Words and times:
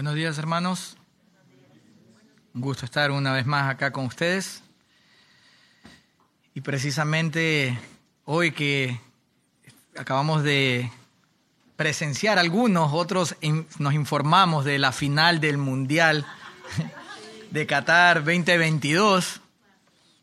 Buenos 0.00 0.14
días, 0.14 0.38
hermanos. 0.38 0.96
Un 2.54 2.62
gusto 2.62 2.86
estar 2.86 3.10
una 3.10 3.34
vez 3.34 3.44
más 3.44 3.68
acá 3.68 3.92
con 3.92 4.06
ustedes. 4.06 4.62
Y 6.54 6.62
precisamente 6.62 7.78
hoy 8.24 8.52
que 8.52 8.98
acabamos 9.98 10.42
de 10.42 10.90
presenciar 11.76 12.38
algunos, 12.38 12.94
otros 12.94 13.36
nos 13.78 13.92
informamos 13.92 14.64
de 14.64 14.78
la 14.78 14.92
final 14.92 15.38
del 15.38 15.58
Mundial 15.58 16.24
de 17.50 17.66
Qatar 17.66 18.24
2022. 18.24 19.42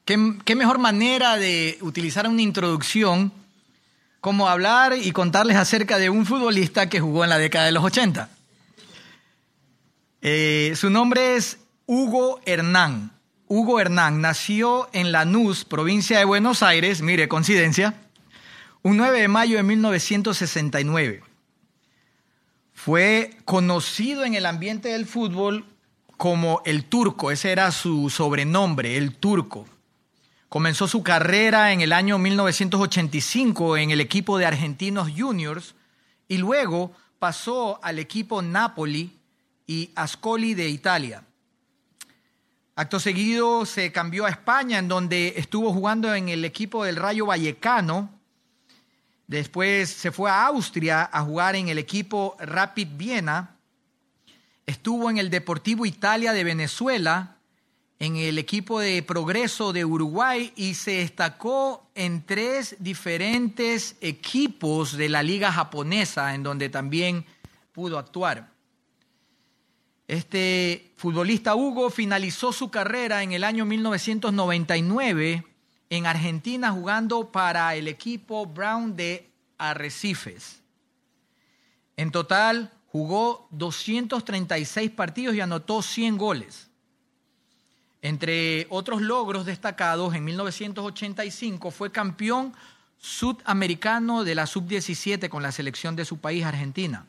¿Qué, 0.05 0.39
qué 0.43 0.55
mejor 0.55 0.79
manera 0.79 1.37
de 1.37 1.77
utilizar 1.81 2.27
una 2.27 2.41
introducción 2.41 3.31
como 4.21 4.49
hablar 4.49 4.97
y 4.97 5.11
contarles 5.11 5.55
acerca 5.55 5.99
de 5.99 6.09
un 6.09 6.25
futbolista 6.25 6.89
que 6.89 6.99
jugó 6.99 7.23
en 7.25 7.29
la 7.29 7.37
década 7.37 7.65
de 7.67 7.73
los 7.73 7.83
80? 7.83 8.31
Eh, 10.21 10.73
su 10.75 10.89
nombre 10.89 11.35
es 11.35 11.59
Hugo 11.85 12.39
Hernán. 12.45 13.11
Hugo 13.47 13.79
Hernán 13.79 14.19
nació 14.19 14.89
en 14.91 15.11
Lanús, 15.11 15.63
provincia 15.63 16.17
de 16.17 16.25
Buenos 16.25 16.63
Aires, 16.63 17.01
mire, 17.01 17.27
coincidencia, 17.27 17.93
un 18.81 18.97
9 18.97 19.21
de 19.21 19.27
mayo 19.27 19.57
de 19.57 19.63
1969. 19.63 21.23
Fue 22.73 23.37
conocido 23.45 24.25
en 24.25 24.33
el 24.33 24.45
ambiente 24.45 24.89
del 24.89 25.05
fútbol 25.05 25.65
como 26.17 26.61
el 26.65 26.83
turco, 26.85 27.31
ese 27.31 27.51
era 27.51 27.71
su 27.71 28.09
sobrenombre, 28.09 28.97
el 28.97 29.15
turco. 29.15 29.67
Comenzó 30.49 30.87
su 30.87 31.03
carrera 31.03 31.71
en 31.73 31.81
el 31.81 31.93
año 31.93 32.17
1985 32.17 33.77
en 33.77 33.91
el 33.91 34.01
equipo 34.01 34.37
de 34.37 34.45
Argentinos 34.45 35.09
Juniors 35.15 35.75
y 36.27 36.37
luego 36.37 36.91
pasó 37.19 37.79
al 37.83 37.99
equipo 37.99 38.41
Napoli 38.41 39.16
y 39.67 39.91
Ascoli 39.95 40.53
de 40.53 40.69
Italia. 40.69 41.23
Acto 42.75 42.99
seguido 42.99 43.65
se 43.65 43.91
cambió 43.91 44.25
a 44.25 44.29
España, 44.29 44.79
en 44.79 44.87
donde 44.87 45.33
estuvo 45.35 45.73
jugando 45.73 46.13
en 46.13 46.29
el 46.29 46.45
equipo 46.45 46.85
del 46.85 46.95
Rayo 46.95 47.25
Vallecano. 47.25 48.09
Después 49.27 49.89
se 49.89 50.11
fue 50.11 50.29
a 50.29 50.45
Austria 50.45 51.09
a 51.11 51.21
jugar 51.23 51.55
en 51.55 51.69
el 51.69 51.79
equipo 51.79 52.37
Rapid 52.39 52.87
Viena. 52.95 53.55
Estuvo 54.65 55.09
en 55.09 55.17
el 55.17 55.29
Deportivo 55.29 55.85
Italia 55.85 56.33
de 56.33 56.43
Venezuela, 56.43 57.37
en 57.99 58.15
el 58.15 58.37
equipo 58.37 58.79
de 58.79 59.01
Progreso 59.01 59.73
de 59.73 59.83
Uruguay 59.83 60.53
y 60.55 60.75
se 60.75 60.97
destacó 60.97 61.89
en 61.95 62.23
tres 62.25 62.75
diferentes 62.79 63.95
equipos 64.01 64.95
de 64.95 65.09
la 65.09 65.23
liga 65.23 65.51
japonesa, 65.51 66.35
en 66.35 66.43
donde 66.43 66.69
también 66.69 67.25
pudo 67.71 67.97
actuar. 67.97 68.56
Este 70.07 70.93
futbolista 70.95 71.55
Hugo 71.55 71.89
finalizó 71.89 72.53
su 72.53 72.71
carrera 72.71 73.23
en 73.23 73.33
el 73.33 73.43
año 73.43 73.65
1999 73.65 75.45
en 75.89 76.05
Argentina 76.05 76.71
jugando 76.71 77.29
para 77.31 77.75
el 77.75 77.89
equipo 77.89 78.45
Brown 78.45 78.95
de 78.95 79.29
Arrecifes. 79.57 80.61
En 81.97 82.11
total 82.11 82.71
jugó 82.87 83.47
236 83.51 84.91
partidos 84.91 85.35
y 85.35 85.41
anotó 85.41 85.81
100 85.81 86.17
goles. 86.17 86.69
Entre 88.01 88.67
otros 88.69 89.01
logros 89.01 89.45
destacados, 89.45 90.15
en 90.15 90.23
1985 90.23 91.71
fue 91.71 91.91
campeón 91.91 92.53
sudamericano 92.97 94.23
de 94.23 94.35
la 94.35 94.45
sub-17 94.45 95.27
con 95.27 95.43
la 95.43 95.51
selección 95.51 95.95
de 95.97 96.05
su 96.05 96.19
país, 96.19 96.45
Argentina. 96.45 97.07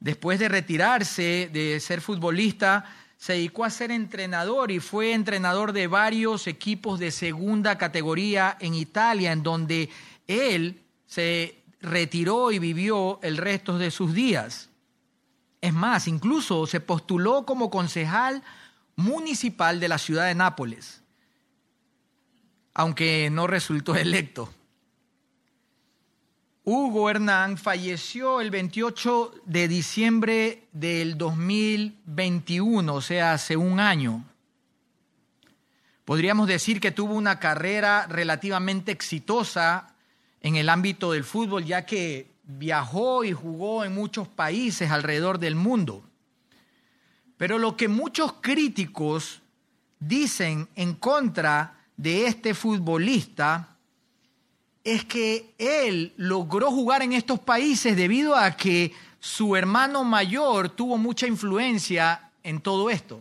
Después 0.00 0.38
de 0.38 0.48
retirarse 0.48 1.50
de 1.52 1.80
ser 1.80 2.00
futbolista, 2.00 2.84
se 3.16 3.32
dedicó 3.34 3.64
a 3.64 3.70
ser 3.70 3.90
entrenador 3.90 4.70
y 4.70 4.80
fue 4.80 5.12
entrenador 5.12 5.72
de 5.72 5.86
varios 5.86 6.46
equipos 6.46 6.98
de 6.98 7.10
segunda 7.10 7.78
categoría 7.78 8.56
en 8.60 8.74
Italia, 8.74 9.32
en 9.32 9.42
donde 9.42 9.88
él 10.26 10.82
se 11.06 11.62
retiró 11.80 12.52
y 12.52 12.58
vivió 12.58 13.18
el 13.22 13.36
resto 13.36 13.78
de 13.78 13.90
sus 13.90 14.12
días. 14.12 14.68
Es 15.60 15.72
más, 15.72 16.08
incluso 16.08 16.66
se 16.66 16.80
postuló 16.80 17.46
como 17.46 17.70
concejal 17.70 18.42
municipal 18.96 19.80
de 19.80 19.88
la 19.88 19.98
ciudad 19.98 20.26
de 20.26 20.34
Nápoles, 20.34 21.02
aunque 22.74 23.30
no 23.30 23.46
resultó 23.46 23.96
electo. 23.96 24.52
Hugo 26.68 27.08
Hernán 27.08 27.58
falleció 27.58 28.40
el 28.40 28.50
28 28.50 29.34
de 29.44 29.68
diciembre 29.68 30.66
del 30.72 31.16
2021, 31.16 32.92
o 32.92 33.00
sea, 33.00 33.34
hace 33.34 33.56
un 33.56 33.78
año. 33.78 34.24
Podríamos 36.04 36.48
decir 36.48 36.80
que 36.80 36.90
tuvo 36.90 37.14
una 37.14 37.38
carrera 37.38 38.08
relativamente 38.08 38.90
exitosa 38.90 39.94
en 40.40 40.56
el 40.56 40.68
ámbito 40.68 41.12
del 41.12 41.22
fútbol, 41.22 41.64
ya 41.64 41.86
que 41.86 42.32
viajó 42.42 43.22
y 43.22 43.32
jugó 43.32 43.84
en 43.84 43.94
muchos 43.94 44.26
países 44.26 44.90
alrededor 44.90 45.38
del 45.38 45.54
mundo. 45.54 46.02
Pero 47.36 47.60
lo 47.60 47.76
que 47.76 47.86
muchos 47.86 48.32
críticos 48.40 49.40
dicen 50.00 50.68
en 50.74 50.94
contra 50.94 51.84
de 51.96 52.26
este 52.26 52.54
futbolista 52.54 53.75
es 54.86 55.04
que 55.04 55.52
él 55.58 56.12
logró 56.16 56.70
jugar 56.70 57.02
en 57.02 57.12
estos 57.12 57.40
países 57.40 57.96
debido 57.96 58.36
a 58.36 58.56
que 58.56 58.92
su 59.18 59.56
hermano 59.56 60.04
mayor 60.04 60.68
tuvo 60.68 60.96
mucha 60.96 61.26
influencia 61.26 62.30
en 62.44 62.60
todo 62.60 62.88
esto. 62.88 63.20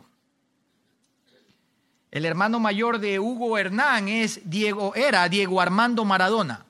El 2.12 2.24
hermano 2.24 2.60
mayor 2.60 3.00
de 3.00 3.20
Hugo 3.20 3.58
Hernán 3.58 4.08
es 4.08 4.42
Diego, 4.48 4.94
era 4.94 5.28
Diego 5.28 5.60
Armando 5.60 6.06
Maradona. 6.06 6.64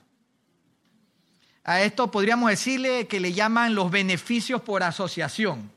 A 1.62 1.82
esto 1.82 2.10
podríamos 2.10 2.48
decirle 2.48 3.06
que 3.06 3.20
le 3.20 3.34
llaman 3.34 3.74
los 3.74 3.90
beneficios 3.90 4.62
por 4.62 4.82
asociación. 4.82 5.70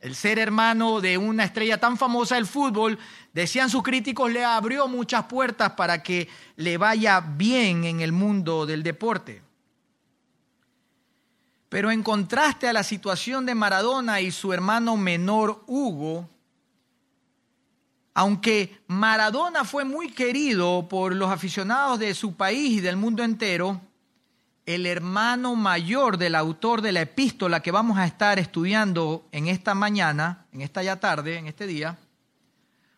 El 0.00 0.14
ser 0.14 0.38
hermano 0.38 1.02
de 1.02 1.18
una 1.18 1.44
estrella 1.44 1.78
tan 1.78 1.98
famosa 1.98 2.36
del 2.36 2.46
fútbol, 2.46 2.98
decían 3.34 3.68
sus 3.68 3.82
críticos, 3.82 4.32
le 4.32 4.44
abrió 4.44 4.88
muchas 4.88 5.24
puertas 5.24 5.72
para 5.72 6.02
que 6.02 6.26
le 6.56 6.78
vaya 6.78 7.20
bien 7.20 7.84
en 7.84 8.00
el 8.00 8.10
mundo 8.10 8.64
del 8.64 8.82
deporte. 8.82 9.42
Pero 11.68 11.90
en 11.90 12.02
contraste 12.02 12.66
a 12.66 12.72
la 12.72 12.82
situación 12.82 13.44
de 13.44 13.54
Maradona 13.54 14.22
y 14.22 14.30
su 14.30 14.54
hermano 14.54 14.96
menor 14.96 15.62
Hugo, 15.66 16.28
aunque 18.14 18.82
Maradona 18.86 19.64
fue 19.64 19.84
muy 19.84 20.10
querido 20.10 20.88
por 20.88 21.14
los 21.14 21.30
aficionados 21.30 21.98
de 21.98 22.14
su 22.14 22.34
país 22.34 22.78
y 22.78 22.80
del 22.80 22.96
mundo 22.96 23.22
entero, 23.22 23.80
el 24.74 24.86
hermano 24.86 25.56
mayor 25.56 26.16
del 26.16 26.34
autor 26.34 26.80
de 26.80 26.92
la 26.92 27.00
epístola 27.02 27.60
que 27.60 27.72
vamos 27.72 27.98
a 27.98 28.06
estar 28.06 28.38
estudiando 28.38 29.26
en 29.32 29.48
esta 29.48 29.74
mañana, 29.74 30.46
en 30.52 30.60
esta 30.60 30.82
ya 30.82 31.00
tarde, 31.00 31.38
en 31.38 31.46
este 31.46 31.66
día, 31.66 31.98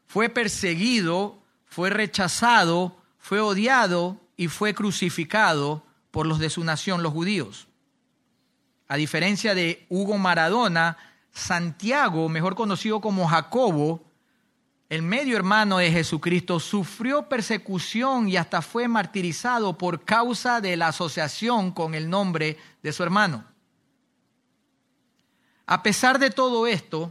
fue 0.06 0.28
perseguido, 0.28 1.42
fue 1.64 1.88
rechazado, 1.88 2.98
fue 3.18 3.40
odiado 3.40 4.20
y 4.36 4.48
fue 4.48 4.74
crucificado 4.74 5.82
por 6.10 6.26
los 6.26 6.38
de 6.38 6.50
su 6.50 6.62
nación, 6.62 7.02
los 7.02 7.12
judíos. 7.12 7.68
A 8.88 8.96
diferencia 8.96 9.54
de 9.54 9.86
Hugo 9.88 10.18
Maradona, 10.18 10.98
Santiago, 11.32 12.28
mejor 12.28 12.54
conocido 12.54 13.00
como 13.00 13.26
Jacobo, 13.26 14.04
el 14.92 15.00
medio 15.00 15.38
hermano 15.38 15.78
de 15.78 15.90
Jesucristo, 15.90 16.60
sufrió 16.60 17.26
persecución 17.26 18.28
y 18.28 18.36
hasta 18.36 18.60
fue 18.60 18.88
martirizado 18.88 19.78
por 19.78 20.04
causa 20.04 20.60
de 20.60 20.76
la 20.76 20.88
asociación 20.88 21.72
con 21.72 21.94
el 21.94 22.10
nombre 22.10 22.58
de 22.82 22.92
su 22.92 23.02
hermano. 23.02 23.42
A 25.64 25.82
pesar 25.82 26.18
de 26.18 26.28
todo 26.28 26.66
esto, 26.66 27.10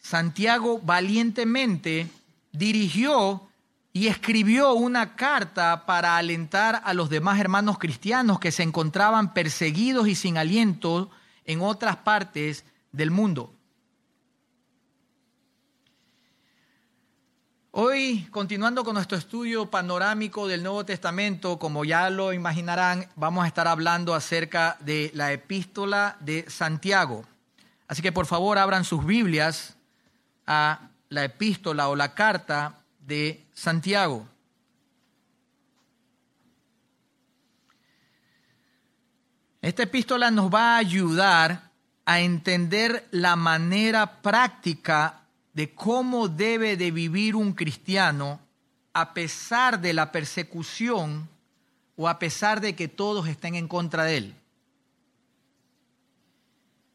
Santiago 0.00 0.80
valientemente 0.80 2.08
dirigió 2.50 3.46
y 3.92 4.08
escribió 4.08 4.72
una 4.72 5.14
carta 5.14 5.86
para 5.86 6.16
alentar 6.16 6.82
a 6.84 6.92
los 6.92 7.08
demás 7.08 7.38
hermanos 7.38 7.78
cristianos 7.78 8.40
que 8.40 8.50
se 8.50 8.64
encontraban 8.64 9.32
perseguidos 9.32 10.08
y 10.08 10.16
sin 10.16 10.36
aliento 10.36 11.08
en 11.44 11.60
otras 11.60 11.98
partes 11.98 12.64
del 12.90 13.12
mundo. 13.12 13.53
Hoy, 17.76 18.28
continuando 18.30 18.84
con 18.84 18.94
nuestro 18.94 19.18
estudio 19.18 19.68
panorámico 19.68 20.46
del 20.46 20.62
Nuevo 20.62 20.84
Testamento, 20.84 21.58
como 21.58 21.84
ya 21.84 22.08
lo 22.08 22.32
imaginarán, 22.32 23.08
vamos 23.16 23.44
a 23.44 23.48
estar 23.48 23.66
hablando 23.66 24.14
acerca 24.14 24.76
de 24.78 25.10
la 25.12 25.32
epístola 25.32 26.16
de 26.20 26.48
Santiago. 26.48 27.24
Así 27.88 28.00
que 28.00 28.12
por 28.12 28.26
favor 28.26 28.58
abran 28.58 28.84
sus 28.84 29.04
Biblias 29.04 29.74
a 30.46 30.88
la 31.08 31.24
epístola 31.24 31.88
o 31.88 31.96
la 31.96 32.14
carta 32.14 32.78
de 33.00 33.44
Santiago. 33.54 34.24
Esta 39.60 39.82
epístola 39.82 40.30
nos 40.30 40.48
va 40.48 40.76
a 40.76 40.78
ayudar 40.78 41.72
a 42.04 42.20
entender 42.20 43.08
la 43.10 43.34
manera 43.34 44.22
práctica 44.22 45.23
de 45.54 45.72
cómo 45.72 46.28
debe 46.28 46.76
de 46.76 46.90
vivir 46.90 47.36
un 47.36 47.52
cristiano 47.52 48.40
a 48.92 49.14
pesar 49.14 49.80
de 49.80 49.92
la 49.92 50.12
persecución 50.12 51.28
o 51.96 52.08
a 52.08 52.18
pesar 52.18 52.60
de 52.60 52.74
que 52.74 52.88
todos 52.88 53.28
estén 53.28 53.54
en 53.54 53.68
contra 53.68 54.04
de 54.04 54.16
él. 54.16 54.34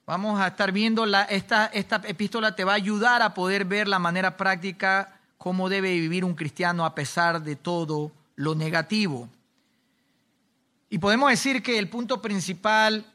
Vamos 0.06 0.40
a 0.40 0.48
estar 0.48 0.72
viendo 0.72 1.06
la, 1.06 1.24
esta, 1.24 1.68
esta 1.68 2.02
epístola 2.06 2.56
te 2.56 2.64
va 2.64 2.74
a 2.74 2.76
ayudar 2.76 3.22
a 3.22 3.34
poder 3.34 3.64
ver 3.64 3.88
la 3.88 4.00
manera 4.00 4.38
práctica 4.38 5.20
cómo 5.38 5.70
debe 5.70 5.94
vivir 5.94 6.26
un 6.26 6.36
cristiano 6.36 6.84
a 6.84 6.96
pesar 6.96 7.42
de 7.42 7.56
todo 7.56 8.12
lo 8.36 8.56
negativo. 8.56 9.30
Y 10.90 10.98
podemos 10.98 11.30
decir 11.30 11.62
que 11.62 11.78
el 11.78 11.90
punto 11.90 12.22
principal 12.22 13.06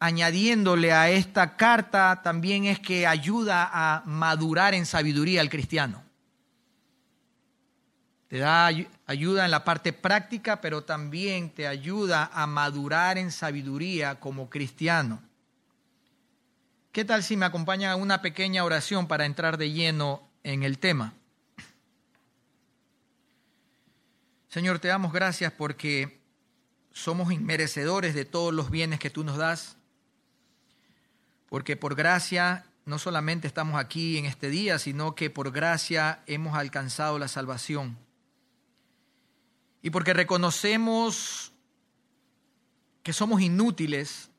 añadiéndole 0.00 0.92
a 0.92 1.10
esta 1.10 1.56
carta 1.56 2.22
también 2.22 2.64
es 2.64 2.80
que 2.80 3.06
ayuda 3.06 3.68
a 3.70 4.02
madurar 4.06 4.74
en 4.74 4.86
sabiduría 4.86 5.42
al 5.42 5.50
cristiano. 5.50 6.02
Te 8.28 8.38
da 8.38 8.70
ayuda 9.06 9.44
en 9.44 9.50
la 9.50 9.64
parte 9.64 9.92
práctica, 9.92 10.60
pero 10.60 10.84
también 10.84 11.50
te 11.50 11.66
ayuda 11.66 12.30
a 12.32 12.46
madurar 12.46 13.18
en 13.18 13.30
sabiduría 13.30 14.18
como 14.18 14.48
cristiano. 14.48 15.20
¿Qué 16.92 17.04
tal 17.04 17.22
si 17.22 17.36
me 17.36 17.44
acompaña 17.44 17.94
una 17.96 18.22
pequeña 18.22 18.64
oración 18.64 19.06
para 19.06 19.26
entrar 19.26 19.58
de 19.58 19.70
lleno 19.70 20.22
en 20.42 20.62
el 20.62 20.78
tema? 20.78 21.12
Señor, 24.48 24.78
te 24.78 24.88
damos 24.88 25.12
gracias 25.12 25.52
porque 25.52 26.20
somos 26.92 27.32
inmerecedores 27.32 28.14
de 28.14 28.24
todos 28.24 28.54
los 28.54 28.70
bienes 28.70 28.98
que 28.98 29.10
tú 29.10 29.24
nos 29.24 29.36
das 29.36 29.76
porque 31.50 31.76
por 31.76 31.94
gracia 31.94 32.64
no 32.86 32.98
solamente 32.98 33.46
estamos 33.46 33.78
aquí 33.78 34.16
en 34.16 34.24
este 34.24 34.48
día, 34.48 34.78
sino 34.78 35.14
que 35.14 35.28
por 35.28 35.50
gracia 35.50 36.22
hemos 36.26 36.54
alcanzado 36.54 37.18
la 37.18 37.28
salvación. 37.28 37.98
Y 39.82 39.90
porque 39.90 40.14
reconocemos 40.14 41.52
que 43.02 43.12
somos 43.12 43.40
inútiles 43.40 44.30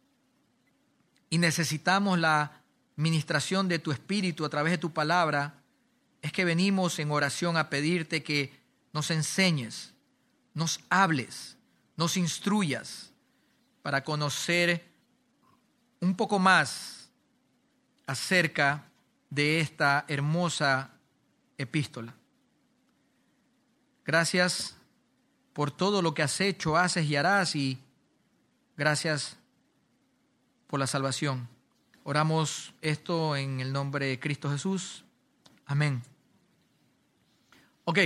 y 1.30 1.38
necesitamos 1.38 2.18
la 2.18 2.64
ministración 2.96 3.68
de 3.68 3.80
tu 3.80 3.92
Espíritu 3.92 4.46
a 4.46 4.50
través 4.50 4.72
de 4.72 4.78
tu 4.78 4.92
palabra, 4.92 5.56
es 6.22 6.32
que 6.32 6.46
venimos 6.46 6.98
en 7.00 7.12
oración 7.12 7.58
a 7.58 7.70
pedirte 7.70 8.24
que 8.24 8.54
nos 8.94 9.12
enseñes, 9.12 9.94
nos 10.54 10.80
hables, 10.90 11.58
nos 11.98 12.16
instruyas 12.16 13.12
para 13.82 14.04
conocer 14.04 14.86
un 16.00 16.16
poco 16.16 16.40
más 16.40 17.01
acerca 18.12 18.84
de 19.30 19.62
esta 19.62 20.04
hermosa 20.10 20.92
epístola. 21.58 22.14
Gracias 24.06 24.76
por 25.54 25.72
todo 25.72 26.02
lo 26.02 26.14
que 26.14 26.22
has 26.22 26.42
hecho, 26.42 26.76
haces 26.76 27.06
y 27.06 27.16
harás 27.16 27.56
y 27.56 27.78
gracias 28.76 29.38
por 30.68 30.80
la 30.80 30.88
salvación. 30.88 31.48
Oramos 32.04 32.74
esto 32.82 33.38
en 33.38 33.62
el 33.62 33.72
nombre 33.72 34.08
de 34.08 34.20
Cristo 34.20 34.52
Jesús. 34.52 35.06
Amén. 35.66 36.04
Ok, 37.86 38.00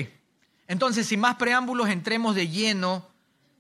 entonces 0.67 1.07
sin 1.07 1.19
más 1.19 1.35
preámbulos 1.35 1.89
entremos 1.89 2.35
de 2.35 2.47
lleno 2.47 3.07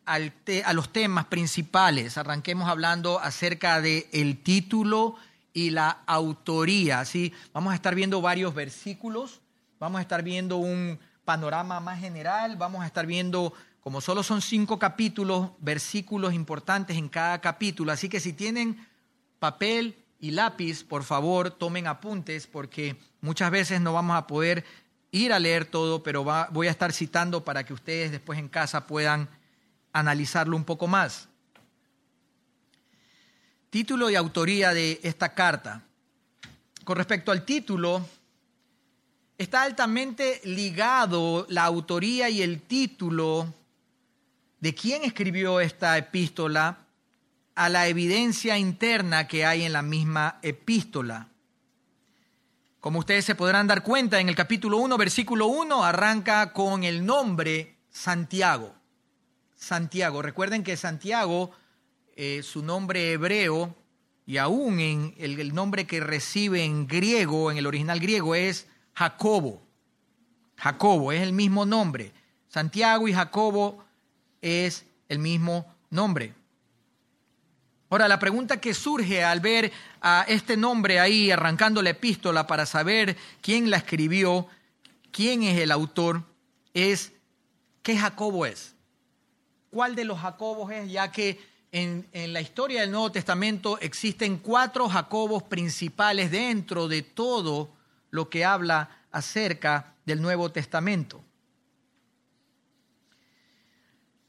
al 0.05 0.31
a 0.63 0.73
los 0.73 0.93
temas 0.93 1.25
principales. 1.25 2.19
Arranquemos 2.19 2.69
hablando 2.69 3.19
acerca 3.19 3.81
del 3.81 4.05
el 4.11 4.37
título 4.43 5.15
y 5.55 5.71
la 5.71 6.03
autoría. 6.05 7.03
¿sí? 7.05 7.33
Vamos 7.53 7.71
a 7.71 7.75
estar 7.75 7.95
viendo 7.95 8.21
varios 8.21 8.53
versículos, 8.53 9.41
vamos 9.79 9.97
a 9.99 10.01
estar 10.01 10.21
viendo 10.21 10.57
un 10.57 10.99
panorama 11.23 11.79
más 11.79 11.99
general, 11.99 12.57
vamos 12.57 12.83
a 12.83 12.85
estar 12.85 13.07
viendo, 13.07 13.53
como 13.79 14.01
solo 14.01 14.21
son 14.21 14.41
cinco 14.41 14.77
capítulos, 14.77 15.51
versículos 15.59 16.33
importantes 16.33 16.97
en 16.97 17.07
cada 17.07 17.39
capítulo. 17.39 17.93
Así 17.93 18.09
que 18.09 18.19
si 18.19 18.33
tienen 18.33 18.85
papel 19.39 19.95
y 20.19 20.31
lápiz, 20.31 20.83
por 20.83 21.03
favor, 21.03 21.51
tomen 21.51 21.87
apuntes 21.87 22.47
porque 22.47 22.97
muchas 23.21 23.49
veces 23.49 23.79
no 23.79 23.93
vamos 23.93 24.17
a 24.17 24.27
poder 24.27 24.65
ir 25.11 25.31
a 25.31 25.39
leer 25.39 25.63
todo, 25.63 26.03
pero 26.03 26.25
voy 26.51 26.67
a 26.67 26.71
estar 26.71 26.91
citando 26.91 27.45
para 27.45 27.63
que 27.63 27.73
ustedes 27.73 28.11
después 28.11 28.37
en 28.39 28.49
casa 28.49 28.87
puedan 28.87 29.29
analizarlo 29.93 30.57
un 30.57 30.65
poco 30.65 30.87
más. 30.87 31.29
Título 33.75 34.09
y 34.09 34.15
autoría 34.15 34.73
de 34.73 35.01
esta 35.03 35.33
carta. 35.33 35.81
Con 36.85 36.95
respecto 36.95 37.33
al 37.33 37.43
título, 37.43 38.07
está 39.37 39.63
altamente 39.63 40.39
ligado 40.45 41.45
la 41.49 41.65
autoría 41.65 42.29
y 42.29 42.41
el 42.41 42.61
título 42.61 43.53
de 44.61 44.73
quién 44.73 45.03
escribió 45.03 45.59
esta 45.59 45.97
epístola 45.97 46.85
a 47.55 47.67
la 47.67 47.89
evidencia 47.89 48.57
interna 48.57 49.27
que 49.27 49.45
hay 49.45 49.63
en 49.63 49.73
la 49.73 49.81
misma 49.81 50.39
epístola. 50.41 51.27
Como 52.79 52.99
ustedes 52.99 53.25
se 53.25 53.35
podrán 53.35 53.67
dar 53.67 53.83
cuenta, 53.83 54.21
en 54.21 54.29
el 54.29 54.37
capítulo 54.37 54.77
1, 54.77 54.97
versículo 54.97 55.47
1, 55.47 55.83
arranca 55.83 56.53
con 56.53 56.85
el 56.85 57.05
nombre 57.05 57.75
Santiago. 57.91 58.73
Santiago. 59.53 60.21
Recuerden 60.21 60.63
que 60.63 60.77
Santiago 60.77 61.51
eh, 62.15 62.41
su 62.43 62.63
nombre 62.63 63.11
hebreo 63.11 63.75
y 64.25 64.37
aún 64.37 64.79
en 64.79 65.13
el, 65.17 65.53
nombre 65.53 65.85
que 65.85 65.99
recibe 65.99 66.63
en 66.63 66.87
griego, 66.87 67.51
en 67.51 67.57
el 67.57 67.67
original 67.67 67.99
griego, 67.99 68.33
es 68.35 68.67
Jacobo. 68.93 69.61
Jacobo 70.57 71.11
es 71.11 71.21
el 71.21 71.33
mismo 71.33 71.65
nombre. 71.65 72.11
Santiago 72.47 73.07
y 73.07 73.13
Jacobo 73.13 73.83
es 74.41 74.85
el 75.09 75.19
mismo 75.19 75.65
nombre. 75.89 76.33
Ahora, 77.89 78.07
la 78.07 78.17
pregunta 78.17 78.59
que 78.59 78.73
surge 78.73 79.23
al 79.23 79.41
ver 79.41 79.71
a 80.01 80.25
este 80.27 80.57
nombre 80.57 80.99
ahí 80.99 81.29
arrancando 81.29 81.81
la 81.81 81.91
epístola 81.91 82.47
para 82.47 82.65
saber 82.65 83.15
quién 83.41 83.69
la 83.69 83.77
escribió, 83.77 84.47
quién 85.11 85.43
es 85.43 85.59
el 85.59 85.71
autor, 85.71 86.23
es 86.73 87.13
¿qué 87.83 87.95
Jacobo 87.97 88.45
es? 88.45 88.73
¿Cuál 89.69 89.95
de 89.95 90.05
los 90.05 90.19
Jacobos 90.19 90.71
es? 90.71 90.89
Ya 90.89 91.11
que 91.11 91.39
en, 91.77 92.07
la 92.31 92.39
historia 92.39 92.79
del 92.79 92.91
Nuevo 92.91 93.11
Testamento 93.11 93.77
existen 93.81 94.37
cuatro 94.37 94.87
Jacobos 94.87 95.43
principales 95.43 96.31
dentro 96.31 96.87
de 96.87 97.01
todo 97.01 97.69
lo 98.11 98.29
que 98.29 98.45
habla 98.45 98.89
acerca 99.11 99.93
del 100.05 100.21
Nuevo 100.21 100.49
Testamento. 100.53 101.21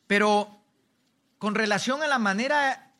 Pero 0.08 0.58
con 1.38 1.54
relación 1.54 2.02
a 2.02 2.08
la 2.08 2.18
manera 2.18 2.92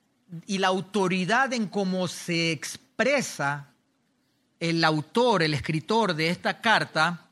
y 0.47 0.59
la 0.59 0.69
autoridad 0.69 1.53
en 1.53 1.67
cómo 1.67 2.07
se 2.07 2.53
expresa 2.53 3.73
el 4.61 4.85
autor, 4.85 5.43
el 5.43 5.55
escritor 5.55 6.15
de 6.15 6.29
esta 6.29 6.61
carta, 6.61 7.31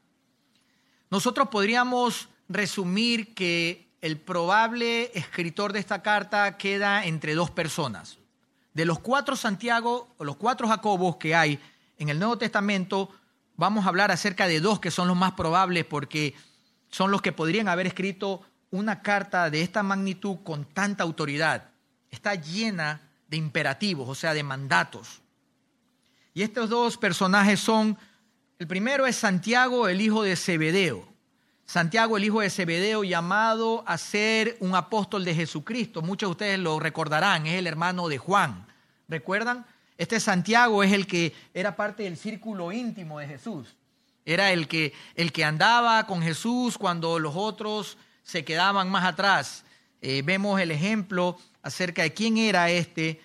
nosotros 1.11 1.47
podríamos 1.47 2.29
resumir 2.49 3.35
que 3.35 3.84
el 4.05 4.19
probable 4.19 5.11
escritor 5.15 5.73
de 5.73 5.79
esta 5.79 6.03
carta 6.03 6.59
queda 6.59 7.07
entre 7.07 7.35
dos 7.35 7.51
personas. 7.51 8.19
De 8.75 8.85
los 8.85 8.99
cuatro 8.99 9.35
Santiago 9.35 10.15
o 10.19 10.25
los 10.25 10.37
cuatro 10.37 10.69
Jacobos 10.69 11.17
que 11.17 11.35
hay 11.35 11.59
en 11.97 12.11
el 12.11 12.19
Nuevo 12.19 12.37
Testamento, 12.37 13.09
vamos 13.57 13.87
a 13.87 13.89
hablar 13.89 14.11
acerca 14.11 14.47
de 14.47 14.61
dos 14.61 14.79
que 14.79 14.91
son 14.91 15.09
los 15.09 15.17
más 15.17 15.33
probables 15.33 15.87
porque 15.87 16.35
son 16.91 17.11
los 17.11 17.23
que 17.23 17.33
podrían 17.33 17.67
haber 17.67 17.87
escrito 17.87 18.43
una 18.71 19.01
carta 19.01 19.49
de 19.49 19.63
esta 19.63 19.83
magnitud 19.83 20.37
con 20.45 20.67
tanta 20.67 21.03
autoridad. 21.03 21.71
Está 22.11 22.35
llena 22.35 23.01
de 23.27 23.39
imperativos, 23.39 24.07
o 24.07 24.15
sea, 24.15 24.35
de 24.35 24.43
mandatos. 24.43 25.23
Y 26.35 26.43
estos 26.43 26.69
dos 26.69 26.99
personajes 26.99 27.59
son, 27.59 27.97
el 28.59 28.67
primero 28.67 29.07
es 29.07 29.17
Santiago, 29.17 29.89
el 29.89 30.03
hijo 30.03 30.23
de 30.25 30.37
Zebedeo. 30.37 31.14
Santiago, 31.67 32.17
el 32.17 32.25
hijo 32.25 32.41
de 32.41 32.51
Zebedeo, 32.51 33.05
llamado 33.05 33.85
a 33.87 33.97
ser 33.97 34.57
un 34.61 34.75
apóstol 34.75 35.25
de 35.25 35.35
Jesucristo. 35.35 36.03
Muchos 36.03 36.29
de 36.29 36.31
ustedes 36.33 36.59
lo 36.59 36.79
recordarán, 36.79 37.47
es 37.47 37.55
el 37.55 37.67
hermano 37.67 38.09
de 38.09 38.19
Juan. 38.19 38.67
¿Recuerdan? 39.09 39.65
Este 39.97 40.21
Santiago 40.21 40.83
es 40.83 40.93
el 40.93 41.07
que 41.07 41.33
era 41.55 41.75
parte 41.75 42.03
del 42.03 42.17
círculo 42.17 42.71
íntimo 42.71 43.19
de 43.19 43.29
Jesús. 43.29 43.77
Era 44.27 44.53
el 44.53 44.69
que, 44.69 44.93
el 45.15 45.33
que 45.33 45.45
andaba 45.45 46.07
con 46.07 46.23
Jesús 46.23 46.77
cuando 46.77 47.19
los 47.19 47.35
otros 47.37 47.97
se 48.23 48.45
quedaban 48.45 48.91
más 48.91 49.05
atrás. 49.05 49.65
Eh, 50.01 50.23
vemos 50.23 50.61
el 50.61 50.71
ejemplo 50.71 51.39
acerca 51.63 52.03
de 52.03 52.13
quién 52.13 52.37
era 52.37 52.71
este 52.71 53.21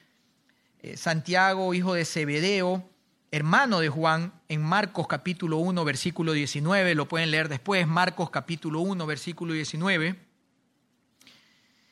eh, 0.81 0.95
Santiago, 0.95 1.73
hijo 1.73 1.93
de 1.93 2.05
Zebedeo 2.05 2.88
hermano 3.31 3.79
de 3.79 3.89
Juan, 3.89 4.33
en 4.47 4.61
Marcos 4.61 5.07
capítulo 5.07 5.57
1, 5.57 5.85
versículo 5.85 6.33
19, 6.33 6.95
lo 6.95 7.07
pueden 7.07 7.31
leer 7.31 7.49
después, 7.49 7.87
Marcos 7.87 8.29
capítulo 8.29 8.79
1, 8.81 9.05
versículo 9.05 9.53
19, 9.53 10.19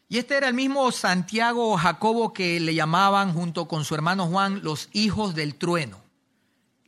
Y 0.10 0.18
este 0.18 0.38
era 0.38 0.48
el 0.48 0.54
mismo 0.54 0.92
Santiago 0.92 1.72
o 1.72 1.78
Jacobo 1.78 2.34
que 2.34 2.60
le 2.60 2.74
llamaban 2.74 3.34
junto 3.34 3.68
con 3.68 3.86
su 3.86 3.94
hermano 3.94 4.28
Juan 4.28 4.64
los 4.64 4.90
hijos 4.94 5.36
del 5.36 5.56
trueno. 5.56 6.02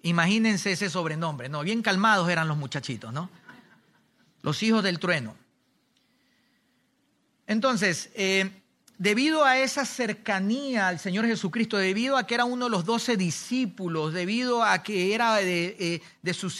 Imagínense 0.02 0.72
ese 0.72 0.90
sobrenombre, 0.90 1.50
¿no? 1.50 1.62
Bien 1.62 1.82
calmados 1.82 2.30
eran 2.30 2.48
los 2.48 2.58
muchachitos, 2.58 3.14
¿no? 3.14 3.30
Los 4.42 4.64
hijos 4.64 4.84
del 4.84 5.00
trueno. 5.00 5.36
Entonces, 7.46 8.10
eh, 8.16 8.50
debido 9.00 9.46
a 9.46 9.58
esa 9.58 9.86
cercanía 9.86 10.90
al 10.90 11.00
Señor 11.00 11.26
Jesucristo, 11.26 11.78
debido 11.78 12.18
a 12.18 12.28
que 12.28 12.36
era 12.36 12.44
uno 12.44 12.66
de 12.66 12.72
los 12.72 12.84
doce 12.84 13.16
discípulos, 13.16 14.14
debido 14.14 14.62
a 14.62 14.84
que 14.84 15.16
era 15.16 15.36
de, 15.36 15.78
eh, 15.80 16.02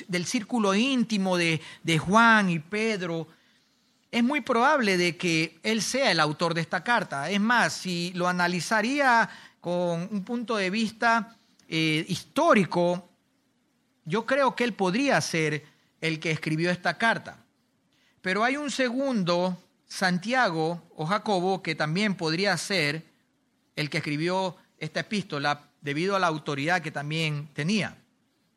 del 0.08 0.26
círculo 0.26 0.74
íntimo 0.74 1.38
de, 1.38 1.60
Juan 2.00 2.50
y 2.50 2.60
Pedro, 2.60 3.28
es 4.10 4.24
muy 4.24 4.40
probable 4.40 4.98
de 4.98 5.18
que 5.18 5.60
él 5.64 5.82
sea 5.82 6.12
el 6.12 6.20
autor 6.22 6.54
de 6.54 6.62
esta 6.62 6.82
carta. 6.82 7.30
Es 7.30 7.42
más, 7.42 7.74
si 7.74 8.14
lo 8.16 8.28
analizaría 8.28 9.30
con 9.60 10.08
un 10.10 10.24
punto 10.24 10.56
de 10.56 10.70
vista 10.70 11.36
eh, 11.68 12.06
histórico, 12.08 13.10
yo 14.06 14.26
creo 14.26 14.56
que 14.56 14.64
él 14.64 14.74
podría 14.74 15.20
ser 15.20 15.66
el 16.00 16.22
que 16.22 16.32
escribió 16.32 16.72
esta 16.72 16.98
carta. 16.98 17.38
Pero 18.22 18.46
hay 18.46 18.56
un 18.56 18.72
segundo, 18.72 19.62
Santiago 19.90 20.84
o 20.96 21.06
Jacobo, 21.06 21.62
que 21.62 21.76
también 21.76 22.16
podría 22.16 22.56
ser 22.58 23.06
el 23.76 23.90
que 23.90 23.98
escribió 23.98 24.56
esta 24.78 25.02
epístola 25.02 25.72
debido 25.82 26.16
a 26.16 26.20
la 26.20 26.28
autoridad 26.28 26.82
que 26.82 26.92
también 26.92 27.50
tenía. 27.54 27.98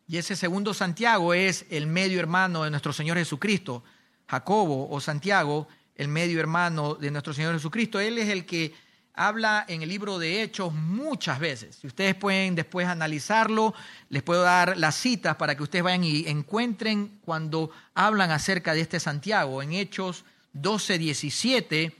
Y 0.07 0.19
ese 0.19 0.37
segundo 0.37 0.75
Santiago 0.75 1.33
es 1.33 1.65
el 1.71 1.87
medio 1.87 2.21
hermano 2.21 2.65
de 2.65 2.71
nuestro 2.71 2.93
Señor 2.93 3.17
Jesucristo. 3.17 3.83
Jacobo 4.29 4.89
o 4.91 5.01
Santiago, 5.01 5.69
el 5.95 6.09
medio 6.09 6.39
hermano 6.39 6.95
de 6.95 7.11
nuestro 7.11 7.33
Señor 7.33 7.55
Jesucristo. 7.55 7.99
Él 7.99 8.19
es 8.19 8.29
el 8.29 8.45
que 8.45 8.75
habla 9.15 9.65
en 9.69 9.83
el 9.83 9.89
libro 9.89 10.19
de 10.19 10.43
Hechos 10.43 10.73
muchas 10.73 11.39
veces. 11.39 11.77
Si 11.77 11.87
ustedes 11.87 12.15
pueden 12.15 12.55
después 12.55 12.87
analizarlo, 12.87 13.75
les 14.11 14.23
puedo 14.23 14.43
dar 14.43 14.77
las 14.77 14.97
citas 14.97 15.37
para 15.37 15.55
que 15.55 15.63
ustedes 15.63 15.83
vayan 15.83 16.05
y 16.05 16.27
encuentren 16.29 17.21
cuando 17.25 17.71
hablan 17.95 18.31
acerca 18.31 18.75
de 18.75 18.83
este 18.83 19.01
Santiago. 19.01 19.63
En 19.63 19.73
Hechos 19.73 20.25
12, 20.53 20.99
17 20.99 21.97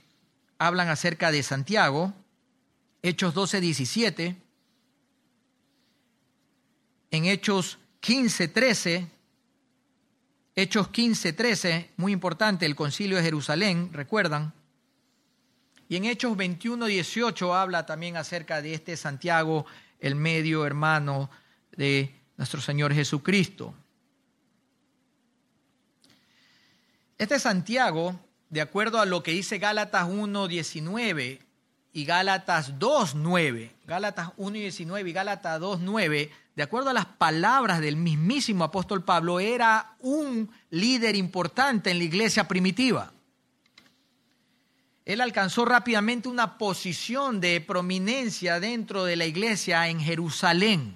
hablan 0.57 0.89
acerca 0.89 1.31
de 1.31 1.43
Santiago. 1.43 2.13
Hechos 3.01 3.33
12, 3.33 3.61
17. 3.61 4.35
En 7.11 7.25
Hechos 7.25 7.79
15, 7.99 8.47
13 8.47 9.13
Hechos 10.55 10.89
15, 10.89 11.33
13, 11.33 11.89
muy 11.97 12.11
importante, 12.11 12.67
el 12.67 12.75
concilio 12.75 13.17
de 13.17 13.23
Jerusalén, 13.23 13.89
recuerdan. 13.91 14.53
Y 15.89 15.95
en 15.95 16.05
Hechos 16.05 16.37
21, 16.37 16.85
18 16.85 17.55
habla 17.55 17.87
también 17.87 18.17
acerca 18.17 18.61
de 18.61 18.75
este 18.75 18.95
Santiago, 18.95 19.65
el 19.99 20.13
medio 20.13 20.63
hermano 20.65 21.31
de 21.75 22.13
nuestro 22.37 22.61
Señor 22.61 22.93
Jesucristo. 22.93 23.73
Este 27.17 27.39
Santiago, 27.39 28.19
de 28.53 28.61
acuerdo 28.61 28.99
a 28.99 29.07
lo 29.07 29.23
que 29.23 29.31
dice 29.31 29.57
Gálatas 29.57 30.07
1, 30.07 30.47
19 30.47 31.39
y 31.91 32.05
Gálatas 32.05 32.77
2, 32.77 33.15
9, 33.15 33.71
Gálatas 33.87 34.29
1, 34.37 34.51
19 34.51 35.09
y 35.09 35.11
Gálatas 35.11 35.59
2, 35.59 35.79
9, 35.79 36.31
de 36.55 36.63
acuerdo 36.63 36.91
a 36.91 36.93
las 36.93 37.07
palabras 37.07 37.81
del 37.81 37.95
mismísimo 37.95 38.63
apóstol 38.63 39.03
Pablo, 39.03 39.39
era 39.39 39.95
un 40.01 40.51
líder 40.69 41.15
importante 41.15 41.89
en 41.89 41.97
la 41.97 42.03
iglesia 42.03 42.47
primitiva. 42.47 43.11
Él 45.03 45.21
alcanzó 45.21 45.65
rápidamente 45.65 46.29
una 46.29 46.59
posición 46.59 47.41
de 47.41 47.59
prominencia 47.59 48.59
dentro 48.59 49.03
de 49.03 49.15
la 49.15 49.25
iglesia 49.25 49.87
en 49.87 49.99
Jerusalén. 49.99 50.95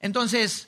Entonces, 0.00 0.67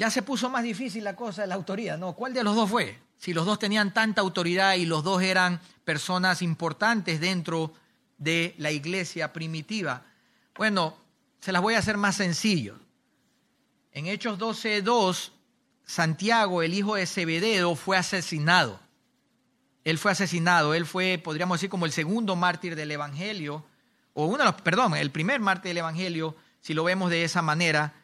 ya 0.00 0.08
se 0.08 0.22
puso 0.22 0.48
más 0.48 0.62
difícil 0.62 1.04
la 1.04 1.14
cosa 1.14 1.42
de 1.42 1.48
la 1.48 1.56
autoría, 1.56 1.98
¿no? 1.98 2.14
¿Cuál 2.14 2.32
de 2.32 2.42
los 2.42 2.56
dos 2.56 2.70
fue? 2.70 2.98
Si 3.18 3.34
los 3.34 3.44
dos 3.44 3.58
tenían 3.58 3.92
tanta 3.92 4.22
autoridad 4.22 4.76
y 4.76 4.86
los 4.86 5.04
dos 5.04 5.20
eran 5.20 5.60
personas 5.84 6.40
importantes 6.40 7.20
dentro 7.20 7.74
de 8.16 8.54
la 8.56 8.70
iglesia 8.70 9.34
primitiva? 9.34 10.06
Bueno, 10.56 10.96
se 11.42 11.52
las 11.52 11.60
voy 11.60 11.74
a 11.74 11.80
hacer 11.80 11.98
más 11.98 12.16
sencillo. 12.16 12.78
En 13.92 14.06
Hechos 14.06 14.38
12.2, 14.38 15.32
Santiago, 15.84 16.62
el 16.62 16.72
hijo 16.72 16.94
de 16.94 17.04
Zebedeo, 17.04 17.76
fue 17.76 17.98
asesinado. 17.98 18.80
Él 19.84 19.98
fue 19.98 20.12
asesinado, 20.12 20.72
él 20.72 20.86
fue, 20.86 21.20
podríamos 21.22 21.56
decir, 21.58 21.68
como 21.68 21.84
el 21.84 21.92
segundo 21.92 22.36
mártir 22.36 22.74
del 22.74 22.90
Evangelio, 22.90 23.66
o 24.14 24.24
uno 24.24 24.38
de 24.38 24.44
los, 24.44 24.62
perdón, 24.62 24.96
el 24.96 25.10
primer 25.10 25.40
mártir 25.40 25.68
del 25.68 25.78
Evangelio, 25.78 26.36
si 26.62 26.72
lo 26.72 26.84
vemos 26.84 27.10
de 27.10 27.22
esa 27.24 27.42
manera, 27.42 27.99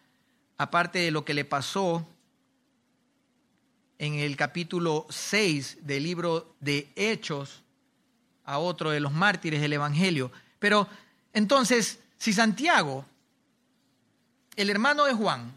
aparte 0.58 0.98
de 1.00 1.10
lo 1.10 1.24
que 1.24 1.34
le 1.34 1.44
pasó 1.44 2.06
en 3.98 4.14
el 4.14 4.36
capítulo 4.36 5.06
6 5.08 5.78
del 5.82 6.02
libro 6.02 6.54
de 6.60 6.92
Hechos, 6.96 7.62
a 8.44 8.58
otro 8.58 8.90
de 8.90 9.00
los 9.00 9.12
mártires 9.12 9.60
del 9.60 9.72
Evangelio. 9.72 10.30
Pero 10.58 10.88
entonces, 11.32 11.98
si 12.16 12.32
Santiago, 12.32 13.04
el 14.54 14.70
hermano 14.70 15.04
de 15.04 15.12
Juan, 15.12 15.52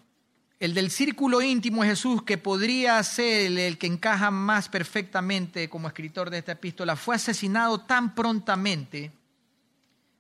el 0.59 0.73
del 0.73 0.91
círculo 0.91 1.41
íntimo 1.41 1.83
de 1.83 1.89
Jesús, 1.89 2.23
que 2.23 2.37
podría 2.37 3.01
ser 3.03 3.57
el, 3.57 3.77
que 3.77 3.87
encaja 3.87 4.29
más 4.29 4.67
perfectamente 4.67 5.69
como 5.69 5.87
escritor 5.87 6.29
de 6.29 6.39
esta 6.39 6.51
epístola, 6.53 6.97
fue 6.97 7.15
asesinado 7.15 7.79
tan 7.79 8.13
prontamente, 8.13 9.11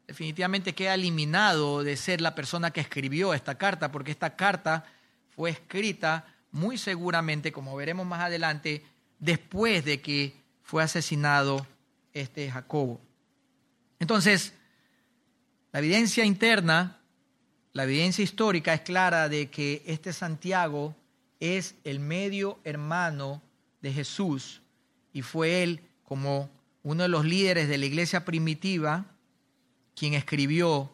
definitivamente 0.09 0.73
queda 0.73 0.95
eliminado 0.95 1.83
de 1.83 1.95
ser 1.95 2.19
la 2.19 2.33
persona 2.33 2.71
que 2.71 2.81
escribió 2.81 3.35
esta 3.35 3.59
carta, 3.59 3.91
porque 3.91 4.09
esta 4.09 4.35
carta 4.35 4.83
fue 5.35 5.51
escrita 5.51 6.25
muy 6.49 6.79
seguramente, 6.79 7.51
como 7.51 7.75
veremos 7.75 8.07
más 8.07 8.21
adelante, 8.21 8.83
después 9.19 9.85
de 9.85 10.01
que 10.01 10.33
fue 10.63 10.81
asesinado 10.81 11.67
este 12.11 12.49
Jacobo. 12.49 12.99
Entonces, 13.99 14.53
la 15.71 15.77
evidencia 15.77 16.25
interna, 16.25 16.97
la 17.73 17.83
evidencia 17.83 18.23
histórica 18.23 18.73
es 18.73 18.81
clara 18.81 19.29
de 19.29 19.51
que 19.51 19.83
este 19.85 20.11
Santiago 20.11 20.95
es 21.39 21.75
el 21.83 21.99
medio 21.99 22.57
hermano 22.63 23.43
de 23.79 23.93
Jesús 23.93 24.63
y 25.13 25.21
fue 25.21 25.61
él 25.61 25.81
como 26.03 26.49
uno 26.81 27.03
de 27.03 27.09
los 27.09 27.25
líderes 27.25 27.67
de 27.67 27.77
la 27.77 27.85
iglesia 27.85 28.25
primitiva 28.25 29.05
quien 29.99 30.13
escribió 30.13 30.89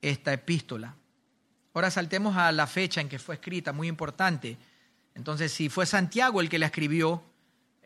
esta 0.00 0.32
epístola. 0.32 0.96
Ahora 1.74 1.90
saltemos 1.90 2.38
a 2.38 2.50
la 2.52 2.66
fecha 2.66 3.02
en 3.02 3.08
que 3.10 3.18
fue 3.18 3.34
escrita, 3.34 3.74
muy 3.74 3.86
importante. 3.86 4.56
Entonces, 5.14 5.52
si 5.52 5.68
fue 5.68 5.84
Santiago 5.84 6.40
el 6.40 6.48
que 6.48 6.58
la 6.58 6.64
escribió, 6.66 7.22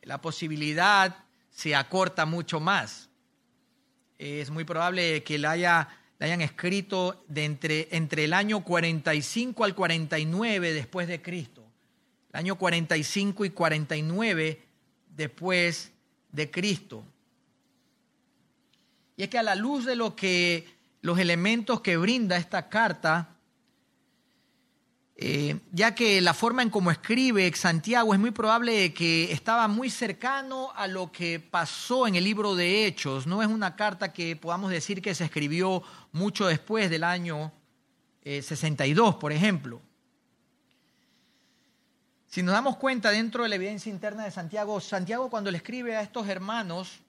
la 0.03 0.21
posibilidad 0.21 1.17
se 1.51 1.75
acorta 1.75 2.25
mucho 2.25 2.61
más. 2.61 3.11
Es 4.17 4.51
muy 4.51 4.63
probable 4.63 5.25
que 5.25 5.39
la, 5.39 5.51
haya, 5.51 5.89
hayan 6.21 6.41
escrito 6.41 7.25
de 7.27 7.45
entre 7.91 8.25
el 8.25 8.33
año 8.33 8.63
45 8.63 9.65
al 9.65 9.75
49 9.75 10.73
después 10.73 11.09
de 11.09 11.21
Cristo. 11.21 11.65
El 12.33 12.39
año 12.39 12.57
45 12.57 13.45
y 13.45 13.51
49 13.51 14.63
después 15.09 15.91
de 16.31 16.51
Cristo. 16.53 17.05
Y 19.17 19.23
es 19.25 19.29
que 19.29 19.39
a 19.39 19.43
la 19.43 19.55
luz 19.55 19.85
de 19.85 19.97
lo 19.97 20.17
que 20.17 20.67
los 21.03 21.19
elementos 21.19 21.81
que 21.81 21.97
brinda 21.97 22.37
esta 22.37 22.69
carta, 22.69 23.29
eh, 25.17 25.61
ya 25.71 25.95
que 25.95 26.21
la 26.21 26.35
forma 26.35 26.63
en 26.63 26.71
cómo 26.71 26.91
escribe 26.91 27.53
Santiago 27.55 28.15
es 28.15 28.21
muy 28.21 28.33
probable 28.33 28.93
que 28.93 29.31
estaba 29.31 29.69
muy 29.69 29.89
cercano 29.89 30.73
a 30.75 30.89
lo 30.89 31.13
que 31.13 31.39
pasó 31.39 32.09
en 32.09 32.17
el 32.17 32.25
libro 32.25 32.57
de 32.57 32.87
Hechos. 32.87 33.27
No 33.27 33.43
es 33.43 33.49
una 33.49 33.77
carta 33.77 34.13
que 34.13 34.35
podamos 34.35 34.71
decir 34.71 35.01
que 35.01 35.15
se 35.15 35.25
escribió 35.25 35.83
mucho 36.11 36.47
después 36.47 36.91
del 36.91 37.05
año 37.05 37.53
62, 38.25 39.15
eh, 39.15 39.19
por 39.21 39.33
ejemplo. 39.33 39.81
Si 42.27 42.43
nos 42.43 42.53
damos 42.53 42.79
cuenta 42.79 43.13
dentro 43.13 43.45
de 43.45 43.49
la 43.49 43.55
evidencia 43.55 43.91
interna 43.91 44.25
de 44.25 44.33
Santiago, 44.33 44.81
Santiago 44.81 45.31
cuando 45.31 45.53
le 45.53 45.59
escribe 45.59 45.95
a 45.95 46.03
estos 46.03 46.27
hermanos, 46.27 47.04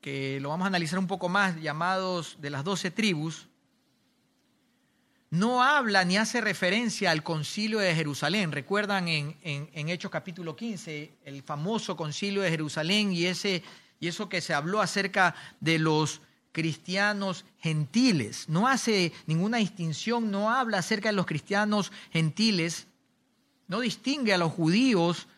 que 0.00 0.38
lo 0.40 0.50
vamos 0.50 0.64
a 0.64 0.68
analizar 0.68 0.98
un 0.98 1.06
poco 1.06 1.28
más, 1.28 1.60
llamados 1.60 2.36
de 2.40 2.50
las 2.50 2.64
doce 2.64 2.90
tribus, 2.90 3.48
no 5.30 5.62
habla 5.62 6.04
ni 6.04 6.16
hace 6.16 6.40
referencia 6.40 7.10
al 7.10 7.22
concilio 7.22 7.80
de 7.80 7.94
Jerusalén. 7.94 8.50
Recuerdan 8.50 9.08
en, 9.08 9.36
Hechos 9.88 10.10
capítulo 10.10 10.56
15 10.56 11.18
el 11.24 11.42
famoso 11.42 11.96
concilio 11.96 12.40
de 12.40 12.50
Jerusalén 12.50 13.12
y, 13.12 13.26
ese, 13.26 13.62
y 14.00 14.08
eso 14.08 14.28
que 14.30 14.40
se 14.40 14.54
habló 14.54 14.80
acerca 14.80 15.34
de 15.60 15.78
los 15.78 16.22
cristianos 16.52 17.44
gentiles. 17.58 18.48
No 18.48 18.68
hace 18.68 19.12
ninguna 19.26 19.58
distinción, 19.58 20.30
no 20.30 20.50
habla 20.50 20.78
acerca 20.78 21.10
de 21.10 21.16
los 21.16 21.26
cristianos 21.26 21.92
gentiles, 22.10 22.86
no 23.66 23.80
distingue 23.80 24.32
a 24.32 24.38
los 24.38 24.52
judíos 24.52 25.28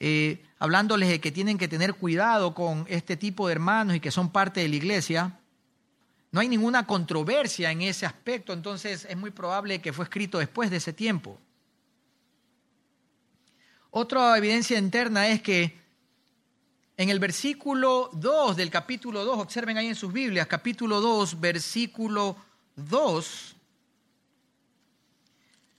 eh, 0.00 0.42
hablándoles 0.58 1.10
de 1.10 1.20
que 1.20 1.30
tienen 1.30 1.58
que 1.58 1.68
tener 1.68 1.94
cuidado 1.94 2.54
con 2.54 2.86
este 2.88 3.18
tipo 3.18 3.46
de 3.46 3.52
hermanos 3.52 3.94
y 3.94 4.00
que 4.00 4.10
son 4.10 4.32
parte 4.32 4.60
de 4.60 4.68
la 4.68 4.76
iglesia. 4.76 5.38
No 6.32 6.40
hay 6.40 6.48
ninguna 6.48 6.86
controversia 6.86 7.70
en 7.70 7.82
ese 7.82 8.06
aspecto, 8.06 8.54
entonces 8.54 9.06
es 9.08 9.16
muy 9.16 9.30
probable 9.30 9.80
que 9.80 9.92
fue 9.92 10.04
escrito 10.04 10.38
después 10.38 10.70
de 10.70 10.78
ese 10.78 10.94
tiempo. 10.94 11.38
Otra 13.90 14.38
evidencia 14.38 14.78
interna 14.78 15.28
es 15.28 15.42
que 15.42 15.78
en 16.96 17.10
el 17.10 17.18
versículo 17.18 18.08
2 18.14 18.56
del 18.56 18.70
capítulo 18.70 19.24
2, 19.24 19.38
observen 19.38 19.76
ahí 19.76 19.88
en 19.88 19.94
sus 19.94 20.12
Biblias, 20.12 20.46
capítulo 20.46 21.00
2, 21.00 21.40
versículo 21.40 22.36
2, 22.76 23.56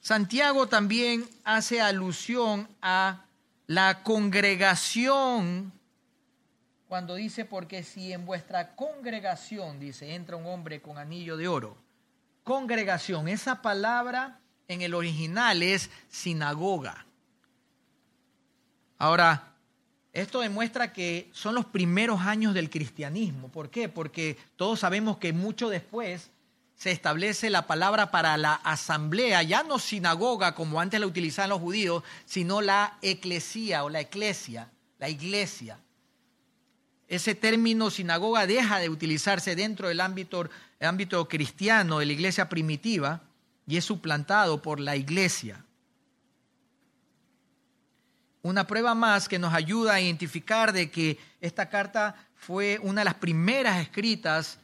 Santiago 0.01 0.67
también 0.67 1.27
hace 1.43 1.79
alusión 1.79 2.67
a 2.81 3.25
la 3.71 4.03
congregación 4.03 5.71
cuando 6.89 7.15
dice, 7.15 7.45
porque 7.45 7.83
si 7.83 8.11
en 8.11 8.25
vuestra 8.25 8.75
congregación, 8.75 9.79
dice, 9.79 10.13
entra 10.13 10.35
un 10.35 10.45
hombre 10.45 10.81
con 10.81 10.97
anillo 10.97 11.37
de 11.37 11.47
oro. 11.47 11.77
Congregación, 12.43 13.29
esa 13.29 13.61
palabra 13.61 14.41
en 14.67 14.81
el 14.81 14.93
original 14.93 15.63
es 15.63 15.89
sinagoga. 16.09 17.05
Ahora, 18.97 19.53
esto 20.11 20.41
demuestra 20.41 20.91
que 20.91 21.29
son 21.31 21.55
los 21.55 21.63
primeros 21.63 22.19
años 22.19 22.53
del 22.53 22.69
cristianismo. 22.69 23.47
¿Por 23.47 23.69
qué? 23.69 23.87
Porque 23.87 24.37
todos 24.57 24.81
sabemos 24.81 25.17
que 25.17 25.31
mucho 25.31 25.69
después 25.69 26.29
se 26.81 26.89
establece 26.89 27.51
la 27.51 27.67
palabra 27.67 28.09
para 28.09 28.37
la 28.37 28.55
asamblea, 28.55 29.43
ya 29.43 29.61
no 29.61 29.77
sinagoga 29.77 30.55
como 30.55 30.81
antes 30.81 30.99
la 30.99 31.05
utilizaban 31.05 31.49
los 31.51 31.59
judíos, 31.59 32.03
sino 32.25 32.61
la 32.61 32.97
eclesía 33.03 33.83
o 33.83 33.89
la 33.89 33.99
eclesia, 33.99 34.71
la 34.97 35.09
iglesia 35.09 35.77
ese 37.11 37.35
término 37.35 37.89
sinagoga 37.89 38.47
deja 38.47 38.79
de 38.79 38.87
utilizarse 38.87 39.53
dentro 39.53 39.89
del 39.89 39.99
ámbito, 39.99 40.49
ámbito 40.79 41.27
cristiano 41.27 41.99
de 41.99 42.05
la 42.05 42.13
iglesia 42.13 42.47
primitiva 42.47 43.21
y 43.67 43.75
es 43.75 43.83
suplantado 43.83 44.61
por 44.61 44.79
la 44.79 44.95
iglesia. 44.95 45.65
Una 48.43 48.65
prueba 48.65 48.95
más 48.95 49.27
que 49.27 49.39
nos 49.39 49.53
ayuda 49.53 49.95
a 49.95 49.99
identificar 49.99 50.71
de 50.71 50.89
que 50.89 51.19
esta 51.41 51.67
carta 51.67 52.15
fue 52.33 52.79
una 52.81 53.01
de 53.01 53.05
las 53.05 53.15
primeras 53.15 53.81
escritas 53.81 54.60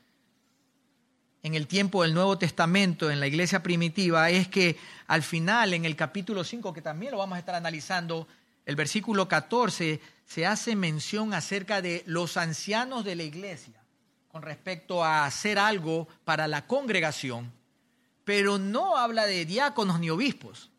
en 1.48 1.56
el 1.56 1.66
tiempo 1.66 2.04
del 2.04 2.14
Nuevo 2.14 2.38
Testamento 2.38 3.10
en 3.10 3.22
la 3.22 3.28
iglesia 3.28 3.64
primitiva 3.64 4.30
es 4.30 4.50
que 4.50 4.78
al 5.08 5.24
final, 5.24 5.74
en 5.74 5.86
el 5.86 5.96
capítulo 5.96 6.44
5, 6.44 6.74
que 6.74 6.82
también 6.82 7.14
lo 7.14 7.20
vamos 7.20 7.38
a 7.38 7.40
estar 7.40 7.56
analizando, 7.56 8.28
el 8.66 8.76
versículo 8.76 9.30
14 9.30 10.02
se 10.26 10.46
hace 10.46 10.76
mención 10.76 11.34
acerca 11.34 11.82
de 11.82 12.04
los 12.06 12.36
ancianos 12.36 13.06
de 13.06 13.16
la 13.16 13.24
iglesia 13.24 13.82
con 14.28 14.42
respecto 14.42 15.06
a 15.06 15.26
hacer 15.26 15.58
algo 15.58 16.10
para 16.26 16.50
la 16.50 16.68
congregación, 16.68 17.54
pero 18.26 18.58
no 18.58 18.98
habla 18.98 19.26
de 19.26 19.46
diáconos 19.46 20.02
ni 20.02 20.10
obispos. 20.10 20.70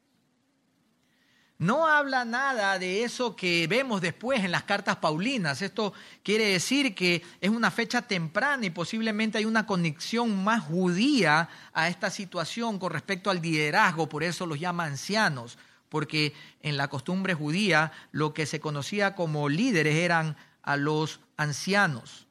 No 1.58 1.88
habla 1.88 2.24
nada 2.24 2.78
de 2.78 3.02
eso 3.02 3.34
que 3.34 3.66
vemos 3.66 4.00
después 4.00 4.44
en 4.44 4.52
las 4.52 4.62
cartas 4.62 4.96
paulinas. 4.96 5.60
Esto 5.60 5.92
quiere 6.22 6.46
decir 6.46 6.94
que 6.94 7.22
es 7.40 7.50
una 7.50 7.72
fecha 7.72 8.02
temprana 8.02 8.64
y 8.64 8.70
posiblemente 8.70 9.38
hay 9.38 9.44
una 9.44 9.66
conexión 9.66 10.44
más 10.44 10.62
judía 10.62 11.48
a 11.72 11.88
esta 11.88 12.10
situación 12.10 12.78
con 12.78 12.92
respecto 12.92 13.28
al 13.28 13.42
liderazgo, 13.42 14.08
por 14.08 14.22
eso 14.22 14.46
los 14.46 14.60
llama 14.60 14.84
ancianos 14.84 15.58
porque 15.88 16.34
en 16.60 16.76
la 16.76 16.88
costumbre 16.88 17.34
judía 17.34 17.92
lo 18.12 18.34
que 18.34 18.46
se 18.46 18.60
conocía 18.60 19.14
como 19.14 19.48
líderes 19.48 19.96
eran 19.96 20.36
a 20.62 20.76
los 20.76 21.20
ancianos. 21.36 22.26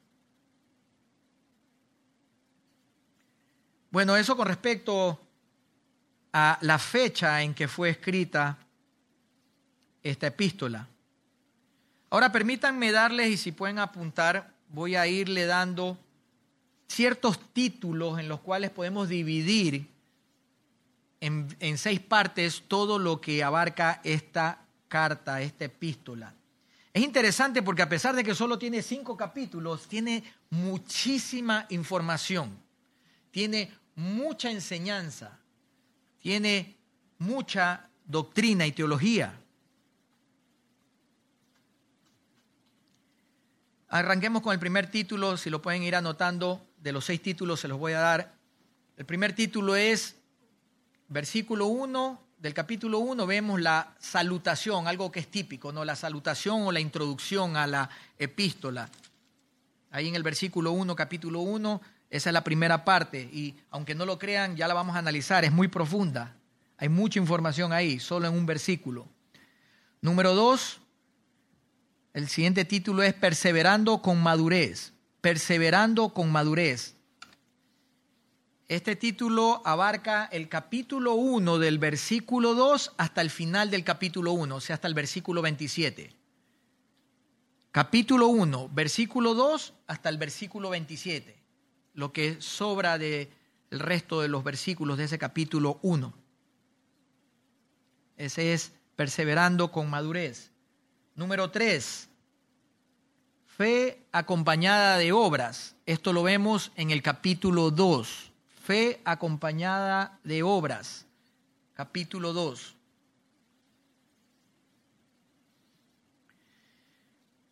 Bueno, 3.90 4.16
eso 4.16 4.36
con 4.36 4.46
respecto 4.46 5.20
a 6.32 6.58
la 6.60 6.78
fecha 6.78 7.42
en 7.42 7.54
que 7.54 7.68
fue 7.68 7.90
escrita 7.90 8.58
esta 10.02 10.28
epístola. 10.28 10.88
Ahora 12.10 12.32
permítanme 12.32 12.90
darles, 12.92 13.30
y 13.30 13.36
si 13.36 13.52
pueden 13.52 13.78
apuntar, 13.78 14.52
voy 14.68 14.96
a 14.96 15.06
irle 15.06 15.46
dando 15.46 15.98
ciertos 16.88 17.38
títulos 17.52 18.18
en 18.18 18.28
los 18.28 18.40
cuales 18.40 18.70
podemos 18.70 19.08
dividir 19.08 19.88
en, 21.20 21.78
seis 21.78 22.00
partes 22.00 22.64
todo 22.66 22.98
lo 22.98 23.20
que 23.20 23.42
abarca 23.42 24.00
esta 24.04 24.64
carta, 24.88 25.42
esta 25.42 25.66
epístola. 25.66 26.32
Es 26.92 27.02
interesante 27.02 27.62
porque 27.62 27.82
a 27.82 27.88
pesar 27.88 28.14
de 28.14 28.24
que 28.24 28.34
solo 28.34 28.58
tiene 28.58 28.82
cinco 28.82 29.16
capítulos, 29.16 29.86
tiene 29.86 30.24
muchísima 30.50 31.66
información, 31.68 32.58
tiene 33.30 33.70
mucha 33.94 34.50
enseñanza, 34.50 35.38
tiene 36.20 36.76
mucha 37.18 37.88
doctrina 38.04 38.66
y 38.66 38.72
teología. 38.72 39.38
Arranquemos 43.88 44.42
con 44.42 44.52
el 44.52 44.58
primer 44.58 44.90
título, 44.90 45.36
si 45.36 45.50
lo 45.50 45.62
pueden 45.62 45.82
ir 45.82 45.96
anotando, 45.96 46.66
de 46.76 46.92
los 46.92 47.06
seis 47.06 47.22
títulos 47.22 47.60
se 47.60 47.68
los 47.68 47.78
voy 47.78 47.92
a 47.92 48.00
dar. 48.00 48.34
El 48.96 49.06
primer 49.06 49.34
título 49.34 49.76
es 49.76 50.16
versículo 51.08 51.66
1 51.66 52.28
del 52.38 52.54
capítulo 52.54 53.00
1 53.00 53.26
vemos 53.26 53.60
la 53.60 53.96
salutación, 53.98 54.86
algo 54.86 55.10
que 55.10 55.20
es 55.20 55.28
típico, 55.28 55.72
¿no? 55.72 55.84
La 55.84 55.96
salutación 55.96 56.62
o 56.62 56.72
la 56.72 56.80
introducción 56.80 57.56
a 57.56 57.66
la 57.66 57.90
epístola. 58.16 58.88
Ahí 59.90 60.06
en 60.06 60.14
el 60.14 60.22
versículo 60.22 60.72
1, 60.72 60.94
capítulo 60.94 61.40
1, 61.40 61.80
esa 62.10 62.30
es 62.30 62.34
la 62.34 62.44
primera 62.44 62.84
parte 62.84 63.28
y 63.32 63.56
aunque 63.70 63.94
no 63.94 64.06
lo 64.06 64.18
crean, 64.18 64.54
ya 64.54 64.68
la 64.68 64.74
vamos 64.74 64.94
a 64.94 65.00
analizar, 65.00 65.44
es 65.44 65.52
muy 65.52 65.68
profunda. 65.68 66.36
Hay 66.76 66.88
mucha 66.88 67.18
información 67.18 67.72
ahí, 67.72 67.98
solo 67.98 68.28
en 68.28 68.34
un 68.34 68.46
versículo. 68.46 69.08
Número 70.00 70.34
2, 70.34 70.80
el 72.18 72.28
siguiente 72.28 72.64
título 72.64 73.04
es 73.04 73.14
Perseverando 73.14 74.02
con 74.02 74.20
madurez. 74.20 74.92
Perseverando 75.20 76.08
con 76.08 76.32
madurez. 76.32 76.96
Este 78.66 78.96
título 78.96 79.62
abarca 79.64 80.24
el 80.32 80.48
capítulo 80.48 81.14
1 81.14 81.58
del 81.60 81.78
versículo 81.78 82.54
2 82.54 82.94
hasta 82.96 83.20
el 83.20 83.30
final 83.30 83.70
del 83.70 83.84
capítulo 83.84 84.32
1, 84.32 84.56
o 84.56 84.60
sea, 84.60 84.74
hasta 84.74 84.88
el 84.88 84.94
versículo 84.94 85.42
27. 85.42 86.12
Capítulo 87.70 88.26
1, 88.26 88.68
versículo 88.72 89.34
2 89.34 89.74
hasta 89.86 90.08
el 90.08 90.18
versículo 90.18 90.70
27, 90.70 91.40
lo 91.94 92.12
que 92.12 92.40
sobra 92.40 92.98
del 92.98 93.28
resto 93.70 94.22
de 94.22 94.28
los 94.28 94.42
versículos 94.42 94.98
de 94.98 95.04
ese 95.04 95.18
capítulo 95.18 95.78
1. 95.82 96.12
Ese 98.16 98.54
es 98.54 98.72
perseverando 98.96 99.70
con 99.70 99.88
madurez. 99.88 100.50
Número 101.18 101.50
3, 101.50 102.07
fe 103.58 104.06
acompañada 104.12 104.96
de 104.96 105.12
obras. 105.12 105.76
Esto 105.84 106.14
lo 106.14 106.22
vemos 106.22 106.72
en 106.76 106.90
el 106.90 107.02
capítulo 107.02 107.70
2 107.70 108.28
fe 108.68 109.00
acompañada 109.06 110.20
de 110.24 110.42
obras, 110.42 111.06
capítulo 111.72 112.34
2. 112.34 112.74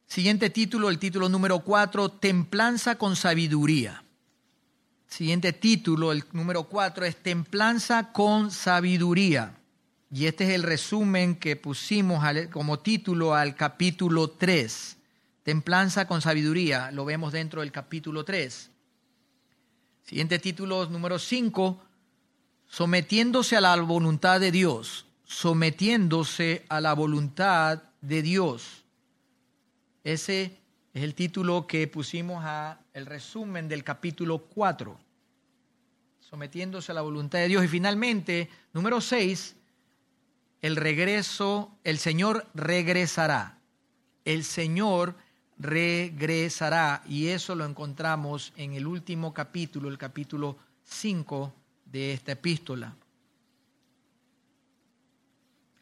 Siguiente 0.06 0.50
título, 0.50 0.90
el 0.90 0.98
título 0.98 1.30
número 1.30 1.60
4, 1.60 2.10
Templanza 2.10 2.98
con 2.98 3.16
sabiduría. 3.16 4.04
Siguiente 5.08 5.54
título, 5.54 6.12
el 6.12 6.22
número 6.32 6.64
4, 6.64 7.06
es 7.06 7.16
Templanza 7.16 8.12
con 8.12 8.50
sabiduría. 8.50 9.54
Y 10.10 10.26
este 10.26 10.44
es 10.44 10.50
el 10.50 10.64
resumen 10.64 11.36
que 11.36 11.56
pusimos 11.56 12.22
como 12.52 12.80
título 12.80 13.34
al 13.34 13.54
capítulo 13.54 14.28
3. 14.28 14.95
Templanza 15.46 16.08
con 16.08 16.20
sabiduría, 16.22 16.90
lo 16.90 17.04
vemos 17.04 17.32
dentro 17.32 17.60
del 17.60 17.70
capítulo 17.70 18.24
3. 18.24 18.68
Siguiente 20.02 20.40
título, 20.40 20.86
número 20.86 21.20
5, 21.20 21.80
sometiéndose 22.66 23.56
a 23.56 23.60
la 23.60 23.76
voluntad 23.76 24.40
de 24.40 24.50
Dios, 24.50 25.06
sometiéndose 25.22 26.66
a 26.68 26.80
la 26.80 26.94
voluntad 26.94 27.80
de 28.00 28.22
Dios. 28.22 28.82
Ese 30.02 30.58
es 30.92 31.04
el 31.04 31.14
título 31.14 31.68
que 31.68 31.86
pusimos 31.86 32.42
a 32.44 32.80
el 32.92 33.06
resumen 33.06 33.68
del 33.68 33.84
capítulo 33.84 34.38
4. 34.38 34.98
Sometiéndose 36.18 36.90
a 36.90 36.96
la 36.96 37.02
voluntad 37.02 37.38
de 37.38 37.46
Dios. 37.46 37.64
Y 37.64 37.68
finalmente, 37.68 38.50
número 38.72 39.00
6, 39.00 39.54
el 40.62 40.74
regreso, 40.74 41.78
el 41.84 41.98
Señor 41.98 42.48
regresará. 42.52 43.60
El 44.24 44.42
Señor 44.42 45.14
regresará. 45.58 47.02
Y 47.08 47.28
eso 47.28 47.54
lo 47.54 47.64
encontramos 47.64 48.52
en 48.56 48.74
el 48.74 48.86
último 48.86 49.32
capítulo, 49.32 49.88
el 49.88 49.98
capítulo 49.98 50.56
5 50.84 51.52
de 51.84 52.12
esta 52.12 52.32
epístola. 52.32 52.94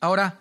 Ahora, 0.00 0.40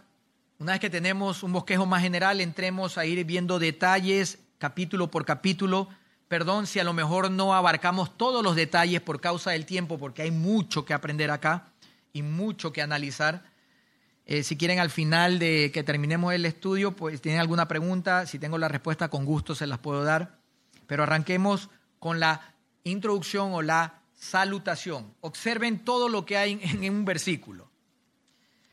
Una 0.60 0.74
vez 0.74 0.80
que 0.80 0.90
tenemos 0.90 1.44
un 1.44 1.52
bosquejo 1.52 1.86
más 1.86 2.02
general, 2.02 2.40
entremos 2.40 2.98
a 2.98 3.06
ir 3.06 3.26
viendo 3.26 3.60
detalles 3.60 4.40
capítulo 4.60 5.12
por 5.12 5.26
capítulo. 5.26 5.90
Perdón 6.30 6.68
si 6.68 6.80
a 6.80 6.86
lo 6.86 6.94
mejor 6.94 7.30
no 7.30 7.54
abarcamos 7.54 8.16
todos 8.18 8.42
los 8.42 8.56
detalles 8.56 9.02
por 9.02 9.20
causa 9.20 9.52
del 9.52 9.66
tiempo, 9.66 9.98
porque 9.98 10.22
hay 10.22 10.32
mucho 10.32 10.86
que 10.86 10.94
aprender 10.94 11.32
acá 11.32 11.74
y 12.14 12.22
mucho 12.22 12.72
que 12.72 12.82
analizar. 12.82 13.44
Eh, 14.26 14.44
si 14.44 14.58
quieren 14.58 14.80
al 14.80 14.90
final 14.90 15.38
de 15.38 15.72
que 15.74 15.84
terminemos 15.84 16.34
el 16.34 16.46
estudio, 16.46 16.96
pues 16.96 17.22
tienen 17.22 17.42
alguna 17.42 17.68
pregunta, 17.68 18.26
si 18.26 18.40
tengo 18.40 18.58
la 18.58 18.70
respuesta 18.70 19.10
con 19.10 19.26
gusto 19.26 19.54
se 19.56 19.68
las 19.68 19.80
puedo 19.80 20.04
dar. 20.04 20.40
Pero 20.88 21.04
arranquemos 21.04 21.70
con 22.00 22.20
la 22.20 22.54
introducción 22.84 23.54
o 23.54 23.62
la 23.62 24.02
salutación. 24.14 25.14
Observen 25.22 25.84
todo 25.84 26.08
lo 26.10 26.26
que 26.26 26.38
hay 26.38 26.60
en 26.64 26.94
un 26.94 27.06
versículo. 27.06 27.70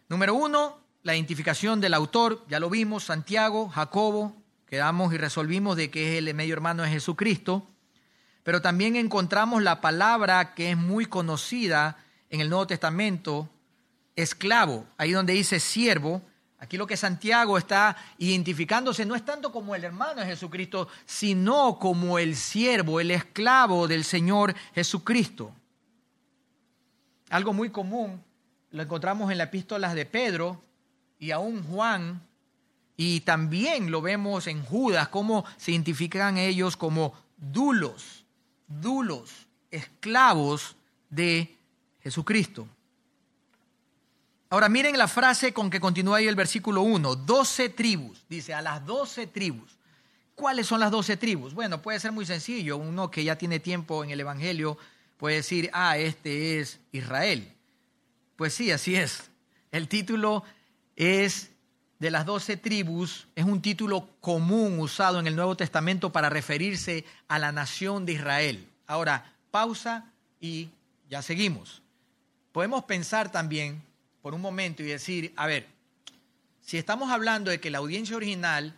Número 0.08 0.34
uno, 0.34 0.80
la 1.02 1.14
identificación 1.14 1.80
del 1.80 1.94
autor, 1.94 2.44
ya 2.48 2.60
lo 2.60 2.68
vimos, 2.68 3.04
Santiago, 3.04 3.68
Jacobo, 3.68 4.36
quedamos 4.66 5.12
y 5.14 5.18
resolvimos 5.18 5.76
de 5.76 5.90
que 5.90 6.12
es 6.12 6.18
el 6.18 6.34
medio 6.34 6.54
hermano 6.54 6.82
de 6.82 6.90
Jesucristo, 6.90 7.66
pero 8.42 8.60
también 8.62 8.96
encontramos 8.96 9.62
la 9.62 9.80
palabra 9.80 10.54
que 10.54 10.70
es 10.70 10.76
muy 10.76 11.06
conocida 11.06 11.98
en 12.28 12.40
el 12.40 12.50
Nuevo 12.50 12.66
Testamento, 12.66 13.48
esclavo, 14.16 14.86
ahí 14.96 15.12
donde 15.12 15.32
dice 15.32 15.60
siervo, 15.60 16.22
aquí 16.58 16.76
lo 16.76 16.86
que 16.86 16.96
Santiago 16.96 17.56
está 17.56 17.96
identificándose 18.18 19.06
no 19.06 19.14
es 19.14 19.24
tanto 19.24 19.52
como 19.52 19.74
el 19.74 19.84
hermano 19.84 20.20
de 20.20 20.26
Jesucristo, 20.26 20.88
sino 21.06 21.78
como 21.78 22.18
el 22.18 22.36
siervo, 22.36 23.00
el 23.00 23.10
esclavo 23.10 23.88
del 23.88 24.04
Señor 24.04 24.54
Jesucristo. 24.74 25.54
Algo 27.30 27.52
muy 27.52 27.70
común 27.70 28.22
lo 28.70 28.82
encontramos 28.82 29.30
en 29.30 29.38
las 29.38 29.48
epístolas 29.48 29.94
de 29.94 30.06
Pedro 30.06 30.62
y 31.18 31.30
aún 31.32 31.62
Juan, 31.64 32.22
y 32.96 33.20
también 33.20 33.90
lo 33.90 34.02
vemos 34.02 34.46
en 34.46 34.64
Judas, 34.64 35.08
cómo 35.08 35.44
se 35.56 35.72
identifican 35.72 36.36
ellos 36.36 36.76
como 36.76 37.14
dulos, 37.36 38.24
dulos, 38.66 39.46
esclavos 39.70 40.76
de 41.08 41.56
Jesucristo. 42.02 42.68
Ahora 44.52 44.68
miren 44.68 44.98
la 44.98 45.06
frase 45.06 45.52
con 45.52 45.70
que 45.70 45.78
continúa 45.78 46.18
ahí 46.18 46.26
el 46.26 46.34
versículo 46.34 46.82
1, 46.82 47.14
doce 47.14 47.68
tribus, 47.68 48.24
dice, 48.28 48.52
a 48.52 48.60
las 48.60 48.84
doce 48.84 49.28
tribus. 49.28 49.78
¿Cuáles 50.34 50.66
son 50.66 50.80
las 50.80 50.90
doce 50.90 51.16
tribus? 51.16 51.54
Bueno, 51.54 51.80
puede 51.80 52.00
ser 52.00 52.10
muy 52.10 52.26
sencillo, 52.26 52.76
uno 52.76 53.12
que 53.12 53.22
ya 53.22 53.36
tiene 53.36 53.60
tiempo 53.60 54.02
en 54.02 54.10
el 54.10 54.18
Evangelio 54.18 54.76
puede 55.18 55.36
decir, 55.36 55.70
ah, 55.72 55.98
este 55.98 56.58
es 56.58 56.80
Israel. 56.90 57.52
Pues 58.36 58.54
sí, 58.54 58.72
así 58.72 58.96
es. 58.96 59.30
El 59.70 59.86
título 59.86 60.42
es 60.96 61.50
de 62.00 62.10
las 62.10 62.24
doce 62.26 62.56
tribus, 62.56 63.28
es 63.36 63.44
un 63.44 63.62
título 63.62 64.08
común 64.20 64.80
usado 64.80 65.20
en 65.20 65.26
el 65.26 65.36
Nuevo 65.36 65.56
Testamento 65.56 66.10
para 66.10 66.30
referirse 66.30 67.04
a 67.28 67.38
la 67.38 67.52
nación 67.52 68.04
de 68.04 68.14
Israel. 68.14 68.66
Ahora, 68.86 69.32
pausa 69.50 70.10
y 70.40 70.70
ya 71.08 71.22
seguimos. 71.22 71.82
Podemos 72.50 72.84
pensar 72.84 73.30
también 73.30 73.82
por 74.22 74.34
un 74.34 74.40
momento 74.40 74.82
y 74.82 74.86
decir, 74.86 75.32
a 75.36 75.46
ver, 75.46 75.66
si 76.60 76.78
estamos 76.78 77.10
hablando 77.10 77.50
de 77.50 77.60
que 77.60 77.70
la 77.70 77.78
audiencia 77.78 78.16
original 78.16 78.74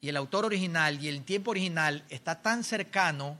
y 0.00 0.08
el 0.08 0.16
autor 0.16 0.44
original 0.44 1.02
y 1.02 1.08
el 1.08 1.24
tiempo 1.24 1.50
original 1.50 2.04
está 2.08 2.42
tan 2.42 2.64
cercano 2.64 3.38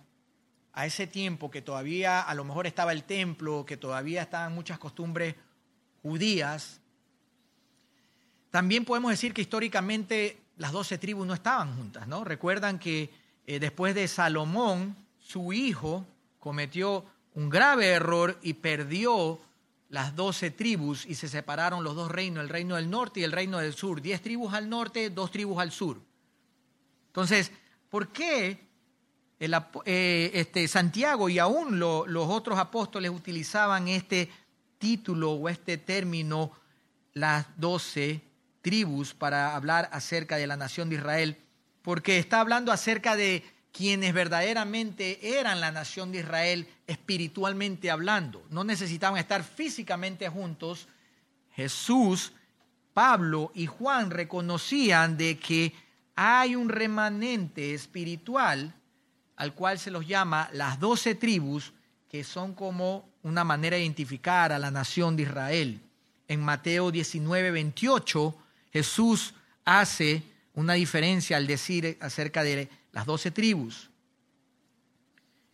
a 0.73 0.87
ese 0.87 1.07
tiempo 1.07 1.51
que 1.51 1.63
todavía 1.63 2.21
a 2.21 2.35
lo 2.35 2.45
mejor 2.45 2.67
estaba 2.67 2.93
el 2.93 3.05
templo, 3.05 3.65
que 3.67 3.77
todavía 3.77 4.23
estaban 4.23 4.55
muchas 4.55 4.79
costumbres 4.79 5.35
judías, 6.03 6.81
también 8.51 8.85
podemos 8.85 9.11
decir 9.11 9.33
que 9.33 9.41
históricamente 9.41 10.39
las 10.59 10.73
doce 10.73 10.99
tribus 10.99 11.27
no 11.27 11.33
estaban 11.33 11.75
juntas, 11.75 12.07
¿no? 12.07 12.23
Recuerdan 12.23 12.79
que 12.79 13.11
eh, 13.47 13.59
después 13.59 13.95
de 13.95 14.07
Salomón, 14.09 14.95
su 15.19 15.55
hijo 15.55 16.05
cometió 16.39 17.07
un 17.35 17.49
grave 17.49 17.89
error 17.89 18.39
y 18.43 18.53
perdió 18.53 19.41
las 19.92 20.16
doce 20.16 20.50
tribus 20.50 21.05
y 21.05 21.14
se 21.14 21.28
separaron 21.28 21.85
los 21.85 21.94
dos 21.94 22.11
reinos, 22.11 22.42
el 22.42 22.48
reino 22.48 22.76
del 22.76 22.88
norte 22.88 23.20
y 23.20 23.24
el 23.24 23.31
reino 23.31 23.59
del 23.59 23.74
sur. 23.74 24.00
Diez 24.00 24.22
tribus 24.22 24.55
al 24.55 24.70
norte, 24.70 25.11
dos 25.11 25.31
tribus 25.31 25.61
al 25.61 25.70
sur. 25.70 26.00
Entonces, 27.09 27.52
¿por 27.90 28.09
qué 28.09 28.68
eh, 29.38 30.31
este, 30.33 30.66
Santiago 30.66 31.28
y 31.28 31.38
aún 31.38 31.78
los 31.78 32.28
otros 32.31 32.59
apóstoles 32.59 33.11
utilizaban 33.11 33.87
este 33.87 34.31
título 34.78 35.33
o 35.33 35.50
este 35.50 35.76
término, 35.76 36.52
las 37.12 37.46
doce 37.59 38.22
tribus, 38.62 39.12
para 39.12 39.55
hablar 39.55 39.90
acerca 39.92 40.38
de 40.38 40.46
la 40.46 40.57
nación 40.57 40.88
de 40.88 40.96
Israel? 40.96 41.37
Porque 41.83 42.16
está 42.16 42.40
hablando 42.40 42.72
acerca 42.72 43.14
de 43.14 43.44
quienes 43.73 44.13
verdaderamente 44.13 45.39
eran 45.39 45.61
la 45.61 45.73
nación 45.73 46.13
de 46.13 46.19
Israel 46.19 46.69
espiritualmente 46.87 47.91
hablando. 47.91 48.45
No 48.51 48.65
necesitaban 48.65 49.19
estar 49.19 49.43
físicamente 49.43 50.29
juntos. 50.29 50.89
Jesús, 51.55 52.33
Pablo 52.93 53.51
y 53.55 53.67
Juan 53.67 54.11
reconocían 54.11 55.17
de 55.17 55.39
que 55.39 55.73
hay 56.15 56.55
un 56.55 56.69
remanente 56.69 57.73
espiritual 57.73 58.75
al 59.37 59.55
cual 59.55 59.79
se 59.79 59.91
los 59.91 60.07
llama 60.07 60.51
las 60.53 60.79
doce 60.79 61.15
tribus, 61.15 61.73
que 62.11 62.23
son 62.23 62.55
como 62.55 63.09
una 63.23 63.43
manera 63.43 63.77
de 63.77 63.83
identificar 63.83 64.53
a 64.53 64.59
la 64.59 64.71
nación 64.71 65.17
de 65.17 65.23
Israel. 65.23 65.81
En 66.29 66.41
Mateo 66.41 66.91
19, 66.91 67.51
28, 67.51 68.37
Jesús 68.71 69.35
hace 69.65 70.23
una 70.55 70.75
diferencia 70.75 71.39
al 71.39 71.47
decir 71.47 71.97
acerca 72.01 72.43
de 72.43 72.69
las 72.92 73.07
doce 73.07 73.31
tribus. 73.31 73.90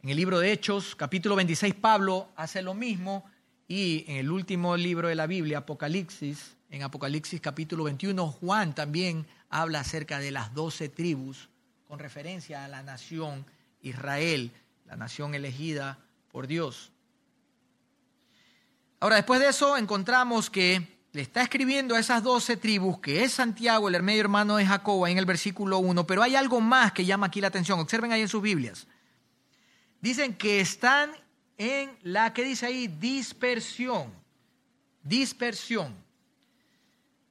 En 0.03 0.11
el 0.11 0.16
libro 0.16 0.38
de 0.38 0.53
Hechos, 0.53 0.94
capítulo 0.94 1.37
26, 1.37 1.74
Pablo 1.74 2.29
hace 2.37 2.62
lo 2.62 2.74
mismo 2.74 3.24
y 3.66 4.05
en 4.09 4.16
el 4.16 4.31
último 4.31 4.77
libro 4.77 5.09
de 5.09 5.14
la 5.14 5.27
Biblia, 5.27 5.59
Apocalipsis, 5.59 6.57
en 6.70 6.83
Apocalipsis 6.83 7.40
capítulo 7.40 7.85
21, 7.85 8.27
Juan 8.29 8.74
también 8.74 9.27
habla 9.48 9.81
acerca 9.81 10.18
de 10.18 10.31
las 10.31 10.53
doce 10.55 10.88
tribus 10.88 11.48
con 11.87 11.98
referencia 11.98 12.64
a 12.64 12.68
la 12.68 12.83
nación 12.83 13.46
Israel, 13.81 14.53
la 14.85 14.96
nación 14.96 15.35
elegida 15.35 15.98
por 16.31 16.46
Dios. 16.46 16.92
Ahora, 19.01 19.16
después 19.16 19.40
de 19.40 19.48
eso, 19.48 19.77
encontramos 19.77 20.51
que 20.51 20.98
le 21.12 21.23
está 21.23 21.42
escribiendo 21.42 21.94
a 21.94 22.01
esas 22.01 22.23
doce 22.23 22.57
tribus, 22.57 23.01
que 23.01 23.25
es 23.25 23.33
Santiago, 23.33 23.88
el 23.88 24.03
medio 24.03 24.21
hermano 24.21 24.57
de 24.57 24.66
Jacob, 24.66 25.07
en 25.07 25.18
el 25.18 25.25
versículo 25.25 25.79
1, 25.79 26.07
pero 26.07 26.23
hay 26.23 26.37
algo 26.37 26.61
más 26.61 26.92
que 26.92 27.05
llama 27.05 27.27
aquí 27.27 27.40
la 27.40 27.49
atención. 27.49 27.81
Observen 27.81 28.12
ahí 28.12 28.21
en 28.21 28.29
sus 28.29 28.42
Biblias. 28.42 28.87
Dicen 30.01 30.35
que 30.35 30.61
están 30.61 31.11
en 31.57 31.90
la 32.03 32.33
que 32.33 32.44
dice 32.44 32.66
ahí 32.66 32.87
dispersión. 32.88 34.12
Dispersión. 35.03 35.94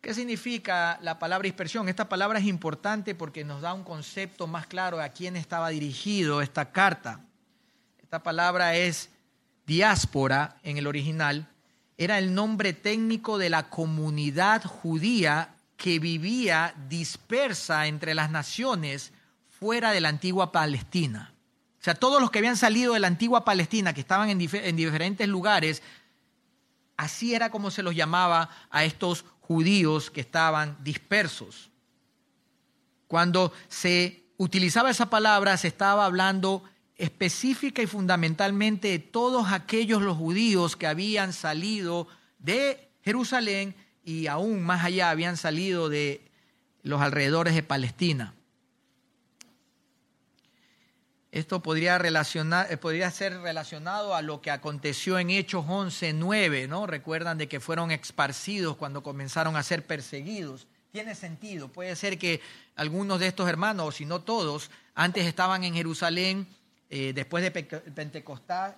¿Qué 0.01 0.13
significa 0.13 0.99
la 1.01 1.19
palabra 1.19 1.45
dispersión? 1.45 1.87
Esta 1.87 2.09
palabra 2.09 2.39
es 2.39 2.45
importante 2.45 3.13
porque 3.13 3.43
nos 3.43 3.61
da 3.61 3.73
un 3.73 3.83
concepto 3.83 4.47
más 4.47 4.65
claro 4.65 4.99
a 5.01 5.09
quién 5.09 5.35
estaba 5.35 5.69
dirigido 5.69 6.41
esta 6.41 6.71
carta. 6.71 7.21
Esta 8.01 8.23
palabra 8.23 8.75
es 8.75 9.09
diáspora 9.65 10.57
en 10.63 10.77
el 10.77 10.87
original 10.87 11.47
era 11.97 12.19
el 12.19 12.33
nombre 12.33 12.73
técnico 12.73 13.37
de 13.37 13.49
la 13.49 13.69
comunidad 13.69 14.63
judía 14.63 15.55
que 15.77 15.99
vivía 15.99 16.75
dispersa 16.89 17.87
entre 17.87 18.13
las 18.13 18.29
naciones 18.29 19.13
fuera 19.49 19.91
de 19.91 20.01
la 20.01 20.09
antigua 20.09 20.51
Palestina. 20.51 21.33
O 21.79 21.83
sea, 21.83 21.95
todos 21.95 22.21
los 22.21 22.29
que 22.29 22.39
habían 22.39 22.57
salido 22.57 22.93
de 22.93 22.99
la 22.99 23.07
antigua 23.07 23.45
Palestina, 23.45 23.93
que 23.93 24.01
estaban 24.01 24.29
en, 24.29 24.37
diferentes 24.37 25.27
lugares, 25.27 25.81
así 26.97 27.33
era 27.33 27.49
como 27.49 27.71
se 27.71 27.83
los 27.83 27.95
llamaba 27.95 28.49
a 28.69 28.83
estos 28.83 29.25
judíos 29.41 30.11
que 30.11 30.21
estaban 30.21 30.77
dispersos. 30.83 31.69
Cuando 33.07 33.53
se 33.69 34.23
utilizaba 34.37 34.91
esa 34.91 35.09
palabra, 35.09 35.55
se 35.57 35.69
estaba 35.69 36.05
hablando 36.05 36.63
específica 36.97 37.81
y 37.81 37.87
fundamentalmente 37.87 38.89
de 38.89 38.99
todos 38.99 39.51
aquellos 39.51 40.01
los 40.01 40.17
judíos 40.17 40.75
que 40.75 40.87
habían 40.87 41.33
salido 41.33 42.07
de 42.39 42.89
Jerusalén 43.03 43.75
y 44.03 44.27
aún 44.27 44.63
más 44.63 44.83
allá 44.83 45.09
habían 45.09 45.37
salido 45.37 45.89
de 45.89 46.21
los 46.81 47.01
alrededores 47.01 47.55
de 47.55 47.63
Palestina. 47.63 48.33
Esto 51.31 51.61
podría, 51.61 51.97
relacionar, 51.97 52.71
eh, 52.71 52.77
podría 52.77 53.11
ser 53.11 53.41
relacionado 53.41 54.15
a 54.15 54.21
lo 54.21 54.41
que 54.41 54.49
aconteció 54.49 55.19
en 55.19 55.29
Hechos 55.29 55.65
11.9, 55.65 56.67
¿no? 56.67 56.87
Recuerdan 56.87 57.37
de 57.37 57.47
que 57.47 57.59
fueron 57.59 57.91
esparcidos 57.91 58.77
cuando 58.77 59.03
comenzaron 59.03 59.55
a 59.55 59.61
ser 59.61 59.85
perseguidos. 59.85 60.67
Tiene 60.91 61.13
sentido, 61.13 61.67
puede 61.67 61.95
ser 61.95 62.17
que 62.17 62.41
algunos 62.75 63.19
de 63.19 63.27
estos 63.27 63.47
hermanos, 63.49 63.87
o 63.87 63.91
si 63.91 64.05
no 64.05 64.21
todos, 64.21 64.71
antes 64.95 65.25
estaban 65.27 65.63
en 65.63 65.75
Jerusalén 65.75 66.47
eh, 66.89 67.11
después 67.13 67.43
de 67.43 67.51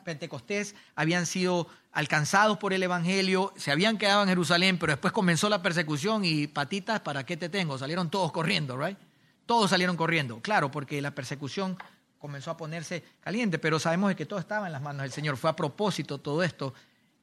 Pentecostés, 0.04 0.76
habían 0.95 1.26
sido 1.26 1.67
alcanzados 1.91 2.58
por 2.58 2.74
el 2.74 2.82
Evangelio, 2.82 3.54
se 3.56 3.72
habían 3.72 3.98
quedado 3.98 4.24
en 4.24 4.30
Jerusalén, 4.30 4.80
pero 4.80 4.93
después 4.93 5.13
comenzó 5.13 5.48
la 5.50 5.62
persecución 5.62 6.26
y 6.26 6.48
patitas, 6.48 7.02
¿para 7.02 7.26
qué 7.26 7.38
te 7.38 7.50
tengo? 7.50 7.78
Salieron 7.78 8.10
todos 8.10 8.32
corriendo, 8.32 8.78
¿right? 8.78 8.98
Todos 9.45 9.69
salieron 9.69 9.95
corriendo, 9.95 10.39
claro, 10.41 10.72
porque 10.72 11.02
la 11.02 11.12
persecución 11.12 11.78
comenzó 12.19 12.52
a 12.52 12.58
ponerse 12.58 13.04
caliente, 13.22 13.60
pero 13.60 13.80
sabemos 13.80 14.13
que 14.15 14.26
todo 14.26 14.39
estaba 14.39 14.67
en 14.67 14.74
las 14.74 14.82
manos 14.82 15.04
del 15.04 15.12
Señor. 15.12 15.38
Fue 15.38 15.50
a 15.50 15.56
propósito 15.56 16.19
todo 16.19 16.43
esto 16.43 16.74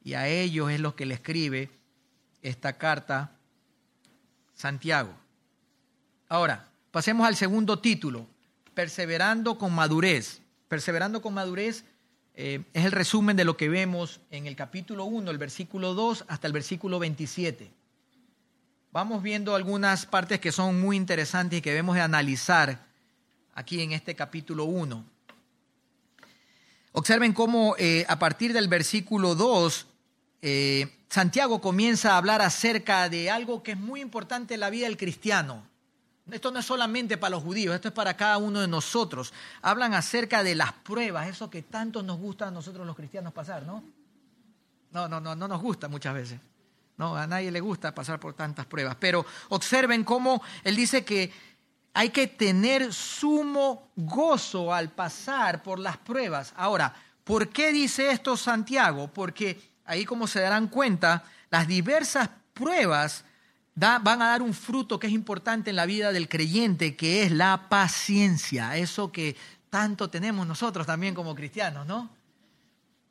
y 0.03 0.15
a 0.15 0.29
ellos 0.29 0.71
es 0.71 0.81
lo 0.81 0.97
que 0.97 1.07
le 1.07 1.15
escribe 1.15 1.71
esta 2.43 2.75
carta 2.75 3.33
Santiago. 4.55 5.13
Ahora, 6.29 6.69
pasemos 6.91 7.27
al 7.27 7.37
segundo 7.37 7.79
título, 7.79 8.27
perseverando 8.75 9.59
con 9.59 9.75
madurez. 9.75 10.41
Perseverando 10.69 11.23
con 11.23 11.35
madurez 11.35 11.85
eh, 12.35 12.65
es 12.75 12.85
el 12.85 12.93
resumen 12.93 13.37
de 13.37 13.45
lo 13.45 13.57
que 13.57 13.69
vemos 13.69 14.21
en 14.31 14.47
el 14.47 14.57
capítulo 14.57 15.05
1, 15.05 15.31
el 15.31 15.39
versículo 15.39 15.95
2 15.95 16.25
hasta 16.29 16.47
el 16.47 16.53
versículo 16.53 16.99
27. 16.99 17.71
Vamos 18.91 19.23
viendo 19.23 19.55
algunas 19.55 20.07
partes 20.07 20.41
que 20.41 20.53
son 20.53 20.81
muy 20.81 20.97
interesantes 20.97 21.59
y 21.59 21.63
que 21.63 21.71
debemos 21.71 21.95
de 21.95 22.03
analizar 22.03 22.87
aquí 23.55 23.81
en 23.81 23.93
este 23.93 24.15
capítulo 24.15 24.65
1. 24.65 25.05
Observen 26.93 27.33
cómo 27.33 27.77
eh, 27.79 28.05
a 28.09 28.19
partir 28.19 28.53
del 28.53 28.69
versículo 28.69 29.35
2, 29.35 29.87
eh, 30.43 30.93
Santiago 31.09 31.61
comienza 31.61 32.13
a 32.13 32.17
hablar 32.17 32.43
acerca 32.43 33.09
de 33.09 33.31
algo 33.31 33.63
que 33.63 33.73
es 33.73 33.79
muy 33.79 34.01
importante 34.01 34.55
en 34.55 34.61
la 34.61 34.71
vida 34.71 34.87
del 34.87 34.97
cristiano, 34.97 35.67
esto 36.31 36.51
no 36.51 36.59
es 36.59 36.67
solamente 36.67 37.17
para 37.17 37.31
los 37.31 37.43
judíos, 37.43 37.75
esto 37.75 37.89
es 37.89 37.95
para 37.95 38.17
cada 38.17 38.39
uno 38.39 38.61
de 38.61 38.69
nosotros. 38.69 39.33
Hablan 39.63 39.95
acerca 39.95 40.43
de 40.43 40.55
las 40.55 40.73
pruebas, 40.73 41.29
eso 41.29 41.49
que 41.49 41.63
tanto 41.63 42.03
nos 42.03 42.19
gusta 42.19 42.49
a 42.49 42.51
nosotros 42.51 42.87
los 42.87 42.97
cristianos 42.97 43.33
pasar, 43.33 43.63
¿no? 43.65 43.85
No, 44.91 45.09
no, 45.09 45.21
no, 45.21 45.37
no 45.37 45.47
nos 45.47 45.61
gusta 45.61 45.89
muchas 45.89 46.15
veces. 46.15 46.41
No, 46.97 47.15
a 47.15 47.27
nadie 47.27 47.51
le 47.51 47.61
gusta 47.61 47.95
pasar 47.95 48.19
por 48.19 48.35
tantas 48.35 48.67
pruebas. 48.67 48.97
Pero 48.99 49.25
observen 49.51 50.03
cómo 50.03 50.43
él 50.65 50.75
dice 50.75 51.05
que 51.05 51.31
hay 51.93 52.11
que 52.11 52.27
tener 52.27 52.93
sumo 52.93 53.91
gozo 53.95 54.73
al 54.73 54.91
pasar 54.91 55.63
por 55.63 55.79
las 55.79 55.97
pruebas. 55.99 56.53
Ahora, 56.57 56.95
¿por 57.23 57.51
qué 57.51 57.73
dice 57.73 58.11
esto 58.11 58.37
Santiago? 58.37 59.09
Porque 59.09 59.75
ahí 59.85 60.05
como 60.05 60.27
se 60.27 60.41
darán 60.41 60.69
cuenta, 60.69 61.25
las 61.51 61.69
diversas 61.69 62.31
pruebas 62.53 63.25
van 63.77 64.23
a 64.23 64.29
dar 64.29 64.43
un 64.43 64.55
fruto 64.55 64.99
que 64.99 65.07
es 65.07 65.13
importante 65.13 65.71
en 65.71 65.77
la 65.77 65.87
vida 65.87 66.13
del 66.13 66.29
creyente, 66.29 66.97
que 66.97 67.23
es 67.23 67.31
la 67.31 67.69
paciencia, 67.69 68.77
eso 68.77 69.13
que 69.13 69.37
tanto 69.69 70.09
tenemos 70.09 70.47
nosotros 70.47 70.87
también 70.87 71.15
como 71.15 71.35
cristianos, 71.35 71.87
¿no? 71.87 72.09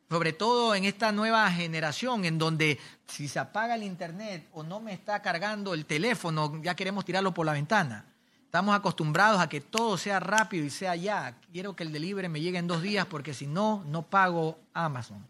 Sobre 0.09 0.33
todo 0.33 0.75
en 0.75 0.85
esta 0.85 1.11
nueva 1.11 1.49
generación 1.51 2.25
en 2.25 2.37
donde 2.37 2.79
si 3.07 3.27
se 3.27 3.39
apaga 3.39 3.75
el 3.75 3.83
internet 3.83 4.47
o 4.53 4.63
no 4.63 4.79
me 4.79 4.93
está 4.93 5.21
cargando 5.21 5.73
el 5.73 5.85
teléfono, 5.85 6.61
ya 6.63 6.75
queremos 6.75 7.05
tirarlo 7.05 7.33
por 7.33 7.45
la 7.45 7.53
ventana. 7.53 8.05
Estamos 8.45 8.75
acostumbrados 8.75 9.41
a 9.41 9.49
que 9.49 9.61
todo 9.61 9.97
sea 9.97 10.19
rápido 10.19 10.65
y 10.65 10.69
sea 10.69 10.95
ya. 10.95 11.37
Quiero 11.51 11.75
que 11.75 11.83
el 11.83 11.91
delivery 11.91 12.29
me 12.29 12.39
llegue 12.39 12.57
en 12.57 12.67
dos 12.67 12.81
días 12.81 13.05
porque 13.05 13.33
si 13.33 13.47
no, 13.47 13.83
no 13.87 14.03
pago 14.03 14.59
Amazon. 14.73 15.27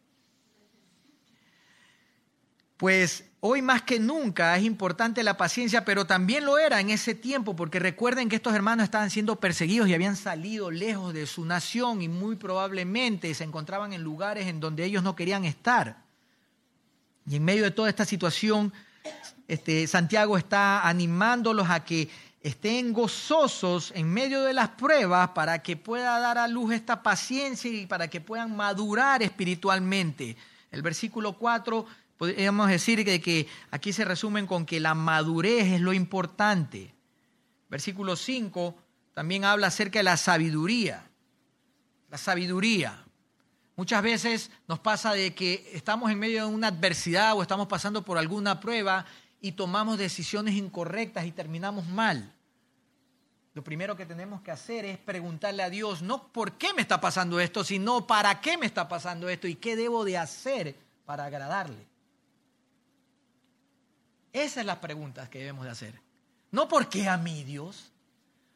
Pues 2.77 3.25
hoy 3.47 3.61
más 3.61 3.83
que 3.83 3.99
nunca 3.99 4.57
es 4.57 4.63
importante 4.63 5.21
la 5.23 5.37
paciencia, 5.37 5.85
pero 5.85 6.05
también 6.05 6.45
lo 6.45 6.57
era 6.57 6.79
en 6.79 6.89
ese 6.89 7.13
tiempo, 7.13 7.55
porque 7.55 7.77
recuerden 7.77 8.27
que 8.27 8.37
estos 8.37 8.55
hermanos 8.55 8.85
estaban 8.85 9.11
siendo 9.11 9.35
perseguidos 9.35 9.87
y 9.87 9.93
habían 9.93 10.15
salido 10.15 10.71
lejos 10.71 11.13
de 11.13 11.27
su 11.27 11.45
nación 11.45 12.01
y 12.01 12.07
muy 12.07 12.37
probablemente 12.37 13.31
se 13.35 13.43
encontraban 13.43 13.93
en 13.93 14.01
lugares 14.01 14.47
en 14.47 14.59
donde 14.59 14.83
ellos 14.83 15.03
no 15.03 15.15
querían 15.15 15.45
estar. 15.45 15.97
Y 17.27 17.35
en 17.35 17.45
medio 17.45 17.63
de 17.63 17.71
toda 17.71 17.87
esta 17.87 18.03
situación, 18.03 18.73
este, 19.47 19.85
Santiago 19.85 20.39
está 20.39 20.87
animándolos 20.87 21.69
a 21.69 21.83
que 21.83 22.09
estén 22.41 22.93
gozosos 22.93 23.91
en 23.95 24.11
medio 24.11 24.41
de 24.41 24.53
las 24.53 24.69
pruebas 24.69 25.29
para 25.29 25.61
que 25.61 25.77
pueda 25.77 26.17
dar 26.17 26.39
a 26.39 26.47
luz 26.47 26.73
esta 26.73 27.03
paciencia 27.03 27.71
y 27.71 27.85
para 27.85 28.07
que 28.07 28.21
puedan 28.21 28.55
madurar 28.55 29.21
espiritualmente. 29.21 30.35
El 30.71 30.81
versículo 30.81 31.33
4 31.33 31.85
Podríamos 32.17 32.69
decir 32.69 33.03
que, 33.03 33.47
aquí 33.71 33.91
se 33.91 34.05
resumen 34.05 34.47
con 34.47 34.65
que 34.65 34.79
la 34.79 34.93
madurez 34.93 35.67
es 35.67 35.81
lo 35.81 35.93
importante. 35.93 36.93
Versículo 37.69 38.15
5 38.15 38.75
también 39.13 39.43
habla 39.43 39.67
acerca 39.67 39.99
de 39.99 40.03
la 40.03 40.17
sabiduría. 40.17 41.09
La 42.09 42.17
sabiduría. 42.17 43.03
Muchas 43.75 44.01
veces 44.01 44.51
nos 44.67 44.79
pasa 44.79 45.13
de 45.13 45.35
que 45.35 45.69
estamos 45.73 46.09
en 46.09 46.19
medio 46.19 46.47
de 46.47 46.53
una 46.53 46.67
adversidad 46.67 47.33
o 47.35 47.41
estamos 47.41 47.67
pasando 47.67 48.05
por 48.05 48.17
alguna 48.17 48.61
prueba 48.61 49.05
y 49.41 49.51
tomamos 49.51 49.97
decisiones 49.97 50.55
incorrectas 50.55 51.25
y 51.25 51.31
terminamos 51.31 51.85
mal. 51.87 52.33
Lo 53.53 53.63
primero 53.63 53.95
que 53.97 54.05
tenemos 54.05 54.41
que 54.41 54.51
hacer 54.51 54.85
es 54.85 54.97
preguntarle 54.97 55.63
a 55.63 55.69
Dios, 55.69 56.01
no 56.01 56.29
por 56.29 56.53
qué 56.53 56.73
me 56.73 56.81
está 56.81 57.01
pasando 57.01 57.39
esto, 57.39 57.63
sino 57.63 58.07
para 58.07 58.39
qué 58.39 58.57
me 58.57 58.65
está 58.65 58.87
pasando 58.87 59.27
esto 59.27 59.47
y 59.47 59.55
qué 59.55 59.75
debo 59.75 60.05
de 60.05 60.17
hacer 60.17 60.75
para 61.05 61.25
agradarle. 61.25 61.94
Esa 64.35 64.59
es 64.59 64.65
la 64.65 64.81
pregunta 64.81 65.29
que 65.29 65.39
debemos 65.39 65.63
de 65.63 65.71
hacer. 65.71 66.01
No 66.51 66.67
porque 66.67 67.07
a 67.07 67.15
mí 67.15 67.45
Dios, 67.45 67.93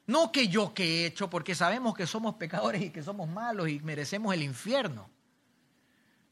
no 0.08 0.30
que 0.30 0.50
yo 0.50 0.74
que 0.74 0.84
he 0.84 1.06
hecho, 1.06 1.30
porque 1.30 1.56
sabemos 1.56 1.96
que 1.96 2.06
somos 2.06 2.36
pecadores 2.36 2.82
y 2.82 2.90
que 2.90 3.02
somos 3.02 3.30
malos 3.30 3.70
y 3.70 3.80
merecemos 3.80 4.34
el 4.34 4.44
infierno. 4.44 5.10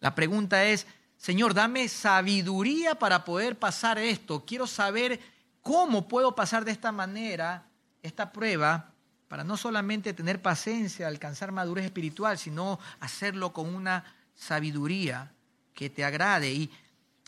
La 0.01 0.13
pregunta 0.13 0.65
es, 0.65 0.85
Señor, 1.15 1.53
dame 1.53 1.87
sabiduría 1.87 2.95
para 2.95 3.23
poder 3.23 3.57
pasar 3.57 3.97
esto. 3.99 4.43
Quiero 4.43 4.67
saber 4.67 5.21
cómo 5.61 6.09
puedo 6.09 6.35
pasar 6.35 6.65
de 6.65 6.71
esta 6.71 6.91
manera 6.91 7.69
esta 8.03 8.33
prueba 8.33 8.91
para 9.29 9.45
no 9.45 9.55
solamente 9.55 10.13
tener 10.13 10.41
paciencia, 10.41 11.07
alcanzar 11.07 11.53
madurez 11.53 11.85
espiritual, 11.85 12.37
sino 12.37 12.79
hacerlo 12.99 13.53
con 13.53 13.73
una 13.73 14.13
sabiduría 14.35 15.31
que 15.73 15.89
te 15.89 16.03
agrade. 16.03 16.51
Y 16.51 16.69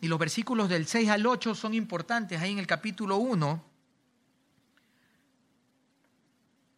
y 0.02 0.08
los 0.08 0.20
versículos 0.20 0.70
del 0.70 0.88
6 0.88 1.10
al 1.10 1.26
8 1.26 1.56
son 1.56 1.74
importantes 1.74 2.42
ahí 2.42 2.52
en 2.52 2.60
el 2.60 2.68
capítulo 2.68 3.18
1, 3.18 3.64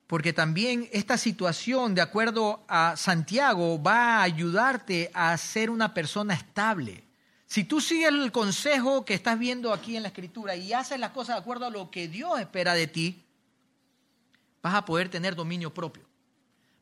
porque 0.07 0.34
también 0.34 0.89
esta 0.91 1.17
situación, 1.17 1.95
de 1.95 2.01
acuerdo 2.01 2.65
a 2.67 2.97
Santiago, 2.97 3.81
va 3.81 4.17
a 4.17 4.23
ayudarte 4.23 5.10
a 5.13 5.38
ser 5.38 5.69
una 5.69 5.93
persona 5.93 6.34
estable. 6.34 7.05
Si 7.45 7.63
tú 7.63 7.79
sigues 7.79 8.10
el 8.10 8.31
consejo 8.31 9.05
que 9.05 9.13
estás 9.13 9.39
viendo 9.39 9.71
aquí 9.71 9.95
en 9.95 10.03
la 10.03 10.10
escritura 10.10 10.55
y 10.55 10.73
haces 10.73 10.99
las 10.99 11.12
cosas 11.12 11.36
de 11.36 11.41
acuerdo 11.41 11.65
a 11.65 11.69
lo 11.69 11.91
que 11.91 12.07
Dios 12.07 12.39
espera 12.39 12.73
de 12.73 12.88
ti, 12.88 13.23
vas 14.62 14.73
a 14.73 14.84
poder 14.84 15.10
tener 15.10 15.36
dominio 15.36 15.73
propio. 15.73 16.03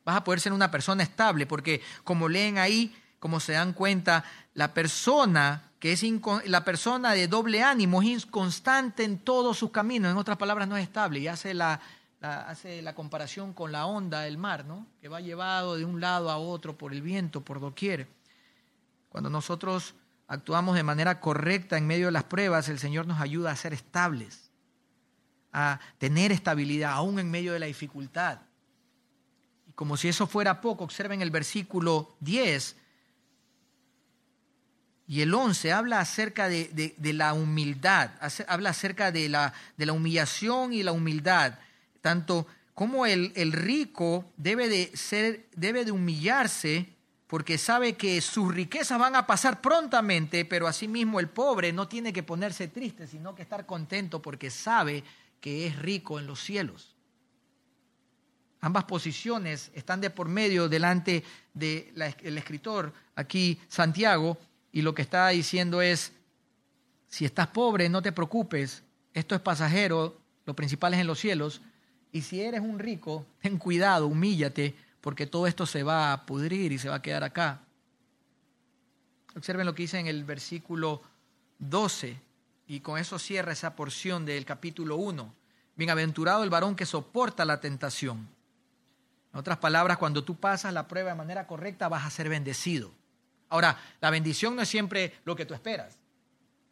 Vas 0.06 0.15
a 0.15 0.23
poder 0.23 0.39
ser 0.39 0.54
una 0.54 0.71
persona 0.71 1.04
estable, 1.04 1.45
porque 1.45 1.82
como 2.04 2.30
leen 2.30 2.58
ahí, 2.58 2.95
como 3.19 3.39
se 3.39 3.54
dan 3.54 3.73
cuenta, 3.73 4.23
la 4.60 4.74
persona 4.74 5.72
que 5.80 5.93
es 5.93 6.04
la 6.43 6.65
persona 6.65 7.13
de 7.13 7.30
doble 7.30 7.63
ánimo 7.63 8.02
es 8.02 8.26
inconstante 8.26 9.06
en 9.06 9.19
todos 9.19 9.58
sus 9.58 9.72
caminos, 9.72 10.12
en 10.12 10.17
otras 10.17 10.36
palabras 10.36 10.67
no 10.67 10.76
es 10.76 10.84
estable, 10.84 11.22
y 11.22 11.30
hace 11.30 11.54
la, 11.54 11.80
hace 12.19 12.82
la 12.82 12.93
comparación 12.93 13.54
con 13.54 13.72
la 13.72 13.86
onda 13.86 14.19
del 14.19 14.38
mar, 14.38 14.65
¿no? 14.65 14.86
que 15.00 15.08
va 15.08 15.22
llevado 15.22 15.78
de 15.78 15.86
un 15.86 16.02
lado 16.02 16.30
a 16.30 16.36
otro 16.36 16.78
por 16.78 16.91
el 16.91 17.02
viento, 17.02 17.39
por 17.39 17.62
doquier. 17.62 18.10
Cuando 19.08 19.30
nosotros 19.30 19.95
actuamos 20.28 20.76
de 20.76 20.84
manera 20.84 21.22
correcta 21.22 21.78
en 21.78 21.88
medio 21.88 22.08
de 22.08 22.12
las 22.12 22.26
pruebas, 22.26 22.67
el 22.67 22.80
Señor 22.80 23.08
nos 23.08 23.22
ayuda 23.22 23.52
a 23.52 23.56
ser 23.56 23.72
estables, 23.72 24.52
a 25.54 25.80
tener 26.00 26.34
estabilidad 26.34 26.91
aún 26.91 27.17
en 27.17 27.32
medio 27.32 27.54
de 27.54 27.60
la 27.60 27.67
dificultad. 27.67 28.39
Y 29.67 29.72
como 29.72 29.95
si 29.95 30.10
eso 30.10 30.28
fuera 30.28 30.60
poco, 30.60 30.84
observen 30.84 31.22
el 31.22 31.32
versículo 31.32 32.17
10, 32.19 32.76
y 35.10 35.22
el 35.22 35.34
11 35.34 35.72
habla 35.72 36.02
acerca 36.02 36.48
de, 36.48 36.95
la 37.02 37.34
humildad, 37.34 38.12
habla 38.48 38.69
acerca 38.69 39.12
de 39.12 39.28
la, 39.28 39.54
de 39.76 39.88
la, 39.88 39.93
humillación 39.93 40.72
y 40.72 40.84
la 40.84 40.91
humildad, 40.91 41.58
tanto 42.00 42.45
como 42.76 43.08
el, 43.08 43.34
el, 43.36 43.52
rico 43.52 44.32
debe 44.38 44.69
de, 44.69 44.95
ser, 44.95 45.48
debe 45.56 45.84
de 45.84 45.91
humillarse 45.91 46.89
porque 47.26 47.58
sabe 47.58 47.93
que 47.93 48.22
sus 48.22 48.54
riquezas 48.54 49.00
van 49.00 49.15
a 49.15 49.26
pasar 49.26 49.62
prontamente, 49.62 50.45
pero 50.45 50.67
asimismo 50.67 51.19
el 51.19 51.28
pobre 51.28 51.74
no 51.74 51.88
tiene 51.88 52.13
que 52.13 52.22
ponerse 52.22 52.67
triste, 52.67 53.08
sino 53.08 53.34
que 53.34 53.41
estar 53.41 53.65
contento 53.65 54.22
porque 54.22 54.52
sabe 54.52 55.04
que 55.41 55.65
es 55.65 55.76
rico 55.80 56.19
en 56.19 56.28
los 56.28 56.39
cielos. 56.39 56.95
Ambas 58.62 58.84
posiciones 58.84 59.72
están 59.74 60.02
de 60.02 60.12
por 60.12 60.28
medio 60.28 60.69
delante 60.69 61.24
del 61.56 62.38
escritor, 62.38 62.93
aquí 63.15 63.60
Santiago, 63.69 64.38
y 64.80 64.82
lo 64.82 64.96
que 64.96 65.02
está 65.02 65.28
diciendo 65.28 65.82
es, 65.82 66.13
si 67.10 67.26
estás 67.26 67.48
pobre, 67.48 67.89
no 67.89 68.02
te 68.02 68.13
preocupes, 68.13 68.82
esto 69.13 69.36
es 69.36 69.42
pasajero, 69.42 70.18
lo 70.46 70.56
principal 70.56 70.94
es 70.94 71.02
en 71.02 71.08
los 71.08 71.20
cielos, 71.20 71.62
y 72.13 72.22
si 72.22 72.39
eres 72.39 72.62
un 72.62 72.80
rico, 72.80 73.26
ten 73.42 73.58
cuidado, 73.58 74.08
humíllate, 74.08 74.74
porque 75.02 75.28
todo 75.28 75.48
esto 75.48 75.65
se 75.65 75.84
va 75.84 76.13
a 76.13 76.26
pudrir 76.26 76.72
y 76.72 76.80
se 76.80 76.88
va 76.88 76.96
a 76.96 77.02
quedar 77.02 77.26
acá. 77.26 77.60
Observen 79.36 79.65
lo 79.65 79.76
que 79.76 79.84
dice 79.84 80.00
en 80.00 80.08
el 80.08 80.24
versículo 80.24 81.02
12, 81.58 82.18
y 82.68 82.80
con 82.80 82.98
eso 82.98 83.20
cierra 83.20 83.52
esa 83.52 83.76
porción 83.76 84.26
del 84.26 84.46
capítulo 84.46 84.96
1. 84.96 85.34
Bienaventurado 85.76 86.42
el 86.46 86.50
varón 86.50 86.78
que 86.78 86.86
soporta 86.86 87.44
la 87.44 87.60
tentación. 87.60 88.30
En 89.34 89.39
otras 89.39 89.58
palabras, 89.58 89.98
cuando 89.98 90.24
tú 90.24 90.36
pasas 90.36 90.74
la 90.74 90.88
prueba 90.88 91.10
de 91.10 91.18
manera 91.18 91.48
correcta, 91.48 91.89
vas 91.89 92.06
a 92.06 92.10
ser 92.10 92.30
bendecido. 92.30 92.92
Ahora, 93.50 93.78
la 94.00 94.10
bendición 94.10 94.56
no 94.56 94.62
es 94.62 94.70
siempre 94.70 95.14
lo 95.26 95.36
que 95.36 95.46
tú 95.46 95.54
esperas. 95.54 95.98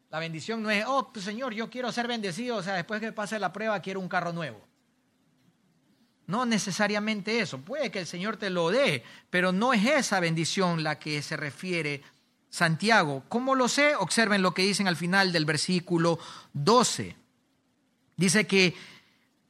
La 0.10 0.20
bendición 0.20 0.64
no 0.64 0.70
es, 0.70 0.86
oh, 0.88 1.12
pues, 1.12 1.26
Señor, 1.26 1.54
yo 1.54 1.70
quiero 1.70 1.92
ser 1.92 2.08
bendecido, 2.08 2.58
o 2.58 2.64
sea, 2.64 2.76
después 2.76 3.02
que 3.02 3.12
pase 3.12 3.40
la 3.40 3.52
prueba 3.52 3.82
quiero 3.82 4.00
un 4.00 4.08
carro 4.08 4.32
nuevo. 4.32 4.62
No 6.28 6.46
necesariamente 6.46 7.40
eso. 7.40 7.60
Puede 7.60 7.90
que 7.90 8.00
el 8.00 8.08
Señor 8.08 8.38
te 8.38 8.50
lo 8.50 8.70
dé, 8.70 9.04
pero 9.30 9.52
no 9.52 9.74
es 9.74 9.86
esa 9.86 10.20
bendición 10.20 10.84
la 10.84 11.00
que 11.00 11.22
se 11.22 11.38
refiere 11.38 12.04
Santiago. 12.50 13.24
¿Cómo 13.30 13.56
lo 13.56 13.68
sé? 13.68 13.96
Observen 13.96 14.42
lo 14.42 14.54
que 14.54 14.62
dicen 14.64 14.88
al 14.88 14.98
final 14.98 15.32
del 15.32 15.46
versículo 15.46 16.20
12. 16.54 17.16
Dice 18.18 18.46
que 18.46 18.76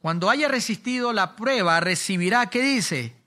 cuando 0.00 0.30
haya 0.30 0.46
resistido 0.46 1.12
la 1.12 1.34
prueba, 1.34 1.80
recibirá, 1.80 2.48
¿qué 2.48 2.62
dice? 2.62 3.17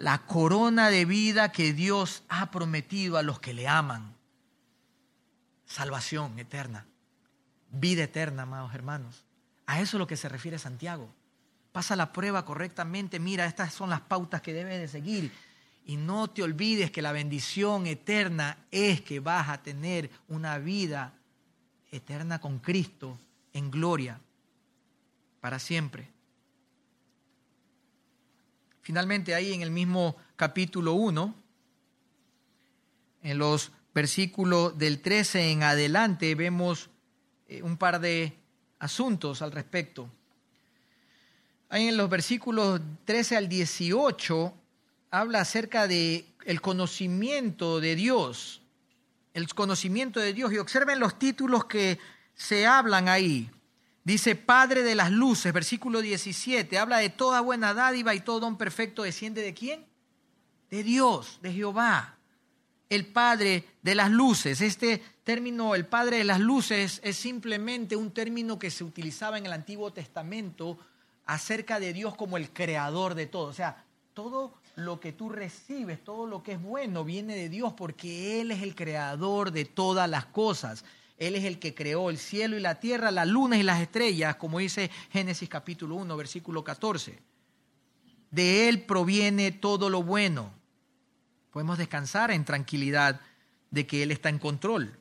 La 0.00 0.24
corona 0.24 0.88
de 0.88 1.04
vida 1.04 1.52
que 1.52 1.74
Dios 1.74 2.22
ha 2.30 2.50
prometido 2.50 3.18
a 3.18 3.22
los 3.22 3.38
que 3.38 3.52
le 3.52 3.68
aman. 3.68 4.14
Salvación 5.66 6.38
eterna, 6.38 6.86
vida 7.70 8.04
eterna, 8.04 8.44
amados 8.44 8.74
hermanos. 8.74 9.26
A 9.66 9.78
eso 9.82 9.98
es 9.98 9.98
lo 9.98 10.06
que 10.06 10.16
se 10.16 10.30
refiere 10.30 10.58
Santiago. 10.58 11.12
Pasa 11.70 11.96
la 11.96 12.14
prueba 12.14 12.46
correctamente, 12.46 13.20
mira, 13.20 13.44
estas 13.44 13.74
son 13.74 13.90
las 13.90 14.00
pautas 14.00 14.40
que 14.40 14.54
debes 14.54 14.80
de 14.80 14.88
seguir. 14.88 15.30
Y 15.84 15.98
no 15.98 16.30
te 16.30 16.42
olvides 16.42 16.90
que 16.90 17.02
la 17.02 17.12
bendición 17.12 17.86
eterna 17.86 18.56
es 18.70 19.02
que 19.02 19.20
vas 19.20 19.50
a 19.50 19.62
tener 19.62 20.10
una 20.28 20.56
vida 20.56 21.12
eterna 21.92 22.40
con 22.40 22.58
Cristo 22.58 23.18
en 23.52 23.70
gloria 23.70 24.18
para 25.42 25.58
siempre. 25.58 26.08
Finalmente 28.90 29.36
ahí 29.36 29.52
en 29.52 29.62
el 29.62 29.70
mismo 29.70 30.16
capítulo 30.34 30.94
1, 30.94 31.32
en 33.22 33.38
los 33.38 33.70
versículos 33.94 34.76
del 34.78 35.00
13 35.00 35.52
en 35.52 35.62
adelante, 35.62 36.34
vemos 36.34 36.90
eh, 37.46 37.62
un 37.62 37.76
par 37.76 38.00
de 38.00 38.36
asuntos 38.80 39.42
al 39.42 39.52
respecto. 39.52 40.10
Ahí 41.68 41.86
en 41.86 41.96
los 41.96 42.10
versículos 42.10 42.80
13 43.04 43.36
al 43.36 43.48
18 43.48 44.54
habla 45.12 45.42
acerca 45.42 45.86
de 45.86 46.26
el 46.44 46.60
conocimiento 46.60 47.78
de 47.78 47.94
Dios, 47.94 48.60
el 49.34 49.46
conocimiento 49.54 50.18
de 50.18 50.32
Dios 50.32 50.52
y 50.52 50.58
observen 50.58 50.98
los 50.98 51.16
títulos 51.16 51.66
que 51.66 52.00
se 52.34 52.66
hablan 52.66 53.08
ahí. 53.08 53.48
Dice, 54.02 54.34
Padre 54.34 54.82
de 54.82 54.94
las 54.94 55.10
luces, 55.10 55.52
versículo 55.52 56.00
17, 56.00 56.78
habla 56.78 56.98
de 56.98 57.10
toda 57.10 57.40
buena 57.40 57.74
dádiva 57.74 58.14
y 58.14 58.20
todo 58.20 58.40
don 58.40 58.56
perfecto 58.56 59.02
desciende 59.02 59.42
de 59.42 59.52
quién? 59.52 59.86
De 60.70 60.82
Dios, 60.82 61.38
de 61.42 61.52
Jehová, 61.52 62.16
el 62.88 63.06
Padre 63.06 63.66
de 63.82 63.94
las 63.94 64.10
luces. 64.10 64.60
Este 64.62 65.02
término, 65.22 65.74
el 65.74 65.86
Padre 65.86 66.18
de 66.18 66.24
las 66.24 66.40
luces, 66.40 67.00
es 67.04 67.16
simplemente 67.16 67.94
un 67.94 68.10
término 68.10 68.58
que 68.58 68.70
se 68.70 68.84
utilizaba 68.84 69.36
en 69.36 69.46
el 69.46 69.52
Antiguo 69.52 69.92
Testamento 69.92 70.78
acerca 71.26 71.78
de 71.78 71.92
Dios 71.92 72.16
como 72.16 72.36
el 72.36 72.50
creador 72.50 73.14
de 73.14 73.26
todo. 73.26 73.48
O 73.48 73.52
sea, 73.52 73.84
todo 74.14 74.54
lo 74.76 74.98
que 74.98 75.12
tú 75.12 75.28
recibes, 75.28 76.02
todo 76.02 76.26
lo 76.26 76.42
que 76.42 76.52
es 76.52 76.62
bueno, 76.62 77.04
viene 77.04 77.36
de 77.36 77.48
Dios 77.48 77.74
porque 77.74 78.40
Él 78.40 78.50
es 78.50 78.62
el 78.62 78.74
creador 78.74 79.52
de 79.52 79.66
todas 79.66 80.08
las 80.08 80.26
cosas. 80.26 80.84
Él 81.20 81.36
es 81.36 81.44
el 81.44 81.58
que 81.58 81.74
creó 81.74 82.08
el 82.08 82.16
cielo 82.16 82.56
y 82.56 82.60
la 82.60 82.80
tierra, 82.80 83.10
la 83.10 83.26
luna 83.26 83.58
y 83.58 83.62
las 83.62 83.80
estrellas, 83.80 84.36
como 84.36 84.58
dice 84.58 84.90
Génesis 85.10 85.50
capítulo 85.50 85.94
1, 85.96 86.16
versículo 86.16 86.64
14. 86.64 87.18
De 88.30 88.68
Él 88.70 88.82
proviene 88.84 89.52
todo 89.52 89.90
lo 89.90 90.02
bueno. 90.02 90.50
Podemos 91.50 91.76
descansar 91.76 92.30
en 92.30 92.46
tranquilidad 92.46 93.20
de 93.70 93.86
que 93.86 94.02
Él 94.02 94.12
está 94.12 94.30
en 94.30 94.38
control. 94.38 94.98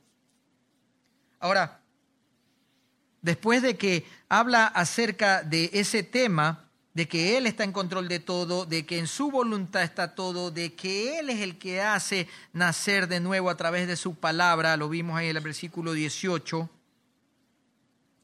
Ahora, 1.39 1.79
después 3.21 3.61
de 3.61 3.77
que 3.77 4.05
habla 4.27 4.67
acerca 4.67 5.41
de 5.41 5.69
ese 5.71 6.03
tema, 6.03 6.68
de 6.93 7.07
que 7.07 7.37
Él 7.37 7.47
está 7.47 7.63
en 7.63 7.71
control 7.71 8.07
de 8.07 8.19
todo, 8.19 8.65
de 8.65 8.85
que 8.85 8.97
en 8.97 9.07
su 9.07 9.31
voluntad 9.31 9.83
está 9.83 10.15
todo, 10.15 10.51
de 10.51 10.73
que 10.73 11.19
Él 11.19 11.29
es 11.29 11.39
el 11.39 11.57
que 11.57 11.81
hace 11.81 12.27
nacer 12.51 13.07
de 13.07 13.19
nuevo 13.19 13.49
a 13.49 13.57
través 13.57 13.87
de 13.87 13.95
su 13.95 14.15
palabra, 14.15 14.77
lo 14.77 14.89
vimos 14.89 15.17
ahí 15.17 15.29
en 15.29 15.37
el 15.37 15.43
versículo 15.43 15.93
18. 15.93 16.69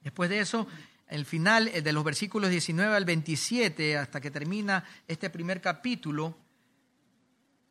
Después 0.03 0.29
de 0.29 0.39
eso, 0.39 0.67
el 1.07 1.25
final 1.25 1.71
de 1.83 1.93
los 1.93 2.03
versículos 2.03 2.49
19 2.49 2.95
al 2.95 3.05
27, 3.05 3.97
hasta 3.97 4.19
que 4.19 4.31
termina 4.31 4.83
este 5.07 5.29
primer 5.29 5.61
capítulo, 5.61 6.35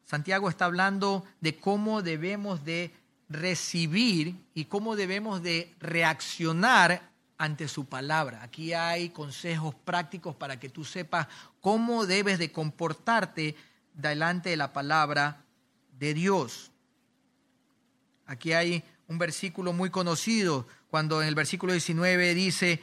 Santiago 0.04 0.48
está 0.48 0.66
hablando 0.66 1.24
de 1.40 1.56
cómo 1.56 2.02
debemos 2.02 2.64
de 2.64 2.92
recibir 3.28 4.36
y 4.54 4.66
cómo 4.66 4.96
debemos 4.96 5.42
de 5.42 5.74
reaccionar 5.80 7.13
ante 7.38 7.68
su 7.68 7.86
palabra. 7.86 8.42
Aquí 8.42 8.72
hay 8.72 9.10
consejos 9.10 9.74
prácticos 9.74 10.36
para 10.36 10.58
que 10.58 10.68
tú 10.68 10.84
sepas 10.84 11.26
cómo 11.60 12.06
debes 12.06 12.38
de 12.38 12.52
comportarte 12.52 13.56
delante 13.94 14.50
de 14.50 14.56
la 14.56 14.72
palabra 14.72 15.44
de 15.98 16.14
Dios. 16.14 16.70
Aquí 18.26 18.52
hay 18.52 18.82
un 19.08 19.18
versículo 19.18 19.72
muy 19.72 19.90
conocido 19.90 20.66
cuando 20.88 21.20
en 21.20 21.28
el 21.28 21.34
versículo 21.34 21.72
19 21.72 22.34
dice, 22.34 22.82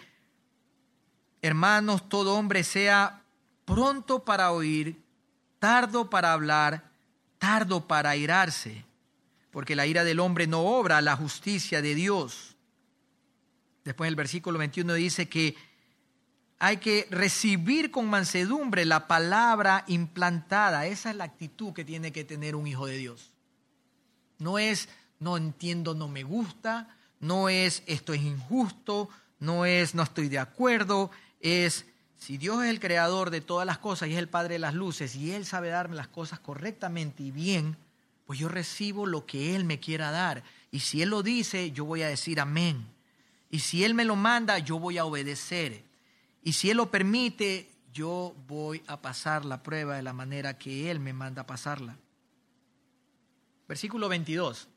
hermanos, 1.41 2.09
todo 2.09 2.35
hombre 2.35 2.63
sea 2.63 3.23
pronto 3.65 4.23
para 4.23 4.51
oír, 4.51 5.01
tardo 5.59 6.09
para 6.09 6.33
hablar, 6.33 6.91
tardo 7.39 7.87
para 7.87 8.11
airarse, 8.11 8.85
porque 9.49 9.75
la 9.75 9.85
ira 9.85 10.03
del 10.03 10.19
hombre 10.19 10.45
no 10.45 10.61
obra 10.61 11.01
la 11.01 11.15
justicia 11.15 11.81
de 11.81 11.95
Dios. 11.95 12.50
Después 13.83 14.07
el 14.07 14.15
versículo 14.15 14.59
21 14.59 14.93
dice 14.93 15.27
que 15.27 15.55
hay 16.59 16.77
que 16.77 17.07
recibir 17.09 17.89
con 17.89 18.07
mansedumbre 18.07 18.85
la 18.85 19.07
palabra 19.07 19.83
implantada. 19.87 20.85
Esa 20.85 21.09
es 21.09 21.15
la 21.15 21.23
actitud 21.23 21.73
que 21.73 21.83
tiene 21.83 22.11
que 22.11 22.23
tener 22.23 22.55
un 22.55 22.67
hijo 22.67 22.85
de 22.85 22.97
Dios. 22.97 23.31
No 24.37 24.59
es 24.59 24.87
no 25.19 25.37
entiendo, 25.37 25.93
no 25.93 26.07
me 26.07 26.23
gusta, 26.23 26.95
no 27.19 27.47
es 27.47 27.83
esto 27.85 28.13
es 28.13 28.21
injusto, 28.21 29.09
no 29.39 29.65
es 29.65 29.95
no 29.95 30.03
estoy 30.03 30.29
de 30.29 30.39
acuerdo, 30.39 31.11
es 31.39 31.85
si 32.17 32.37
Dios 32.37 32.63
es 32.63 32.69
el 32.69 32.79
creador 32.79 33.31
de 33.31 33.41
todas 33.41 33.65
las 33.65 33.79
cosas 33.79 34.09
y 34.09 34.13
es 34.13 34.19
el 34.19 34.29
Padre 34.29 34.55
de 34.55 34.59
las 34.59 34.75
luces 34.75 35.15
y 35.15 35.31
Él 35.31 35.45
sabe 35.45 35.69
darme 35.69 35.95
las 35.95 36.07
cosas 36.07 36.39
correctamente 36.39 37.23
y 37.23 37.31
bien, 37.31 37.77
pues 38.25 38.37
yo 38.37 38.47
recibo 38.47 39.07
lo 39.07 39.25
que 39.25 39.55
Él 39.55 39.65
me 39.65 39.79
quiera 39.79 40.11
dar. 40.11 40.43
Y 40.69 40.81
si 40.81 41.01
Él 41.01 41.09
lo 41.09 41.23
dice, 41.23 41.71
yo 41.71 41.85
voy 41.85 42.03
a 42.03 42.07
decir 42.07 42.39
amén. 42.39 42.85
Y 43.51 43.59
si 43.59 43.83
Él 43.83 43.93
me 43.93 44.05
lo 44.05 44.15
manda, 44.15 44.57
yo 44.57 44.79
voy 44.79 44.97
a 44.97 45.05
obedecer. 45.05 45.83
Y 46.41 46.53
si 46.53 46.71
Él 46.71 46.77
lo 46.77 46.89
permite, 46.89 47.69
yo 47.93 48.33
voy 48.47 48.81
a 48.87 49.01
pasar 49.01 49.43
la 49.43 49.61
prueba 49.61 49.97
de 49.97 50.01
la 50.01 50.13
manera 50.13 50.57
que 50.57 50.89
Él 50.89 51.01
me 51.01 51.11
manda 51.11 51.45
pasarla. 51.45 51.97
Versículo 53.67 54.07
22. 54.07 54.69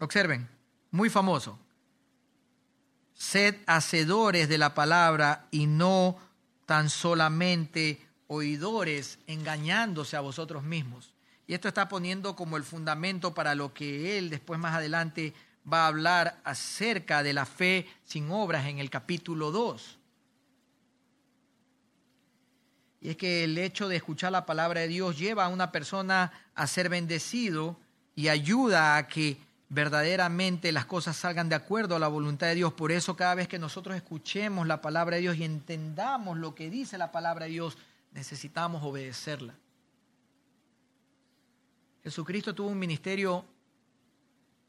Observen, 0.00 0.48
muy 0.90 1.08
famoso. 1.10 1.58
Sed 3.14 3.56
hacedores 3.66 4.48
de 4.48 4.58
la 4.58 4.74
palabra 4.74 5.46
y 5.50 5.66
no 5.66 6.18
tan 6.66 6.90
solamente 6.90 8.04
oidores, 8.26 9.18
engañándose 9.26 10.16
a 10.16 10.20
vosotros 10.20 10.62
mismos. 10.62 11.14
Y 11.46 11.54
esto 11.54 11.68
está 11.68 11.88
poniendo 11.88 12.36
como 12.36 12.56
el 12.56 12.62
fundamento 12.62 13.32
para 13.32 13.54
lo 13.54 13.72
que 13.72 14.18
Él 14.18 14.28
después 14.28 14.60
más 14.60 14.74
adelante 14.74 15.34
va 15.70 15.84
a 15.84 15.88
hablar 15.88 16.40
acerca 16.44 17.22
de 17.22 17.32
la 17.32 17.46
fe 17.46 17.86
sin 18.04 18.30
obras 18.30 18.66
en 18.66 18.78
el 18.78 18.90
capítulo 18.90 19.50
2. 19.50 19.98
Y 23.00 23.10
es 23.10 23.16
que 23.16 23.44
el 23.44 23.56
hecho 23.58 23.88
de 23.88 23.96
escuchar 23.96 24.32
la 24.32 24.46
palabra 24.46 24.80
de 24.80 24.88
Dios 24.88 25.18
lleva 25.18 25.44
a 25.44 25.48
una 25.48 25.70
persona 25.70 26.32
a 26.54 26.66
ser 26.66 26.88
bendecido 26.88 27.76
y 28.16 28.28
ayuda 28.28 28.96
a 28.96 29.06
que 29.06 29.38
verdaderamente 29.68 30.72
las 30.72 30.86
cosas 30.86 31.16
salgan 31.16 31.48
de 31.48 31.54
acuerdo 31.54 31.94
a 31.94 32.00
la 32.00 32.08
voluntad 32.08 32.48
de 32.48 32.56
Dios. 32.56 32.72
Por 32.72 32.90
eso 32.90 33.16
cada 33.16 33.34
vez 33.34 33.46
que 33.46 33.58
nosotros 33.58 33.94
escuchemos 33.96 34.66
la 34.66 34.80
palabra 34.80 35.16
de 35.16 35.22
Dios 35.22 35.36
y 35.36 35.44
entendamos 35.44 36.38
lo 36.38 36.54
que 36.54 36.70
dice 36.70 36.98
la 36.98 37.12
palabra 37.12 37.44
de 37.44 37.52
Dios, 37.52 37.78
necesitamos 38.12 38.82
obedecerla. 38.82 39.54
Jesucristo 42.02 42.54
tuvo 42.54 42.68
un 42.68 42.78
ministerio 42.78 43.44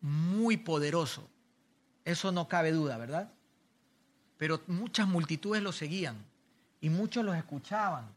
muy 0.01 0.57
poderoso. 0.57 1.29
Eso 2.05 2.31
no 2.31 2.47
cabe 2.47 2.71
duda, 2.71 2.97
¿verdad? 2.97 3.31
Pero 4.37 4.61
muchas 4.67 5.07
multitudes 5.07 5.61
lo 5.61 5.71
seguían 5.71 6.15
y 6.81 6.89
muchos 6.89 7.25
los 7.25 7.35
escuchaban. 7.35 8.07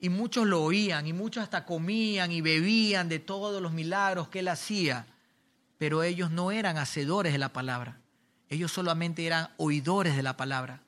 y 0.00 0.08
muchos 0.10 0.46
lo 0.46 0.62
oían 0.62 1.06
y 1.06 1.12
muchos 1.12 1.42
hasta 1.42 1.64
comían 1.64 2.30
y 2.30 2.40
bebían 2.40 3.08
de 3.08 3.18
todos 3.18 3.60
los 3.60 3.72
milagros 3.72 4.28
que 4.28 4.40
él 4.40 4.48
hacía, 4.48 5.06
pero 5.76 6.02
ellos 6.02 6.30
no 6.30 6.52
eran 6.52 6.78
hacedores 6.78 7.32
de 7.32 7.38
la 7.38 7.52
palabra, 7.52 7.98
ellos 8.48 8.70
solamente 8.72 9.26
eran 9.26 9.48
oidores 9.56 10.16
de 10.16 10.22
la 10.22 10.36
palabra. 10.36 10.82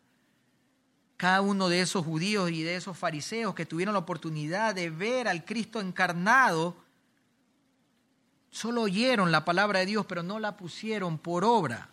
Cada 1.16 1.42
uno 1.42 1.68
de 1.68 1.80
esos 1.82 2.04
judíos 2.04 2.50
y 2.50 2.62
de 2.62 2.76
esos 2.76 2.96
fariseos 2.96 3.54
que 3.54 3.66
tuvieron 3.66 3.92
la 3.92 3.98
oportunidad 3.98 4.74
de 4.74 4.88
ver 4.90 5.28
al 5.28 5.44
Cristo 5.44 5.80
encarnado, 5.80 6.76
solo 8.50 8.82
oyeron 8.82 9.32
la 9.32 9.44
palabra 9.44 9.80
de 9.80 9.86
Dios, 9.86 10.06
pero 10.06 10.22
no 10.22 10.38
la 10.38 10.56
pusieron 10.56 11.18
por 11.18 11.44
obra. 11.44 11.88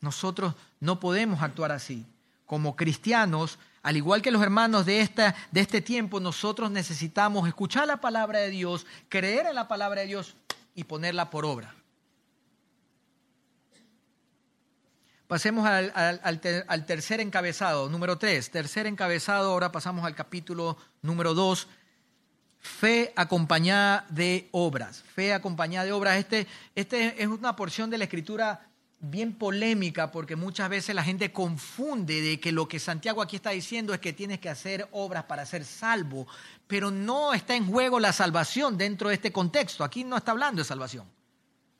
Nosotros 0.00 0.54
no 0.80 1.00
podemos 1.00 1.42
actuar 1.42 1.72
así. 1.72 2.06
Como 2.46 2.76
cristianos, 2.76 3.58
al 3.82 3.96
igual 3.96 4.22
que 4.22 4.30
los 4.30 4.42
hermanos 4.42 4.86
de, 4.86 5.00
esta, 5.00 5.34
de 5.50 5.60
este 5.60 5.80
tiempo, 5.80 6.20
nosotros 6.20 6.70
necesitamos 6.70 7.46
escuchar 7.46 7.86
la 7.86 8.00
palabra 8.00 8.40
de 8.40 8.50
Dios, 8.50 8.86
creer 9.08 9.46
en 9.46 9.54
la 9.54 9.68
palabra 9.68 10.02
de 10.02 10.08
Dios 10.08 10.34
y 10.74 10.84
ponerla 10.84 11.30
por 11.30 11.44
obra. 11.44 11.74
Pasemos 15.28 15.66
al, 15.66 15.92
al, 15.94 16.86
tercer 16.86 17.20
encabezado, 17.20 17.90
número 17.90 18.16
tres. 18.16 18.50
Tercer 18.50 18.86
encabezado, 18.86 19.50
ahora 19.50 19.70
pasamos 19.70 20.06
al 20.06 20.14
capítulo 20.14 20.78
número 21.02 21.34
dos. 21.34 21.68
Fe 22.60 23.12
acompañada 23.16 24.06
de 24.08 24.48
obras. 24.52 25.02
Fe 25.14 25.32
acompañada 25.32 25.86
de 25.86 25.92
obras. 25.92 26.16
Este, 26.16 26.46
este 26.74 27.22
es 27.22 27.28
una 27.28 27.56
porción 27.56 27.90
de 27.90 27.98
la 27.98 28.04
escritura 28.04 28.68
bien 29.00 29.32
polémica 29.32 30.10
porque 30.10 30.34
muchas 30.34 30.68
veces 30.68 30.94
la 30.94 31.04
gente 31.04 31.32
confunde 31.32 32.20
de 32.20 32.40
que 32.40 32.50
lo 32.50 32.66
que 32.66 32.80
Santiago 32.80 33.22
aquí 33.22 33.36
está 33.36 33.50
diciendo 33.50 33.94
es 33.94 34.00
que 34.00 34.12
tienes 34.12 34.40
que 34.40 34.48
hacer 34.48 34.88
obras 34.90 35.24
para 35.24 35.46
ser 35.46 35.64
salvo, 35.64 36.26
pero 36.66 36.90
no 36.90 37.32
está 37.32 37.54
en 37.54 37.66
juego 37.66 38.00
la 38.00 38.12
salvación 38.12 38.76
dentro 38.76 39.08
de 39.08 39.14
este 39.14 39.32
contexto. 39.32 39.84
Aquí 39.84 40.04
no 40.04 40.16
está 40.16 40.32
hablando 40.32 40.62
de 40.62 40.68
salvación. 40.68 41.06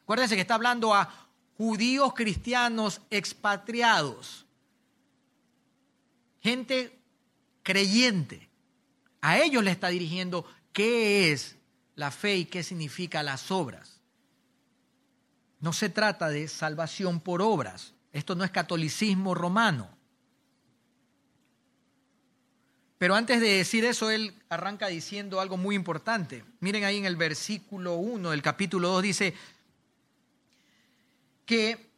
Acuérdense 0.04 0.36
que 0.36 0.42
está 0.42 0.54
hablando 0.54 0.94
a 0.94 1.28
judíos 1.56 2.14
cristianos 2.14 3.00
expatriados, 3.10 4.46
gente 6.40 6.96
creyente. 7.64 8.48
A 9.20 9.38
ellos 9.38 9.64
le 9.64 9.72
está 9.72 9.88
dirigiendo 9.88 10.46
qué 10.78 11.32
es 11.32 11.56
la 11.96 12.12
fe 12.12 12.36
y 12.36 12.44
qué 12.44 12.62
significa 12.62 13.24
las 13.24 13.50
obras. 13.50 14.00
No 15.58 15.72
se 15.72 15.88
trata 15.88 16.28
de 16.28 16.46
salvación 16.46 17.18
por 17.18 17.42
obras. 17.42 17.94
Esto 18.12 18.36
no 18.36 18.44
es 18.44 18.52
catolicismo 18.52 19.34
romano. 19.34 19.90
Pero 22.96 23.16
antes 23.16 23.40
de 23.40 23.48
decir 23.48 23.84
eso, 23.84 24.08
él 24.08 24.40
arranca 24.50 24.86
diciendo 24.86 25.40
algo 25.40 25.56
muy 25.56 25.74
importante. 25.74 26.44
Miren 26.60 26.84
ahí 26.84 26.98
en 26.98 27.06
el 27.06 27.16
versículo 27.16 27.96
1 27.96 28.30
del 28.30 28.42
capítulo 28.42 28.90
2 28.90 29.02
dice 29.02 29.34
que 31.44 31.90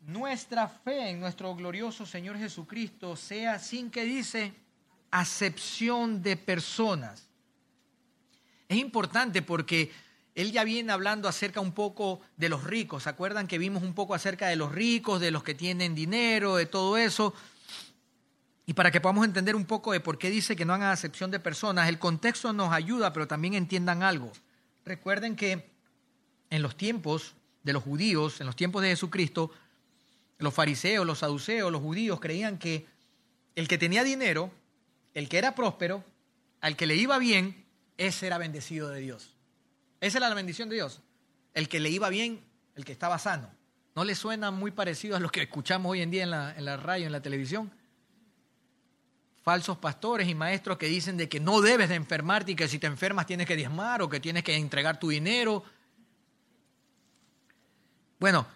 nuestra 0.00 0.66
fe 0.66 1.10
en 1.10 1.20
nuestro 1.20 1.54
glorioso 1.54 2.04
Señor 2.04 2.36
Jesucristo 2.36 3.14
sea 3.14 3.60
sin 3.60 3.92
que 3.92 4.02
dice 4.02 4.52
acepción 5.12 6.20
de 6.20 6.36
personas. 6.36 7.28
Es 8.72 8.78
importante 8.78 9.42
porque 9.42 9.92
él 10.34 10.50
ya 10.50 10.64
viene 10.64 10.92
hablando 10.92 11.28
acerca 11.28 11.60
un 11.60 11.72
poco 11.72 12.22
de 12.38 12.48
los 12.48 12.64
ricos. 12.64 13.02
¿Se 13.02 13.10
acuerdan 13.10 13.46
que 13.46 13.58
vimos 13.58 13.82
un 13.82 13.92
poco 13.92 14.14
acerca 14.14 14.48
de 14.48 14.56
los 14.56 14.72
ricos, 14.72 15.20
de 15.20 15.30
los 15.30 15.42
que 15.42 15.54
tienen 15.54 15.94
dinero, 15.94 16.56
de 16.56 16.64
todo 16.64 16.96
eso? 16.96 17.34
Y 18.64 18.72
para 18.72 18.90
que 18.90 19.02
podamos 19.02 19.26
entender 19.26 19.56
un 19.56 19.66
poco 19.66 19.92
de 19.92 20.00
por 20.00 20.16
qué 20.16 20.30
dice 20.30 20.56
que 20.56 20.64
no 20.64 20.72
hagan 20.72 20.90
acepción 20.90 21.30
de 21.30 21.38
personas, 21.38 21.86
el 21.86 21.98
contexto 21.98 22.54
nos 22.54 22.72
ayuda, 22.72 23.12
pero 23.12 23.28
también 23.28 23.52
entiendan 23.52 24.02
algo. 24.02 24.32
Recuerden 24.86 25.36
que 25.36 25.68
en 26.48 26.62
los 26.62 26.74
tiempos 26.74 27.34
de 27.62 27.74
los 27.74 27.82
judíos, 27.82 28.40
en 28.40 28.46
los 28.46 28.56
tiempos 28.56 28.80
de 28.80 28.88
Jesucristo, 28.88 29.50
los 30.38 30.54
fariseos, 30.54 31.04
los 31.04 31.18
saduceos, 31.18 31.70
los 31.70 31.82
judíos 31.82 32.20
creían 32.20 32.56
que 32.56 32.86
el 33.54 33.68
que 33.68 33.76
tenía 33.76 34.02
dinero, 34.02 34.50
el 35.12 35.28
que 35.28 35.36
era 35.36 35.54
próspero, 35.54 36.02
al 36.62 36.74
que 36.74 36.86
le 36.86 36.96
iba 36.96 37.18
bien, 37.18 37.61
ese 38.06 38.26
era 38.26 38.38
bendecido 38.38 38.88
de 38.88 39.00
Dios. 39.00 39.34
Esa 40.00 40.18
era 40.18 40.28
la 40.28 40.34
bendición 40.34 40.68
de 40.68 40.76
Dios. 40.76 41.00
El 41.54 41.68
que 41.68 41.80
le 41.80 41.88
iba 41.90 42.08
bien, 42.08 42.44
el 42.74 42.84
que 42.84 42.92
estaba 42.92 43.18
sano. 43.18 43.50
¿No 43.94 44.04
le 44.04 44.14
suena 44.14 44.50
muy 44.50 44.70
parecido 44.70 45.16
a 45.16 45.20
lo 45.20 45.28
que 45.28 45.42
escuchamos 45.42 45.92
hoy 45.92 46.02
en 46.02 46.10
día 46.10 46.22
en 46.22 46.30
la, 46.30 46.54
en 46.56 46.64
la 46.64 46.76
radio, 46.76 47.06
en 47.06 47.12
la 47.12 47.20
televisión? 47.20 47.70
Falsos 49.42 49.78
pastores 49.78 50.28
y 50.28 50.34
maestros 50.34 50.78
que 50.78 50.86
dicen 50.86 51.16
de 51.16 51.28
que 51.28 51.40
no 51.40 51.60
debes 51.60 51.88
de 51.88 51.96
enfermarte 51.96 52.52
y 52.52 52.56
que 52.56 52.68
si 52.68 52.78
te 52.78 52.86
enfermas 52.86 53.26
tienes 53.26 53.46
que 53.46 53.56
diezmar 53.56 54.02
o 54.02 54.08
que 54.08 54.20
tienes 54.20 54.44
que 54.44 54.56
entregar 54.56 54.98
tu 54.98 55.10
dinero. 55.10 55.62
Bueno, 58.18 58.46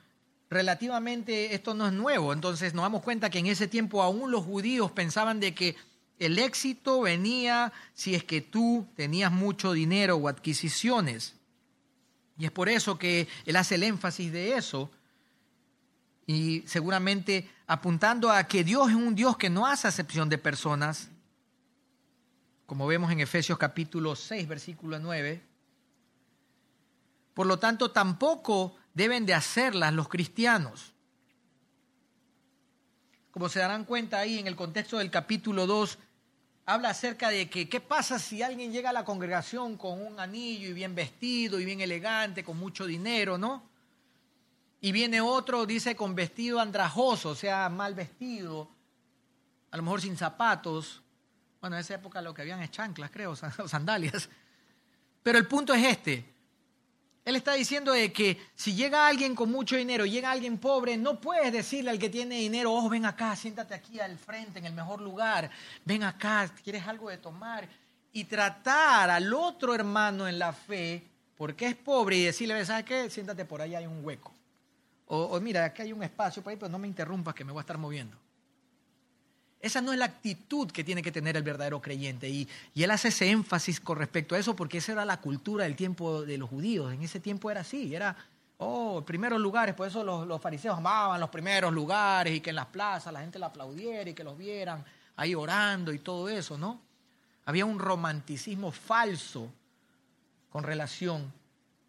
relativamente 0.48 1.54
esto 1.54 1.74
no 1.74 1.86
es 1.86 1.92
nuevo, 1.92 2.32
entonces 2.32 2.72
nos 2.72 2.84
damos 2.84 3.02
cuenta 3.02 3.30
que 3.30 3.38
en 3.38 3.46
ese 3.46 3.66
tiempo 3.66 4.02
aún 4.02 4.30
los 4.30 4.44
judíos 4.44 4.92
pensaban 4.92 5.40
de 5.40 5.54
que 5.54 5.76
el 6.18 6.38
éxito 6.38 7.00
venía 7.00 7.72
si 7.94 8.14
es 8.14 8.24
que 8.24 8.40
tú 8.40 8.86
tenías 8.96 9.30
mucho 9.30 9.72
dinero 9.72 10.16
o 10.16 10.28
adquisiciones. 10.28 11.34
Y 12.38 12.44
es 12.44 12.50
por 12.50 12.68
eso 12.68 12.98
que 12.98 13.28
él 13.44 13.56
hace 13.56 13.76
el 13.76 13.82
énfasis 13.82 14.32
de 14.32 14.56
eso. 14.56 14.90
Y 16.26 16.62
seguramente 16.66 17.48
apuntando 17.66 18.30
a 18.30 18.44
que 18.44 18.64
Dios 18.64 18.90
es 18.90 18.96
un 18.96 19.14
Dios 19.14 19.36
que 19.36 19.50
no 19.50 19.66
hace 19.66 19.88
acepción 19.88 20.28
de 20.28 20.38
personas, 20.38 21.08
como 22.66 22.86
vemos 22.86 23.12
en 23.12 23.20
Efesios 23.20 23.58
capítulo 23.58 24.16
6, 24.16 24.48
versículo 24.48 24.98
9. 24.98 25.40
Por 27.32 27.46
lo 27.46 27.58
tanto, 27.58 27.90
tampoco 27.90 28.76
deben 28.94 29.26
de 29.26 29.34
hacerlas 29.34 29.92
los 29.92 30.08
cristianos. 30.08 30.94
Como 33.30 33.48
se 33.48 33.60
darán 33.60 33.84
cuenta 33.84 34.18
ahí 34.18 34.38
en 34.38 34.46
el 34.46 34.56
contexto 34.56 34.98
del 34.98 35.10
capítulo 35.10 35.66
2, 35.66 35.98
habla 36.66 36.90
acerca 36.90 37.30
de 37.30 37.48
que 37.48 37.68
qué 37.68 37.80
pasa 37.80 38.18
si 38.18 38.42
alguien 38.42 38.72
llega 38.72 38.90
a 38.90 38.92
la 38.92 39.04
congregación 39.04 39.76
con 39.76 40.04
un 40.04 40.18
anillo 40.18 40.68
y 40.68 40.72
bien 40.72 40.94
vestido 40.94 41.60
y 41.60 41.64
bien 41.64 41.80
elegante, 41.80 42.44
con 42.44 42.58
mucho 42.58 42.86
dinero, 42.86 43.38
¿no? 43.38 43.62
Y 44.80 44.92
viene 44.92 45.20
otro, 45.20 45.64
dice, 45.64 45.94
con 45.94 46.14
vestido 46.14 46.60
andrajoso, 46.60 47.30
o 47.30 47.34
sea, 47.34 47.68
mal 47.68 47.94
vestido, 47.94 48.68
a 49.70 49.76
lo 49.76 49.84
mejor 49.84 50.02
sin 50.02 50.16
zapatos. 50.16 51.02
Bueno, 51.60 51.76
en 51.76 51.80
esa 51.80 51.94
época 51.94 52.20
lo 52.20 52.34
que 52.34 52.42
habían 52.42 52.60
es 52.60 52.72
chanclas, 52.72 53.10
creo, 53.10 53.34
sandalias. 53.68 54.28
Pero 55.22 55.38
el 55.38 55.46
punto 55.46 55.72
es 55.72 55.84
este. 55.84 56.35
Él 57.26 57.34
está 57.34 57.54
diciendo 57.54 57.90
de 57.90 58.12
que 58.12 58.40
si 58.54 58.76
llega 58.76 59.08
alguien 59.08 59.34
con 59.34 59.50
mucho 59.50 59.74
dinero, 59.74 60.06
llega 60.06 60.30
alguien 60.30 60.58
pobre, 60.58 60.96
no 60.96 61.20
puedes 61.20 61.52
decirle 61.52 61.90
al 61.90 61.98
que 61.98 62.08
tiene 62.08 62.36
dinero, 62.36 62.72
oh, 62.72 62.88
ven 62.88 63.04
acá, 63.04 63.34
siéntate 63.34 63.74
aquí 63.74 63.98
al 63.98 64.16
frente, 64.16 64.60
en 64.60 64.66
el 64.66 64.72
mejor 64.72 65.00
lugar, 65.00 65.50
ven 65.84 66.04
acá, 66.04 66.48
¿quieres 66.62 66.86
algo 66.86 67.10
de 67.10 67.18
tomar? 67.18 67.68
Y 68.12 68.24
tratar 68.26 69.10
al 69.10 69.34
otro 69.34 69.74
hermano 69.74 70.28
en 70.28 70.38
la 70.38 70.52
fe, 70.52 71.02
porque 71.36 71.66
es 71.66 71.74
pobre, 71.74 72.16
y 72.16 72.24
decirle, 72.26 72.64
¿sabes 72.64 72.84
qué? 72.84 73.10
Siéntate 73.10 73.44
por 73.44 73.60
ahí, 73.60 73.74
hay 73.74 73.86
un 73.86 74.04
hueco. 74.04 74.32
O, 75.06 75.22
o 75.22 75.40
mira, 75.40 75.64
aquí 75.64 75.82
hay 75.82 75.92
un 75.92 76.04
espacio 76.04 76.44
por 76.44 76.52
ahí, 76.52 76.56
pero 76.56 76.70
no 76.70 76.78
me 76.78 76.86
interrumpas 76.86 77.34
que 77.34 77.44
me 77.44 77.50
voy 77.50 77.58
a 77.58 77.62
estar 77.62 77.76
moviendo. 77.76 78.16
Esa 79.60 79.80
no 79.80 79.92
es 79.92 79.98
la 79.98 80.04
actitud 80.04 80.70
que 80.70 80.84
tiene 80.84 81.02
que 81.02 81.10
tener 81.10 81.36
el 81.36 81.42
verdadero 81.42 81.80
creyente. 81.80 82.28
Y, 82.28 82.48
él 82.74 82.90
hace 82.90 83.08
ese 83.08 83.30
énfasis 83.30 83.80
con 83.80 83.98
respecto 83.98 84.34
a 84.34 84.38
eso 84.38 84.54
porque 84.54 84.78
esa 84.78 84.92
era 84.92 85.04
la 85.04 85.20
cultura 85.20 85.64
del 85.64 85.76
tiempo 85.76 86.22
de 86.22 86.38
los 86.38 86.48
judíos. 86.48 86.92
En 86.92 87.02
ese 87.02 87.20
tiempo 87.20 87.50
era 87.50 87.62
así, 87.62 87.94
era, 87.94 88.16
oh, 88.58 89.02
primeros 89.04 89.40
lugares. 89.40 89.74
Por 89.74 89.88
eso 89.88 90.04
los, 90.04 90.40
fariseos 90.40 90.76
amaban 90.76 91.20
los 91.20 91.30
primeros 91.30 91.72
lugares 91.72 92.34
y 92.34 92.40
que 92.40 92.50
en 92.50 92.56
las 92.56 92.66
plazas 92.66 93.12
la 93.12 93.20
gente 93.20 93.38
la 93.38 93.46
aplaudiera 93.46 94.10
y 94.10 94.14
que 94.14 94.24
los 94.24 94.36
vieran 94.36 94.84
ahí 95.16 95.34
orando 95.34 95.92
y 95.92 95.98
todo 95.98 96.28
eso, 96.28 96.58
¿no? 96.58 96.80
Había 97.46 97.64
un 97.64 97.78
romanticismo 97.78 98.72
falso 98.72 99.50
con 100.50 100.64
relación 100.64 101.32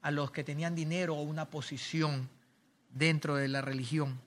a 0.02 0.12
los 0.12 0.32
que 0.32 0.44
tenían 0.44 0.76
dinero 0.76 1.16
o 1.16 1.22
una 1.22 1.46
posición 1.46 2.30
dentro 2.92 3.36
de 3.36 3.48
la 3.50 3.62
religión. 3.62 4.20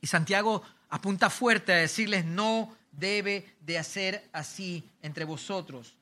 Y 0.00 0.06
Santiago 0.06 0.62
apunta 0.90 1.30
fuerte 1.30 1.72
a 1.72 1.76
decirles 1.76 2.24
no 2.24 2.76
debe 2.92 3.46
de 3.60 3.78
hacer 3.78 4.28
así 4.32 4.84
entre 5.02 5.24
vosotros. 5.24 5.94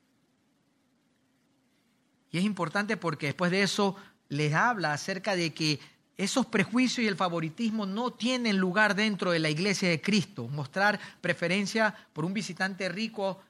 Y 2.31 2.39
es 2.39 2.45
importante 2.45 2.97
porque 2.97 3.27
después 3.27 3.51
de 3.51 3.63
eso 3.63 3.97
les 4.29 4.53
habla 4.55 4.93
acerca 4.93 5.37
de 5.37 5.55
que 5.55 5.79
esos 6.17 6.47
prejuicios 6.47 7.05
y 7.05 7.09
el 7.09 7.17
favoritismo 7.17 7.87
no 7.87 8.13
tienen 8.13 8.59
lugar 8.59 8.97
dentro 8.97 9.31
de 9.31 9.39
la 9.39 9.51
iglesia 9.51 9.89
de 9.89 10.01
Cristo. 10.01 10.49
Mostrar 10.49 10.99
preferencia 11.21 11.95
por 12.13 12.25
un 12.25 12.35
visitante 12.35 12.89
rico 12.89 13.41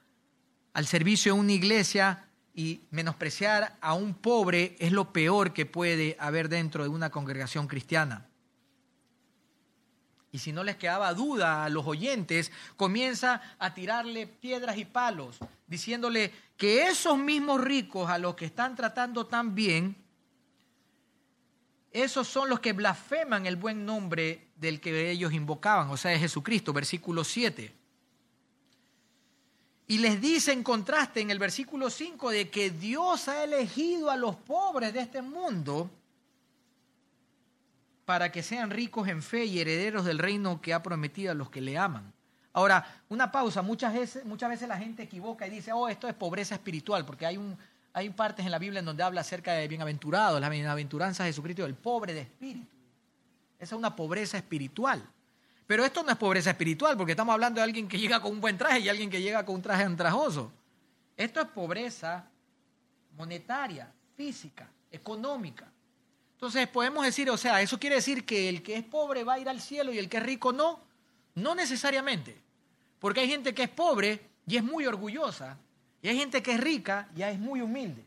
al 0.73 0.85
servicio 0.85 1.33
de 1.33 1.39
una 1.39 1.53
iglesia 1.53 2.25
y 2.53 2.81
menospreciar 2.91 3.75
a 3.81 3.93
un 3.93 4.13
pobre 4.13 4.75
es 4.79 4.91
lo 4.91 5.11
peor 5.11 5.51
que 5.53 5.65
puede 5.65 6.15
haber 6.19 6.47
dentro 6.47 6.83
de 6.83 6.89
una 6.89 7.09
congregación 7.09 7.67
cristiana. 7.67 8.28
Y 10.31 10.39
si 10.39 10.51
no 10.51 10.63
les 10.63 10.75
quedaba 10.75 11.13
duda 11.13 11.63
a 11.63 11.69
los 11.69 11.85
oyentes, 11.87 12.51
comienza 12.77 13.41
a 13.57 13.73
tirarle 13.73 14.27
piedras 14.27 14.77
y 14.77 14.85
palos, 14.85 15.37
diciéndole 15.67 16.31
que 16.55 16.87
esos 16.87 17.17
mismos 17.17 17.61
ricos 17.61 18.09
a 18.09 18.17
los 18.17 18.35
que 18.35 18.45
están 18.45 18.75
tratando 18.75 19.25
tan 19.25 19.55
bien, 19.55 19.95
esos 21.91 22.27
son 22.27 22.49
los 22.49 22.59
que 22.59 22.73
blasfeman 22.73 23.47
el 23.47 23.55
buen 23.55 23.85
nombre 23.85 24.49
del 24.55 24.79
que 24.79 25.09
ellos 25.09 25.33
invocaban, 25.33 25.89
o 25.89 25.97
sea, 25.97 26.11
de 26.11 26.19
Jesucristo, 26.19 26.71
versículo 26.73 27.23
7. 27.23 27.73
Y 29.87 29.97
les 29.97 30.21
dice 30.21 30.51
en 30.51 30.61
contraste 30.61 31.21
en 31.21 31.31
el 31.31 31.39
versículo 31.39 31.89
5 31.89 32.29
de 32.29 32.49
que 32.51 32.69
Dios 32.69 33.27
ha 33.27 33.43
elegido 33.43 34.11
a 34.11 34.17
los 34.17 34.35
pobres 34.35 34.93
de 34.93 34.99
este 34.99 35.23
mundo 35.23 35.89
para 38.09 38.31
que 38.31 38.41
sean 38.41 38.71
ricos 38.71 39.07
en 39.07 39.21
fe 39.21 39.45
y 39.45 39.59
herederos 39.59 40.03
del 40.03 40.17
reino 40.17 40.59
que 40.61 40.73
ha 40.73 40.81
prometido 40.81 41.31
a 41.31 41.35
los 41.35 41.51
que 41.51 41.61
le 41.61 41.77
aman. 41.77 42.11
Ahora, 42.53 43.03
una 43.07 43.31
pausa, 43.31 43.61
muchas 43.61 43.93
veces, 43.93 44.25
muchas 44.25 44.49
veces 44.49 44.67
la 44.67 44.79
gente 44.79 45.03
equivoca 45.03 45.45
y 45.45 45.51
dice, 45.51 45.71
oh, 45.73 45.87
esto 45.87 46.07
es 46.07 46.15
pobreza 46.15 46.55
espiritual, 46.55 47.05
porque 47.05 47.27
hay, 47.27 47.37
un, 47.37 47.55
hay 47.93 48.09
partes 48.09 48.43
en 48.43 48.49
la 48.49 48.57
Biblia 48.57 48.79
en 48.79 48.85
donde 48.85 49.03
habla 49.03 49.21
acerca 49.21 49.53
de 49.53 49.67
bienaventurados, 49.67 50.41
la 50.41 50.49
bienaventuranza 50.49 51.23
de 51.23 51.29
Jesucristo, 51.29 51.61
del 51.61 51.75
pobre 51.75 52.15
de 52.15 52.21
espíritu. 52.21 52.75
Esa 53.59 53.75
es 53.75 53.77
una 53.77 53.95
pobreza 53.95 54.37
espiritual. 54.37 55.03
Pero 55.67 55.85
esto 55.85 56.01
no 56.01 56.09
es 56.09 56.17
pobreza 56.17 56.49
espiritual, 56.49 56.97
porque 56.97 57.11
estamos 57.11 57.33
hablando 57.33 57.59
de 57.59 57.65
alguien 57.65 57.87
que 57.87 57.99
llega 57.99 58.19
con 58.19 58.31
un 58.31 58.41
buen 58.41 58.57
traje 58.57 58.79
y 58.79 58.89
alguien 58.89 59.11
que 59.11 59.21
llega 59.21 59.45
con 59.45 59.53
un 59.53 59.61
traje 59.61 59.83
andrajoso. 59.83 60.51
Esto 61.15 61.41
es 61.41 61.47
pobreza 61.49 62.25
monetaria, 63.15 63.87
física, 64.17 64.67
económica. 64.89 65.67
Entonces 66.39 66.69
podemos 66.69 67.03
decir, 67.03 67.29
o 67.29 67.35
sea, 67.35 67.61
eso 67.61 67.77
quiere 67.77 67.97
decir 67.97 68.25
que 68.25 68.47
el 68.47 68.63
que 68.63 68.77
es 68.77 68.83
pobre 68.85 69.25
va 69.25 69.33
a 69.33 69.39
ir 69.39 69.49
al 69.49 69.59
cielo 69.59 69.91
y 69.91 69.97
el 69.97 70.07
que 70.07 70.15
es 70.15 70.23
rico 70.23 70.53
no. 70.53 70.79
No 71.35 71.53
necesariamente. 71.53 72.41
Porque 72.97 73.19
hay 73.19 73.27
gente 73.27 73.53
que 73.53 73.63
es 73.63 73.69
pobre 73.69 74.21
y 74.47 74.55
es 74.55 74.63
muy 74.63 74.85
orgullosa. 74.85 75.57
Y 76.01 76.07
hay 76.07 76.17
gente 76.17 76.41
que 76.41 76.53
es 76.53 76.61
rica 76.61 77.09
y 77.13 77.23
es 77.23 77.37
muy 77.37 77.59
humilde. 77.59 78.05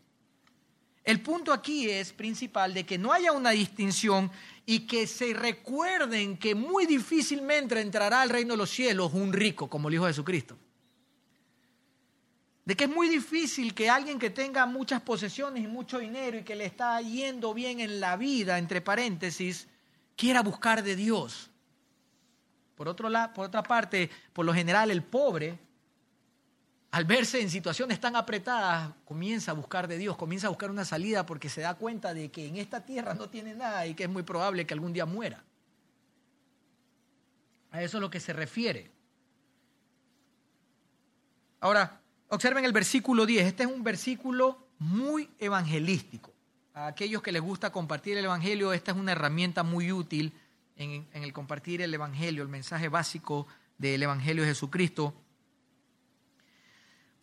El 1.05 1.21
punto 1.21 1.53
aquí 1.53 1.91
es 1.91 2.15
principal 2.15 2.73
de 2.73 2.87
que 2.87 2.97
no 2.97 3.13
haya 3.13 3.33
una 3.33 3.51
distinción 3.51 4.31
y 4.65 4.87
que 4.87 5.07
se 5.07 5.35
recuerden 5.35 6.39
que 6.39 6.55
muy 6.55 6.87
difícilmente 6.87 7.79
entrará 7.83 8.23
al 8.23 8.31
reino 8.31 8.55
de 8.55 8.59
los 8.59 8.71
cielos 8.71 9.13
un 9.13 9.35
rico 9.35 9.69
como 9.69 9.89
el 9.89 9.95
Hijo 9.97 10.07
de 10.07 10.13
Jesucristo. 10.13 10.57
De 12.73 12.77
que 12.77 12.85
es 12.85 12.91
muy 12.91 13.11
difícil 13.11 13.75
que 13.75 13.91
alguien 13.91 14.19
que 14.19 14.31
tenga 14.31 14.65
muchas 14.65 15.03
posesiones 15.03 15.63
y 15.63 15.67
mucho 15.67 15.99
dinero 15.99 16.39
y 16.39 16.43
que 16.43 16.57
le 16.57 16.65
está 16.65 16.99
yendo 17.03 17.53
bien 17.53 17.81
en 17.81 18.01
la 18.01 18.17
vida, 18.17 18.57
entre 18.57 18.81
paréntesis, 18.81 19.69
quiera 20.17 20.41
buscar 20.41 20.83
de 20.83 20.97
Dios. 20.97 21.51
Por, 22.75 22.89
otro 22.89 23.11
lado, 23.11 23.35
por 23.35 23.45
otra 23.45 23.63
parte, 23.63 24.09
por 24.33 24.47
lo 24.47 24.55
general 24.55 24.91
el 24.91 25.03
pobre 25.03 25.59
al 26.93 27.05
verse 27.05 27.43
en 27.43 27.51
situaciones 27.51 28.01
tan 28.01 28.17
apretadas, 28.17 28.95
comienza 29.05 29.51
a 29.51 29.55
buscar 29.55 29.87
de 29.87 29.99
Dios, 29.99 30.17
comienza 30.17 30.47
a 30.47 30.51
buscar 30.51 30.71
una 30.71 30.87
salida 30.87 31.27
porque 31.27 31.51
se 31.51 31.61
da 31.61 31.75
cuenta 31.75 32.15
de 32.15 32.31
que 32.31 32.47
en 32.47 32.57
esta 32.57 32.87
tierra 32.87 33.13
no 33.13 33.29
tiene 33.29 33.55
nada 33.55 33.87
y 33.87 33.93
que 33.93 34.05
es 34.05 34.09
muy 34.09 34.23
probable 34.23 34.67
que 34.67 34.73
algún 34.73 34.95
día 34.95 35.05
muera. 35.05 35.45
A 37.71 37.83
eso 37.83 37.99
es 37.99 38.01
lo 38.01 38.09
que 38.09 38.19
se 38.19 38.33
refiere. 38.33 38.91
Ahora, 41.61 42.02
observen 42.35 42.65
el 42.65 42.73
versículo 42.73 43.27
10. 43.27 43.47
Este 43.47 43.63
es 43.63 43.69
un 43.69 43.85
versículo 43.85 44.59
muy 44.79 45.29
evangelístico. 45.39 46.33
A 46.75 46.89
aquellos 46.89 47.23
que 47.23 47.33
les 47.33 47.43
gusta 47.43 47.71
compartir 47.71 48.17
el 48.17 48.25
Evangelio, 48.25 48.73
esta 48.73 48.93
es 48.93 48.97
una 48.97 49.13
herramienta 49.13 49.63
muy 49.63 49.93
útil 49.93 50.33
en, 50.77 51.07
el 51.13 51.33
compartir 51.33 51.83
el 51.83 51.93
Evangelio, 51.93 52.43
el 52.43 52.49
mensaje 52.49 52.89
básico 52.89 53.47
del 53.79 54.03
Evangelio 54.03 54.43
de 54.43 54.49
Jesucristo 54.49 55.15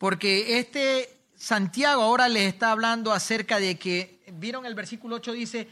porque 0.00 0.58
este 0.58 1.10
Santiago 1.36 2.00
ahora 2.00 2.26
les 2.26 2.44
está 2.44 2.70
hablando 2.70 3.12
acerca 3.12 3.60
de 3.60 3.78
que, 3.78 4.22
vieron 4.32 4.64
el 4.64 4.74
versículo 4.74 5.16
8 5.16 5.32
dice, 5.32 5.68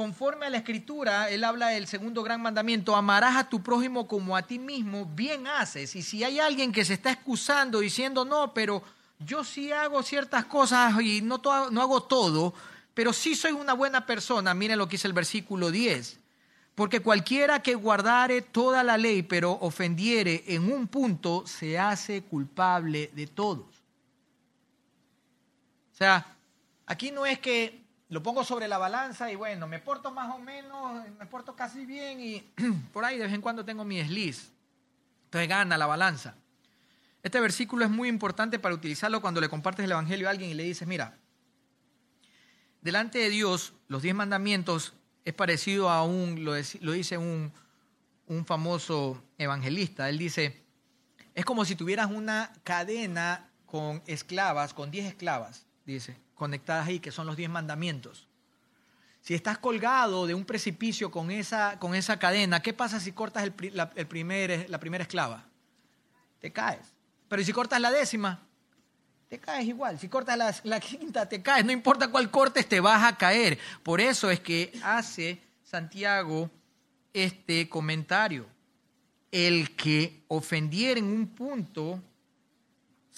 conforme 0.00 0.46
a 0.46 0.50
la 0.50 0.56
escritura, 0.56 1.28
él 1.28 1.44
habla 1.44 1.68
del 1.68 1.86
segundo 1.86 2.22
gran 2.22 2.40
mandamiento, 2.40 2.96
amarás 2.96 3.36
a 3.36 3.50
tu 3.50 3.62
prójimo 3.62 4.08
como 4.08 4.34
a 4.34 4.40
ti 4.40 4.58
mismo, 4.58 5.04
bien 5.04 5.46
haces. 5.46 5.94
Y 5.94 6.00
si 6.00 6.24
hay 6.24 6.40
alguien 6.40 6.72
que 6.72 6.86
se 6.86 6.94
está 6.94 7.12
excusando 7.12 7.80
diciendo, 7.80 8.24
no, 8.24 8.54
pero 8.54 8.82
yo 9.18 9.44
sí 9.44 9.70
hago 9.72 10.02
ciertas 10.02 10.46
cosas 10.46 10.98
y 11.02 11.20
no, 11.20 11.42
no 11.70 11.82
hago 11.82 12.02
todo, 12.04 12.54
pero 12.94 13.12
sí 13.12 13.34
soy 13.34 13.52
una 13.52 13.74
buena 13.74 14.06
persona, 14.06 14.54
miren 14.54 14.78
lo 14.78 14.86
que 14.86 14.92
dice 14.92 15.06
el 15.06 15.12
versículo 15.12 15.70
10. 15.70 16.18
Porque 16.74 17.00
cualquiera 17.00 17.60
que 17.60 17.74
guardare 17.74 18.40
toda 18.40 18.82
la 18.82 18.96
ley, 18.96 19.22
pero 19.22 19.52
ofendiere 19.60 20.44
en 20.46 20.72
un 20.72 20.88
punto, 20.88 21.46
se 21.46 21.78
hace 21.78 22.22
culpable 22.22 23.10
de 23.12 23.26
todos. 23.26 23.66
O 25.92 25.96
sea, 25.98 26.26
aquí 26.86 27.10
no 27.10 27.26
es 27.26 27.38
que 27.38 27.80
lo 28.10 28.22
pongo 28.22 28.42
sobre 28.44 28.66
la 28.66 28.76
balanza 28.76 29.30
y 29.30 29.36
bueno, 29.36 29.68
me 29.68 29.78
porto 29.78 30.10
más 30.10 30.34
o 30.34 30.38
menos, 30.38 31.04
me 31.18 31.26
porto 31.26 31.54
casi 31.54 31.86
bien 31.86 32.20
y 32.20 32.40
por 32.92 33.04
ahí 33.04 33.16
de 33.16 33.24
vez 33.24 33.32
en 33.32 33.40
cuando 33.40 33.64
tengo 33.64 33.84
mi 33.84 33.98
desliz. 33.98 34.50
Entonces 35.26 35.48
gana 35.48 35.78
la 35.78 35.86
balanza. 35.86 36.34
Este 37.22 37.38
versículo 37.38 37.84
es 37.84 37.90
muy 37.90 38.08
importante 38.08 38.58
para 38.58 38.74
utilizarlo 38.74 39.20
cuando 39.20 39.40
le 39.40 39.48
compartes 39.48 39.84
el 39.84 39.92
Evangelio 39.92 40.26
a 40.26 40.32
alguien 40.32 40.50
y 40.50 40.54
le 40.54 40.64
dices, 40.64 40.88
mira, 40.88 41.18
delante 42.80 43.20
de 43.20 43.30
Dios 43.30 43.74
los 43.86 44.02
diez 44.02 44.14
mandamientos 44.14 44.94
es 45.24 45.32
parecido 45.32 45.88
a 45.88 46.02
un, 46.02 46.44
lo, 46.44 46.54
dice 46.54 47.16
un, 47.16 47.52
un 48.26 48.44
famoso 48.44 49.22
evangelista, 49.38 50.08
él 50.08 50.18
dice, 50.18 50.64
es 51.34 51.44
como 51.44 51.64
si 51.64 51.76
tuvieras 51.76 52.10
una 52.10 52.52
cadena 52.64 53.50
con 53.66 54.02
esclavas, 54.06 54.74
con 54.74 54.90
diez 54.90 55.06
esclavas, 55.06 55.66
dice, 55.84 56.16
conectadas 56.40 56.88
ahí, 56.88 57.00
que 57.00 57.12
son 57.12 57.26
los 57.26 57.36
diez 57.36 57.50
mandamientos. 57.50 58.26
Si 59.20 59.34
estás 59.34 59.58
colgado 59.58 60.26
de 60.26 60.32
un 60.32 60.46
precipicio 60.46 61.10
con 61.10 61.30
esa, 61.30 61.78
con 61.78 61.94
esa 61.94 62.18
cadena, 62.18 62.62
¿qué 62.62 62.72
pasa 62.72 62.98
si 62.98 63.12
cortas 63.12 63.44
el, 63.44 63.52
la, 63.74 63.90
primer, 63.90 64.70
la 64.70 64.80
primera 64.80 65.02
esclava? 65.02 65.44
Te 66.40 66.50
caes. 66.50 66.94
Pero 67.28 67.44
si 67.44 67.52
cortas 67.52 67.78
la 67.78 67.90
décima? 67.90 68.40
te 69.28 69.38
caes 69.38 69.68
igual. 69.68 69.98
Si 69.98 70.08
cortas 70.08 70.64
la, 70.64 70.80
quinta, 70.80 71.28
te 71.28 71.42
caes. 71.42 71.62
No 71.64 71.72
importa 71.72 72.08
cuál 72.08 72.30
cortes, 72.30 72.66
te 72.66 72.80
vas 72.80 73.04
a 73.04 73.16
caer. 73.16 73.58
Por 73.82 74.00
eso 74.00 74.30
es 74.30 74.40
que 74.40 74.72
hace 74.82 75.40
Santiago 75.62 76.50
este 77.12 77.68
comentario. 77.68 78.46
El 79.30 79.76
que 79.76 80.24
ofendiera 80.28 80.98
en 80.98 81.04
un 81.04 81.28
punto 81.28 82.02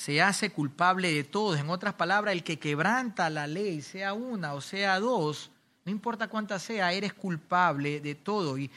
se 0.03 0.21
hace 0.21 0.51
culpable 0.51 1.13
de 1.13 1.23
todos. 1.23 1.61
En 1.61 1.71
otras 1.71 1.95
palabras, 1.95 2.33
el 2.33 2.43
que 2.43 2.59
quebranta 2.59 3.31
la 3.31 3.47
ley, 3.47 3.83
sea 3.83 4.15
una 4.15 4.55
o 4.55 4.61
sea 4.61 4.99
dos, 4.99 5.53
no 5.85 5.93
importa 5.93 6.27
cuánta 6.27 6.59
sea, 6.59 6.93
eres 6.93 7.13
culpable 7.13 8.01
de 8.01 8.17
todo. 8.17 8.59
Y, 8.59 8.69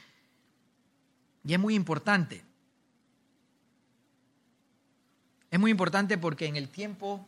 y 1.43 1.53
es 1.53 1.59
muy 1.59 1.73
importante. 1.73 2.43
Es 5.49 5.59
muy 5.59 5.71
importante 5.71 6.15
porque 6.19 6.45
en 6.45 6.57
el 6.57 6.69
tiempo, 6.69 7.28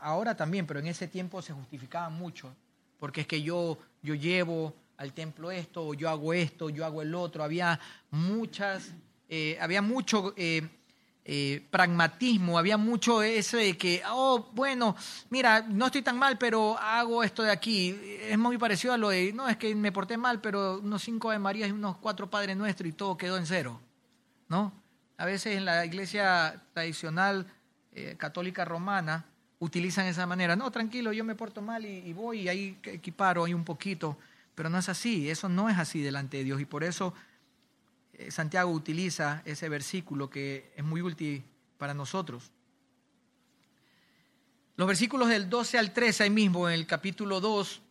ahora 0.00 0.36
también, 0.36 0.66
pero 0.66 0.80
en 0.80 0.88
ese 0.88 1.06
tiempo 1.06 1.42
se 1.42 1.52
justificaba 1.52 2.08
mucho, 2.08 2.52
porque 2.98 3.20
es 3.20 3.28
que 3.28 3.40
yo, 3.40 3.78
yo 4.02 4.16
llevo 4.16 4.74
al 4.96 5.12
templo 5.12 5.52
esto, 5.52 5.86
o 5.86 5.94
yo 5.94 6.08
hago 6.08 6.34
esto, 6.34 6.70
yo 6.70 6.84
hago 6.84 7.02
el 7.02 7.14
otro. 7.14 7.44
Había 7.44 7.78
muchas, 8.10 8.90
eh, 9.28 9.56
había 9.60 9.80
mucho 9.80 10.34
eh, 10.36 10.68
eh, 11.24 11.64
pragmatismo, 11.70 12.58
había 12.58 12.76
mucho 12.76 13.22
ese 13.22 13.56
de 13.58 13.78
que, 13.78 14.02
oh, 14.10 14.50
bueno, 14.54 14.96
mira, 15.30 15.62
no 15.68 15.86
estoy 15.86 16.02
tan 16.02 16.18
mal, 16.18 16.36
pero 16.36 16.76
hago 16.78 17.22
esto 17.22 17.42
de 17.44 17.50
aquí. 17.52 17.96
Es 18.22 18.38
muy 18.38 18.58
parecido 18.58 18.92
a 18.92 18.96
lo 18.96 19.10
de, 19.10 19.32
no, 19.32 19.48
es 19.48 19.56
que 19.56 19.74
me 19.74 19.92
porté 19.92 20.16
mal, 20.16 20.40
pero 20.40 20.80
unos 20.80 21.02
cinco 21.02 21.30
de 21.30 21.38
María 21.38 21.68
y 21.68 21.70
unos 21.70 21.96
cuatro 21.98 22.28
Padres 22.28 22.56
Nuestros 22.56 22.88
y 22.88 22.92
todo 22.92 23.16
quedó 23.16 23.36
en 23.36 23.46
cero, 23.46 23.80
¿no? 24.48 24.72
A 25.16 25.24
veces 25.24 25.56
en 25.56 25.64
la 25.64 25.86
iglesia 25.86 26.60
tradicional 26.72 27.46
eh, 27.92 28.16
católica 28.18 28.64
romana 28.64 29.24
utilizan 29.60 30.06
esa 30.06 30.26
manera. 30.26 30.56
No, 30.56 30.72
tranquilo, 30.72 31.12
yo 31.12 31.22
me 31.22 31.36
porto 31.36 31.62
mal 31.62 31.86
y, 31.86 32.12
voy 32.12 32.40
y 32.40 32.48
ahí 32.48 32.78
equiparo 32.82 33.44
ahí 33.44 33.54
un 33.54 33.64
poquito. 33.64 34.18
Pero 34.56 34.68
no 34.68 34.78
es 34.78 34.88
así, 34.88 35.30
eso 35.30 35.48
no 35.48 35.68
es 35.68 35.78
así 35.78 36.00
delante 36.00 36.38
de 36.38 36.44
Dios. 36.44 36.60
Y 36.60 36.64
por 36.64 36.82
eso 36.82 37.14
Santiago 38.30 38.70
utiliza 38.70 39.42
ese 39.44 39.68
versículo 39.68 40.30
que 40.30 40.72
es 40.76 40.84
muy 40.84 41.02
útil 41.02 41.44
para 41.78 41.94
nosotros. 41.94 42.50
Los 44.76 44.88
versículos 44.88 45.28
del 45.28 45.50
12 45.50 45.78
al 45.78 45.92
13 45.92 46.24
ahí 46.24 46.30
mismo, 46.30 46.68
en 46.68 46.74
el 46.74 46.86
capítulo 46.86 47.40
2, 47.40 47.82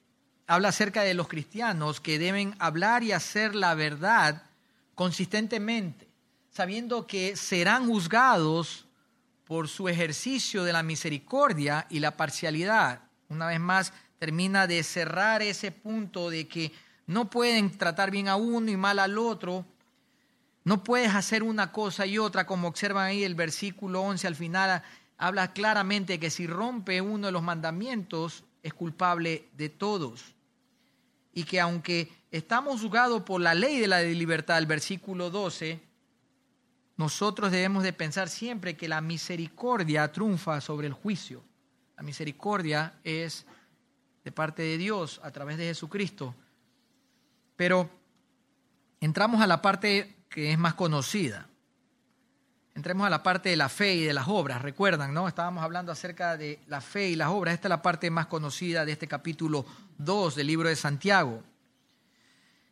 habla 0.47 0.69
acerca 0.69 1.03
de 1.03 1.13
los 1.13 1.27
cristianos 1.27 2.01
que 2.01 2.19
deben 2.19 2.55
hablar 2.59 3.03
y 3.03 3.11
hacer 3.11 3.55
la 3.55 3.75
verdad 3.75 4.43
consistentemente 4.95 6.11
sabiendo 6.51 7.07
que 7.07 7.35
serán 7.35 7.87
juzgados 7.87 8.85
por 9.45 9.67
su 9.67 9.89
ejercicio 9.89 10.63
de 10.63 10.73
la 10.73 10.83
misericordia 10.83 11.87
y 11.89 11.99
la 11.99 12.15
parcialidad. 12.15 13.01
Una 13.29 13.47
vez 13.47 13.59
más, 13.59 13.93
termina 14.19 14.67
de 14.67 14.83
cerrar 14.83 15.41
ese 15.41 15.71
punto 15.71 16.29
de 16.29 16.47
que 16.47 16.71
no 17.07 17.29
pueden 17.29 17.77
tratar 17.77 18.11
bien 18.11 18.27
a 18.27 18.35
uno 18.35 18.69
y 18.69 18.77
mal 18.77 18.99
al 18.99 19.17
otro, 19.17 19.65
No 20.63 20.83
puedes 20.83 21.13
hacer 21.15 21.43
una 21.43 21.71
cosa 21.71 22.05
y 22.05 22.17
otra, 22.17 22.45
como 22.45 22.67
observan 22.67 23.05
ahí 23.05 23.23
el 23.23 23.35
versículo 23.35 24.01
11 24.01 24.27
al 24.27 24.35
final, 24.35 24.83
habla 25.17 25.53
claramente 25.53 26.19
que 26.19 26.29
si 26.29 26.47
rompe 26.47 27.01
uno 27.01 27.27
de 27.27 27.31
los 27.31 27.41
mandamientos 27.41 28.43
es 28.61 28.73
culpable 28.73 29.49
de 29.53 29.69
todos. 29.69 30.35
Y 31.33 31.45
que 31.45 31.59
aunque 31.59 32.11
estamos 32.29 32.81
juzgados 32.81 33.23
por 33.23 33.41
la 33.41 33.55
ley 33.55 33.79
de 33.79 33.87
la 33.87 34.01
libertad, 34.01 34.57
el 34.57 34.65
versículo 34.65 35.29
12, 35.29 35.79
nosotros 36.97 37.51
debemos 37.51 37.83
de 37.83 37.93
pensar 37.93 38.29
siempre 38.29 38.77
que 38.77 38.87
la 38.87 39.01
misericordia 39.01 40.11
triunfa 40.11 40.61
sobre 40.61 40.87
el 40.87 40.93
juicio. 40.93 41.43
La 41.97 42.03
misericordia 42.03 42.93
es 43.03 43.45
de 44.23 44.31
parte 44.31 44.61
de 44.61 44.77
Dios 44.77 45.19
a 45.23 45.31
través 45.31 45.57
de 45.57 45.65
Jesucristo. 45.65 46.35
Pero 47.55 47.89
entramos 48.99 49.41
a 49.41 49.47
la 49.47 49.61
parte 49.61 50.20
que 50.31 50.51
es 50.51 50.57
más 50.57 50.73
conocida. 50.73 51.47
Entremos 52.73 53.05
a 53.05 53.09
la 53.09 53.21
parte 53.21 53.49
de 53.49 53.57
la 53.57 53.67
fe 53.67 53.95
y 53.95 54.03
de 54.05 54.13
las 54.13 54.29
obras. 54.29 54.61
Recuerdan, 54.61 55.13
¿no? 55.13 55.27
Estábamos 55.27 55.61
hablando 55.61 55.91
acerca 55.91 56.37
de 56.37 56.57
la 56.67 56.79
fe 56.79 57.09
y 57.09 57.15
las 57.17 57.27
obras. 57.27 57.53
Esta 57.53 57.67
es 57.67 57.71
la 57.71 57.81
parte 57.81 58.09
más 58.09 58.27
conocida 58.27 58.85
de 58.85 58.93
este 58.93 59.09
capítulo 59.09 59.65
2 59.97 60.35
del 60.35 60.47
libro 60.47 60.69
de 60.69 60.77
Santiago. 60.77 61.43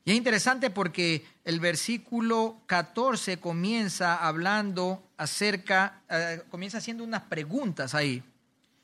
Y 0.06 0.12
es 0.12 0.18
interesante 0.18 0.70
porque 0.70 1.28
el 1.44 1.60
versículo 1.60 2.62
14 2.66 3.42
comienza 3.42 4.26
hablando 4.26 5.04
acerca, 5.18 6.02
eh, 6.10 6.44
comienza 6.50 6.78
haciendo 6.78 7.04
unas 7.04 7.24
preguntas 7.24 7.94
ahí. 7.94 8.24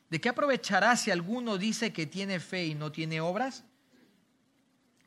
¿De 0.09 0.19
qué 0.19 0.28
aprovechará 0.28 0.97
si 0.97 1.11
alguno 1.11 1.57
dice 1.57 1.93
que 1.93 2.05
tiene 2.05 2.41
fe 2.41 2.65
y 2.65 2.76
no 2.76 2.91
tiene 2.91 3.21
obras? 3.21 3.63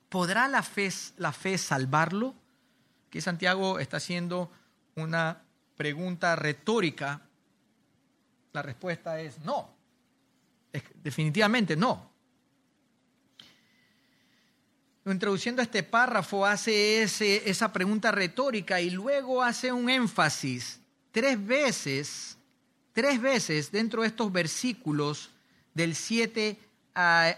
¿Podrá 0.09 0.49
la 0.49 0.63
fe, 0.63 0.91
la 1.19 1.33
fe 1.33 1.59
salvarlo? 1.59 2.35
Que 3.11 3.21
Santiago 3.21 3.79
está 3.79 3.99
haciendo 3.99 4.51
una 4.95 5.43
pregunta 5.77 6.37
retórica. 6.37 7.23
La 8.53 8.63
respuesta 8.63 9.21
es 9.21 9.39
no. 9.41 9.71
definitivamente 11.03 11.77
no. 11.77 12.11
Introduciendo 15.07 15.63
este 15.63 15.83
párrafo 15.83 16.45
hace 16.45 17.03
ese, 17.03 17.49
esa 17.49 17.73
pregunta 17.73 18.11
retórica 18.11 18.81
y 18.81 18.91
luego 18.91 19.43
hace 19.43 19.73
un 19.73 19.89
énfasis 19.89 20.81
tres 21.13 21.47
veces, 21.47 22.37
tres 22.93 23.21
veces 23.21 23.71
dentro 23.73 24.03
de 24.03 24.09
estos 24.09 24.31
versículos 24.31 25.31
del 25.73 25.95
7 25.95 26.59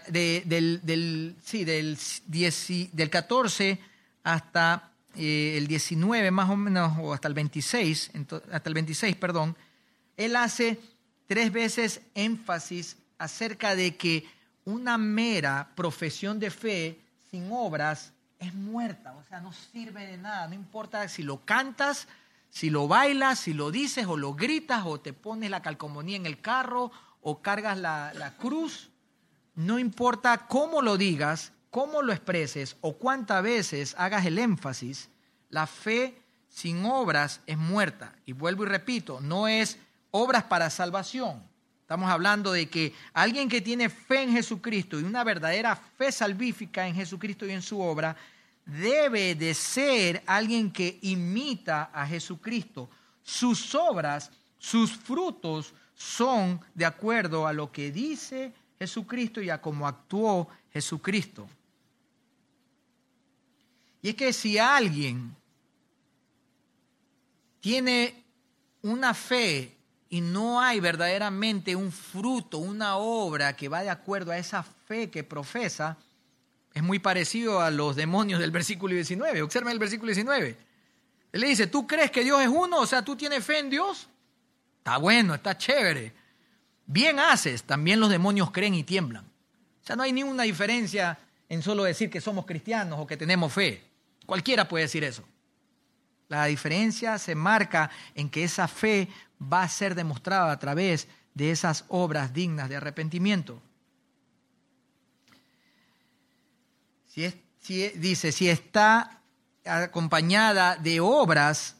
del, 0.07 0.81
del, 0.83 1.35
sí, 1.43 1.63
del, 1.63 1.97
10, 2.27 2.93
del 2.93 3.09
14 3.09 3.79
hasta 4.23 4.90
eh, 5.15 5.55
el 5.57 5.67
19 5.67 6.31
más 6.31 6.49
o 6.49 6.55
menos, 6.55 6.97
o 6.99 7.13
hasta 7.13 7.27
el 7.27 7.33
26, 7.33 8.11
hasta 8.51 8.69
el 8.69 8.73
26, 8.73 9.15
perdón, 9.15 9.55
él 10.17 10.35
hace 10.35 10.79
tres 11.27 11.51
veces 11.51 12.01
énfasis 12.15 12.97
acerca 13.17 13.75
de 13.75 13.95
que 13.95 14.25
una 14.65 14.97
mera 14.97 15.71
profesión 15.75 16.39
de 16.39 16.51
fe 16.51 16.99
sin 17.29 17.49
obras 17.51 18.13
es 18.39 18.53
muerta, 18.53 19.13
o 19.13 19.23
sea, 19.23 19.39
no 19.39 19.53
sirve 19.53 20.05
de 20.07 20.17
nada, 20.17 20.47
no 20.47 20.55
importa 20.55 21.07
si 21.07 21.23
lo 21.23 21.45
cantas, 21.45 22.07
si 22.49 22.69
lo 22.69 22.87
bailas, 22.87 23.39
si 23.39 23.53
lo 23.53 23.71
dices 23.71 24.07
o 24.07 24.17
lo 24.17 24.33
gritas 24.33 24.83
o 24.85 24.99
te 24.99 25.13
pones 25.13 25.49
la 25.49 25.61
calcomanía 25.61 26.17
en 26.17 26.25
el 26.25 26.41
carro 26.41 26.91
o 27.21 27.41
cargas 27.41 27.77
la, 27.77 28.13
la 28.15 28.35
cruz, 28.35 28.89
no 29.55 29.79
importa 29.79 30.47
cómo 30.47 30.81
lo 30.81 30.97
digas, 30.97 31.53
cómo 31.71 32.03
lo 32.03 32.13
expreses 32.13 32.77
o 32.81 32.93
cuántas 32.97 33.41
veces 33.41 33.95
hagas 33.97 34.25
el 34.27 34.37
énfasis, 34.37 35.09
la 35.49 35.65
fe 35.65 36.21
sin 36.47 36.85
obras 36.85 37.41
es 37.47 37.57
muerta. 37.57 38.13
Y 38.27 38.33
vuelvo 38.33 38.63
y 38.63 38.67
repito, 38.67 39.19
no 39.19 39.47
es 39.47 39.79
obras 40.11 40.43
para 40.43 40.69
salvación, 40.69 41.49
Estamos 41.91 42.09
hablando 42.09 42.53
de 42.53 42.69
que 42.69 42.93
alguien 43.11 43.49
que 43.49 43.59
tiene 43.59 43.89
fe 43.89 44.21
en 44.21 44.31
Jesucristo 44.31 44.97
y 44.97 45.03
una 45.03 45.25
verdadera 45.25 45.75
fe 45.75 46.09
salvífica 46.09 46.87
en 46.87 46.95
Jesucristo 46.95 47.45
y 47.45 47.51
en 47.51 47.61
su 47.61 47.81
obra, 47.81 48.15
debe 48.65 49.35
de 49.35 49.53
ser 49.53 50.23
alguien 50.25 50.71
que 50.71 50.99
imita 51.01 51.89
a 51.93 52.07
Jesucristo. 52.07 52.89
Sus 53.21 53.75
obras, 53.75 54.31
sus 54.57 54.93
frutos 54.93 55.73
son 55.93 56.61
de 56.73 56.85
acuerdo 56.85 57.45
a 57.45 57.51
lo 57.51 57.73
que 57.73 57.91
dice 57.91 58.53
Jesucristo 58.79 59.41
y 59.41 59.49
a 59.49 59.59
cómo 59.59 59.85
actuó 59.85 60.47
Jesucristo. 60.71 61.45
Y 64.01 64.09
es 64.09 64.15
que 64.15 64.33
si 64.33 64.57
alguien 64.57 65.35
tiene 67.59 68.23
una 68.81 69.13
fe 69.13 69.77
y 70.09 70.21
no 70.21 70.59
hay 70.59 70.79
verdaderamente 70.79 71.75
un 71.75 71.91
fruto, 71.91 72.57
una 72.57 72.97
obra 72.97 73.55
que 73.55 73.69
va 73.69 73.83
de 73.83 73.89
acuerdo 73.89 74.31
a 74.31 74.37
esa 74.37 74.63
fe 74.63 75.09
que 75.09 75.23
profesa, 75.23 75.97
es 76.73 76.83
muy 76.83 76.99
parecido 76.99 77.61
a 77.61 77.69
los 77.69 77.95
demonios 77.95 78.39
del 78.39 78.51
versículo 78.51 78.95
19. 78.95 79.41
Observen 79.41 79.71
el 79.71 79.79
versículo 79.79 80.07
19. 80.07 80.57
Él 81.31 81.41
le 81.41 81.47
dice, 81.47 81.67
¿tú 81.67 81.85
crees 81.85 82.11
que 82.11 82.23
Dios 82.23 82.41
es 82.41 82.47
uno? 82.47 82.79
O 82.79 82.85
sea, 82.85 83.03
¿tú 83.03 83.15
tienes 83.15 83.45
fe 83.45 83.59
en 83.59 83.69
Dios? 83.69 84.07
Está 84.79 84.97
bueno, 84.97 85.35
está 85.35 85.57
chévere. 85.57 86.11
Bien 86.85 87.19
haces, 87.19 87.63
también 87.63 87.99
los 87.99 88.09
demonios 88.09 88.51
creen 88.51 88.73
y 88.73 88.83
tiemblan. 88.83 89.23
O 89.23 89.85
sea, 89.85 89.95
no 89.95 90.03
hay 90.03 90.11
ninguna 90.11 90.43
diferencia 90.43 91.17
en 91.47 91.61
solo 91.61 91.83
decir 91.83 92.09
que 92.09 92.19
somos 92.19 92.45
cristianos 92.45 92.99
o 92.99 93.07
que 93.07 93.17
tenemos 93.17 93.53
fe. 93.53 93.90
Cualquiera 94.31 94.65
puede 94.65 94.85
decir 94.85 95.03
eso. 95.03 95.25
La 96.29 96.45
diferencia 96.45 97.17
se 97.17 97.35
marca 97.35 97.91
en 98.15 98.29
que 98.29 98.45
esa 98.45 98.69
fe 98.69 99.09
va 99.41 99.63
a 99.63 99.67
ser 99.67 99.93
demostrada 99.93 100.53
a 100.53 100.57
través 100.57 101.09
de 101.33 101.51
esas 101.51 101.83
obras 101.89 102.33
dignas 102.33 102.69
de 102.69 102.77
arrepentimiento. 102.77 103.61
Si 107.07 107.89
dice, 107.95 108.31
si 108.31 108.47
está 108.47 109.19
acompañada 109.65 110.77
de 110.77 111.01
obras, 111.01 111.75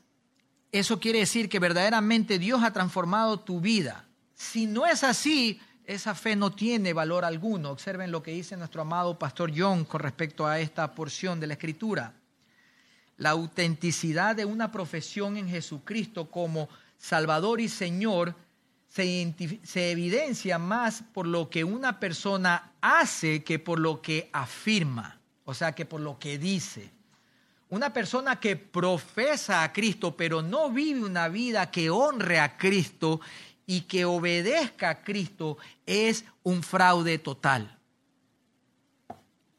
eso 0.74 1.00
quiere 1.00 1.20
decir 1.20 1.48
que 1.48 1.60
verdaderamente 1.60 2.38
Dios 2.38 2.62
ha 2.66 2.74
transformado 2.74 3.40
tu 3.40 3.62
vida. 3.62 4.04
Si 4.36 4.66
no 4.66 4.86
es 4.86 5.06
así, 5.06 5.62
esa 5.86 6.14
fe 6.16 6.36
no 6.36 6.52
tiene 6.52 6.92
valor 6.92 7.24
alguno. 7.24 7.72
Observen 7.72 8.12
lo 8.12 8.22
que 8.22 8.32
dice 8.32 8.58
nuestro 8.58 8.82
amado 8.82 9.18
pastor 9.18 9.54
John 9.56 9.86
con 9.86 10.02
respecto 10.02 10.46
a 10.46 10.60
esta 10.60 10.94
porción 10.94 11.40
de 11.40 11.48
la 11.48 11.54
Escritura. 11.54 12.16
La 13.22 13.30
autenticidad 13.30 14.36
de 14.36 14.46
una 14.46 14.72
profesión 14.72 15.38
en 15.38 15.48
Jesucristo 15.48 16.32
como 16.32 16.68
Salvador 16.98 17.62
y 17.62 17.70
Señor 17.70 18.34
se, 18.88 19.92
evidencia 19.92 20.58
más 20.58 21.04
por 21.14 21.28
lo 21.28 21.48
que 21.48 21.64
una 21.64 22.00
persona 22.00 22.72
hace 22.82 23.44
que 23.44 23.60
por 23.60 23.78
lo 23.78 24.02
que 24.02 24.32
afirma, 24.34 25.20
o 25.46 25.54
sea, 25.54 25.74
que 25.74 25.86
por 25.86 26.02
lo 26.02 26.18
que 26.18 26.40
dice. 26.40 26.90
Una 27.70 27.94
persona 27.94 28.40
que 28.40 28.56
profesa 28.56 29.62
a 29.62 29.72
Cristo, 29.72 30.18
pero 30.18 30.42
no 30.42 30.72
vive 30.72 31.04
una 31.04 31.28
vida 31.28 31.70
que 31.70 31.92
honre 31.92 32.40
a 32.40 32.58
Cristo 32.58 33.22
y 33.68 33.82
que 33.82 34.04
obedezca 34.04 34.90
a 34.90 35.04
Cristo, 35.04 35.60
es 35.86 36.26
un 36.42 36.64
fraude 36.64 37.20
total. 37.20 37.78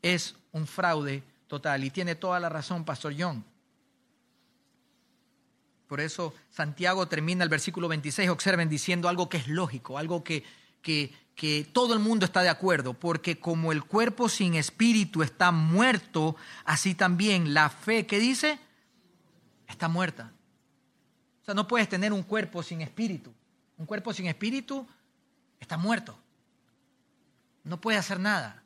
Es 0.02 0.34
un 0.50 0.66
fraude 0.66 1.22
total. 1.46 1.84
Y 1.84 1.90
tiene 1.90 2.16
toda 2.16 2.40
la 2.40 2.48
razón, 2.48 2.84
Pastor 2.84 3.14
John. 3.16 3.51
Por 5.92 6.00
eso 6.00 6.32
Santiago 6.48 7.06
termina 7.06 7.44
el 7.44 7.50
versículo 7.50 7.86
26, 7.86 8.30
observen, 8.30 8.70
diciendo 8.70 9.10
algo 9.10 9.28
que 9.28 9.36
es 9.36 9.46
lógico, 9.46 9.98
algo 9.98 10.24
que, 10.24 10.42
que, 10.80 11.14
que 11.34 11.68
todo 11.70 11.92
el 11.92 12.00
mundo 12.00 12.24
está 12.24 12.40
de 12.40 12.48
acuerdo, 12.48 12.94
porque 12.94 13.38
como 13.38 13.72
el 13.72 13.84
cuerpo 13.84 14.30
sin 14.30 14.54
espíritu 14.54 15.22
está 15.22 15.52
muerto, 15.52 16.34
así 16.64 16.94
también 16.94 17.52
la 17.52 17.68
fe 17.68 18.06
que 18.06 18.18
dice 18.18 18.58
está 19.68 19.88
muerta. 19.88 20.32
O 21.42 21.44
sea, 21.44 21.52
no 21.52 21.68
puedes 21.68 21.90
tener 21.90 22.14
un 22.14 22.22
cuerpo 22.22 22.62
sin 22.62 22.80
espíritu. 22.80 23.30
Un 23.76 23.84
cuerpo 23.84 24.14
sin 24.14 24.28
espíritu 24.28 24.88
está 25.60 25.76
muerto. 25.76 26.18
No 27.64 27.82
puede 27.82 27.98
hacer 27.98 28.18
nada. 28.18 28.62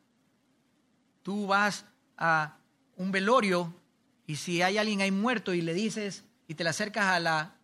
Tú 1.25 1.49
vas 1.49 1.87
a 2.17 2.57
un 2.95 3.11
velorio 3.11 3.75
y 4.29 4.37
si 4.37 4.63
hay 4.63 4.79
alguien 4.79 5.01
ahí 5.01 5.11
muerto 5.11 5.55
y 5.55 5.61
le 5.61 5.75
dices, 5.75 6.23
y 6.49 6.55
te 6.55 6.65
le 6.65 6.71
acercas 6.71 7.07
a 7.07 7.21
la, 7.21 7.55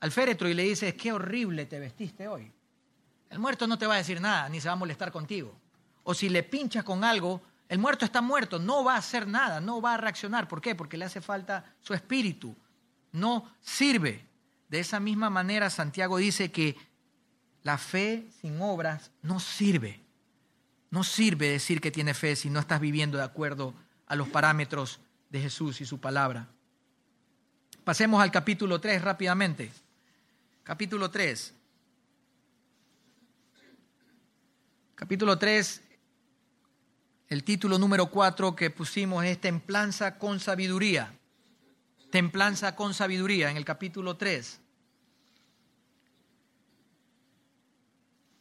al 0.00 0.12
féretro 0.12 0.48
y 0.48 0.54
le 0.54 0.64
dices, 0.64 0.94
qué 0.94 1.12
horrible 1.12 1.66
te 1.66 1.78
vestiste 1.78 2.28
hoy. 2.28 2.52
El 3.30 3.38
muerto 3.38 3.66
no 3.66 3.78
te 3.78 3.86
va 3.86 3.94
a 3.94 3.98
decir 3.98 4.20
nada, 4.20 4.48
ni 4.48 4.60
se 4.60 4.68
va 4.68 4.72
a 4.72 4.76
molestar 4.76 5.12
contigo. 5.12 5.54
O 6.04 6.14
si 6.14 6.28
le 6.28 6.42
pinchas 6.42 6.84
con 6.84 7.04
algo, 7.04 7.42
el 7.68 7.78
muerto 7.78 8.04
está 8.04 8.22
muerto, 8.22 8.58
no 8.58 8.84
va 8.84 8.94
a 8.94 8.98
hacer 8.98 9.26
nada, 9.26 9.60
no 9.60 9.80
va 9.82 9.94
a 9.94 9.98
reaccionar. 9.98 10.48
¿Por 10.48 10.60
qué? 10.60 10.74
Porque 10.74 10.96
le 10.96 11.04
hace 11.04 11.20
falta 11.20 11.64
su 11.80 11.92
espíritu. 11.92 12.56
No 13.12 13.50
sirve. 13.60 14.26
De 14.68 14.80
esa 14.80 15.00
misma 15.00 15.30
manera, 15.30 15.70
Santiago 15.70 16.18
dice 16.18 16.50
que 16.50 16.76
la 17.62 17.76
fe 17.76 18.26
sin 18.40 18.60
obras 18.60 19.10
no 19.22 19.40
sirve. 19.40 20.00
No 20.90 21.04
sirve 21.04 21.50
decir 21.50 21.80
que 21.80 21.90
tiene 21.90 22.14
fe 22.14 22.36
si 22.36 22.48
no 22.48 22.60
estás 22.60 22.80
viviendo 22.80 23.18
de 23.18 23.24
acuerdo 23.24 23.74
a 24.06 24.16
los 24.16 24.28
parámetros 24.28 25.00
de 25.28 25.40
Jesús 25.40 25.82
y 25.82 25.86
su 25.86 26.00
palabra. 26.00 26.48
Pasemos 27.88 28.20
al 28.22 28.30
capítulo 28.30 28.78
3 28.78 29.00
rápidamente. 29.00 29.72
Capítulo 30.62 31.10
3. 31.10 31.54
Capítulo 34.94 35.38
3, 35.38 35.82
el 37.28 37.44
título 37.44 37.78
número 37.78 38.10
4 38.10 38.54
que 38.54 38.68
pusimos 38.68 39.24
es 39.24 39.40
Templanza 39.40 40.18
con 40.18 40.38
sabiduría. 40.38 41.14
Templanza 42.10 42.76
con 42.76 42.92
sabiduría 42.92 43.50
en 43.50 43.56
el 43.56 43.64
capítulo 43.64 44.18
3. 44.18 44.60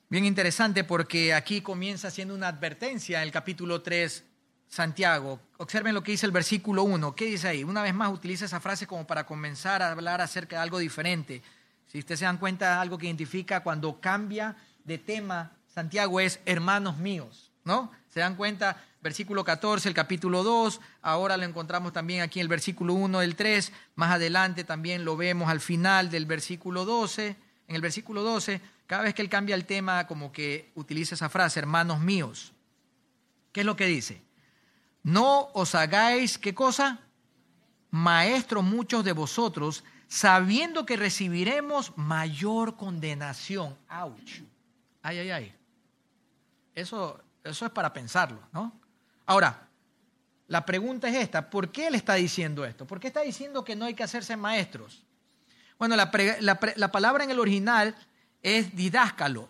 Bien 0.10 0.26
interesante 0.26 0.84
porque 0.84 1.34
aquí 1.34 1.62
comienza 1.62 2.12
siendo 2.12 2.36
una 2.36 2.50
advertencia 2.50 3.20
en 3.20 3.24
el 3.24 3.32
capítulo 3.32 3.82
3 3.82 4.26
Santiago. 4.68 5.40
Observen 5.58 5.94
lo 5.94 6.04
que 6.04 6.12
dice 6.12 6.26
el 6.26 6.32
versículo 6.32 6.84
1. 6.84 7.16
¿Qué 7.16 7.26
dice 7.26 7.48
ahí? 7.48 7.64
Una 7.64 7.82
vez 7.82 7.94
más 7.94 8.12
utiliza 8.12 8.46
esa 8.46 8.60
frase 8.60 8.88
como 8.88 9.08
para 9.08 9.26
comenzar 9.26 9.82
a 9.82 9.92
hablar 9.92 10.22
acerca 10.22 10.58
de 10.58 10.62
algo 10.64 10.80
diferente. 10.80 11.42
Si 11.88 12.00
ustedes 12.00 12.20
se 12.20 12.26
dan 12.26 12.38
cuenta, 12.38 12.82
algo 12.82 12.98
que 12.98 13.06
identifica 13.06 13.64
cuando 13.64 14.00
cambia 14.00 14.56
de 14.84 14.98
tema, 14.98 15.52
Santiago 15.74 16.20
es 16.20 16.40
hermanos 16.46 16.98
míos, 16.98 17.52
¿no? 17.64 17.92
Se 18.10 18.20
dan 18.20 18.36
cuenta, 18.36 18.84
versículo 19.02 19.44
14, 19.44 19.88
el 19.88 19.96
capítulo 19.96 20.44
2, 20.44 20.82
ahora 21.02 21.38
lo 21.38 21.44
encontramos 21.44 21.94
también 21.94 22.22
aquí 22.22 22.40
en 22.40 22.46
el 22.46 22.50
versículo 22.50 22.94
1 22.94 23.20
del 23.20 23.36
3, 23.36 23.72
más 23.96 24.12
adelante 24.12 24.64
también 24.64 25.06
lo 25.06 25.16
vemos 25.16 25.50
al 25.50 25.62
final 25.62 26.10
del 26.10 26.26
versículo 26.26 26.84
12, 26.84 27.36
en 27.68 27.76
el 27.76 27.82
versículo 27.82 28.24
12, 28.24 28.60
cada 28.86 29.04
vez 29.04 29.14
que 29.14 29.22
él 29.22 29.30
cambia 29.30 29.56
el 29.56 29.66
tema, 29.66 30.08
como 30.08 30.32
que 30.32 30.72
utiliza 30.76 31.16
esa 31.16 31.30
frase, 31.30 31.60
hermanos 31.60 32.00
míos. 32.00 32.54
¿Qué 33.52 33.62
es 33.62 33.66
lo 33.66 33.76
que 33.76 33.86
dice? 33.86 34.27
No 35.08 35.52
os 35.54 35.74
hagáis, 35.74 36.38
¿qué 36.38 36.54
cosa? 36.54 37.00
Maestros 37.92 38.62
muchos 38.62 39.06
de 39.06 39.14
vosotros, 39.14 39.86
sabiendo 40.10 40.86
que 40.86 40.98
recibiremos 40.98 41.94
mayor 41.96 42.76
condenación. 42.76 43.78
¡Auch! 43.88 44.44
Ay, 45.02 45.20
ay, 45.20 45.32
ay. 45.32 45.56
Eso, 46.76 47.22
eso 47.42 47.66
es 47.66 47.72
para 47.72 47.94
pensarlo, 47.94 48.42
¿no? 48.52 48.78
Ahora, 49.26 49.70
la 50.48 50.66
pregunta 50.66 51.08
es 51.08 51.16
esta, 51.16 51.50
¿por 51.50 51.72
qué 51.72 51.88
él 51.88 51.96
está 51.96 52.16
diciendo 52.16 52.66
esto? 52.66 52.86
¿Por 52.86 53.00
qué 53.00 53.08
está 53.08 53.22
diciendo 53.22 53.64
que 53.64 53.78
no 53.78 53.86
hay 53.86 53.94
que 53.94 54.04
hacerse 54.04 54.36
maestros? 54.36 55.06
Bueno, 55.80 55.96
la, 55.96 56.12
la 56.76 56.92
palabra 56.92 57.24
en 57.24 57.32
el 57.32 57.40
original 57.40 57.96
es 58.42 58.76
didáscalo, 58.76 59.48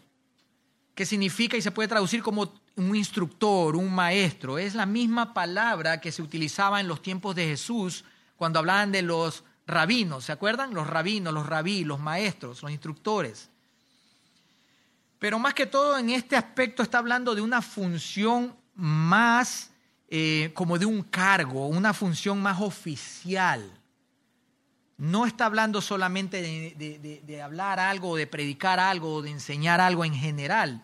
que 0.94 1.08
significa 1.08 1.58
y 1.58 1.64
se 1.64 1.72
puede 1.72 1.90
traducir 1.90 2.22
como 2.22 2.54
un 2.78 2.96
instructor, 2.96 3.76
un 3.76 3.94
maestro. 3.94 4.58
Es 4.58 4.76
la 4.76 4.86
misma 4.86 5.34
palabra 5.34 6.00
que 6.00 6.12
se 6.12 6.22
utilizaba 6.22 6.80
en 6.80 6.88
los 6.88 7.02
tiempos 7.02 7.36
de 7.36 7.46
Jesús 7.46 8.06
cuando 8.38 8.60
hablaban 8.60 8.92
de 8.92 9.02
los 9.02 9.44
rabinos. 9.66 10.26
¿Se 10.26 10.32
acuerdan? 10.32 10.74
Los 10.74 10.88
rabinos, 10.88 11.34
los 11.34 11.46
rabí, 11.46 11.84
los 11.84 12.00
maestros, 12.00 12.62
los 12.62 12.72
instructores. 12.72 13.50
Pero 15.20 15.40
más 15.40 15.56
que 15.56 15.66
todo 15.66 15.98
en 15.98 16.12
este 16.12 16.36
aspecto 16.36 16.84
está 16.84 17.00
hablando 17.00 17.34
de 17.34 17.42
una 17.42 17.64
función 17.64 18.56
más 18.76 19.72
eh, 20.10 20.52
como 20.54 20.78
de 20.78 20.86
un 20.86 21.02
cargo, 21.02 21.68
una 21.68 21.96
función 21.96 22.40
más 22.40 22.62
oficial. 22.62 23.72
No 24.98 25.26
está 25.26 25.48
hablando 25.48 25.82
solamente 25.82 26.42
de, 26.44 27.22
de 27.24 27.42
hablar 27.42 27.80
algo, 27.80 28.16
de 28.16 28.28
predicar 28.28 28.80
algo, 28.80 29.24
de 29.24 29.32
enseñar 29.32 29.82
algo 29.82 30.06
en 30.06 30.14
general 30.14 30.84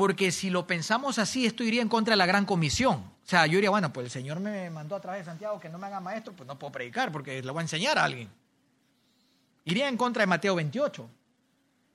porque 0.00 0.32
si 0.32 0.48
lo 0.48 0.66
pensamos 0.66 1.18
así, 1.18 1.44
esto 1.44 1.62
iría 1.62 1.82
en 1.82 1.88
contra 1.90 2.12
de 2.12 2.16
la 2.16 2.24
gran 2.24 2.46
comisión. 2.46 3.00
O 3.00 3.28
sea, 3.28 3.44
yo 3.44 3.56
diría, 3.56 3.68
bueno, 3.68 3.92
pues 3.92 4.06
el 4.06 4.10
Señor 4.10 4.40
me 4.40 4.70
mandó 4.70 4.96
a 4.96 5.00
través 5.02 5.26
de 5.26 5.30
Santiago 5.30 5.60
que 5.60 5.68
no 5.68 5.76
me 5.76 5.88
haga 5.88 6.00
maestro, 6.00 6.32
pues 6.32 6.46
no 6.46 6.58
puedo 6.58 6.72
predicar 6.72 7.12
porque 7.12 7.42
le 7.42 7.50
voy 7.50 7.58
a 7.58 7.64
enseñar 7.64 7.98
a 7.98 8.04
alguien. 8.04 8.30
Iría 9.66 9.90
en 9.90 9.98
contra 9.98 10.22
de 10.22 10.26
Mateo 10.26 10.54
28. 10.54 11.10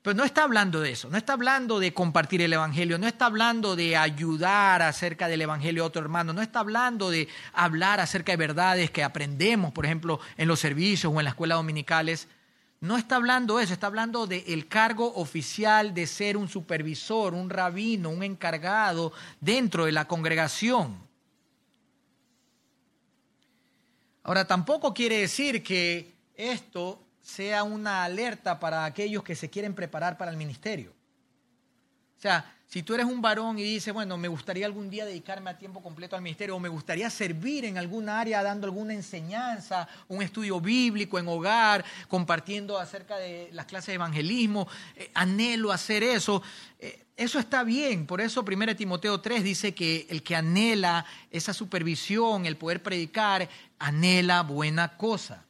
Pero 0.04 0.14
no 0.16 0.24
está 0.24 0.44
hablando 0.44 0.82
de 0.82 0.92
eso, 0.92 1.10
no 1.10 1.18
está 1.18 1.34
hablando 1.34 1.80
de 1.80 1.96
compartir 1.96 2.44
el 2.44 2.54
Evangelio, 2.54 3.00
no 3.00 3.08
está 3.08 3.26
hablando 3.26 3.76
de 3.76 3.98
ayudar 3.98 4.84
acerca 4.84 5.28
del 5.28 5.42
Evangelio 5.42 5.82
a 5.82 5.88
otro 5.88 6.04
hermano, 6.04 6.32
no 6.32 6.44
está 6.44 6.60
hablando 6.60 7.10
de 7.10 7.28
hablar 7.54 8.00
acerca 8.00 8.34
de 8.34 8.38
verdades 8.38 8.92
que 8.92 9.04
aprendemos, 9.04 9.72
por 9.72 9.84
ejemplo, 9.84 10.20
en 10.38 10.48
los 10.48 10.60
servicios 10.60 11.12
o 11.12 11.20
en 11.20 11.24
la 11.24 11.32
escuela 11.32 11.56
dominicales. 11.56 12.28
No 12.82 12.98
está 12.98 13.16
hablando 13.16 13.60
eso, 13.60 13.74
está 13.74 13.88
hablando 13.88 14.28
del 14.28 14.68
cargo 14.68 15.14
oficial 15.16 15.94
de 15.94 16.06
ser 16.06 16.38
un 16.38 16.48
supervisor, 16.48 17.34
un 17.34 17.50
rabino, 17.50 18.10
un 18.10 18.24
encargado 18.24 19.14
dentro 19.40 19.86
de 19.86 19.92
la 19.92 20.08
congregación. 20.08 21.06
Ahora, 24.24 24.46
tampoco 24.46 24.94
quiere 24.94 25.20
decir 25.20 25.64
que 25.64 26.14
esto 26.36 27.02
sea 27.22 27.64
una 27.64 28.04
alerta 28.04 28.60
para 28.60 28.86
aquellos 28.86 29.24
que 29.24 29.36
se 29.36 29.50
quieren 29.50 29.74
preparar 29.74 30.18
para 30.18 30.32
el 30.32 30.38
ministerio. 30.38 30.92
O 32.18 32.22
sea, 32.22 32.56
si 32.76 32.84
tú 32.84 32.94
eres 32.94 33.06
un 33.06 33.22
varón 33.22 33.58
y 33.58 33.64
dices, 33.64 33.94
bueno, 33.94 34.18
me 34.18 34.28
gustaría 34.28 34.66
algún 34.66 34.90
día 34.90 35.06
dedicarme 35.06 35.50
a 35.50 35.58
tiempo 35.58 35.82
completo 35.82 36.18
al 36.18 36.22
ministerio 36.22 36.58
o 36.58 36.60
me 36.60 36.68
gustaría 36.68 37.10
servir 37.10 37.64
en 37.64 37.78
alguna 37.78 38.20
área 38.20 38.44
dando 38.44 38.68
alguna 38.68 38.94
enseñanza, 38.94 39.88
un 40.10 40.22
estudio 40.22 40.60
bíblico 40.60 41.18
en 41.18 41.26
hogar, 41.26 41.86
compartiendo 42.10 42.78
acerca 42.78 43.16
de 43.16 43.48
las 43.54 43.66
clases 43.66 43.88
de 43.88 43.94
evangelismo, 43.94 44.68
eh, 44.98 45.10
anhelo 45.14 45.72
hacer 45.72 46.04
eso, 46.04 46.44
eh, 46.80 47.06
eso 47.16 47.40
está 47.40 47.64
bien. 47.64 48.06
Por 48.06 48.20
eso 48.20 48.44
1 48.44 48.76
Timoteo 48.76 49.22
3 49.22 49.42
dice 49.42 49.74
que 49.74 50.06
el 50.10 50.22
que 50.22 50.36
anhela 50.36 51.06
esa 51.32 51.54
supervisión, 51.54 52.46
el 52.46 52.58
poder 52.58 52.84
predicar, 52.84 53.48
anhela 53.80 54.42
buena 54.44 54.98
cosa. 54.98 55.45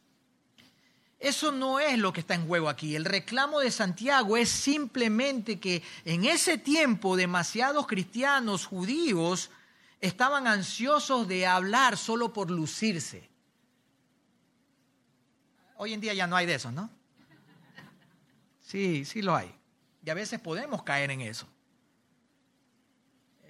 Eso 1.25 1.51
no 1.51 1.79
es 1.79 1.97
lo 1.97 2.13
que 2.13 2.19
está 2.19 2.35
en 2.35 2.45
juego 2.45 2.69
aquí. 2.69 2.95
El 2.95 3.03
reclamo 3.03 3.59
de 3.59 3.71
Santiago 3.71 4.37
es 4.37 4.47
simplemente 4.47 5.59
que 5.59 5.81
en 6.03 6.23
ese 6.23 6.59
tiempo 6.59 7.15
demasiados 7.15 7.87
cristianos 7.87 8.67
judíos 8.67 9.49
estaban 9.99 10.45
ansiosos 10.45 11.27
de 11.27 11.47
hablar 11.47 11.97
solo 11.97 12.31
por 12.31 12.51
lucirse. 12.51 13.27
Hoy 15.77 15.93
en 15.93 16.01
día 16.01 16.13
ya 16.13 16.27
no 16.27 16.35
hay 16.35 16.45
de 16.45 16.53
eso, 16.53 16.71
¿no? 16.71 16.91
Sí, 18.61 19.03
sí 19.03 19.23
lo 19.23 19.35
hay. 19.35 19.51
Y 20.03 20.11
a 20.11 20.13
veces 20.13 20.39
podemos 20.39 20.83
caer 20.83 21.09
en 21.09 21.21
eso 21.21 21.47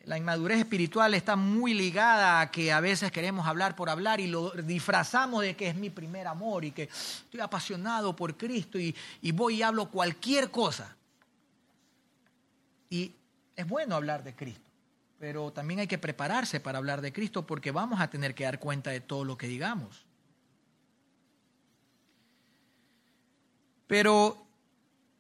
la 0.06 0.18
inmadurez 0.18 0.60
espiritual 0.60 1.14
está 1.14 1.36
muy 1.36 1.74
ligada 1.74 2.40
a 2.40 2.52
que 2.52 2.72
a 2.72 2.80
veces 2.80 3.12
queremos 3.12 3.48
hablar 3.48 3.76
por 3.76 3.90
hablar 3.90 4.20
y 4.20 4.28
lo 4.28 4.52
disfrazamos 4.52 5.42
de 5.42 5.56
que 5.56 5.70
es 5.70 5.76
mi 5.76 5.90
primer 5.90 6.28
amor 6.28 6.64
y 6.64 6.72
que 6.72 6.84
estoy 6.84 7.40
apasionado 7.40 8.16
por 8.16 8.38
Cristo 8.38 8.78
y, 8.80 8.96
voy 9.32 9.56
y 9.56 9.64
hablo 9.64 9.90
cualquier 9.90 10.52
cosa. 10.52 10.96
Y 12.90 13.12
es 13.56 13.68
bueno 13.68 13.96
hablar 13.96 14.24
de 14.24 14.36
Cristo, 14.36 14.70
pero 15.20 15.52
también 15.52 15.80
hay 15.80 15.88
que 15.88 15.98
prepararse 15.98 16.60
para 16.60 16.78
hablar 16.78 17.02
de 17.02 17.12
Cristo 17.12 17.46
porque 17.46 17.72
vamos 17.72 18.00
a 18.00 18.10
tener 18.10 18.36
que 18.36 18.44
dar 18.44 18.60
cuenta 18.60 18.92
de 18.92 19.02
todo 19.02 19.24
lo 19.24 19.38
que 19.38 19.48
digamos. 19.48 20.06
Pero 23.88 24.46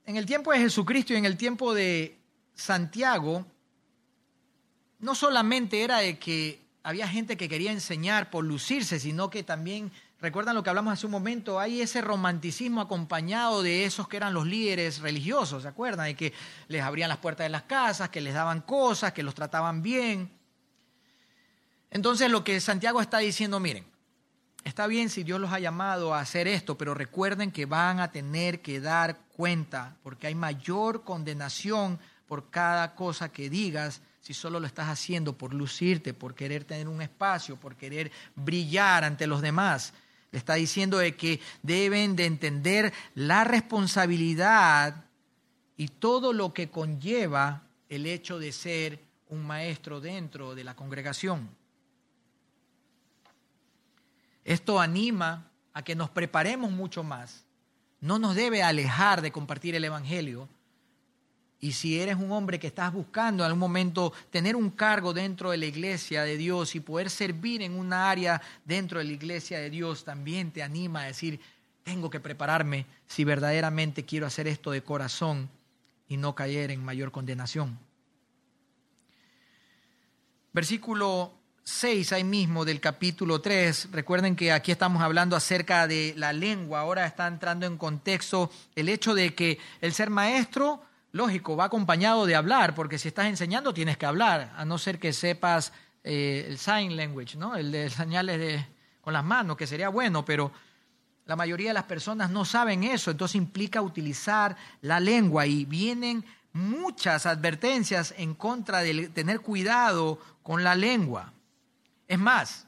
en 0.05 0.15
el 0.17 0.27
tiempo 0.27 0.51
de 0.51 0.59
Jesucristo 0.59 1.13
y 1.13 1.17
en 1.17 1.25
el 1.25 1.37
tiempo 1.37 1.73
de 1.73 2.19
Santiago, 2.53 3.45
no 5.05 5.13
solamente 5.13 5.83
era 5.83 5.99
de 5.99 6.17
que 6.17 6.65
había 6.81 7.07
gente 7.07 7.37
que 7.37 7.47
quería 7.47 7.71
enseñar 7.71 8.31
por 8.31 8.43
lucirse, 8.43 8.99
sino 8.99 9.29
que 9.29 9.43
también, 9.43 9.91
recuerdan 10.19 10.55
lo 10.55 10.63
que 10.63 10.71
hablamos 10.71 10.93
hace 10.93 11.05
un 11.05 11.11
momento, 11.11 11.59
hay 11.59 11.79
ese 11.79 12.01
romanticismo 12.01 12.81
acompañado 12.81 13.61
de 13.61 13.85
esos 13.85 14.07
que 14.07 14.17
eran 14.17 14.33
los 14.33 14.47
líderes 14.47 15.01
religiosos, 15.01 15.61
¿se 15.61 15.67
acuerdan? 15.67 16.07
De 16.07 16.15
que 16.15 16.33
les 16.69 16.81
abrían 16.81 17.07
las 17.07 17.19
puertas 17.19 17.45
de 17.45 17.49
las 17.49 17.61
casas, 17.63 18.09
que 18.09 18.19
les 18.19 18.33
daban 18.33 18.61
cosas, 18.61 19.13
que 19.13 19.21
los 19.21 19.35
trataban 19.35 19.83
bien. 19.83 20.31
Entonces 21.91 22.31
lo 22.31 22.43
que 22.43 22.59
Santiago 22.59 22.99
está 22.99 23.19
diciendo, 23.19 23.59
miren, 23.59 23.85
está 24.63 24.87
bien 24.87 25.11
si 25.11 25.21
Dios 25.21 25.39
los 25.39 25.53
ha 25.53 25.59
llamado 25.59 26.15
a 26.15 26.19
hacer 26.19 26.47
esto, 26.47 26.79
pero 26.79 26.95
recuerden 26.95 27.51
que 27.51 27.67
van 27.67 27.99
a 27.99 28.11
tener 28.11 28.63
que 28.63 28.79
dar 28.79 29.19
cuenta, 29.37 29.97
porque 30.01 30.25
hay 30.25 30.33
mayor 30.33 31.03
condenación 31.03 31.99
por 32.25 32.49
cada 32.49 32.95
cosa 32.95 33.29
que 33.29 33.51
digas 33.51 34.01
si 34.25 34.33
solo 34.33 34.59
lo 34.59 34.65
estás 34.65 34.87
haciendo 34.87 35.37
por 35.37 35.53
lucirte, 35.53 36.15
por 36.15 36.33
querer 36.33 36.63
tener 36.63 36.87
un 36.87 36.99
espacio, 36.99 37.57
por 37.57 37.75
querer 37.75 38.11
brillar 38.35 39.03
ante 39.03 39.27
los 39.27 39.39
demás. 39.39 39.93
Le 40.31 40.39
está 40.39 40.55
diciendo 40.55 40.97
de 40.97 41.15
que 41.15 41.39
deben 41.61 42.15
de 42.15 42.25
entender 42.25 42.91
la 43.13 43.43
responsabilidad 43.43 45.05
y 45.77 45.89
todo 45.89 46.33
lo 46.33 46.55
que 46.55 46.71
conlleva 46.71 47.67
el 47.87 48.07
hecho 48.07 48.39
de 48.39 48.51
ser 48.51 48.99
un 49.29 49.45
maestro 49.45 50.01
dentro 50.01 50.55
de 50.55 50.63
la 50.63 50.75
congregación. 50.75 51.47
Esto 54.43 54.79
anima 54.79 55.51
a 55.71 55.83
que 55.83 55.93
nos 55.93 56.09
preparemos 56.09 56.71
mucho 56.71 57.03
más. 57.03 57.45
No 58.01 58.17
nos 58.17 58.33
debe 58.33 58.63
alejar 58.63 59.21
de 59.21 59.31
compartir 59.31 59.75
el 59.75 59.83
Evangelio, 59.83 60.49
y 61.59 61.71
si 61.71 61.99
eres 61.99 62.15
un 62.17 62.31
hombre 62.31 62.59
que 62.59 62.67
estás 62.67 62.93
buscando 62.93 63.43
en 63.43 63.47
algún 63.47 63.59
momento 63.59 64.13
tener 64.29 64.55
un 64.55 64.69
cargo 64.69 65.13
dentro 65.13 65.51
de 65.51 65.57
la 65.57 65.65
iglesia 65.65 66.23
de 66.23 66.37
Dios 66.37 66.75
y 66.75 66.79
poder 66.79 67.09
servir 67.09 67.61
en 67.61 67.77
una 67.77 68.09
área 68.09 68.41
dentro 68.65 68.99
de 68.99 69.05
la 69.05 69.13
iglesia 69.13 69.59
de 69.59 69.69
Dios, 69.69 70.03
también 70.03 70.51
te 70.51 70.61
anima 70.61 71.01
a 71.01 71.05
decir, 71.05 71.39
tengo 71.83 72.09
que 72.09 72.19
prepararme 72.19 72.85
si 73.07 73.23
verdaderamente 73.23 74.05
quiero 74.05 74.25
hacer 74.25 74.47
esto 74.47 74.71
de 74.71 74.83
corazón 74.83 75.49
y 76.07 76.17
no 76.17 76.35
caer 76.35 76.71
en 76.71 76.83
mayor 76.83 77.11
condenación. 77.11 77.77
Versículo 80.51 81.33
6 81.63 82.13
ahí 82.13 82.23
mismo 82.23 82.63
del 82.63 82.79
capítulo 82.79 83.41
3. 83.41 83.89
Recuerden 83.91 84.35
que 84.35 84.51
aquí 84.51 84.71
estamos 84.71 85.01
hablando 85.01 85.35
acerca 85.35 85.87
de 85.87 86.13
la 86.15 86.31
lengua. 86.31 86.81
Ahora 86.81 87.05
está 87.05 87.27
entrando 87.27 87.65
en 87.65 87.77
contexto 87.77 88.51
el 88.75 88.87
hecho 88.87 89.15
de 89.15 89.33
que 89.33 89.57
el 89.81 89.93
ser 89.93 90.09
maestro, 90.09 90.81
lógico, 91.15 91.55
va 91.55 91.65
acompañado 91.65 92.25
de 92.25 92.35
hablar, 92.35 92.75
porque 92.75 92.97
si 92.97 93.07
estás 93.07 93.27
enseñando 93.27 93.73
tienes 93.73 93.97
que 93.97 94.05
hablar, 94.05 94.51
a 94.57 94.65
no 94.65 94.77
ser 94.77 94.99
que 94.99 95.13
sepas 95.13 95.71
eh, 96.03 96.45
el 96.49 96.57
sign 96.57 96.97
language, 96.97 97.37
¿no? 97.37 97.55
El 97.55 97.71
de 97.71 97.89
señales 97.89 98.37
de, 98.37 98.65
con 98.99 99.13
las 99.13 99.23
manos, 99.23 99.55
que 99.55 99.65
sería 99.65 99.87
bueno, 99.87 100.25
pero 100.25 100.51
la 101.25 101.37
mayoría 101.37 101.69
de 101.69 101.73
las 101.73 101.85
personas 101.85 102.31
no 102.31 102.43
saben 102.43 102.83
eso, 102.83 103.11
entonces 103.11 103.35
implica 103.35 103.81
utilizar 103.81 104.57
la 104.81 104.99
lengua 104.99 105.45
y 105.45 105.63
vienen 105.63 106.25
muchas 106.51 107.25
advertencias 107.25 108.13
en 108.17 108.35
contra 108.35 108.81
de 108.81 109.07
tener 109.07 109.39
cuidado 109.39 110.19
con 110.43 110.65
la 110.65 110.75
lengua. 110.75 111.31
Es 112.09 112.19
más, 112.19 112.67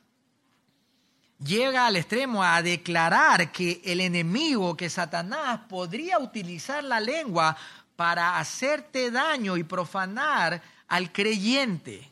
llega 1.37 1.85
al 1.85 1.97
extremo 1.97 2.45
a 2.45 2.61
declarar 2.61 3.51
que 3.51 3.81
el 3.83 3.99
enemigo, 3.99 4.77
que 4.77 4.89
Satanás, 4.89 5.59
podría 5.67 6.17
utilizar 6.17 6.81
la 6.81 7.01
lengua 7.01 7.57
para 7.97 8.39
hacerte 8.39 9.11
daño 9.11 9.57
y 9.57 9.63
profanar 9.63 10.61
al 10.87 11.11
creyente. 11.11 12.09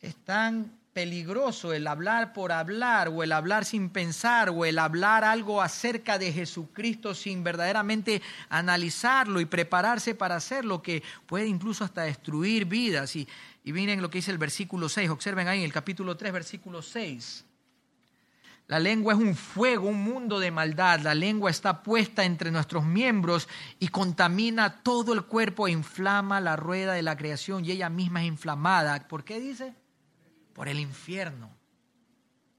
Es 0.00 0.16
tan 0.16 0.78
peligroso 0.92 1.72
el 1.72 1.86
hablar 1.86 2.32
por 2.32 2.50
hablar 2.50 3.08
o 3.08 3.22
el 3.22 3.30
hablar 3.30 3.64
sin 3.64 3.90
pensar 3.90 4.50
o 4.50 4.64
el 4.64 4.78
hablar 4.78 5.22
algo 5.22 5.62
acerca 5.62 6.18
de 6.18 6.32
Jesucristo 6.32 7.14
sin 7.14 7.44
verdaderamente 7.44 8.20
analizarlo 8.48 9.40
y 9.40 9.44
prepararse 9.44 10.16
para 10.16 10.34
hacerlo 10.34 10.82
que 10.82 11.02
puede 11.26 11.46
incluso 11.46 11.84
hasta 11.84 12.02
destruir 12.02 12.64
vidas. 12.64 13.14
Y 13.14 13.28
miren 13.64 14.02
lo 14.02 14.10
que 14.10 14.18
dice 14.18 14.32
el 14.32 14.38
versículo 14.38 14.88
6. 14.88 15.10
Observen 15.10 15.46
ahí 15.46 15.60
en 15.60 15.64
el 15.64 15.72
capítulo 15.72 16.16
3, 16.16 16.32
versículo 16.32 16.82
6. 16.82 17.44
La 18.70 18.78
lengua 18.78 19.14
es 19.14 19.18
un 19.18 19.34
fuego, 19.34 19.88
un 19.88 20.00
mundo 20.00 20.38
de 20.38 20.52
maldad. 20.52 21.00
La 21.00 21.12
lengua 21.12 21.50
está 21.50 21.82
puesta 21.82 22.24
entre 22.24 22.52
nuestros 22.52 22.84
miembros 22.84 23.48
y 23.80 23.88
contamina 23.88 24.84
todo 24.84 25.12
el 25.12 25.24
cuerpo 25.24 25.66
e 25.66 25.72
inflama 25.72 26.40
la 26.40 26.54
rueda 26.54 26.92
de 26.92 27.02
la 27.02 27.16
creación 27.16 27.64
y 27.64 27.72
ella 27.72 27.90
misma 27.90 28.22
es 28.22 28.28
inflamada. 28.28 29.08
¿Por 29.08 29.24
qué 29.24 29.40
dice? 29.40 29.74
Por 30.52 30.68
el 30.68 30.78
infierno. 30.78 31.50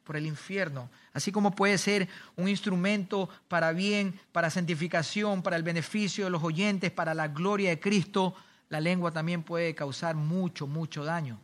Por 0.04 0.18
el 0.18 0.26
infierno. 0.26 0.90
Así 1.14 1.32
como 1.32 1.56
puede 1.56 1.78
ser 1.78 2.10
un 2.36 2.50
instrumento 2.50 3.30
para 3.48 3.72
bien, 3.72 4.20
para 4.34 4.50
santificación, 4.50 5.42
para 5.42 5.56
el 5.56 5.64
beneficio 5.64 6.26
de 6.26 6.32
los 6.32 6.44
oyentes, 6.44 6.92
para 6.92 7.14
la 7.14 7.30
gloria 7.30 7.70
de 7.70 7.80
Cristo 7.80 8.36
la 8.68 8.82
lengua 8.82 9.12
también 9.12 9.44
puede 9.44 9.74
causar 9.76 10.16
mucho, 10.16 10.68
mucho 10.68 11.06
daño. 11.06 11.40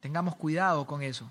Tengamos 0.00 0.34
cuidado 0.36 0.86
con 0.86 1.02
eso. 1.02 1.30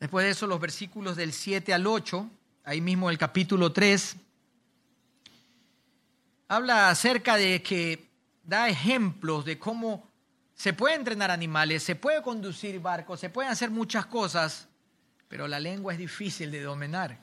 Después 0.00 0.24
de 0.24 0.30
eso, 0.30 0.46
los 0.46 0.60
versículos 0.60 1.16
del 1.16 1.32
7 1.32 1.74
al 1.74 1.86
8, 1.86 2.30
ahí 2.64 2.80
mismo 2.80 3.10
el 3.10 3.18
capítulo 3.18 3.72
3, 3.72 4.16
habla 6.46 6.88
acerca 6.88 7.36
de 7.36 7.62
que 7.62 8.08
da 8.44 8.68
ejemplos 8.68 9.44
de 9.44 9.58
cómo 9.58 10.08
se 10.54 10.72
puede 10.72 10.94
entrenar 10.94 11.30
animales, 11.30 11.82
se 11.82 11.96
puede 11.96 12.22
conducir 12.22 12.80
barcos, 12.80 13.20
se 13.20 13.30
pueden 13.30 13.50
hacer 13.50 13.70
muchas 13.70 14.06
cosas, 14.06 14.68
pero 15.28 15.48
la 15.48 15.60
lengua 15.60 15.92
es 15.92 15.98
difícil 15.98 16.50
de 16.50 16.62
dominar. 16.62 17.18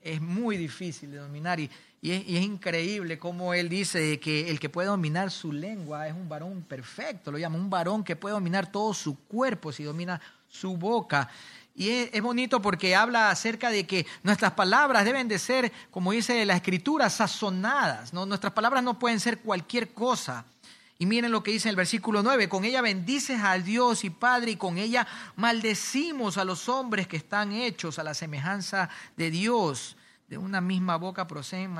Es 0.00 0.20
muy 0.20 0.56
difícil 0.56 1.10
de 1.10 1.18
dominar 1.18 1.60
y, 1.60 1.70
y 2.00 2.10
es, 2.10 2.42
increíble 2.42 3.18
cómo 3.18 3.54
él 3.54 3.68
dice 3.68 4.18
que 4.18 4.50
el 4.50 4.58
que 4.58 4.68
puede 4.68 4.88
dominar 4.88 5.30
su 5.30 5.52
lengua 5.52 6.08
es 6.08 6.14
un 6.14 6.28
varón 6.28 6.62
perfecto, 6.62 7.30
lo 7.30 7.38
llama 7.38 7.56
un 7.56 7.70
varón 7.70 8.02
que 8.02 8.16
puede 8.16 8.34
dominar 8.34 8.70
todo 8.72 8.92
su 8.92 9.24
cuerpo 9.26 9.70
si 9.70 9.84
domina 9.84 10.20
su 10.48 10.76
boca. 10.76 11.28
Y 11.74 11.88
es, 11.88 12.22
bonito 12.22 12.60
porque 12.60 12.94
habla 12.94 13.30
acerca 13.30 13.70
de 13.70 13.86
que 13.86 14.06
nuestras 14.22 14.52
palabras 14.52 15.04
deben 15.04 15.28
de 15.28 15.38
ser, 15.38 15.72
como 15.90 16.12
dice 16.12 16.44
la 16.44 16.56
escritura, 16.56 17.08
sazonadas. 17.08 18.12
Nuestras 18.12 18.52
palabras 18.52 18.82
no 18.82 18.98
pueden 18.98 19.20
ser 19.20 19.40
cualquier 19.40 19.92
cosa. 19.92 20.44
Y 20.98 21.06
miren 21.06 21.32
lo 21.32 21.42
que 21.42 21.50
dice 21.50 21.68
en 21.68 21.70
el 21.70 21.76
versículo 21.76 22.22
9, 22.22 22.48
con 22.48 22.64
ella 22.64 22.80
bendices 22.82 23.40
a 23.42 23.58
Dios 23.58 24.04
y 24.04 24.10
Padre 24.10 24.52
y 24.52 24.56
con 24.56 24.78
ella 24.78 25.06
maldecimos 25.36 26.36
a 26.38 26.44
los 26.44 26.68
hombres 26.68 27.08
que 27.08 27.16
están 27.16 27.52
hechos 27.52 27.98
a 27.98 28.04
la 28.04 28.14
semejanza 28.14 28.88
de 29.16 29.30
Dios 29.30 29.96
de 30.32 30.38
una 30.38 30.62
misma 30.62 30.96
boca 30.96 31.26
proceden 31.26 31.74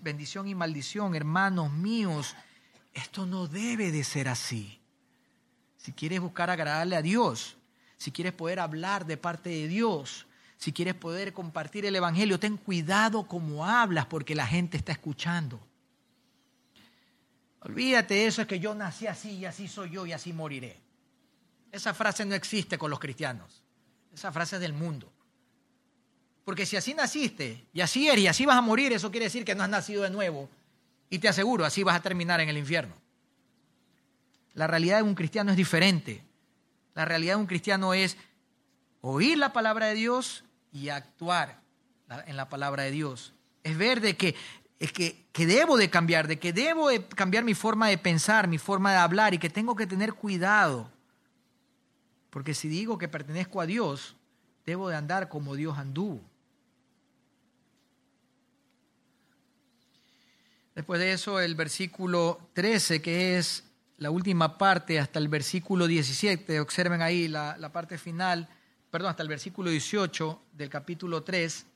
bendición 0.00 0.46
y 0.46 0.54
maldición, 0.54 1.16
hermanos 1.16 1.72
míos. 1.72 2.36
Esto 2.94 3.26
no 3.26 3.48
debe 3.48 3.90
de 3.90 4.04
ser 4.04 4.28
así. 4.28 4.78
Si 5.76 5.90
quieres 5.90 6.20
buscar 6.20 6.48
agradarle 6.48 6.94
a 6.94 7.02
Dios, 7.02 7.56
si 7.96 8.12
quieres 8.12 8.32
poder 8.32 8.60
hablar 8.60 9.06
de 9.06 9.16
parte 9.16 9.50
de 9.50 9.68
Dios, 9.68 10.26
si 10.58 10.72
quieres 10.72 10.94
poder 10.94 11.32
compartir 11.32 11.84
el 11.86 11.96
Evangelio, 11.96 12.40
ten 12.40 12.56
cuidado 12.56 13.26
como 13.26 13.66
hablas 13.66 14.06
porque 14.06 14.34
la 14.34 14.46
gente 14.46 14.76
está 14.76 14.92
escuchando. 14.92 15.60
Olvídate 17.60 18.14
de 18.14 18.26
eso, 18.26 18.42
es 18.42 18.48
que 18.48 18.60
yo 18.60 18.74
nací 18.74 19.06
así 19.06 19.30
y 19.30 19.44
así 19.44 19.68
soy 19.68 19.90
yo 19.90 20.06
y 20.06 20.12
así 20.12 20.32
moriré. 20.32 20.78
Esa 21.72 21.92
frase 21.94 22.24
no 22.24 22.34
existe 22.34 22.78
con 22.78 22.90
los 22.90 23.00
cristianos. 23.00 23.62
Esa 24.14 24.32
frase 24.32 24.56
es 24.56 24.62
del 24.62 24.72
mundo. 24.72 25.12
Porque 26.44 26.64
si 26.64 26.76
así 26.76 26.94
naciste, 26.94 27.66
y 27.72 27.80
así 27.80 28.08
eres, 28.08 28.20
y 28.20 28.26
así 28.28 28.46
vas 28.46 28.56
a 28.56 28.62
morir, 28.62 28.92
eso 28.92 29.10
quiere 29.10 29.24
decir 29.24 29.44
que 29.44 29.54
no 29.54 29.64
has 29.64 29.68
nacido 29.68 30.04
de 30.04 30.10
nuevo. 30.10 30.48
Y 31.10 31.18
te 31.18 31.28
aseguro, 31.28 31.64
así 31.64 31.82
vas 31.82 31.96
a 31.96 32.02
terminar 32.02 32.40
en 32.40 32.48
el 32.48 32.56
infierno. 32.56 32.94
La 34.54 34.66
realidad 34.66 34.98
de 34.98 35.02
un 35.02 35.14
cristiano 35.14 35.50
es 35.50 35.56
diferente. 35.56 36.22
La 36.96 37.04
realidad 37.04 37.34
de 37.34 37.40
un 37.42 37.46
cristiano 37.46 37.92
es 37.92 38.16
oír 39.02 39.36
la 39.36 39.52
palabra 39.52 39.86
de 39.86 39.94
Dios 39.94 40.44
y 40.72 40.88
actuar 40.88 41.60
en 42.26 42.36
la 42.38 42.48
palabra 42.48 42.84
de 42.84 42.90
Dios. 42.90 43.34
Es 43.62 43.76
ver 43.76 44.00
de 44.00 44.16
que, 44.16 44.34
es 44.78 44.92
que, 44.92 45.26
que 45.30 45.44
debo 45.44 45.76
de 45.76 45.90
cambiar, 45.90 46.26
de 46.26 46.38
que 46.38 46.54
debo 46.54 46.88
de 46.88 47.04
cambiar 47.06 47.44
mi 47.44 47.52
forma 47.52 47.88
de 47.88 47.98
pensar, 47.98 48.48
mi 48.48 48.56
forma 48.56 48.92
de 48.92 48.96
hablar 48.96 49.34
y 49.34 49.38
que 49.38 49.50
tengo 49.50 49.76
que 49.76 49.86
tener 49.86 50.14
cuidado. 50.14 50.90
Porque 52.30 52.54
si 52.54 52.66
digo 52.66 52.96
que 52.96 53.08
pertenezco 53.08 53.60
a 53.60 53.66
Dios, 53.66 54.16
debo 54.64 54.88
de 54.88 54.96
andar 54.96 55.28
como 55.28 55.54
Dios 55.54 55.76
anduvo. 55.76 56.22
Después 60.74 60.98
de 60.98 61.12
eso, 61.12 61.40
el 61.40 61.56
versículo 61.56 62.40
13, 62.54 63.02
que 63.02 63.36
es 63.36 63.65
la 63.98 64.10
última 64.10 64.58
parte, 64.58 64.98
hasta 64.98 65.18
el 65.18 65.28
versículo 65.28 65.86
17, 65.86 66.60
observen 66.60 67.00
ahí 67.02 67.28
la, 67.28 67.70
parte 67.72 67.96
final, 67.96 68.48
perdón, 68.90 69.10
hasta 69.10 69.22
el 69.22 69.28
versículo 69.28 69.70
18 69.70 70.42
del 70.52 70.68
capítulo 70.68 71.22
3, 71.22 71.66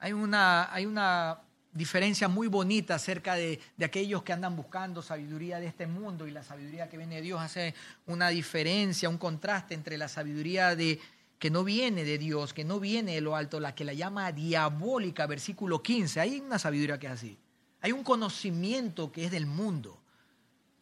hay 0.00 0.12
una, 0.12 0.72
hay 0.72 0.84
una 0.84 1.40
diferencia 1.72 2.28
muy 2.28 2.48
bonita 2.48 2.96
acerca 2.96 3.34
de, 3.34 3.60
de, 3.76 3.84
aquellos 3.84 4.22
que 4.22 4.32
andan 4.32 4.56
buscando 4.56 5.00
sabiduría 5.00 5.60
de 5.60 5.68
este 5.68 5.86
mundo 5.86 6.26
y 6.26 6.32
la 6.32 6.42
sabiduría 6.42 6.88
que 6.88 6.98
viene 6.98 7.16
de 7.16 7.22
Dios. 7.22 7.40
Hace 7.40 7.74
una 8.06 8.28
diferencia, 8.28 9.08
un 9.08 9.16
contraste 9.16 9.74
entre 9.74 9.96
la 9.96 10.08
sabiduría 10.08 10.74
de, 10.74 11.00
que 11.38 11.50
no 11.50 11.64
viene 11.64 12.04
de 12.04 12.18
Dios, 12.18 12.52
que 12.52 12.64
no 12.64 12.80
viene 12.80 13.14
de 13.14 13.20
lo 13.20 13.34
alto, 13.34 13.60
la 13.60 13.74
que 13.74 13.84
la 13.84 13.94
llama 13.94 14.30
diabólica, 14.32 15.26
versículo 15.26 15.82
15. 15.82 16.20
Hay 16.20 16.40
una 16.40 16.58
sabiduría 16.58 16.98
que 16.98 17.06
es 17.06 17.12
así. 17.12 17.38
Hay 17.80 17.92
un 17.92 18.04
conocimiento 18.04 19.10
que 19.10 19.24
es 19.24 19.30
del 19.30 19.46
mundo. 19.46 20.01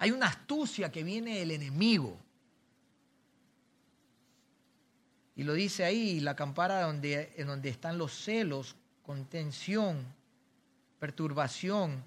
Hay 0.01 0.13
una 0.13 0.29
astucia 0.29 0.91
que 0.91 1.05
viene 1.05 1.41
del 1.41 1.51
enemigo. 1.51 2.19
Y 5.37 5.45
lo 5.45 5.53
dice 5.53 5.85
ahí, 5.85 6.21
la 6.21 6.35
campara 6.35 6.81
donde, 6.83 7.35
en 7.37 7.47
donde 7.47 7.69
están 7.69 7.99
los 7.99 8.13
celos, 8.13 8.77
contención, 9.03 10.03
perturbación 10.99 12.03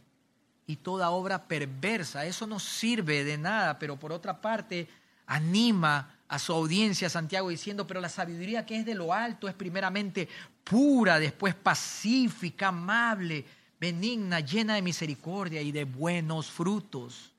y 0.66 0.78
toda 0.78 1.12
obra 1.12 1.48
perversa. 1.48 2.26
Eso 2.26 2.48
no 2.48 2.60
sirve 2.60 3.24
de 3.24 3.38
nada, 3.38 3.78
pero 3.78 4.00
por 4.00 4.12
otra 4.12 4.41
parte 4.41 4.88
anima 5.28 6.16
a 6.28 6.39
su 6.39 6.52
audiencia 6.52 7.12
Santiago 7.12 7.50
diciendo, 7.50 7.86
pero 7.86 8.02
la 8.02 8.10
sabiduría 8.10 8.66
que 8.66 8.80
es 8.80 8.88
de 8.88 8.96
lo 8.96 9.14
alto 9.14 9.48
es 9.48 9.54
primeramente 9.54 10.28
pura, 10.64 11.20
después 11.20 11.54
pacífica, 11.54 12.70
amable, 12.70 13.46
benigna, 13.80 14.39
llena 14.39 14.74
de 14.74 14.82
misericordia 14.82 15.62
y 15.62 15.72
de 15.72 15.84
buenos 15.84 16.50
frutos, 16.50 17.32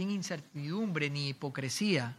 sin 0.00 0.10
incertidumbre 0.10 1.10
ni 1.10 1.28
hipocresía. 1.28 2.16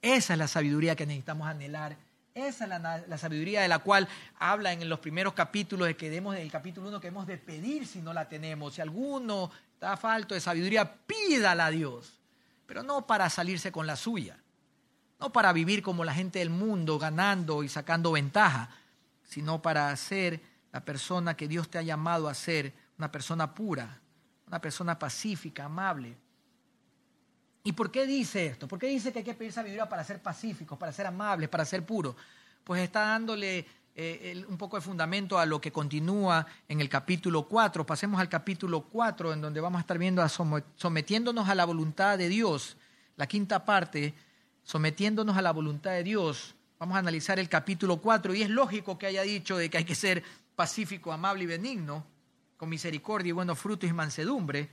Esa 0.00 0.32
es 0.32 0.38
la 0.38 0.48
sabiduría 0.48 0.96
que 0.96 1.04
necesitamos 1.04 1.46
anhelar. 1.46 1.94
Esa 2.34 2.64
es 2.64 2.70
la, 3.06 3.18
sabiduría 3.18 3.60
de 3.60 3.68
la 3.68 3.80
cual 3.80 4.08
habla 4.38 4.72
en 4.72 4.88
los 4.88 4.98
primeros 5.00 5.34
capítulos 5.34 5.88
de 5.88 5.98
que 5.98 6.08
demos, 6.08 6.36
el 6.36 6.50
capítulo 6.50 6.88
1 6.88 7.00
que 7.02 7.08
hemos 7.08 7.26
de 7.26 7.36
pedir 7.36 7.86
si 7.86 8.00
no 8.00 8.14
la 8.14 8.30
tenemos. 8.30 8.76
Si 8.76 8.80
alguno 8.80 9.50
está 9.74 9.98
falto 9.98 10.32
de 10.32 10.40
sabiduría, 10.40 10.90
pídala 10.90 11.66
a 11.66 11.70
Dios 11.70 12.14
pero 12.64 12.82
no 12.82 13.04
para 13.04 13.28
salirse 13.28 13.70
con 13.70 13.86
la 13.86 13.96
suya, 13.96 14.38
no 15.18 15.32
para 15.32 15.52
vivir 15.52 15.82
como 15.82 16.04
la 16.04 16.14
gente 16.14 16.38
del 16.38 16.48
mundo, 16.50 16.98
ganando 17.00 17.62
y 17.62 17.68
sacando 17.68 18.12
ventaja, 18.12 18.70
sino 19.24 19.60
para 19.60 19.94
ser 19.96 20.40
la 20.72 20.82
persona 20.82 21.36
que 21.36 21.46
Dios 21.48 21.68
te 21.68 21.76
ha 21.78 21.82
llamado 21.82 22.26
a 22.28 22.32
ser, 22.34 22.72
una 22.96 23.10
persona 23.10 23.54
pura, 23.56 24.00
una 24.50 24.60
persona 24.60 24.98
pacífica, 24.98 25.66
amable. 25.66 26.16
¿Y 27.62 27.72
por 27.72 27.88
qué 27.88 28.04
dice 28.04 28.46
esto? 28.46 28.66
¿Por 28.66 28.80
qué 28.80 28.88
dice 28.88 29.12
que 29.12 29.20
hay 29.20 29.24
que 29.24 29.34
pedir 29.34 29.52
sabiduría 29.52 29.88
para 29.88 30.02
ser 30.02 30.20
pacíficos, 30.20 30.76
para 30.76 30.92
ser 30.92 31.06
amables, 31.06 31.48
para 31.48 31.64
ser 31.64 31.86
puros? 31.86 32.16
Pues 32.64 32.82
está 32.82 33.02
dándole 33.02 33.64
eh, 33.94 34.44
un 34.48 34.58
poco 34.58 34.76
de 34.76 34.82
fundamento 34.82 35.38
a 35.38 35.46
lo 35.46 35.60
que 35.60 35.70
continúa 35.70 36.44
en 36.66 36.80
el 36.80 36.88
capítulo 36.88 37.46
4. 37.46 37.86
Pasemos 37.86 38.20
al 38.20 38.28
capítulo 38.28 38.82
4, 38.82 39.34
en 39.34 39.40
donde 39.40 39.60
vamos 39.60 39.78
a 39.78 39.82
estar 39.82 39.98
viendo 39.98 40.20
a 40.20 40.28
sometiéndonos 40.28 41.48
a 41.48 41.54
la 41.54 41.64
voluntad 41.64 42.18
de 42.18 42.28
Dios. 42.28 42.76
La 43.14 43.28
quinta 43.28 43.64
parte, 43.64 44.14
sometiéndonos 44.64 45.36
a 45.36 45.42
la 45.42 45.52
voluntad 45.52 45.92
de 45.92 46.02
Dios. 46.02 46.56
Vamos 46.80 46.96
a 46.96 46.98
analizar 46.98 47.38
el 47.38 47.48
capítulo 47.48 47.98
4 47.98 48.34
y 48.34 48.42
es 48.42 48.50
lógico 48.50 48.98
que 48.98 49.06
haya 49.06 49.22
dicho 49.22 49.56
de 49.56 49.70
que 49.70 49.78
hay 49.78 49.84
que 49.84 49.94
ser 49.94 50.24
pacífico, 50.56 51.12
amable 51.12 51.44
y 51.44 51.46
benigno, 51.46 52.04
con 52.60 52.68
misericordia 52.68 53.30
y 53.30 53.32
buenos 53.32 53.58
frutos 53.58 53.88
y 53.88 53.92
mansedumbre, 53.94 54.68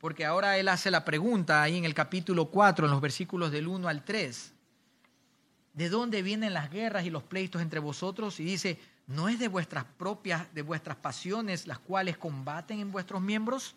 porque 0.00 0.24
ahora 0.24 0.58
él 0.58 0.66
hace 0.66 0.90
la 0.90 1.04
pregunta 1.04 1.62
ahí 1.62 1.78
en 1.78 1.84
el 1.84 1.94
capítulo 1.94 2.46
4, 2.46 2.86
en 2.86 2.90
los 2.90 3.00
versículos 3.00 3.52
del 3.52 3.68
1 3.68 3.86
al 3.86 4.04
3. 4.04 4.52
¿De 5.74 5.88
dónde 5.88 6.22
vienen 6.22 6.52
las 6.52 6.72
guerras 6.72 7.04
y 7.04 7.10
los 7.10 7.22
pleitos 7.22 7.62
entre 7.62 7.78
vosotros? 7.78 8.40
Y 8.40 8.44
dice, 8.44 8.80
¿no 9.06 9.28
es 9.28 9.38
de 9.38 9.46
vuestras 9.46 9.84
propias, 9.84 10.52
de 10.54 10.62
vuestras 10.62 10.96
pasiones 10.96 11.68
las 11.68 11.78
cuales 11.78 12.18
combaten 12.18 12.80
en 12.80 12.90
vuestros 12.90 13.22
miembros? 13.22 13.76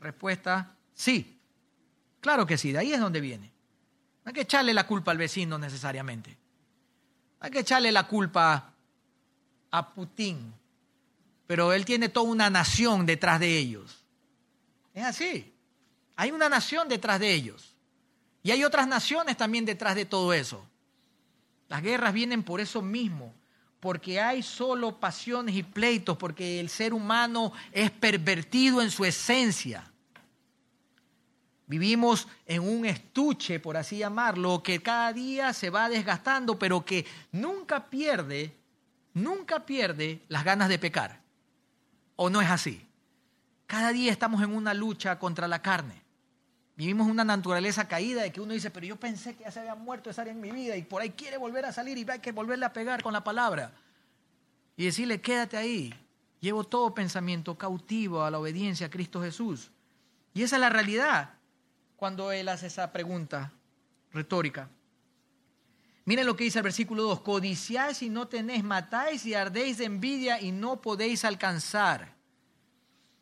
Respuesta, 0.00 0.74
sí. 0.94 1.38
Claro 2.20 2.46
que 2.46 2.58
sí, 2.58 2.72
de 2.72 2.78
ahí 2.78 2.92
es 2.92 2.98
donde 2.98 3.20
viene. 3.20 3.52
No 4.24 4.30
hay 4.30 4.32
que 4.32 4.40
echarle 4.40 4.74
la 4.74 4.88
culpa 4.88 5.12
al 5.12 5.18
vecino 5.18 5.56
necesariamente. 5.56 6.30
No 6.30 7.46
hay 7.46 7.52
que 7.52 7.60
echarle 7.60 7.92
la 7.92 8.08
culpa 8.08 8.72
a 9.70 9.94
Putin. 9.94 10.57
Pero 11.48 11.72
él 11.72 11.86
tiene 11.86 12.10
toda 12.10 12.30
una 12.30 12.50
nación 12.50 13.06
detrás 13.06 13.40
de 13.40 13.56
ellos. 13.56 14.04
Es 14.92 15.02
así. 15.02 15.50
Hay 16.14 16.30
una 16.30 16.50
nación 16.50 16.90
detrás 16.90 17.18
de 17.18 17.32
ellos. 17.32 17.74
Y 18.42 18.50
hay 18.50 18.64
otras 18.64 18.86
naciones 18.86 19.38
también 19.38 19.64
detrás 19.64 19.94
de 19.94 20.04
todo 20.04 20.34
eso. 20.34 20.68
Las 21.68 21.82
guerras 21.82 22.12
vienen 22.12 22.42
por 22.42 22.60
eso 22.60 22.82
mismo, 22.82 23.34
porque 23.80 24.20
hay 24.20 24.42
solo 24.42 25.00
pasiones 25.00 25.54
y 25.56 25.62
pleitos, 25.62 26.18
porque 26.18 26.60
el 26.60 26.68
ser 26.68 26.92
humano 26.92 27.54
es 27.72 27.90
pervertido 27.92 28.82
en 28.82 28.90
su 28.90 29.06
esencia. 29.06 29.90
Vivimos 31.66 32.28
en 32.44 32.60
un 32.60 32.84
estuche, 32.84 33.58
por 33.58 33.78
así 33.78 33.96
llamarlo, 33.96 34.62
que 34.62 34.82
cada 34.82 35.14
día 35.14 35.54
se 35.54 35.70
va 35.70 35.88
desgastando, 35.88 36.58
pero 36.58 36.84
que 36.84 37.06
nunca 37.32 37.88
pierde, 37.88 38.54
nunca 39.14 39.64
pierde 39.64 40.20
las 40.28 40.44
ganas 40.44 40.68
de 40.68 40.78
pecar. 40.78 41.27
¿O 42.20 42.30
no 42.30 42.40
es 42.40 42.50
así? 42.50 42.84
Cada 43.68 43.92
día 43.92 44.10
estamos 44.10 44.42
en 44.42 44.52
una 44.52 44.74
lucha 44.74 45.20
contra 45.20 45.46
la 45.46 45.62
carne. 45.62 46.02
Vivimos 46.74 47.06
una 47.06 47.24
naturaleza 47.24 47.86
caída 47.86 48.22
de 48.22 48.32
que 48.32 48.40
uno 48.40 48.54
dice, 48.54 48.72
pero 48.72 48.86
yo 48.86 48.96
pensé 48.96 49.36
que 49.36 49.44
ya 49.44 49.52
se 49.52 49.60
había 49.60 49.76
muerto 49.76 50.10
esa 50.10 50.22
área 50.22 50.32
en 50.32 50.40
mi 50.40 50.50
vida 50.50 50.76
y 50.76 50.82
por 50.82 51.00
ahí 51.00 51.10
quiere 51.10 51.36
volver 51.36 51.64
a 51.64 51.72
salir 51.72 51.96
y 51.96 52.04
hay 52.10 52.18
que 52.18 52.32
volverle 52.32 52.64
a 52.64 52.72
pegar 52.72 53.04
con 53.04 53.12
la 53.12 53.22
palabra. 53.22 53.70
Y 54.76 54.86
decirle, 54.86 55.20
quédate 55.20 55.56
ahí. 55.56 55.94
Llevo 56.40 56.64
todo 56.64 56.92
pensamiento 56.92 57.56
cautivo 57.56 58.24
a 58.24 58.32
la 58.32 58.40
obediencia 58.40 58.88
a 58.88 58.90
Cristo 58.90 59.22
Jesús. 59.22 59.70
Y 60.34 60.42
esa 60.42 60.56
es 60.56 60.60
la 60.60 60.70
realidad 60.70 61.34
cuando 61.96 62.32
Él 62.32 62.48
hace 62.48 62.66
esa 62.66 62.90
pregunta 62.90 63.52
retórica. 64.12 64.68
Miren 66.08 66.24
lo 66.24 66.36
que 66.36 66.44
dice 66.44 66.60
el 66.60 66.62
versículo 66.62 67.02
2, 67.02 67.20
codiciáis 67.20 68.00
y 68.00 68.08
no 68.08 68.28
tenéis, 68.28 68.64
matáis 68.64 69.26
y 69.26 69.34
ardéis 69.34 69.76
de 69.76 69.84
envidia 69.84 70.40
y 70.40 70.52
no 70.52 70.80
podéis 70.80 71.22
alcanzar. 71.22 72.16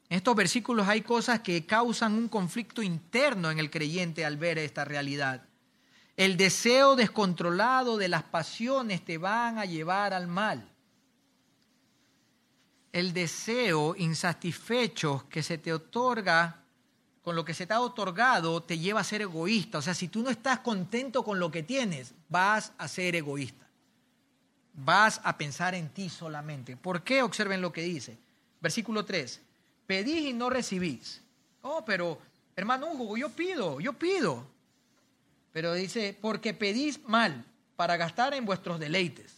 En 0.09 0.19
estos 0.19 0.37
versículos 0.37 0.87
hay 0.87 1.01
cosas 1.01 1.41
que 1.41 1.67
causan 1.67 2.13
un 2.13 2.29
conflicto 2.29 2.85
interno 2.85 3.51
en 3.51 3.59
el 3.59 3.73
creyente 3.73 4.25
al 4.25 4.37
ver 4.37 4.59
esta 4.59 4.85
realidad. 4.85 5.49
El 6.17 6.37
deseo 6.37 6.95
descontrolado 6.95 7.97
de 7.97 8.07
las 8.07 8.23
pasiones 8.23 9.05
te 9.05 9.19
van 9.19 9.59
a 9.59 9.65
llevar 9.65 10.15
al 10.15 10.29
mal. 10.29 10.71
El 12.93 13.13
deseo 13.13 13.97
insatisfecho 13.97 15.27
que 15.29 15.43
se 15.43 15.59
te 15.59 15.73
otorga 15.73 16.66
con 17.27 17.35
lo 17.35 17.45
que 17.45 17.55
se 17.55 17.67
te 17.67 17.75
ha 17.75 17.81
otorgado 17.81 18.63
te 18.63 18.79
lleva 18.79 19.01
a 19.01 19.05
ser 19.05 19.23
egoísta. 19.23 19.79
O 19.79 19.83
sea, 19.83 19.95
si 19.95 20.07
tú 20.07 20.23
no 20.23 20.31
estás 20.31 20.61
contento 20.61 21.25
con 21.25 21.41
lo 21.41 21.51
que 21.51 21.65
tienes, 21.65 22.15
vas 22.29 22.73
a 22.79 22.87
ser 22.87 23.17
egoísta. 23.17 23.67
Vas 24.75 25.21
a 25.25 25.37
pensar 25.37 25.75
en 25.75 25.89
ti 25.89 26.09
solamente. 26.09 26.77
¿Por 26.77 27.03
qué? 27.03 27.25
Observen 27.25 27.61
lo 27.61 27.73
que 27.73 27.83
dice. 27.83 28.17
Versículo 28.61 29.05
3 29.05 29.41
pedís 29.89 30.29
y 30.29 30.33
no 30.35 30.51
recibís. 30.51 31.21
Oh, 31.63 31.85
pero 31.85 32.21
hermano 32.55 32.93
Hugo, 32.93 33.17
yo 33.17 33.29
pido, 33.31 33.81
yo 33.81 33.93
pido. 33.95 34.47
Pero 35.53 35.75
dice, 35.75 36.17
porque 36.21 36.55
pedís 36.55 37.03
mal 37.09 37.45
para 37.75 37.97
gastar 37.97 38.35
en 38.35 38.47
vuestros 38.47 38.79
deleites. 38.79 39.36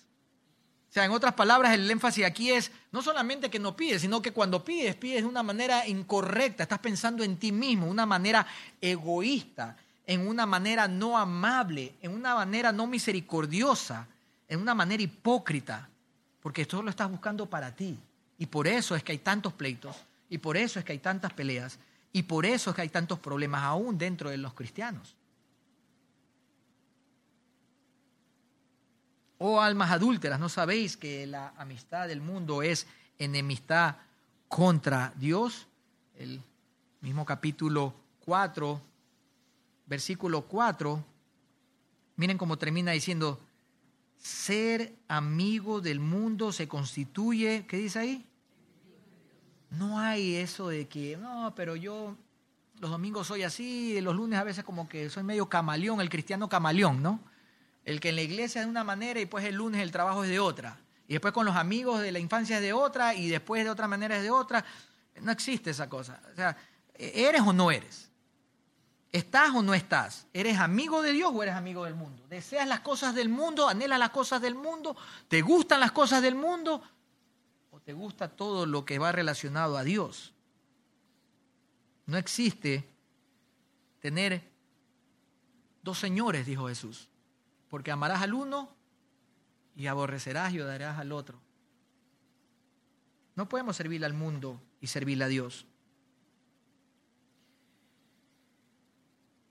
O 0.88 0.92
sea, 0.92 1.04
en 1.04 1.10
otras 1.10 1.34
palabras, 1.34 1.74
el 1.74 1.90
énfasis 1.90 2.24
aquí 2.24 2.50
es 2.50 2.70
no 2.92 3.02
solamente 3.02 3.50
que 3.50 3.58
no 3.58 3.76
pides, 3.76 4.00
sino 4.02 4.22
que 4.22 4.32
cuando 4.32 4.64
pides, 4.64 4.94
pides 4.96 5.22
de 5.22 5.28
una 5.28 5.42
manera 5.42 5.86
incorrecta, 5.86 6.62
estás 6.62 6.78
pensando 6.78 7.22
en 7.22 7.36
ti 7.36 7.52
mismo, 7.52 7.86
una 7.86 8.06
manera 8.06 8.46
egoísta, 8.80 9.76
en 10.06 10.26
una 10.26 10.46
manera 10.46 10.88
no 10.88 11.18
amable, 11.18 11.94
en 12.00 12.12
una 12.12 12.34
manera 12.34 12.72
no 12.72 12.86
misericordiosa, 12.86 14.06
en 14.48 14.60
una 14.60 14.74
manera 14.74 15.02
hipócrita, 15.02 15.88
porque 16.40 16.62
esto 16.62 16.82
lo 16.82 16.88
estás 16.88 17.10
buscando 17.10 17.44
para 17.44 17.74
ti. 17.74 17.98
Y 18.38 18.46
por 18.46 18.66
eso 18.66 18.96
es 18.96 19.02
que 19.02 19.12
hay 19.12 19.18
tantos 19.18 19.52
pleitos, 19.52 19.94
y 20.30 20.38
por 20.38 20.56
eso 20.56 20.78
es 20.78 20.84
que 20.84 20.92
hay 20.92 20.98
tantas 20.98 21.32
peleas 21.32 21.78
y 22.12 22.22
por 22.22 22.46
eso 22.46 22.70
es 22.70 22.76
que 22.76 22.82
hay 22.82 22.88
tantos 22.88 23.18
problemas 23.18 23.62
aún 23.62 23.98
dentro 23.98 24.30
de 24.30 24.38
los 24.38 24.54
cristianos. 24.54 25.14
Oh 29.38 29.60
almas 29.60 29.92
adúlteras, 29.92 30.40
¿no 30.40 30.48
sabéis 30.48 30.96
que 30.96 31.24
la 31.26 31.54
amistad 31.56 32.08
del 32.08 32.20
mundo 32.20 32.62
es 32.62 32.88
enemistad 33.18 33.96
contra 34.48 35.12
Dios? 35.16 35.68
El 36.16 36.42
mismo 37.00 37.24
capítulo 37.24 37.94
4, 38.24 38.82
versículo 39.86 40.42
4, 40.42 41.04
miren 42.16 42.36
cómo 42.36 42.58
termina 42.58 42.90
diciendo, 42.90 43.38
ser 44.18 44.96
amigo 45.06 45.80
del 45.80 46.00
mundo 46.00 46.50
se 46.50 46.66
constituye, 46.66 47.64
¿qué 47.68 47.76
dice 47.76 48.00
ahí? 48.00 48.26
No 49.70 50.00
hay 50.00 50.34
eso 50.34 50.68
de 50.68 50.88
que, 50.88 51.16
no, 51.16 51.54
pero 51.54 51.76
yo 51.76 52.16
los 52.80 52.90
domingos 52.90 53.28
soy 53.28 53.44
así, 53.44 54.00
los 54.00 54.16
lunes 54.16 54.38
a 54.38 54.44
veces 54.44 54.64
como 54.64 54.88
que 54.88 55.08
soy 55.10 55.22
medio 55.22 55.48
camaleón, 55.48 56.00
el 56.00 56.10
cristiano 56.10 56.48
camaleón, 56.48 57.02
¿no? 57.02 57.20
El 57.88 58.00
que 58.00 58.10
en 58.10 58.16
la 58.16 58.20
iglesia 58.20 58.60
es 58.60 58.66
de 58.66 58.70
una 58.70 58.84
manera 58.84 59.18
y 59.18 59.24
pues 59.24 59.46
el 59.46 59.54
lunes 59.54 59.80
el 59.80 59.90
trabajo 59.90 60.22
es 60.22 60.28
de 60.28 60.38
otra. 60.38 60.78
Y 61.06 61.14
después 61.14 61.32
con 61.32 61.46
los 61.46 61.56
amigos 61.56 62.02
de 62.02 62.12
la 62.12 62.18
infancia 62.18 62.56
es 62.56 62.62
de 62.62 62.74
otra 62.74 63.14
y 63.14 63.30
después 63.30 63.64
de 63.64 63.70
otra 63.70 63.88
manera 63.88 64.18
es 64.18 64.22
de 64.22 64.30
otra. 64.30 64.62
No 65.22 65.32
existe 65.32 65.70
esa 65.70 65.88
cosa. 65.88 66.20
O 66.30 66.36
sea, 66.36 66.54
¿eres 66.92 67.40
o 67.40 67.54
no 67.54 67.70
eres? 67.70 68.10
¿Estás 69.10 69.54
o 69.54 69.62
no 69.62 69.72
estás? 69.72 70.26
¿Eres 70.34 70.58
amigo 70.58 71.00
de 71.00 71.12
Dios 71.12 71.32
o 71.34 71.42
eres 71.42 71.54
amigo 71.54 71.86
del 71.86 71.94
mundo? 71.94 72.26
¿Deseas 72.28 72.68
las 72.68 72.80
cosas 72.80 73.14
del 73.14 73.30
mundo? 73.30 73.66
¿Anhelas 73.66 73.98
las 73.98 74.10
cosas 74.10 74.42
del 74.42 74.54
mundo? 74.54 74.94
¿Te 75.26 75.40
gustan 75.40 75.80
las 75.80 75.92
cosas 75.92 76.20
del 76.20 76.34
mundo? 76.34 76.82
te 77.86 77.94
gusta 77.94 78.28
todo 78.28 78.66
lo 78.66 78.84
que 78.84 78.98
va 78.98 79.12
relacionado 79.12 79.78
a 79.78 79.82
Dios. 79.82 80.34
No 82.04 82.18
existe 82.18 82.86
tener 84.00 84.42
dos 85.82 85.98
señores, 85.98 86.44
dijo 86.44 86.68
Jesús, 86.68 87.08
porque 87.68 87.90
amarás 87.90 88.22
al 88.22 88.34
uno 88.34 88.74
y 89.76 89.86
aborrecerás 89.86 90.52
y 90.52 90.60
odiarás 90.60 90.98
al 90.98 91.12
otro. 91.12 91.40
No 93.36 93.48
podemos 93.48 93.76
servir 93.76 94.04
al 94.04 94.14
mundo 94.14 94.60
y 94.80 94.88
servir 94.88 95.22
a 95.22 95.28
Dios. 95.28 95.66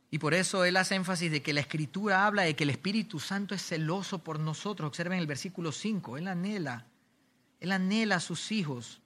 Y 0.10 0.20
por 0.20 0.34
eso 0.34 0.66
él 0.66 0.78
hace 0.78 0.96
énfasis 0.96 1.32
de 1.32 1.42
que 1.42 1.54
la 1.54 1.62
escritura 1.62 2.26
habla 2.26 2.44
de 2.44 2.56
que 2.56 2.64
el 2.64 2.70
Espíritu 2.70 3.20
Santo 3.20 3.56
es 3.56 3.62
celoso 3.62 4.24
por 4.24 4.40
nosotros. 4.40 4.88
Observen 4.88 5.20
el 5.20 5.28
versículo 5.28 5.72
5, 5.72 6.18
él 6.18 6.28
anhela 6.28 6.86
él 7.60 7.72
anhela 7.72 8.16
a 8.16 8.20
sus 8.20 8.52
hijos. 8.52 9.02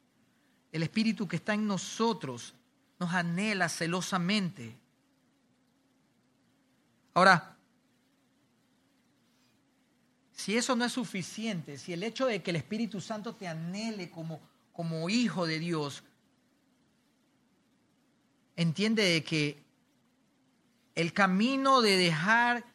El 0.71 0.83
Espíritu 0.83 1.27
que 1.27 1.37
está 1.37 1.53
en 1.53 1.67
nosotros 1.67 2.55
nos 2.99 3.13
anhela 3.13 3.69
celosamente. 3.69 4.77
Ahora, 7.13 7.50
si 10.41 10.57
eso 10.57 10.75
no 10.75 10.85
es 10.85 10.91
suficiente, 10.91 11.77
si 11.77 11.93
el 11.93 12.01
hecho 12.01 12.25
de 12.25 12.41
que 12.41 12.49
el 12.49 12.55
Espíritu 12.55 12.99
Santo 12.99 13.35
te 13.35 13.47
anhele 13.47 14.09
como, 14.09 14.41
como 14.73 15.07
hijo 15.07 15.45
de 15.45 15.59
Dios, 15.59 16.03
entiende 18.55 19.03
de 19.03 19.23
que 19.23 19.61
el 20.95 21.13
camino 21.13 21.81
de 21.81 21.95
dejar 21.95 22.65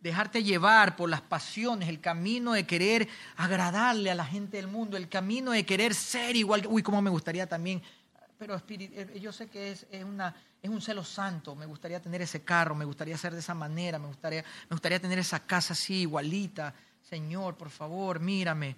dejarte 0.00 0.42
llevar 0.42 0.96
por 0.96 1.10
las 1.10 1.20
pasiones, 1.20 1.90
el 1.90 2.00
camino 2.00 2.54
de 2.54 2.66
querer 2.66 3.06
agradarle 3.36 4.10
a 4.10 4.14
la 4.14 4.24
gente 4.24 4.56
del 4.56 4.66
mundo, 4.66 4.96
el 4.96 5.10
camino 5.10 5.50
de 5.50 5.66
querer 5.66 5.94
ser 5.94 6.36
igual. 6.36 6.66
Uy, 6.66 6.82
cómo 6.82 7.02
me 7.02 7.10
gustaría 7.10 7.46
también. 7.46 7.82
Pero 8.38 8.58
eh, 8.66 9.20
yo 9.20 9.30
sé 9.30 9.48
que 9.48 9.72
es, 9.72 9.86
una, 10.02 10.34
es 10.62 10.70
un 10.70 10.80
celo 10.80 11.04
santo. 11.04 11.54
Me 11.54 11.66
gustaría 11.66 12.00
tener 12.00 12.22
ese 12.22 12.42
carro, 12.42 12.74
me 12.74 12.86
gustaría 12.86 13.18
ser 13.18 13.34
de 13.34 13.40
esa 13.40 13.52
manera, 13.52 13.98
me 13.98 14.06
gustaría, 14.06 14.42
me 14.42 14.74
gustaría 14.74 14.98
tener 14.98 15.18
esa 15.18 15.40
casa 15.40 15.74
así, 15.74 16.00
igualita. 16.00 16.74
Señor, 17.10 17.56
por 17.56 17.70
favor, 17.70 18.20
mírame. 18.20 18.76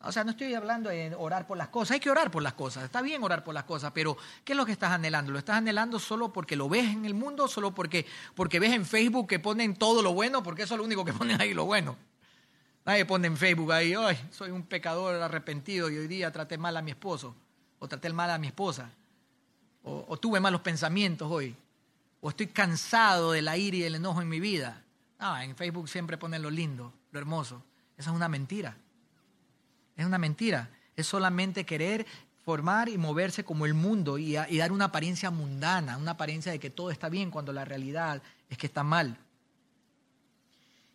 O 0.00 0.10
sea, 0.10 0.24
no 0.24 0.30
estoy 0.30 0.54
hablando 0.54 0.88
de 0.88 1.14
orar 1.14 1.46
por 1.46 1.58
las 1.58 1.68
cosas, 1.68 1.92
hay 1.92 2.00
que 2.00 2.10
orar 2.10 2.30
por 2.30 2.42
las 2.42 2.54
cosas, 2.54 2.84
está 2.84 3.02
bien 3.02 3.22
orar 3.22 3.44
por 3.44 3.52
las 3.52 3.64
cosas, 3.64 3.92
pero 3.92 4.16
¿qué 4.42 4.52
es 4.52 4.56
lo 4.56 4.64
que 4.64 4.72
estás 4.72 4.90
anhelando? 4.90 5.32
¿Lo 5.32 5.38
estás 5.38 5.56
anhelando 5.56 5.98
solo 5.98 6.32
porque 6.32 6.56
lo 6.56 6.66
ves 6.68 6.90
en 6.90 7.04
el 7.04 7.12
mundo, 7.12 7.46
solo 7.46 7.74
porque, 7.74 8.06
porque 8.34 8.58
ves 8.58 8.72
en 8.72 8.86
Facebook 8.86 9.28
que 9.28 9.38
ponen 9.38 9.76
todo 9.76 10.02
lo 10.02 10.14
bueno, 10.14 10.42
porque 10.42 10.62
eso 10.62 10.74
es 10.74 10.78
lo 10.78 10.84
único 10.84 11.04
que 11.04 11.12
ponen 11.14 11.40
ahí, 11.40 11.52
lo 11.52 11.66
bueno? 11.66 11.96
Nadie 12.86 13.04
pone 13.04 13.26
en 13.26 13.36
Facebook 13.36 13.72
ahí, 13.72 13.94
ay, 13.94 14.18
soy 14.30 14.50
un 14.50 14.62
pecador 14.62 15.14
arrepentido 15.22 15.90
y 15.90 15.98
hoy 15.98 16.06
día 16.06 16.30
traté 16.32 16.56
mal 16.56 16.76
a 16.78 16.82
mi 16.82 16.90
esposo, 16.90 17.34
o 17.78 17.88
traté 17.88 18.10
mal 18.12 18.30
a 18.30 18.38
mi 18.38 18.46
esposa, 18.46 18.90
o, 19.82 20.16
tuve 20.18 20.40
malos 20.40 20.62
pensamientos 20.62 21.30
hoy, 21.30 21.54
o 22.22 22.30
estoy 22.30 22.46
cansado 22.46 23.32
de 23.32 23.42
la 23.42 23.58
ira 23.58 23.76
y 23.76 23.80
del 23.80 23.96
enojo 23.96 24.22
en 24.22 24.28
mi 24.30 24.40
vida. 24.40 24.82
Ah, 25.18 25.44
en 25.44 25.54
Facebook 25.54 25.88
siempre 25.88 26.18
ponen 26.18 26.42
lo 26.42 26.50
lindo, 26.50 26.92
lo 27.10 27.18
hermoso. 27.18 27.62
Esa 27.96 28.10
es 28.10 28.16
una 28.16 28.28
mentira. 28.28 28.76
Es 29.96 30.06
una 30.06 30.18
mentira. 30.18 30.70
Es 30.96 31.06
solamente 31.06 31.64
querer 31.64 32.06
formar 32.44 32.88
y 32.88 32.98
moverse 32.98 33.42
como 33.42 33.64
el 33.64 33.74
mundo 33.74 34.18
y, 34.18 34.34
dar 34.34 34.70
una 34.70 34.86
apariencia 34.86 35.30
mundana, 35.30 35.96
una 35.96 36.12
apariencia 36.12 36.52
de 36.52 36.58
que 36.58 36.70
todo 36.70 36.90
está 36.90 37.08
bien 37.08 37.30
cuando 37.30 37.52
la 37.52 37.64
realidad 37.64 38.22
es 38.50 38.58
que 38.58 38.66
está 38.66 38.82
mal. 38.82 39.16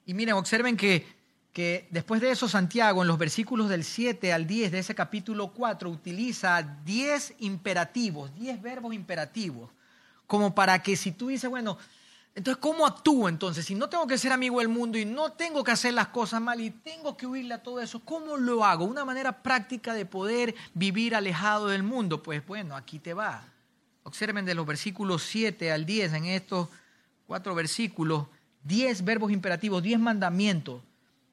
Y 0.06 0.14
miren, 0.14 0.36
observen 0.36 0.78
que, 0.78 1.08
que 1.52 1.88
después 1.90 2.22
de 2.22 2.30
eso 2.30 2.48
Santiago, 2.48 3.02
en 3.02 3.08
los 3.08 3.18
versículos 3.18 3.68
del 3.68 3.84
7 3.84 4.32
al 4.32 4.46
10 4.46 4.72
de 4.72 4.80
ese 4.80 4.94
capítulo 4.94 5.52
4, 5.52 5.90
utiliza 5.90 6.62
10 6.86 7.36
imperativos, 7.40 8.34
10 8.36 8.62
verbos 8.62 8.94
imperativos, 8.94 9.72
como 10.28 10.54
para 10.54 10.84
que 10.84 10.96
si 10.96 11.12
tú 11.12 11.30
dices, 11.30 11.50
bueno, 11.50 11.80
entonces, 12.36 12.62
¿cómo 12.62 12.86
actúo 12.86 13.28
entonces? 13.28 13.66
Si 13.66 13.76
no 13.76 13.90
tengo 13.90 14.08
que 14.08 14.18
ser 14.18 14.32
amigo 14.32 14.60
del 14.60 14.70
mundo 14.70 14.98
y 14.98 15.06
no 15.06 15.34
tengo 15.34 15.64
que 15.64 15.72
hacer 15.72 15.94
las 15.94 16.08
cosas 16.10 16.42
mal 16.42 16.62
y 16.62 16.70
tengo 16.70 17.18
que 17.18 17.26
huirle 17.26 17.56
a 17.56 17.64
todo 17.64 17.82
eso, 17.82 18.00
¿cómo 18.00 18.38
lo 18.38 18.64
hago? 18.64 18.86
Una 18.86 19.04
manera 19.04 19.44
práctica 19.44 19.94
de 19.94 20.06
poder 20.06 20.56
vivir 20.74 21.16
alejado 21.16 21.68
del 21.68 21.84
mundo. 21.84 22.24
Pues 22.24 22.46
bueno, 22.46 22.76
aquí 22.76 23.00
te 23.00 23.14
va. 23.14 23.44
Observen 24.04 24.46
de 24.46 24.56
los 24.56 24.66
versículos 24.66 25.24
7 25.24 25.72
al 25.72 25.86
10, 25.86 26.14
en 26.14 26.26
estos 26.26 26.70
cuatro 27.28 27.54
versículos, 27.56 28.28
10 28.64 29.04
verbos 29.04 29.32
imperativos, 29.32 29.84
10 29.84 30.00
mandamientos. 30.00 30.82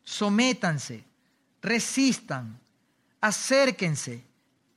Sométanse, 0.02 1.04
resistan, 1.62 2.58
acérquense, 3.20 4.24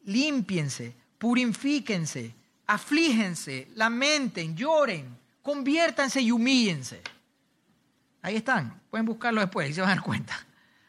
límpiense, 0.05 0.95
purifíquense, 1.17 2.33
aflíjense, 2.67 3.69
lamenten, 3.75 4.55
lloren 4.55 5.19
conviértanse 5.49 6.21
y 6.21 6.31
humíllense. 6.31 7.01
Ahí 8.21 8.35
están, 8.35 8.79
pueden 8.91 9.07
buscarlo 9.07 9.41
después 9.41 9.67
y 9.67 9.73
se 9.73 9.81
van 9.81 9.89
a 9.89 9.95
dar 9.95 10.03
cuenta. 10.03 10.45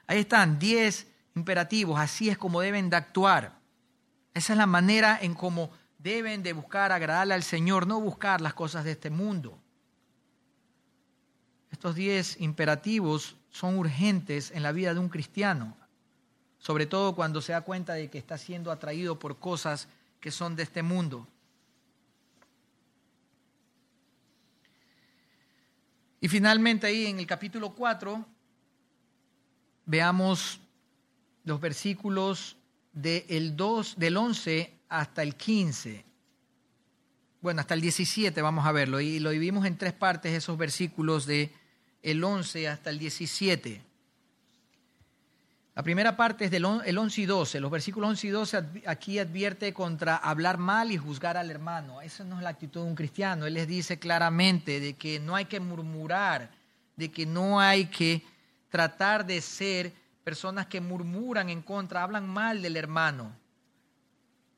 Ahí 0.07 0.19
están, 0.19 0.59
diez 0.59 1.07
imperativos, 1.35 1.99
así 1.99 2.29
es 2.29 2.37
como 2.37 2.61
deben 2.61 2.91
de 2.91 2.97
actuar. 2.97 3.59
Esa 4.35 4.53
es 4.53 4.59
la 4.59 4.67
manera 4.67 5.19
en 5.23 5.33
cómo 5.33 5.71
deben 5.97 6.43
de 6.43 6.53
buscar 6.53 6.93
agradarle 6.93 7.33
al 7.33 7.43
Señor, 7.43 7.87
no 7.87 8.03
buscar 8.03 8.43
las 8.43 8.53
cosas 8.53 8.85
de 8.85 8.91
este 8.91 9.09
mundo. 9.09 9.59
Estos 11.71 11.95
diez 11.95 12.39
imperativos 12.39 13.37
son 13.49 13.79
urgentes 13.79 14.51
en 14.51 14.63
la 14.63 14.73
vida 14.73 14.93
de 14.93 15.01
un 15.01 15.09
cristiano, 15.09 15.75
sobre 16.59 16.85
todo 16.85 17.15
cuando 17.15 17.41
se 17.41 17.53
da 17.53 17.63
cuenta 17.63 17.95
de 17.95 18.11
que 18.11 18.19
está 18.19 18.37
siendo 18.37 18.71
atraído 18.71 19.19
por 19.19 19.39
cosas 19.39 19.89
que 20.21 20.31
son 20.31 20.55
de 20.55 20.65
este 20.65 20.83
mundo. 20.83 21.27
Y 26.21 26.29
finalmente 26.29 26.87
ahí 26.87 27.07
en 27.07 27.19
el 27.19 27.27
capítulo 27.27 27.75
4 27.75 28.27
veamos 29.87 30.61
los 31.45 31.61
versículos 31.61 32.57
del 32.93 33.57
2, 33.57 33.99
del 33.99 34.17
11 34.17 34.81
hasta 34.89 35.23
el 35.23 35.35
15. 35.35 36.05
Bueno, 37.41 37.61
hasta 37.61 37.75
el 37.75 37.81
17 37.81 38.43
vamos 38.43 38.67
a 38.67 38.73
verlo. 38.73 39.01
Y 39.01 39.19
lo 39.19 39.31
dividimos 39.31 39.65
en 39.65 39.79
tres 39.79 39.95
partes 39.95 40.33
esos 40.33 40.59
versículos 40.59 41.25
de 41.25 41.53
el 42.03 42.23
11 42.23 42.69
hasta 42.69 42.91
el 42.91 42.99
17. 42.99 43.90
La 45.81 45.85
primera 45.85 46.15
parte 46.15 46.45
es 46.45 46.51
del 46.51 46.67
11 46.67 47.23
y 47.23 47.25
12. 47.25 47.59
Los 47.59 47.71
versículos 47.71 48.11
11 48.11 48.27
y 48.27 48.31
12 48.31 48.65
aquí 48.85 49.19
advierte 49.19 49.73
contra 49.73 50.15
hablar 50.15 50.59
mal 50.59 50.93
y 50.93 50.99
juzgar 50.99 51.39
al 51.39 51.51
hermano. 51.51 52.03
Esa 52.03 52.23
no 52.23 52.37
es 52.37 52.43
la 52.43 52.51
actitud 52.51 52.83
de 52.83 52.87
un 52.87 52.95
cristiano. 52.95 53.47
Él 53.47 53.55
les 53.55 53.67
dice 53.67 53.99
claramente 53.99 54.79
de 54.79 54.93
que 54.93 55.19
no 55.21 55.35
hay 55.35 55.47
que 55.47 55.59
murmurar, 55.59 56.51
de 56.97 57.11
que 57.11 57.25
no 57.25 57.59
hay 57.59 57.87
que 57.87 58.23
tratar 58.69 59.25
de 59.25 59.41
ser 59.41 59.95
personas 60.23 60.67
que 60.67 60.83
murmuran 60.83 61.49
en 61.49 61.63
contra, 61.63 62.03
hablan 62.03 62.29
mal 62.29 62.61
del 62.61 62.77
hermano. 62.77 63.35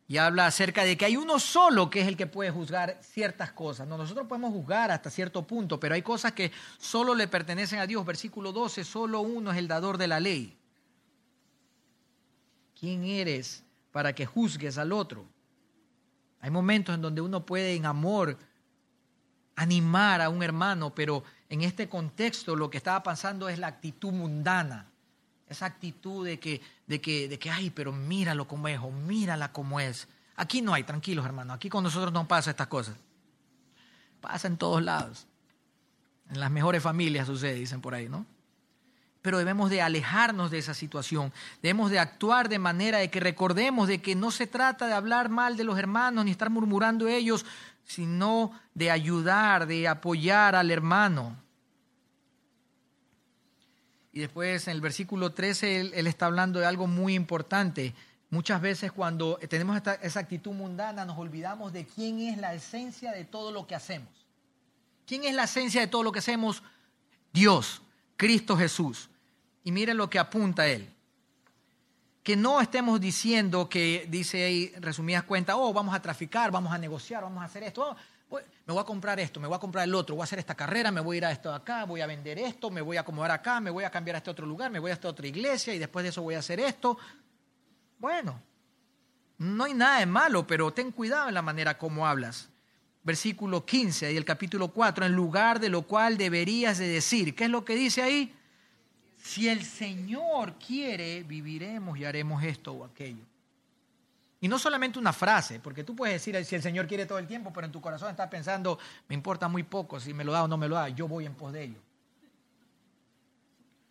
Y 0.09 0.17
habla 0.17 0.47
acerca 0.47 0.83
de 0.83 0.97
que 0.97 1.05
hay 1.05 1.17
uno 1.17 1.39
solo 1.39 1.89
que 1.89 2.01
es 2.01 2.09
el 2.09 2.17
que 2.17 2.27
puede 2.27 2.51
juzgar 2.51 2.99
ciertas 3.01 3.53
cosas. 3.53 3.87
No, 3.87 3.97
nosotros 3.97 4.27
podemos 4.27 4.53
juzgar 4.53 4.91
hasta 4.91 5.09
cierto 5.09 5.47
punto, 5.47 5.79
pero 5.79 5.95
hay 5.95 6.03
cosas 6.03 6.33
que 6.33 6.51
solo 6.79 7.15
le 7.15 7.29
pertenecen 7.29 7.79
a 7.79 7.87
Dios. 7.87 8.05
Versículo 8.05 8.51
12, 8.51 8.83
solo 8.83 9.21
uno 9.21 9.53
es 9.53 9.59
el 9.59 9.69
dador 9.69 9.99
de 9.99 10.09
la 10.09 10.19
ley. 10.19 10.59
¿Quién 12.83 13.05
eres 13.05 13.63
para 13.93 14.13
que 14.13 14.27
juzgues 14.27 14.77
al 14.77 14.91
otro? 14.91 15.25
Hay 16.41 16.51
momentos 16.51 16.93
en 16.93 17.01
donde 17.01 17.21
uno 17.21 17.47
puede 17.47 17.77
en 17.77 17.87
amor 17.87 18.37
animar 19.55 20.21
a 20.21 20.29
un 20.29 20.43
hermano, 20.43 20.93
pero 20.93 21.23
en 21.49 21.63
este 21.63 21.89
contexto 21.89 22.57
lo 22.57 22.71
que 22.71 22.79
estaba 22.79 23.01
pasando 23.05 23.49
es 23.49 23.61
la 23.61 23.69
actitud 23.69 24.11
mundana. 24.11 24.91
Esa 25.49 25.67
actitud 25.67 26.27
de 26.27 26.41
que, 26.41 26.61
de 26.89 27.01
que, 27.01 27.29
de 27.29 27.39
que, 27.39 27.51
ay, 27.53 27.71
pero 27.71 27.93
míralo 27.93 28.49
como 28.49 28.67
es, 28.67 28.81
o 28.81 28.91
mírala 28.91 29.53
como 29.53 29.79
es. 29.79 30.09
Aquí 30.35 30.61
no 30.61 30.75
hay, 30.75 30.83
tranquilos 30.83 31.25
hermanos, 31.25 31.55
aquí 31.55 31.69
con 31.69 31.85
nosotros 31.85 32.13
no 32.13 32.27
pasa 32.27 32.51
estas 32.51 32.67
cosas. 32.67 32.97
Pasa 34.21 34.49
en 34.49 34.57
todos 34.57 34.83
lados. 34.83 35.29
En 36.31 36.41
las 36.41 36.51
mejores 36.51 36.83
familias 36.83 37.29
sucede, 37.29 37.55
dicen 37.55 37.81
por 37.81 37.95
ahí, 37.95 38.09
¿no? 38.09 38.27
Pero 39.23 39.39
debemos 39.39 39.71
de 39.71 39.81
alejarnos 39.81 40.51
de 40.51 40.59
esa 40.59 40.75
situación. 40.75 41.33
Debemos 41.63 41.91
de 41.91 42.01
actuar 42.01 42.49
de 42.49 42.59
manera 42.59 42.99
de 42.99 43.09
que 43.09 43.21
recordemos 43.21 43.87
de 43.87 44.03
que 44.03 44.17
no 44.17 44.33
se 44.33 44.49
trata 44.49 44.89
de 44.89 44.95
hablar 44.95 45.29
mal 45.29 45.57
de 45.57 45.65
los 45.65 45.79
hermanos 45.79 46.25
ni 46.25 46.33
estar 46.33 46.51
murmurando 46.51 47.07
ellos, 47.07 47.47
sino 47.85 48.53
de 48.75 48.91
ayudar, 48.91 49.67
de 49.67 49.87
apoyar 49.87 50.57
al 50.57 50.73
hermano. 50.73 51.37
Y 54.13 54.21
después 54.21 54.67
en 54.67 54.75
el 54.75 54.81
versículo 54.81 55.33
13 55.33 55.81
él, 55.81 56.07
está 56.07 56.27
hablando 56.27 56.59
de 56.59 56.67
algo 56.67 56.89
muy 56.89 57.15
importante. 57.15 57.95
Muchas 58.29 58.61
veces 58.61 58.91
cuando 58.91 59.39
tenemos 59.49 59.81
esa 60.03 60.21
actitud 60.21 60.53
mundana 60.53 61.05
nos 61.05 61.17
olvidamos 61.17 61.73
de 61.73 61.87
quién 61.87 62.19
es 62.19 62.39
la 62.39 62.55
esencia 62.55 63.13
de 63.13 63.25
todo 63.25 63.53
lo 63.53 63.69
que 63.69 63.77
hacemos. 63.77 64.09
¿Quién 65.07 65.25
es 65.25 65.35
la 65.35 65.45
esencia 65.45 65.81
de 65.81 65.87
todo 65.87 66.03
lo 66.03 66.13
que 66.13 66.19
hacemos? 66.19 66.63
Dios, 67.33 67.83
Cristo 68.17 68.57
Jesús. 68.57 69.09
Y 69.65 69.73
miren 69.73 69.97
lo 69.97 70.11
que 70.11 70.19
apunta 70.19 70.67
él. 70.67 70.89
Que 72.23 72.37
no 72.37 72.61
estemos 72.61 73.01
diciendo 73.01 73.69
que, 73.69 74.07
dice 74.09 74.45
ahí, 74.45 74.73
resumidas 74.79 75.25
cuentas, 75.25 75.57
oh, 75.59 75.73
vamos 75.73 75.95
a 75.95 76.01
traficar, 76.01 76.51
vamos 76.51 76.73
a 76.73 76.79
negociar, 76.79 77.23
vamos 77.23 77.43
a 77.43 77.47
hacer 77.47 77.65
esto. 77.65 77.91
Oh, 77.91 77.97
me 78.67 78.73
voy 78.73 78.81
a 78.81 78.85
comprar 78.85 79.19
esto, 79.21 79.41
me 79.41 79.49
voy 79.49 79.57
a 79.57 79.59
comprar 79.59 79.85
el 79.85 79.95
otro, 79.95 80.15
voy 80.15 80.23
a 80.23 80.25
hacer 80.25 80.39
esta 80.39 80.55
carrera, 80.55 80.91
me 80.91 81.01
voy 81.01 81.17
a 81.17 81.19
ir 81.19 81.25
a 81.27 81.33
esto 81.33 81.51
de 81.51 81.57
acá, 81.57 81.85
voy 81.85 82.01
a 82.01 82.07
vender 82.07 82.39
esto, 82.39 82.71
me 82.71 82.81
voy 82.81 82.97
a 82.97 83.01
acomodar 83.01 83.33
acá, 83.33 83.61
me 83.61 83.71
voy 83.71 83.85
a 83.85 83.91
cambiar 83.91 84.17
a 84.17 84.19
este 84.19 84.31
otro 84.31 84.47
lugar, 84.47 84.71
me 84.71 84.79
voy 84.79 84.91
a 84.91 84.95
esta 84.95 85.09
otra 85.09 85.27
iglesia 85.27 85.75
y 85.75 85.79
después 85.79 86.03
de 86.05 86.11
eso 86.11 86.23
voy 86.23 86.35
a 86.35 86.39
hacer 86.39 86.61
esto. 86.61 86.97
Bueno, 87.99 88.41
no 89.39 89.65
hay 89.65 89.75
nada 89.75 89.99
de 89.99 90.07
malo, 90.07 90.47
pero 90.47 90.73
ten 90.73 90.93
cuidado 90.93 91.29
en 91.29 91.35
la 91.35 91.43
manera 91.43 91.77
como 91.77 92.07
hablas. 92.07 92.49
Versículo 93.03 93.67
15 93.67 94.13
y 94.13 94.17
el 94.17 94.25
capítulo 94.25 94.69
4, 94.69 95.05
en 95.07 95.13
lugar 95.13 95.59
de 95.59 95.69
lo 95.69 95.83
cual 95.83 96.17
deberías 96.17 96.79
de 96.79 96.87
decir. 96.87 97.35
¿Qué 97.35 97.45
es 97.45 97.51
lo 97.51 97.65
que 97.65 97.75
dice 97.75 98.01
ahí? 98.01 98.35
Si 99.23 99.49
el 99.49 99.65
Señor 99.65 100.55
quiere, 100.55 101.23
viviremos 101.23 101.97
y 101.97 102.05
haremos 102.05 102.43
esto 102.43 102.73
o 102.73 102.85
aquello. 102.85 103.25
Y 104.41 104.49
no 104.49 104.59
solamente 104.59 104.99
una 104.99 105.13
frase, 105.13 105.61
porque 105.61 105.85
tú 105.85 105.95
puedes 105.95 106.15
decir 106.15 106.45
si 106.45 106.57
el 106.57 106.63
Señor 106.63 106.89
quiere 106.89 107.07
todo 107.07 107.19
el 107.19 107.29
tiempo, 107.29 107.53
pero 107.53 107.67
en 107.67 107.73
tu 107.73 107.81
corazón 107.81 108.11
estás 108.11 108.29
pensando, 108.29 108.81
me 109.09 109.15
importa 109.15 109.47
muy 109.47 109.63
poco 109.63 110.01
si 110.01 110.13
me 110.13 110.25
lo 110.25 110.33
da 110.33 110.43
o 110.43 110.49
no 110.49 110.57
me 110.57 110.69
lo 110.69 110.75
da, 110.75 110.89
yo 110.89 111.07
voy 111.07 111.25
en 111.25 111.35
pos 111.35 111.53
de 111.53 111.63
ello. 111.63 111.79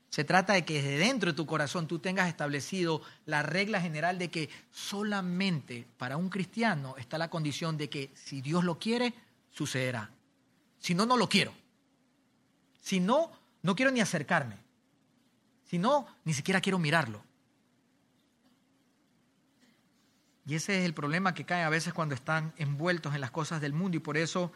Se 0.09 0.25
trata 0.25 0.51
de 0.51 0.65
que 0.65 0.81
desde 0.81 0.97
dentro 0.97 1.31
de 1.31 1.37
tu 1.37 1.45
corazón 1.45 1.87
tú 1.87 1.99
tengas 1.99 2.27
establecido 2.27 3.01
la 3.25 3.41
regla 3.41 3.79
general 3.79 4.19
de 4.19 4.29
que 4.29 4.49
solamente 4.69 5.87
para 5.97 6.17
un 6.17 6.27
cristiano 6.27 6.95
está 6.97 7.17
la 7.17 7.29
condición 7.29 7.77
de 7.77 7.89
que 7.89 8.11
si 8.15 8.41
Dios 8.41 8.65
lo 8.65 8.77
quiere, 8.77 9.13
sucederá. 9.51 10.09
Si 10.77 10.93
no, 10.93 11.05
no 11.05 11.15
lo 11.15 11.29
quiero. 11.29 11.53
Si 12.81 12.99
no, 12.99 13.31
no 13.61 13.73
quiero 13.77 13.91
ni 13.91 14.01
acercarme. 14.01 14.57
Si 15.71 15.79
no, 15.79 16.05
ni 16.25 16.33
siquiera 16.33 16.59
quiero 16.59 16.79
mirarlo. 16.79 17.23
Y 20.45 20.55
ese 20.55 20.77
es 20.77 20.83
el 20.83 20.93
problema 20.93 21.33
que 21.33 21.45
cae 21.45 21.63
a 21.63 21.69
veces 21.69 21.93
cuando 21.93 22.13
están 22.13 22.51
envueltos 22.57 23.15
en 23.15 23.21
las 23.21 23.31
cosas 23.31 23.61
del 23.61 23.71
mundo 23.71 23.95
y 23.95 24.01
por 24.01 24.17
eso 24.17 24.51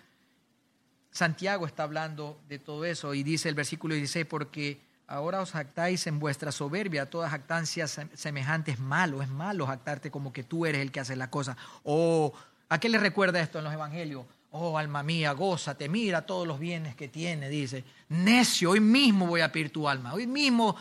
Santiago 1.12 1.68
está 1.68 1.84
hablando 1.84 2.38
de 2.50 2.60
todo 2.60 2.84
eso 2.84 3.14
y 3.14 3.24
dice 3.24 3.48
el 3.48 3.56
versículo 3.56 3.96
16, 3.96 4.26
porque 4.26 4.82
ahora 5.08 5.40
os 5.40 5.54
jactáis 5.54 6.06
en 6.06 6.20
vuestra 6.20 6.52
soberbia, 6.52 7.10
todas 7.10 7.32
jactancias 7.32 7.98
semejantes 8.14 8.78
malo, 8.78 9.22
es 9.22 9.30
malo 9.30 9.68
jactarte 9.68 10.12
como 10.12 10.34
que 10.34 10.44
tú 10.44 10.66
eres 10.66 10.82
el 10.82 10.92
que 10.92 11.00
hace 11.00 11.16
la 11.16 11.30
cosa. 11.30 11.56
O, 11.84 12.34
¿a 12.68 12.78
qué 12.78 12.90
le 12.90 12.98
recuerda 12.98 13.40
esto 13.40 13.60
en 13.60 13.64
los 13.64 13.74
evangelios? 13.74 14.26
Oh, 14.52 14.78
alma 14.78 15.04
mía, 15.04 15.34
gózate, 15.34 15.90
mira 15.90 16.26
todos 16.26 16.46
los 16.46 16.60
bienes 16.60 16.96
que 16.96 17.08
tiene, 17.08 17.50
dice. 17.50 17.86
Necio, 18.10 18.72
hoy 18.72 18.80
mismo 18.80 19.28
voy 19.28 19.42
a 19.42 19.52
pedir 19.52 19.70
tu 19.72 19.88
alma, 19.88 20.14
hoy 20.14 20.28
mismo 20.28 20.76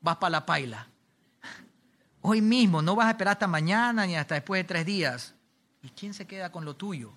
vas 0.00 0.16
para 0.16 0.30
la 0.30 0.46
paila. 0.46 0.88
Hoy 2.22 2.42
mismo, 2.42 2.82
no 2.82 2.94
vas 2.94 3.06
a 3.06 3.10
esperar 3.10 3.32
hasta 3.32 3.46
mañana 3.46 4.06
ni 4.06 4.16
hasta 4.16 4.34
después 4.34 4.60
de 4.60 4.64
tres 4.64 4.86
días. 4.86 5.34
¿Y 5.82 5.88
quién 5.90 6.12
se 6.12 6.26
queda 6.26 6.52
con 6.52 6.64
lo 6.64 6.76
tuyo? 6.76 7.12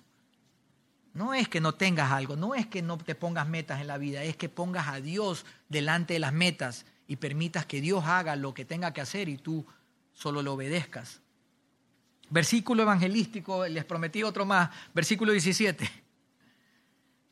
No 1.12 1.34
es 1.34 1.48
que 1.48 1.60
no 1.60 1.74
tengas 1.74 2.10
algo, 2.10 2.36
no 2.36 2.54
es 2.54 2.66
que 2.66 2.82
no 2.82 2.98
te 2.98 3.14
pongas 3.14 3.46
metas 3.46 3.80
en 3.80 3.86
la 3.86 3.98
vida, 3.98 4.22
es 4.24 4.36
que 4.36 4.48
pongas 4.48 4.88
a 4.88 5.00
Dios 5.00 5.44
delante 5.68 6.14
de 6.14 6.18
las 6.18 6.32
metas 6.32 6.86
y 7.06 7.16
permitas 7.16 7.66
que 7.66 7.80
Dios 7.80 8.04
haga 8.04 8.34
lo 8.34 8.54
que 8.54 8.64
tenga 8.64 8.92
que 8.92 9.00
hacer 9.00 9.28
y 9.28 9.36
tú 9.36 9.64
solo 10.12 10.42
lo 10.42 10.54
obedezcas. 10.54 11.20
Versículo 12.30 12.82
evangelístico, 12.82 13.66
les 13.66 13.84
prometí 13.84 14.22
otro 14.22 14.44
más, 14.44 14.70
versículo 14.92 15.32
17. 15.32 16.03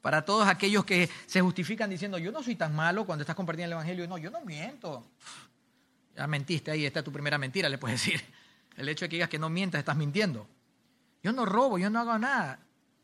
Para 0.02 0.24
todos 0.24 0.46
aquellos 0.46 0.84
que 0.84 1.08
se 1.26 1.40
justifican 1.40 1.88
diciendo, 1.88 2.18
yo 2.18 2.30
no 2.30 2.42
soy 2.42 2.56
tan 2.56 2.74
malo 2.74 3.06
cuando 3.06 3.22
estás 3.22 3.36
compartiendo 3.36 3.68
el 3.68 3.72
Evangelio, 3.72 4.06
no, 4.06 4.18
yo 4.18 4.30
no 4.30 4.42
miento. 4.42 5.06
Ya 6.14 6.26
mentiste 6.26 6.70
ahí, 6.70 6.84
esta 6.84 6.98
es 6.98 7.04
tu 7.04 7.12
primera 7.12 7.38
mentira, 7.38 7.70
le 7.70 7.78
puedes 7.78 8.04
decir. 8.04 8.22
El 8.76 8.88
hecho 8.88 9.06
de 9.06 9.08
que 9.08 9.16
digas 9.16 9.30
que 9.30 9.38
no 9.38 9.48
mientas, 9.48 9.78
estás 9.78 9.96
mintiendo. 9.96 10.46
Yo 11.22 11.32
no 11.32 11.46
robo, 11.46 11.78
yo 11.78 11.88
no 11.88 12.00
hago 12.00 12.18
nada 12.18 12.58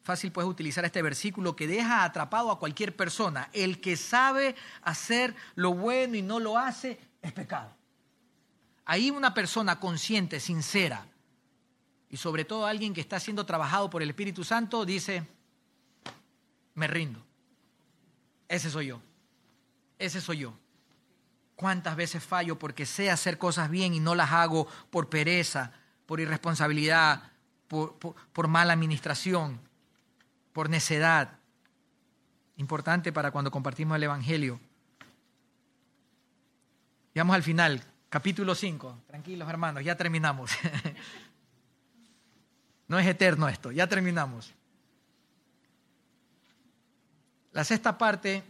fácil 0.08 0.32
puedes 0.32 0.50
utilizar 0.50 0.86
este 0.86 1.02
versículo 1.02 1.54
que 1.54 1.66
deja 1.66 2.02
atrapado 2.02 2.50
a 2.50 2.58
cualquier 2.58 2.96
persona. 2.96 3.50
El 3.52 3.78
que 3.78 3.94
sabe 3.94 4.56
hacer 4.80 5.34
lo 5.54 5.74
bueno 5.74 6.16
y 6.16 6.22
no 6.22 6.40
lo 6.40 6.56
hace 6.56 6.98
es 7.20 7.30
pecado. 7.32 7.76
Ahí 8.86 9.10
una 9.10 9.34
persona 9.34 9.78
consciente, 9.78 10.40
sincera, 10.40 11.06
y 12.08 12.16
sobre 12.16 12.46
todo 12.46 12.64
alguien 12.64 12.94
que 12.94 13.02
está 13.02 13.20
siendo 13.20 13.44
trabajado 13.44 13.90
por 13.90 14.02
el 14.02 14.08
Espíritu 14.08 14.44
Santo, 14.44 14.86
dice, 14.86 15.28
me 16.78 16.86
rindo. 16.86 17.24
Ese 18.48 18.70
soy 18.70 18.86
yo. 18.86 19.00
Ese 19.98 20.20
soy 20.20 20.38
yo. 20.38 20.54
¿Cuántas 21.56 21.96
veces 21.96 22.24
fallo 22.24 22.58
porque 22.58 22.86
sé 22.86 23.10
hacer 23.10 23.36
cosas 23.36 23.68
bien 23.68 23.92
y 23.92 24.00
no 24.00 24.14
las 24.14 24.30
hago 24.32 24.66
por 24.90 25.08
pereza, 25.08 25.72
por 26.06 26.20
irresponsabilidad, 26.20 27.32
por, 27.66 28.48
mala 28.48 28.72
administración? 28.72 29.60
por 30.58 30.68
necedad. 30.68 31.38
Importante 32.56 33.12
para 33.12 33.30
cuando 33.30 33.52
compartimos 33.52 33.94
el 33.94 34.02
Evangelio. 34.02 34.58
Llegamos 37.14 37.36
al 37.36 37.44
final, 37.44 37.80
capítulo 38.08 38.56
5. 38.56 39.04
Tranquilos 39.06 39.48
hermanos, 39.48 39.84
ya 39.84 39.96
terminamos. 39.96 40.50
no 42.88 42.98
es 42.98 43.06
eterno 43.06 43.48
esto, 43.48 43.70
ya 43.70 43.86
terminamos. 43.86 44.52
La 47.58 47.64
sexta 47.64 47.98
parte, 47.98 48.44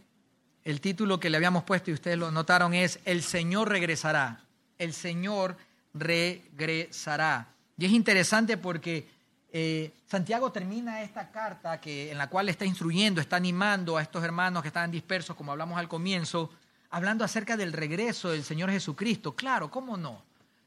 el 0.63 0.81
título 0.81 1.19
que 1.19 1.31
le 1.31 1.37
habíamos 1.37 1.63
puesto 1.63 1.89
y 1.89 1.95
ustedes 1.95 2.15
lo 2.15 2.29
notaron 2.29 2.75
es 2.75 2.99
El 3.05 3.23
Señor 3.23 3.67
regresará. 3.67 4.43
El 4.77 4.93
Señor 4.93 5.57
regresará. 5.95 7.47
Y 7.75 7.85
es 7.85 7.91
interesante 7.91 8.55
porque 8.57 9.09
eh, 9.51 9.95
Santiago 10.05 10.51
termina 10.51 11.01
esta 11.01 11.31
carta 11.31 11.81
que, 11.81 12.11
en 12.11 12.19
la 12.19 12.29
cual 12.29 12.49
está 12.49 12.65
instruyendo, 12.65 13.19
está 13.19 13.37
animando 13.37 13.97
a 13.97 14.03
estos 14.03 14.23
hermanos 14.23 14.61
que 14.61 14.67
estaban 14.67 14.91
dispersos, 14.91 15.35
como 15.35 15.53
hablamos 15.53 15.79
al 15.79 15.87
comienzo, 15.87 16.51
hablando 16.91 17.25
acerca 17.25 17.57
del 17.57 17.73
regreso 17.73 18.29
del 18.29 18.43
Señor 18.43 18.69
Jesucristo. 18.69 19.35
Claro, 19.35 19.71
¿cómo 19.71 19.97
no? 19.97 20.21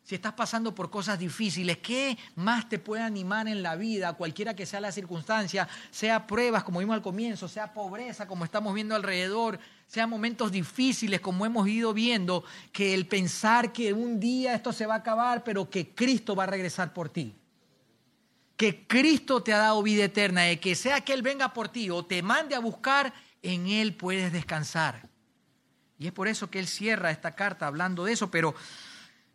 Si 0.05 0.17
estás 0.17 0.33
pasando 0.33 0.75
por 0.75 0.91
cosas 0.91 1.19
difíciles, 1.19 1.79
¿qué 1.79 2.19
más 2.35 2.69
te 2.69 2.79
puede 2.79 3.03
animar 3.03 3.47
en 3.47 3.63
la 3.63 3.77
vida, 3.77 4.15
cualquiera 4.15 4.55
que 4.55 4.67
sea 4.67 4.81
la 4.81 4.91
circunstancia, 4.91 5.69
sea 5.91 6.27
pruebas 6.27 6.65
como 6.65 6.81
vimos 6.81 6.95
al 6.95 7.03
comienzo, 7.03 7.47
sea 7.47 7.73
pobreza 7.73 8.27
como 8.27 8.45
estamos 8.45 8.75
viendo 8.75 8.97
alrededor, 8.97 9.61
sea 9.87 10.07
momentos 10.07 10.51
difíciles 10.51 11.21
como 11.21 11.47
hemos 11.47 11.69
ido 11.69 11.95
viendo, 11.95 12.43
que 12.73 12.95
el 12.95 13.07
pensar 13.07 13.73
que 13.73 13.93
un 13.93 14.19
día 14.19 14.55
esto 14.55 14.73
se 14.73 14.87
va 14.87 14.95
a 14.95 14.99
acabar, 14.99 15.45
pero 15.45 15.71
que 15.71 15.95
Cristo 15.95 16.35
va 16.35 16.45
a 16.45 16.49
regresar 16.49 16.93
por 16.93 17.09
ti? 17.09 17.37
que 18.63 18.87
Cristo 18.87 19.43
te 19.43 19.53
ha 19.53 19.59
dado 19.59 19.83
vida 19.83 20.05
eterna, 20.05 20.43
de 20.43 20.61
que 20.61 20.77
sea 20.77 21.01
que 21.01 21.13
Él 21.13 21.23
venga 21.23 21.53
por 21.53 21.69
ti 21.69 21.91
o 21.91 22.05
te 22.05 22.23
mande 22.23 22.55
a 22.55 22.61
buscar, 22.61 23.13
en 23.43 23.67
Él 23.67 23.93
puedes 23.97 24.33
descansar. 24.33 25.09
Y 25.99 26.07
es 26.07 26.13
por 26.13 26.29
eso 26.29 26.49
que 26.49 26.61
Él 26.61 26.69
cierra 26.69 27.11
esta 27.11 27.35
carta 27.35 27.67
hablando 27.67 28.05
de 28.05 28.13
eso, 28.13 28.31
pero, 28.31 28.55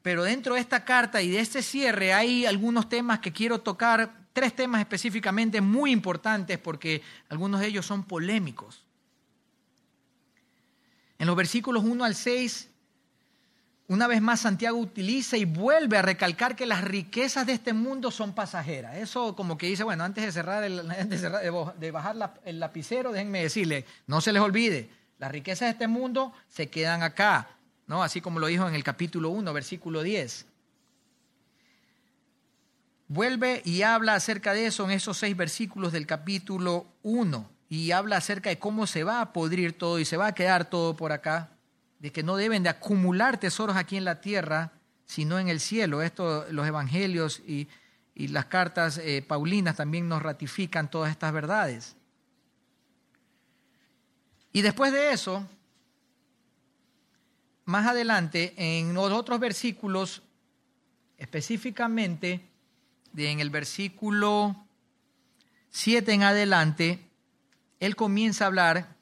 pero 0.07 0.23
dentro 0.23 0.55
de 0.55 0.61
esta 0.61 0.85
carta 0.85 1.21
y 1.21 1.27
de 1.27 1.41
este 1.41 1.61
cierre 1.61 2.13
hay 2.13 2.45
algunos 2.45 2.87
temas 2.87 3.19
que 3.19 3.33
quiero 3.33 3.59
tocar, 3.59 4.29
tres 4.31 4.55
temas 4.55 4.79
específicamente 4.79 5.59
muy 5.59 5.91
importantes 5.91 6.57
porque 6.59 7.01
algunos 7.27 7.59
de 7.59 7.67
ellos 7.67 7.85
son 7.85 8.05
polémicos. 8.05 8.85
En 11.19 11.27
los 11.27 11.35
versículos 11.35 11.83
1 11.83 12.05
al 12.05 12.15
6 12.15 12.69
una 13.89 14.07
vez 14.07 14.21
más 14.21 14.39
Santiago 14.39 14.77
utiliza 14.77 15.35
y 15.35 15.43
vuelve 15.43 15.97
a 15.97 16.01
recalcar 16.01 16.55
que 16.55 16.65
las 16.65 16.85
riquezas 16.85 17.45
de 17.45 17.51
este 17.51 17.73
mundo 17.73 18.09
son 18.09 18.33
pasajeras. 18.33 18.95
Eso 18.95 19.35
como 19.35 19.57
que 19.57 19.67
dice, 19.67 19.83
bueno, 19.83 20.05
antes 20.05 20.23
de 20.23 20.31
cerrar, 20.31 20.63
de, 21.79 21.91
bajar 21.91 22.39
el 22.45 22.61
lapicero, 22.61 23.11
déjenme 23.11 23.43
decirle, 23.43 23.83
no 24.05 24.21
se 24.21 24.31
les 24.31 24.41
olvide, 24.41 24.89
las 25.19 25.33
riquezas 25.33 25.67
de 25.67 25.71
este 25.71 25.87
mundo 25.89 26.31
se 26.47 26.69
quedan 26.69 27.03
acá, 27.03 27.56
¿no? 27.87 28.03
Así 28.03 28.21
como 28.21 28.39
lo 28.39 28.47
dijo 28.47 28.67
en 28.67 28.75
el 28.75 28.83
capítulo 28.83 29.29
1, 29.29 29.51
versículo 29.53 30.03
10. 30.03 30.45
Vuelve 33.07 33.61
y 33.63 33.83
habla 33.83 34.15
acerca 34.15 34.53
de 34.53 34.65
eso 34.65 34.83
en 34.83 34.91
esos 34.91 35.17
seis 35.17 35.35
versículos 35.35 35.93
del 35.93 36.05
capítulo 36.05 36.85
1 37.03 37.49
y 37.69 37.91
habla 37.91 38.17
acerca 38.17 38.49
de 38.49 38.59
cómo 38.59 38.85
se 38.85 39.05
va 39.05 39.21
a 39.21 39.31
podrir 39.31 39.77
todo 39.77 39.99
y 39.99 40.05
se 40.05 40.17
va 40.17 40.27
a 40.27 40.35
quedar 40.35 40.69
todo 40.69 40.95
por 40.95 41.13
acá 41.13 41.49
de 41.99 42.11
que 42.11 42.23
no 42.23 42.35
deben 42.35 42.63
de 42.63 42.69
acumular 42.69 43.39
tesoros 43.39 43.77
aquí 43.77 43.97
en 43.97 44.05
la 44.05 44.21
tierra, 44.21 44.73
sino 45.05 45.39
en 45.39 45.47
el 45.47 45.59
cielo. 45.59 46.01
Esto, 46.01 46.45
los 46.51 46.67
evangelios 46.67 47.41
y, 47.47 47.67
las 48.15 48.45
cartas 48.45 48.97
eh, 48.97 49.23
paulinas 49.25 49.75
también 49.75 50.09
nos 50.09 50.23
ratifican 50.23 50.89
todas 50.89 51.11
estas 51.11 51.31
verdades. 51.31 51.95
Y 54.51 54.63
después 54.63 54.91
de 54.91 55.11
eso, 55.11 55.47
más 57.67 57.85
adelante, 57.85 58.53
en 58.57 58.93
los 58.93 59.11
otros 59.11 59.39
versículos, 59.39 60.23
específicamente 61.17 62.41
en 63.17 63.39
el 63.39 63.49
versículo 63.49 64.55
7 65.71 66.13
en 66.13 66.23
adelante, 66.23 66.99
él 67.79 67.95
comienza 67.95 68.45
a 68.45 68.47
hablar 68.47 68.95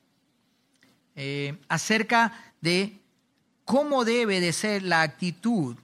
eh, 1.16 1.58
acerca 1.68 2.54
de 2.60 3.00
cómo 3.66 4.04
debe 4.04 4.40
de 4.40 4.52
ser 4.52 4.82
la 4.82 5.04
actitud 5.04 5.78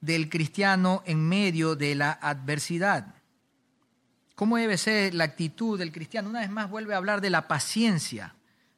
del 0.00 0.30
cristiano 0.30 1.02
en 1.04 1.28
medio 1.28 1.76
de 1.76 1.94
la 1.94 2.12
adversidad. 2.12 3.14
¿Cómo 4.34 4.56
debe 4.56 4.78
ser 4.78 5.14
la 5.14 5.24
actitud 5.24 5.78
del 5.78 5.92
cristiano? 5.92 6.30
Una 6.30 6.40
vez 6.40 6.50
más 6.50 6.70
vuelve 6.70 6.94
a 6.94 6.96
hablar 6.96 7.20
de 7.20 7.30
la 7.30 7.46
paciencia, 7.48 8.33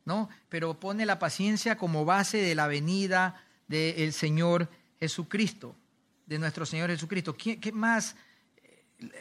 ¿no? 0.07 0.31
Pero 0.49 0.81
pone 0.81 1.05
la 1.05 1.19
paciencia 1.19 1.77
como 1.77 2.07
base 2.07 2.39
de 2.39 2.55
la 2.55 2.67
venida 2.67 3.45
del 3.69 4.15
Señor 4.15 4.71
Jesucristo, 4.99 5.77
de 6.25 6.39
nuestro 6.39 6.65
Señor 6.65 6.89
Jesucristo. 6.89 7.37
¿Qué, 7.37 7.73
más, 7.73 8.17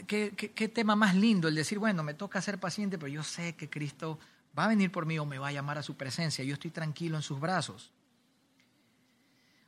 qué, 0.07 0.31
qué 0.31 0.69
tema 0.69 0.95
más 0.95 1.15
lindo 1.15 1.49
el 1.49 1.55
decir, 1.55 1.79
bueno, 1.79 2.03
me 2.03 2.13
toca 2.13 2.41
ser 2.41 2.59
paciente, 2.59 2.97
pero 2.97 3.09
yo 3.09 3.23
sé 3.23 3.55
que 3.55 3.69
Cristo 3.69 4.19
va 4.57 4.65
a 4.65 4.69
venir 4.69 4.91
por 4.91 5.05
mí 5.05 5.19
o 5.19 5.25
me 5.25 5.39
va 5.39 5.49
a 5.49 5.51
llamar 5.51 5.79
a 5.79 5.83
su 5.83 5.97
presencia. 5.97 6.45
Yo 6.45 6.53
estoy 6.53 6.71
tranquilo 6.71 7.17
en 7.17 7.23
sus 7.23 7.39
brazos. 7.39 7.91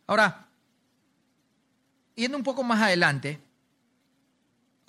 Ahora, 0.05 0.47
yendo 2.15 2.37
un 2.37 2.43
poco 2.43 2.63
más 2.63 2.81
adelante, 2.81 3.41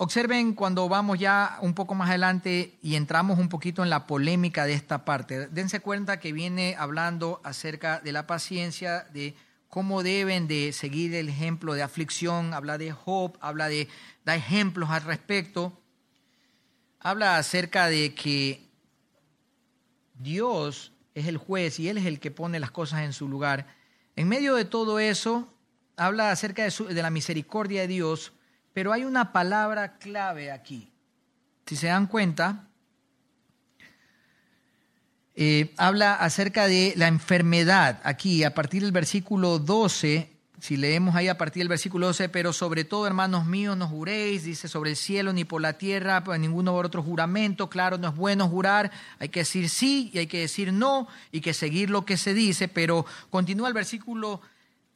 observen 0.01 0.53
cuando 0.53 0.87
vamos 0.87 1.19
ya 1.19 1.59
un 1.61 1.73
poco 1.73 1.93
más 1.93 2.07
adelante 2.07 2.77
y 2.81 2.95
entramos 2.95 3.37
un 3.37 3.49
poquito 3.49 3.83
en 3.83 3.89
la 3.89 4.07
polémica 4.07 4.65
de 4.65 4.71
esta 4.71 5.03
parte. 5.03 5.47
Dense 5.49 5.81
cuenta 5.81 6.21
que 6.21 6.31
viene 6.31 6.77
hablando 6.79 7.41
acerca 7.43 7.99
de 7.99 8.13
la 8.13 8.25
paciencia, 8.25 9.05
de 9.11 9.35
cómo 9.67 10.01
deben 10.01 10.47
de 10.47 10.71
seguir 10.71 11.13
el 11.15 11.27
ejemplo 11.27 11.73
de 11.73 11.83
aflicción, 11.83 12.53
habla 12.53 12.77
de 12.77 12.93
Job, 12.93 13.37
habla 13.41 13.67
de, 13.67 13.89
da 14.23 14.35
ejemplos 14.35 14.89
al 14.89 15.03
respecto, 15.03 15.77
habla 17.01 17.35
acerca 17.35 17.87
de 17.87 18.15
que 18.15 18.69
Dios 20.13 20.93
es 21.13 21.27
el 21.27 21.35
juez 21.35 21.77
y 21.77 21.89
Él 21.89 21.97
es 21.97 22.05
el 22.05 22.21
que 22.21 22.31
pone 22.31 22.61
las 22.61 22.71
cosas 22.71 23.01
en 23.01 23.11
su 23.11 23.27
lugar. 23.27 23.67
En 24.15 24.29
medio 24.29 24.55
de 24.55 24.63
todo 24.63 24.97
eso, 24.97 25.53
habla 25.97 26.31
acerca 26.31 26.63
de, 26.63 27.01
la 27.01 27.09
misericordia 27.09 27.81
de 27.81 27.87
Dios, 27.89 28.31
pero 28.73 28.93
hay 28.93 29.05
una 29.05 29.31
palabra 29.31 29.97
clave 29.97 30.51
aquí. 30.51 30.91
Si 31.65 31.75
se 31.75 31.87
dan 31.87 32.07
cuenta, 32.07 32.67
eh, 35.35 35.73
habla 35.77 36.15
acerca 36.15 36.67
de 36.67 36.93
la 36.97 37.07
enfermedad. 37.07 38.01
Aquí, 38.03 38.43
a 38.43 38.53
partir 38.53 38.81
del 38.81 38.91
versículo 38.91 39.59
12, 39.59 40.29
si 40.59 40.75
leemos 40.75 41.15
ahí 41.15 41.29
a 41.29 41.37
partir 41.37 41.61
del 41.61 41.69
versículo 41.69 42.07
12, 42.07 42.27
pero 42.27 42.51
sobre 42.51 42.83
todo, 42.83 43.07
hermanos 43.07 43.45
míos, 43.45 43.77
no 43.77 43.87
juréis, 43.87 44.43
dice, 44.43 44.67
sobre 44.67 44.89
el 44.89 44.95
cielo 44.97 45.31
ni 45.31 45.45
por 45.45 45.61
la 45.61 45.73
tierra, 45.73 46.23
por 46.23 46.37
ninguno 46.37 46.75
otro 46.75 47.01
juramento. 47.01 47.69
Claro, 47.69 47.97
no 47.97 48.09
es 48.09 48.15
bueno 48.15 48.49
jurar, 48.49 48.91
hay 49.19 49.29
que 49.29 49.39
decir 49.41 49.69
sí 49.69 50.11
y 50.13 50.19
hay 50.19 50.27
que 50.27 50.41
decir 50.41 50.73
no 50.73 51.07
y 51.31 51.39
que 51.39 51.53
seguir 51.53 51.89
lo 51.89 52.03
que 52.03 52.17
se 52.17 52.33
dice, 52.33 52.67
pero 52.67 53.05
continúa 53.29 53.69
el 53.69 53.73
versículo 53.73 54.41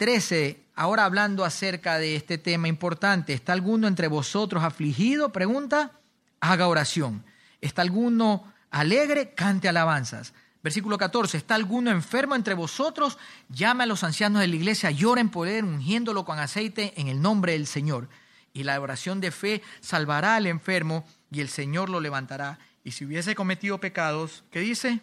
13, 0.03 0.59
ahora 0.75 1.05
hablando 1.05 1.45
acerca 1.45 1.97
de 1.97 2.17
este 2.17 2.37
tema 2.37 2.67
importante. 2.67 3.31
¿Está 3.31 3.53
alguno 3.53 3.87
entre 3.87 4.09
vosotros 4.09 4.61
afligido? 4.61 5.31
Pregunta, 5.31 5.93
haga 6.41 6.67
oración. 6.67 7.23
¿Está 7.61 7.83
alguno 7.83 8.51
alegre? 8.69 9.33
Cante 9.33 9.69
alabanzas. 9.69 10.33
Versículo 10.61 10.97
14, 10.97 11.37
¿está 11.37 11.55
alguno 11.55 11.89
enfermo 11.89 12.35
entre 12.35 12.53
vosotros? 12.53 13.17
Llame 13.47 13.85
a 13.85 13.87
los 13.87 14.03
ancianos 14.03 14.41
de 14.41 14.49
la 14.49 14.57
iglesia, 14.57 14.91
lloren 14.91 15.29
por 15.29 15.47
él, 15.47 15.63
ungiéndolo 15.63 16.25
con 16.25 16.37
aceite 16.37 16.91
en 16.97 17.07
el 17.07 17.21
nombre 17.21 17.53
del 17.53 17.65
Señor. 17.65 18.09
Y 18.51 18.63
la 18.63 18.81
oración 18.81 19.21
de 19.21 19.31
fe 19.31 19.61
salvará 19.79 20.35
al 20.35 20.47
enfermo 20.47 21.05
y 21.31 21.39
el 21.39 21.47
Señor 21.47 21.87
lo 21.87 22.01
levantará. 22.01 22.59
Y 22.83 22.91
si 22.91 23.05
hubiese 23.05 23.35
cometido 23.35 23.79
pecados, 23.79 24.43
¿qué 24.51 24.59
dice? 24.59 24.99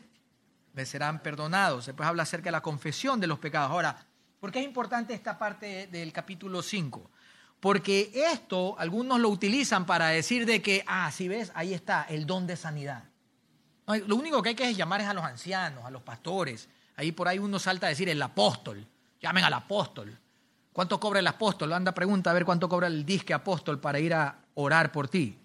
Le 0.75 0.85
serán 0.85 1.23
perdonados. 1.23 1.87
Después 1.87 2.07
habla 2.07 2.25
acerca 2.25 2.49
de 2.49 2.53
la 2.53 2.61
confesión 2.61 3.19
de 3.19 3.29
los 3.29 3.39
pecados. 3.39 3.71
Ahora, 3.71 4.10
¿por 4.41 4.51
qué 4.51 4.61
es 4.61 4.65
importante 4.65 5.15
esta 5.15 5.39
parte 5.39 5.87
del 5.87 6.13
capítulo 6.13 6.63
5? 6.63 7.11
Porque 7.61 8.11
esto 8.33 8.75
algunos 8.79 9.21
lo 9.21 9.29
utilizan 9.29 9.87
para 9.87 10.09
decir 10.09 10.47
de 10.47 10.63
que, 10.63 10.83
ah, 10.87 11.11
si 11.13 11.29
ves, 11.29 11.53
ahí 11.55 11.75
está 11.75 12.05
el 12.09 12.27
don 12.27 12.47
de 12.47 12.57
sanidad 12.57 13.11
lo 13.99 14.17
único 14.17 14.43
que 14.43 14.51
hay 14.51 14.55
que 14.55 14.75
llamar 14.75 15.01
es 15.01 15.09
a 15.09 15.15
los 15.15 15.25
ancianos, 15.25 15.85
a 15.85 15.91
los 15.91 16.03
pastores. 16.03 16.69
Ahí 16.97 17.13
por 17.13 17.29
ahí 17.29 17.39
uno 17.39 17.59
salta 17.59 17.87
a 17.87 17.89
decir 17.89 18.09
el 18.09 18.21
apóstol. 18.23 18.87
Llamen 19.21 19.45
al 19.45 19.55
apóstol. 19.55 20.17
¿Cuánto 20.73 21.01
cobra 21.01 21.21
el 21.21 21.27
apóstol? 21.27 21.73
Anda, 21.73 21.93
pregunta 21.93 22.31
a 22.31 22.35
ver 22.35 22.45
cuánto 22.45 22.69
cobra 22.69 22.87
el 22.87 23.05
disque 23.05 23.35
apóstol 23.35 23.81
para 23.81 23.99
ir 23.99 24.15
a 24.15 24.37
orar 24.55 24.93
por 24.93 25.09
ti. 25.09 25.37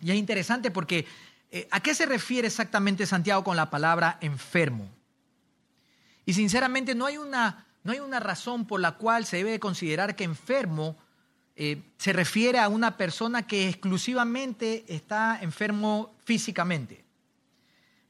Y 0.00 0.10
es 0.10 0.16
interesante 0.16 0.70
porque 0.70 1.06
eh, 1.50 1.68
¿a 1.70 1.80
qué 1.80 1.94
se 1.94 2.06
refiere 2.06 2.48
exactamente 2.48 3.06
Santiago 3.06 3.44
con 3.44 3.56
la 3.56 3.70
palabra 3.70 4.18
enfermo? 4.20 4.88
Y 6.26 6.34
sinceramente 6.34 6.94
no 6.94 7.06
hay 7.06 7.18
una, 7.18 7.66
no 7.82 7.92
hay 7.92 8.00
una 8.00 8.20
razón 8.20 8.66
por 8.66 8.80
la 8.80 8.92
cual 8.92 9.26
se 9.26 9.38
debe 9.38 9.60
considerar 9.60 10.16
que 10.16 10.24
enfermo 10.24 10.96
eh, 11.56 11.82
se 11.98 12.12
refiere 12.12 12.58
a 12.58 12.68
una 12.68 12.96
persona 12.96 13.46
que 13.46 13.68
exclusivamente 13.68 14.84
está 14.88 15.38
enfermo 15.40 16.14
físicamente. 16.24 17.04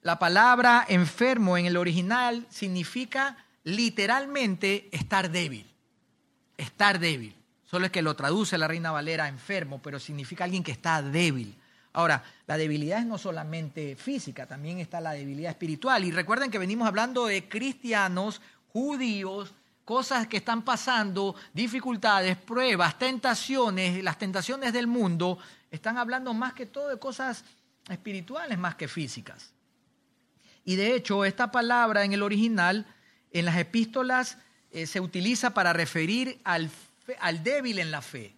La 0.00 0.18
palabra 0.18 0.84
enfermo 0.88 1.56
en 1.58 1.66
el 1.66 1.76
original 1.76 2.46
significa 2.50 3.36
literalmente 3.64 4.88
estar 4.92 5.30
débil. 5.30 5.66
Estar 6.56 6.98
débil. 6.98 7.34
Solo 7.64 7.86
es 7.86 7.92
que 7.92 8.02
lo 8.02 8.14
traduce 8.14 8.56
la 8.56 8.68
Reina 8.68 8.92
Valera 8.92 9.28
enfermo, 9.28 9.80
pero 9.82 9.98
significa 9.98 10.44
alguien 10.44 10.62
que 10.62 10.72
está 10.72 11.02
débil. 11.02 11.56
Ahora, 11.94 12.24
la 12.48 12.58
debilidad 12.58 12.98
es 12.98 13.06
no 13.06 13.18
solamente 13.18 13.94
física, 13.94 14.46
también 14.46 14.80
está 14.80 15.00
la 15.00 15.12
debilidad 15.12 15.52
espiritual. 15.52 16.04
Y 16.04 16.10
recuerden 16.10 16.50
que 16.50 16.58
venimos 16.58 16.88
hablando 16.88 17.26
de 17.26 17.48
cristianos, 17.48 18.40
judíos, 18.72 19.54
cosas 19.84 20.26
que 20.26 20.38
están 20.38 20.62
pasando, 20.62 21.36
dificultades, 21.52 22.36
pruebas, 22.36 22.98
tentaciones, 22.98 24.02
las 24.02 24.18
tentaciones 24.18 24.72
del 24.72 24.88
mundo, 24.88 25.38
están 25.70 25.96
hablando 25.96 26.34
más 26.34 26.52
que 26.52 26.66
todo 26.66 26.88
de 26.88 26.98
cosas 26.98 27.44
espirituales 27.88 28.58
más 28.58 28.74
que 28.74 28.88
físicas. 28.88 29.52
Y 30.64 30.74
de 30.74 30.96
hecho, 30.96 31.24
esta 31.24 31.52
palabra 31.52 32.04
en 32.04 32.12
el 32.12 32.24
original, 32.24 32.86
en 33.30 33.44
las 33.44 33.56
epístolas, 33.56 34.38
eh, 34.72 34.86
se 34.86 34.98
utiliza 34.98 35.54
para 35.54 35.72
referir 35.72 36.40
al, 36.42 36.70
al 37.20 37.44
débil 37.44 37.78
en 37.78 37.92
la 37.92 38.02
fe. 38.02 38.34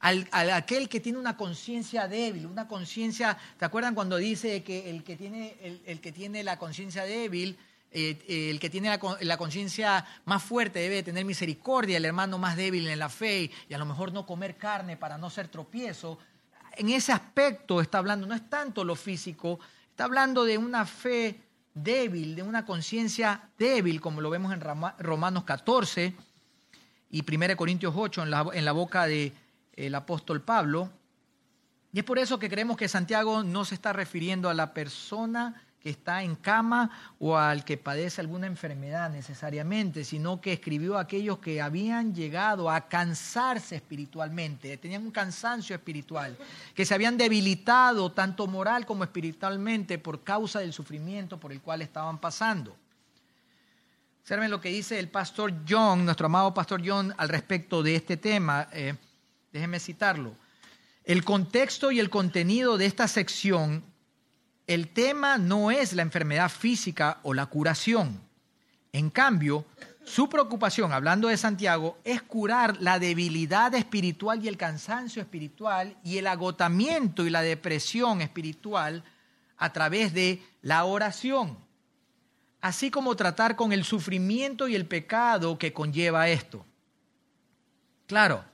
Al, 0.00 0.28
aquel 0.32 0.88
que 0.88 1.00
tiene 1.00 1.18
una 1.18 1.36
conciencia 1.36 2.06
débil, 2.06 2.46
una 2.46 2.68
conciencia, 2.68 3.36
¿te 3.58 3.64
acuerdan 3.64 3.94
cuando 3.94 4.16
dice 4.16 4.62
que 4.62 4.90
el 4.90 5.02
que 5.02 5.16
tiene, 5.16 5.56
el, 5.86 6.00
que 6.00 6.12
tiene 6.12 6.44
la 6.44 6.56
conciencia 6.56 7.04
débil, 7.04 7.58
eh, 7.90 8.18
eh, 8.28 8.50
el 8.50 8.60
que 8.60 8.70
tiene 8.70 8.96
la, 9.20 9.36
conciencia 9.38 10.06
más 10.24 10.42
fuerte 10.42 10.78
debe 10.78 11.02
tener 11.02 11.24
misericordia, 11.24 11.96
el 11.96 12.04
hermano 12.04 12.38
más 12.38 12.56
débil 12.56 12.86
en 12.86 12.98
la 12.98 13.08
fe 13.08 13.50
y 13.68 13.74
a 13.74 13.78
lo 13.78 13.86
mejor 13.86 14.12
no 14.12 14.24
comer 14.24 14.56
carne 14.56 14.96
para 14.96 15.18
no 15.18 15.30
ser 15.30 15.48
tropiezo? 15.48 16.18
En 16.76 16.90
ese 16.90 17.10
aspecto 17.10 17.80
está 17.80 17.98
hablando, 17.98 18.26
no 18.26 18.34
es 18.34 18.48
tanto 18.48 18.84
lo 18.84 18.94
físico, 18.94 19.58
Está 19.98 20.04
hablando 20.04 20.44
de 20.44 20.56
una 20.56 20.86
fe 20.86 21.40
débil, 21.74 22.36
de 22.36 22.44
una 22.44 22.64
conciencia 22.64 23.50
débil, 23.58 24.00
como 24.00 24.20
lo 24.20 24.30
vemos 24.30 24.52
en 24.52 24.60
Romanos 24.60 25.42
14 25.42 26.14
y 27.10 27.34
1 27.34 27.56
Corintios 27.56 27.94
8 27.96 28.22
en 28.22 28.30
la, 28.30 28.46
en 28.52 28.64
la 28.64 28.70
boca 28.70 29.08
del 29.84 29.94
apóstol 29.94 30.42
Pablo. 30.42 30.90
Y 31.92 32.00
es 32.00 32.04
por 32.04 32.18
eso 32.18 32.38
que 32.38 32.50
creemos 32.50 32.76
que 32.76 32.88
Santiago 32.88 33.42
no 33.42 33.64
se 33.64 33.74
está 33.74 33.92
refiriendo 33.92 34.48
a 34.48 34.54
la 34.54 34.74
persona 34.74 35.62
que 35.80 35.90
está 35.90 36.24
en 36.24 36.34
cama 36.34 36.90
o 37.20 37.36
al 37.36 37.64
que 37.64 37.76
padece 37.76 38.20
alguna 38.20 38.48
enfermedad 38.48 39.10
necesariamente, 39.10 40.04
sino 40.04 40.40
que 40.40 40.52
escribió 40.52 40.98
a 40.98 41.02
aquellos 41.02 41.38
que 41.38 41.62
habían 41.62 42.14
llegado 42.14 42.68
a 42.68 42.88
cansarse 42.88 43.76
espiritualmente, 43.76 44.76
tenían 44.76 45.04
un 45.04 45.12
cansancio 45.12 45.76
espiritual, 45.76 46.36
que 46.74 46.84
se 46.84 46.94
habían 46.94 47.16
debilitado 47.16 48.10
tanto 48.10 48.48
moral 48.48 48.84
como 48.86 49.04
espiritualmente 49.04 49.98
por 49.98 50.24
causa 50.24 50.58
del 50.58 50.72
sufrimiento 50.72 51.38
por 51.38 51.52
el 51.52 51.60
cual 51.60 51.82
estaban 51.82 52.18
pasando. 52.18 52.76
Observen 54.22 54.50
lo 54.50 54.60
que 54.60 54.68
dice 54.70 54.98
el 54.98 55.08
pastor 55.08 55.54
John, 55.66 56.04
nuestro 56.04 56.26
amado 56.26 56.52
pastor 56.52 56.82
John, 56.84 57.14
al 57.16 57.28
respecto 57.28 57.82
de 57.82 57.94
este 57.94 58.16
tema. 58.16 58.68
Eh, 58.72 58.94
déjenme 59.52 59.80
citarlo. 59.80 60.34
El 61.04 61.24
contexto 61.24 61.90
y 61.90 62.00
el 62.00 62.10
contenido 62.10 62.76
de 62.76 62.86
esta 62.86 63.08
sección 63.08 63.82
el 64.68 64.88
tema 64.88 65.38
no 65.38 65.70
es 65.70 65.94
la 65.94 66.02
enfermedad 66.02 66.50
física 66.50 67.20
o 67.22 67.32
la 67.32 67.46
curación. 67.46 68.20
En 68.92 69.08
cambio, 69.08 69.64
su 70.04 70.28
preocupación, 70.28 70.92
hablando 70.92 71.28
de 71.28 71.38
Santiago, 71.38 71.96
es 72.04 72.20
curar 72.20 72.76
la 72.78 72.98
debilidad 72.98 73.74
espiritual 73.74 74.44
y 74.44 74.48
el 74.48 74.58
cansancio 74.58 75.22
espiritual 75.22 75.96
y 76.04 76.18
el 76.18 76.26
agotamiento 76.26 77.26
y 77.26 77.30
la 77.30 77.40
depresión 77.40 78.20
espiritual 78.20 79.04
a 79.56 79.72
través 79.72 80.12
de 80.12 80.42
la 80.60 80.84
oración, 80.84 81.56
así 82.60 82.90
como 82.90 83.16
tratar 83.16 83.56
con 83.56 83.72
el 83.72 83.84
sufrimiento 83.84 84.68
y 84.68 84.74
el 84.74 84.84
pecado 84.84 85.58
que 85.58 85.72
conlleva 85.72 86.28
esto. 86.28 86.66
Claro, 88.06 88.44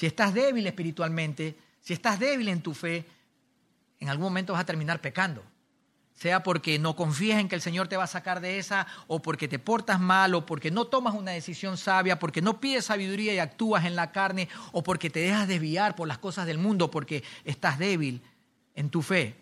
si 0.00 0.06
estás 0.06 0.32
débil 0.32 0.66
espiritualmente, 0.66 1.54
si 1.82 1.92
estás 1.92 2.18
débil 2.18 2.48
en 2.48 2.62
tu 2.62 2.72
fe, 2.72 3.04
en 3.98 4.08
algún 4.08 4.24
momento 4.24 4.54
vas 4.54 4.62
a 4.62 4.64
terminar 4.64 4.98
pecando 5.02 5.42
sea 6.14 6.42
porque 6.42 6.78
no 6.78 6.96
confías 6.96 7.40
en 7.40 7.48
que 7.48 7.54
el 7.54 7.62
Señor 7.62 7.88
te 7.88 7.96
va 7.96 8.04
a 8.04 8.06
sacar 8.06 8.40
de 8.40 8.58
esa, 8.58 8.86
o 9.06 9.22
porque 9.22 9.48
te 9.48 9.58
portas 9.58 9.98
mal, 10.00 10.34
o 10.34 10.44
porque 10.44 10.70
no 10.70 10.86
tomas 10.86 11.14
una 11.14 11.30
decisión 11.30 11.78
sabia, 11.78 12.18
porque 12.18 12.42
no 12.42 12.60
pides 12.60 12.84
sabiduría 12.84 13.32
y 13.32 13.38
actúas 13.38 13.86
en 13.86 13.96
la 13.96 14.12
carne, 14.12 14.46
o 14.72 14.82
porque 14.82 15.08
te 15.08 15.20
dejas 15.20 15.48
desviar 15.48 15.96
por 15.96 16.08
las 16.08 16.18
cosas 16.18 16.46
del 16.46 16.58
mundo, 16.58 16.90
porque 16.90 17.24
estás 17.46 17.78
débil 17.78 18.20
en 18.74 18.90
tu 18.90 19.00
fe. 19.00 19.34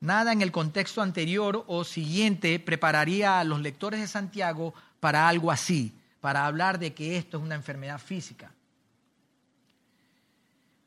Nada 0.00 0.32
en 0.32 0.40
el 0.40 0.50
contexto 0.50 1.02
anterior 1.02 1.62
o 1.66 1.84
siguiente 1.84 2.58
prepararía 2.58 3.38
a 3.38 3.44
los 3.44 3.60
lectores 3.60 4.00
de 4.00 4.06
Santiago 4.06 4.72
para 4.98 5.28
algo 5.28 5.50
así, 5.50 5.92
para 6.22 6.46
hablar 6.46 6.78
de 6.78 6.94
que 6.94 7.18
esto 7.18 7.36
es 7.36 7.42
una 7.42 7.54
enfermedad 7.54 7.98
física 7.98 8.50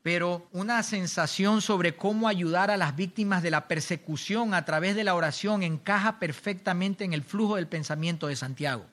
pero 0.02 0.48
una 0.50 0.82
sensación 0.82 1.62
sobre 1.62 1.96
cómo 1.96 2.26
ayudar 2.26 2.70
a 2.70 2.76
las 2.76 2.96
víctimas 2.96 3.42
de 3.42 3.52
la 3.52 3.68
persecución 3.68 4.52
a 4.52 4.64
través 4.64 4.96
de 4.96 5.04
la 5.04 5.14
oración 5.14 5.62
encaja 5.62 6.18
perfectamente 6.18 7.04
en 7.04 7.12
el 7.12 7.22
flujo 7.22 7.56
del 7.56 7.68
pensamiento 7.68 8.26
de 8.26 8.34
Santiago. 8.34 8.84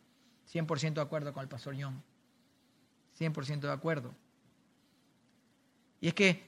100% 0.54 0.94
de 0.94 1.02
acuerdo 1.02 1.34
con 1.34 1.42
el 1.42 1.50
pastor 1.50 1.76
John. 1.80 2.02
100% 3.20 3.62
de 3.62 3.72
acuerdo. 3.72 4.14
Y 6.00 6.10
es 6.10 6.14
que 6.14 6.48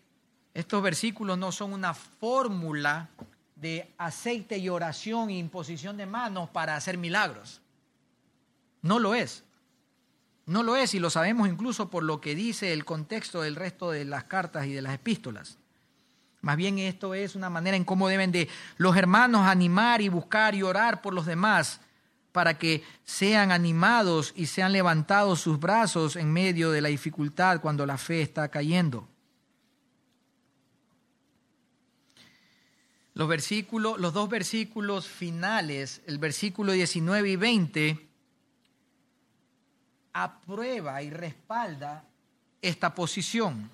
estos 0.54 0.82
versículos 0.82 1.38
no 1.38 1.52
son 1.52 1.74
una 1.74 1.94
fórmula 1.94 3.10
de 3.56 3.94
aceite 3.98 4.58
y 4.58 4.70
oración 4.70 5.30
e 5.30 5.38
imposición 5.38 5.98
de 5.98 6.06
manos 6.06 6.50
para 6.50 6.76
hacer 6.76 6.98
milagros. 6.98 7.62
No 8.82 9.00
lo 9.00 9.16
es. 9.16 9.44
No 10.52 10.64
lo 10.64 10.76
es 10.76 10.94
y 10.94 11.00
lo 11.00 11.10
sabemos 11.10 11.48
incluso 11.48 11.90
por 11.90 12.04
lo 12.04 12.20
que 12.20 12.36
dice 12.36 12.74
el 12.74 12.84
contexto 12.84 13.42
del 13.42 13.56
resto 13.56 13.90
de 13.90 14.04
las 14.04 14.26
cartas 14.26 14.66
y 14.66 14.74
de 14.74 14.82
las 14.82 14.94
epístolas. 14.94 15.58
Más 16.42 16.58
bien 16.58 16.78
esto 16.78 17.14
es 17.14 17.36
una 17.36 17.50
manera 17.50 17.78
en 17.78 17.86
cómo 17.86 18.10
deben 18.10 18.34
de 18.34 18.50
los 18.76 18.98
hermanos 18.98 19.48
animar 19.48 20.02
y 20.02 20.10
buscar 20.10 20.54
y 20.54 20.62
orar 20.62 21.02
por 21.02 21.14
los 21.14 21.26
demás 21.26 21.80
para 22.34 22.58
que 22.58 22.84
sean 23.06 23.54
animados 23.54 24.34
y 24.36 24.48
sean 24.48 24.74
levantados 24.74 25.40
sus 25.40 25.58
brazos 25.58 26.18
en 26.18 26.34
medio 26.34 26.72
de 26.72 26.82
la 26.82 26.90
dificultad 26.90 27.62
cuando 27.62 27.86
la 27.86 27.98
fe 27.98 28.22
está 28.22 28.50
cayendo. 28.50 29.08
Los 33.14 33.30
versículos, 33.30 33.98
los 34.02 34.12
dos 34.12 34.28
versículos 34.28 35.08
finales, 35.08 36.02
el 36.08 36.18
versículo 36.18 36.74
19 36.74 37.30
y 37.30 37.36
20, 37.38 38.11
aprueba 40.14 41.02
y 41.02 41.10
respalda 41.10 42.04
esta 42.62 42.94
posición. 42.94 43.70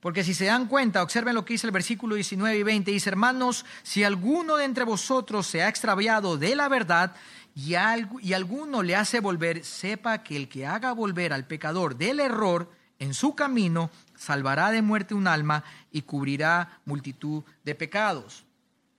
Porque 0.00 0.24
si 0.24 0.32
se 0.32 0.46
dan 0.46 0.66
cuenta, 0.66 1.02
observen 1.02 1.34
lo 1.34 1.44
que 1.44 1.54
dice 1.54 1.66
el 1.66 1.72
versículo 1.72 2.14
19 2.14 2.58
y 2.58 2.62
20, 2.62 2.90
dice, 2.90 3.10
hermanos, 3.10 3.66
si 3.82 4.02
alguno 4.02 4.56
de 4.56 4.64
entre 4.64 4.84
vosotros 4.84 5.46
se 5.46 5.62
ha 5.62 5.68
extraviado 5.68 6.38
de 6.38 6.56
la 6.56 6.68
verdad 6.68 7.14
y, 7.54 7.74
y 8.22 8.32
alguno 8.32 8.82
le 8.82 8.96
hace 8.96 9.20
volver, 9.20 9.62
sepa 9.62 10.22
que 10.22 10.36
el 10.36 10.48
que 10.48 10.66
haga 10.66 10.92
volver 10.92 11.34
al 11.34 11.46
pecador 11.46 11.96
del 11.96 12.20
error 12.20 12.70
en 12.98 13.12
su 13.12 13.34
camino, 13.34 13.90
salvará 14.16 14.70
de 14.70 14.80
muerte 14.80 15.14
un 15.14 15.26
alma 15.26 15.64
y 15.92 16.02
cubrirá 16.02 16.80
multitud 16.86 17.42
de 17.64 17.74
pecados. 17.74 18.44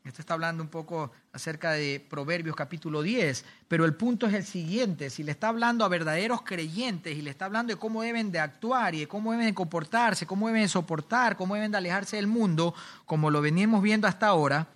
Esto 0.03 0.21
está 0.21 0.33
hablando 0.33 0.63
un 0.63 0.69
poco 0.69 1.11
acerca 1.31 1.73
de 1.73 2.03
Proverbios 2.09 2.55
capítulo 2.55 3.03
10, 3.03 3.45
pero 3.67 3.85
el 3.85 3.93
punto 3.93 4.25
es 4.25 4.33
el 4.33 4.43
siguiente, 4.43 5.11
si 5.11 5.21
le 5.21 5.31
está 5.31 5.49
hablando 5.49 5.85
a 5.85 5.89
verdaderos 5.89 6.41
creyentes 6.41 7.15
y 7.15 7.21
le 7.21 7.29
está 7.29 7.45
hablando 7.45 7.71
de 7.71 7.79
cómo 7.79 8.01
deben 8.01 8.31
de 8.31 8.39
actuar 8.39 8.95
y 8.95 9.01
de 9.01 9.07
cómo 9.07 9.31
deben 9.31 9.45
de 9.45 9.53
comportarse, 9.53 10.25
cómo 10.25 10.47
deben 10.47 10.63
de 10.63 10.69
soportar, 10.69 11.37
cómo 11.37 11.53
deben 11.53 11.71
de 11.71 11.77
alejarse 11.77 12.15
del 12.15 12.25
mundo, 12.25 12.73
como 13.05 13.29
lo 13.29 13.41
venimos 13.41 13.83
viendo 13.83 14.07
hasta 14.07 14.25
ahora, 14.25 14.69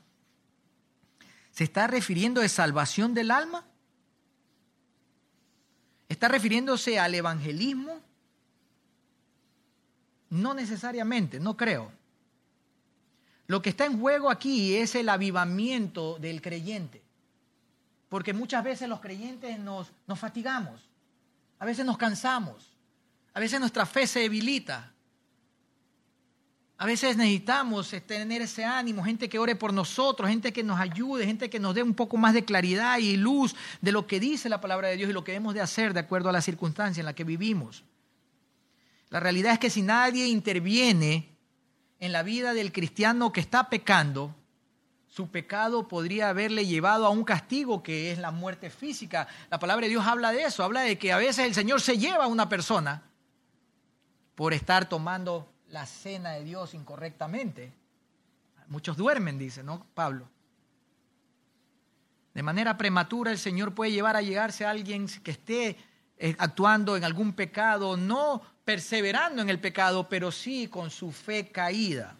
¿se 1.50 1.64
está 1.64 1.88
refiriendo 1.88 2.42
de 2.42 2.50
salvación 2.50 3.16
del 3.16 3.32
alma? 3.32 3.66
¿Está 6.08 6.28
refiriéndose 6.28 7.00
al 7.00 7.16
evangelismo? 7.16 8.00
No 10.30 10.54
necesariamente, 10.54 11.40
no 11.40 11.58
creo. 11.58 11.92
Lo 13.48 13.62
que 13.62 13.70
está 13.70 13.86
en 13.86 14.00
juego 14.00 14.30
aquí 14.30 14.76
es 14.76 14.96
el 14.96 15.10
avivamiento 15.10 16.18
del 16.20 16.42
creyente. 16.42 17.04
Porque 18.10 18.34
muchas 18.34 18.64
veces 18.64 18.90
los 18.90 19.00
creyentes 19.00 19.60
nos, 19.60 19.92
nos 20.08 20.20
fatigamos, 20.20 20.90
a 21.60 21.66
veces 21.66 21.86
nos 21.86 21.98
cansamos, 21.98 22.72
a 23.34 23.40
veces 23.40 23.60
nuestra 23.60 23.86
fe 23.86 24.08
se 24.08 24.22
debilita. 24.22 24.92
A 26.78 26.86
veces 26.86 27.16
necesitamos 27.16 27.90
tener 28.06 28.42
ese 28.42 28.66
ánimo, 28.66 29.04
gente 29.04 29.30
que 29.30 29.40
ore 29.40 29.56
por 29.56 29.72
nosotros, 29.72 30.30
gente 30.30 30.52
que 30.52 30.62
nos 30.62 30.78
ayude, 30.78 31.26
gente 31.26 31.50
que 31.50 31.60
nos 31.60 31.74
dé 31.74 31.82
un 31.82 31.94
poco 31.94 32.18
más 32.18 32.34
de 32.34 32.44
claridad 32.44 32.98
y 32.98 33.16
luz 33.16 33.56
de 33.80 33.94
lo 33.94 34.06
que 34.08 34.20
dice 34.20 34.50
la 34.50 34.60
palabra 34.60 34.90
de 34.90 34.98
Dios 34.98 35.10
y 35.10 35.14
lo 35.14 35.24
que 35.24 35.32
debemos 35.32 35.54
de 35.54 35.62
hacer 35.62 35.94
de 35.94 36.02
acuerdo 36.02 36.28
a 36.28 36.34
la 36.34 36.42
circunstancia 36.42 37.00
en 37.00 37.06
la 37.06 37.16
que 37.16 37.24
vivimos. 37.24 37.86
La 39.10 39.22
realidad 39.22 39.54
es 39.54 39.60
que 39.60 39.70
si 39.70 39.82
nadie 39.82 40.28
interviene 40.28 41.35
en 42.00 42.12
la 42.12 42.24
vida 42.24 42.54
del 42.54 42.72
cristiano 42.72 43.32
que 43.32 43.40
está 43.40 43.70
pecando, 43.70 44.36
su 45.08 45.30
pecado 45.30 45.88
podría 45.88 46.30
haberle 46.30 46.66
llevado 46.66 47.06
a 47.06 47.10
un 47.10 47.24
castigo 47.24 47.82
que 47.82 48.12
es 48.12 48.20
la 48.20 48.32
muerte 48.32 48.70
física. 48.70 49.28
La 49.50 49.60
palabra 49.60 49.86
de 49.86 49.90
Dios 49.92 50.06
habla 50.06 50.32
de 50.32 50.44
eso, 50.44 50.64
habla 50.64 50.82
de 50.82 50.98
que 50.98 51.14
a 51.14 51.18
veces 51.18 51.46
el 51.46 51.54
Señor 51.54 51.80
se 51.80 51.98
lleva 51.98 52.26
a 52.26 52.28
una 52.28 52.50
persona 52.50 53.02
por 54.36 54.54
estar 54.54 54.90
tomando 54.90 55.54
la 55.70 55.86
cena 55.86 56.32
de 56.32 56.44
Dios 56.44 56.74
incorrectamente. 56.74 57.72
Muchos 58.68 58.98
duermen, 58.98 59.38
dice, 59.38 59.64
¿no, 59.64 59.86
Pablo? 59.94 60.28
De 62.34 62.44
manera 62.44 62.78
prematura 62.78 63.32
el 63.32 63.38
Señor 63.38 63.74
puede 63.74 63.94
llevar 63.94 64.18
a 64.18 64.22
llegarse 64.22 64.66
a 64.66 64.72
alguien 64.72 65.08
que 65.24 65.32
esté 65.32 65.78
eh, 66.18 66.36
actuando 66.40 66.96
en 66.96 67.04
algún 67.04 67.34
pecado, 67.34 67.98
no 67.98 68.42
perseverando 68.64 69.42
en 69.42 69.50
el 69.50 69.60
pecado, 69.60 70.08
pero 70.08 70.32
sí 70.32 70.68
con 70.68 70.90
su 70.90 71.12
fe 71.12 71.50
caída. 71.50 72.16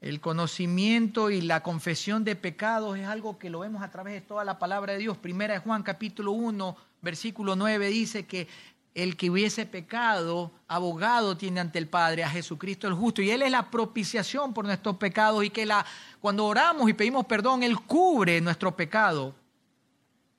El 0.00 0.20
conocimiento 0.20 1.30
y 1.30 1.40
la 1.40 1.62
confesión 1.62 2.22
de 2.22 2.36
pecados 2.36 2.98
es 2.98 3.06
algo 3.06 3.38
que 3.38 3.50
lo 3.50 3.60
vemos 3.60 3.82
a 3.82 3.90
través 3.90 4.14
de 4.14 4.20
toda 4.20 4.44
la 4.44 4.58
palabra 4.58 4.92
de 4.92 4.98
Dios. 4.98 5.16
Primera 5.16 5.54
de 5.54 5.60
Juan 5.60 5.82
capítulo 5.82 6.32
1, 6.32 6.76
versículo 7.00 7.56
9 7.56 7.88
dice 7.88 8.26
que 8.26 8.46
el 8.94 9.16
que 9.16 9.30
hubiese 9.30 9.66
pecado, 9.66 10.52
abogado 10.68 11.36
tiene 11.36 11.60
ante 11.60 11.78
el 11.78 11.86
Padre 11.86 12.24
a 12.24 12.30
Jesucristo 12.30 12.88
el 12.88 12.94
justo. 12.94 13.22
Y 13.22 13.30
Él 13.30 13.42
es 13.42 13.50
la 13.50 13.70
propiciación 13.70 14.52
por 14.52 14.64
nuestros 14.64 14.96
pecados 14.96 15.44
y 15.44 15.50
que 15.50 15.66
la, 15.66 15.84
cuando 16.20 16.46
oramos 16.46 16.88
y 16.88 16.94
pedimos 16.94 17.26
perdón, 17.26 17.62
Él 17.62 17.78
cubre 17.80 18.40
nuestro 18.40 18.74
pecado. 18.74 19.34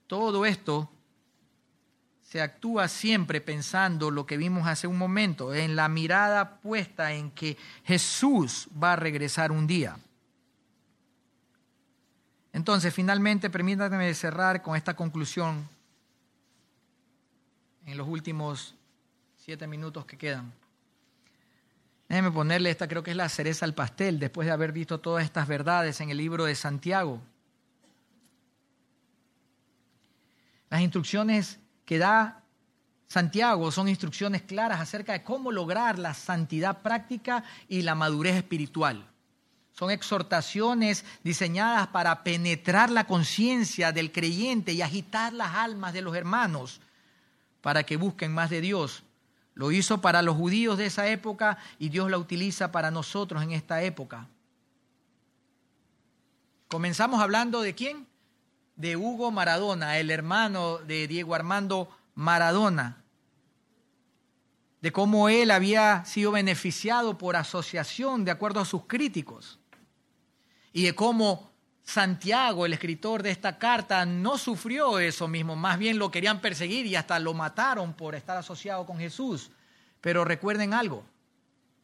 Todo 0.07 0.45
esto 0.45 0.89
se 2.29 2.41
actúa 2.41 2.89
siempre 2.89 3.39
pensando 3.39 4.11
lo 4.11 4.25
que 4.25 4.35
vimos 4.35 4.67
hace 4.67 4.85
un 4.85 4.97
momento, 4.97 5.53
en 5.53 5.77
la 5.77 5.87
mirada 5.87 6.57
puesta 6.59 7.13
en 7.13 7.31
que 7.31 7.55
Jesús 7.85 8.67
va 8.83 8.93
a 8.93 8.95
regresar 8.97 9.49
un 9.49 9.65
día. 9.65 9.97
Entonces, 12.51 12.93
finalmente, 12.93 13.49
permítanme 13.49 14.13
cerrar 14.13 14.61
con 14.61 14.75
esta 14.75 14.93
conclusión 14.93 15.69
en 17.85 17.97
los 17.97 18.09
últimos 18.09 18.75
siete 19.37 19.65
minutos 19.65 20.05
que 20.05 20.17
quedan. 20.17 20.51
Déjenme 22.09 22.31
ponerle 22.31 22.71
esta, 22.71 22.89
creo 22.89 23.03
que 23.03 23.11
es 23.11 23.17
la 23.17 23.29
cereza 23.29 23.63
al 23.63 23.73
pastel, 23.73 24.19
después 24.19 24.47
de 24.47 24.51
haber 24.51 24.73
visto 24.73 24.99
todas 24.99 25.23
estas 25.23 25.47
verdades 25.47 26.01
en 26.01 26.09
el 26.09 26.17
libro 26.17 26.43
de 26.43 26.55
Santiago. 26.55 27.21
Las 30.69 30.81
instrucciones 30.81 31.61
que 31.87 31.97
da 31.97 32.43
Santiago 33.07 33.71
son 33.71 33.87
instrucciones 33.87 34.41
claras 34.41 34.81
acerca 34.81 35.13
de 35.13 35.23
cómo 35.23 35.53
lograr 35.53 35.97
la 35.97 36.13
santidad 36.13 36.81
práctica 36.81 37.45
y 37.69 37.81
la 37.81 37.95
madurez 37.95 38.35
espiritual. 38.35 39.07
Son 39.71 39.89
exhortaciones 39.89 41.05
diseñadas 41.23 41.87
para 41.87 42.25
penetrar 42.25 42.89
la 42.89 43.07
conciencia 43.07 43.93
del 43.93 44.11
creyente 44.11 44.73
y 44.73 44.81
agitar 44.81 45.31
las 45.31 45.55
almas 45.55 45.93
de 45.93 46.01
los 46.01 46.13
hermanos 46.13 46.81
para 47.61 47.83
que 47.83 47.95
busquen 47.95 48.33
más 48.33 48.49
de 48.49 48.59
Dios. 48.59 49.03
Lo 49.53 49.71
hizo 49.71 50.01
para 50.01 50.21
los 50.21 50.35
judíos 50.35 50.77
de 50.77 50.87
esa 50.87 51.07
época 51.07 51.57
y 51.79 51.87
Dios 51.87 52.11
la 52.11 52.17
utiliza 52.17 52.69
para 52.73 52.91
nosotros 52.91 53.41
en 53.41 53.53
esta 53.53 53.81
época. 53.81 54.27
Comenzamos 56.67 57.21
hablando 57.21 57.61
de 57.61 57.73
quién? 57.73 58.05
De 58.77 58.95
Hugo 58.95 59.31
Maradona, 59.31 59.97
el 59.97 60.09
hermano 60.09 60.77
de 60.77 61.07
Diego 61.07 61.35
Armando 61.35 61.89
Maradona, 62.15 63.03
de 64.81 64.91
cómo 64.91 65.27
él 65.27 65.51
había 65.51 66.05
sido 66.05 66.31
beneficiado 66.31 67.17
por 67.17 67.35
asociación 67.35 68.23
de 68.23 68.31
acuerdo 68.31 68.59
a 68.59 68.65
sus 68.65 68.83
críticos, 68.85 69.59
y 70.71 70.83
de 70.83 70.93
cómo 70.93 71.49
Santiago, 71.81 72.65
el 72.65 72.73
escritor 72.73 73.23
de 73.23 73.31
esta 73.31 73.57
carta, 73.57 74.05
no 74.05 74.37
sufrió 74.37 74.99
eso 74.99 75.27
mismo, 75.27 75.55
más 75.55 75.79
bien 75.79 75.97
lo 75.97 76.11
querían 76.11 76.39
perseguir 76.39 76.85
y 76.85 76.95
hasta 76.95 77.17
lo 77.17 77.33
mataron 77.33 77.93
por 77.93 78.13
estar 78.13 78.37
asociado 78.37 78.85
con 78.85 78.99
Jesús. 78.99 79.49
Pero 80.01 80.23
recuerden 80.23 80.73
algo, 80.73 81.03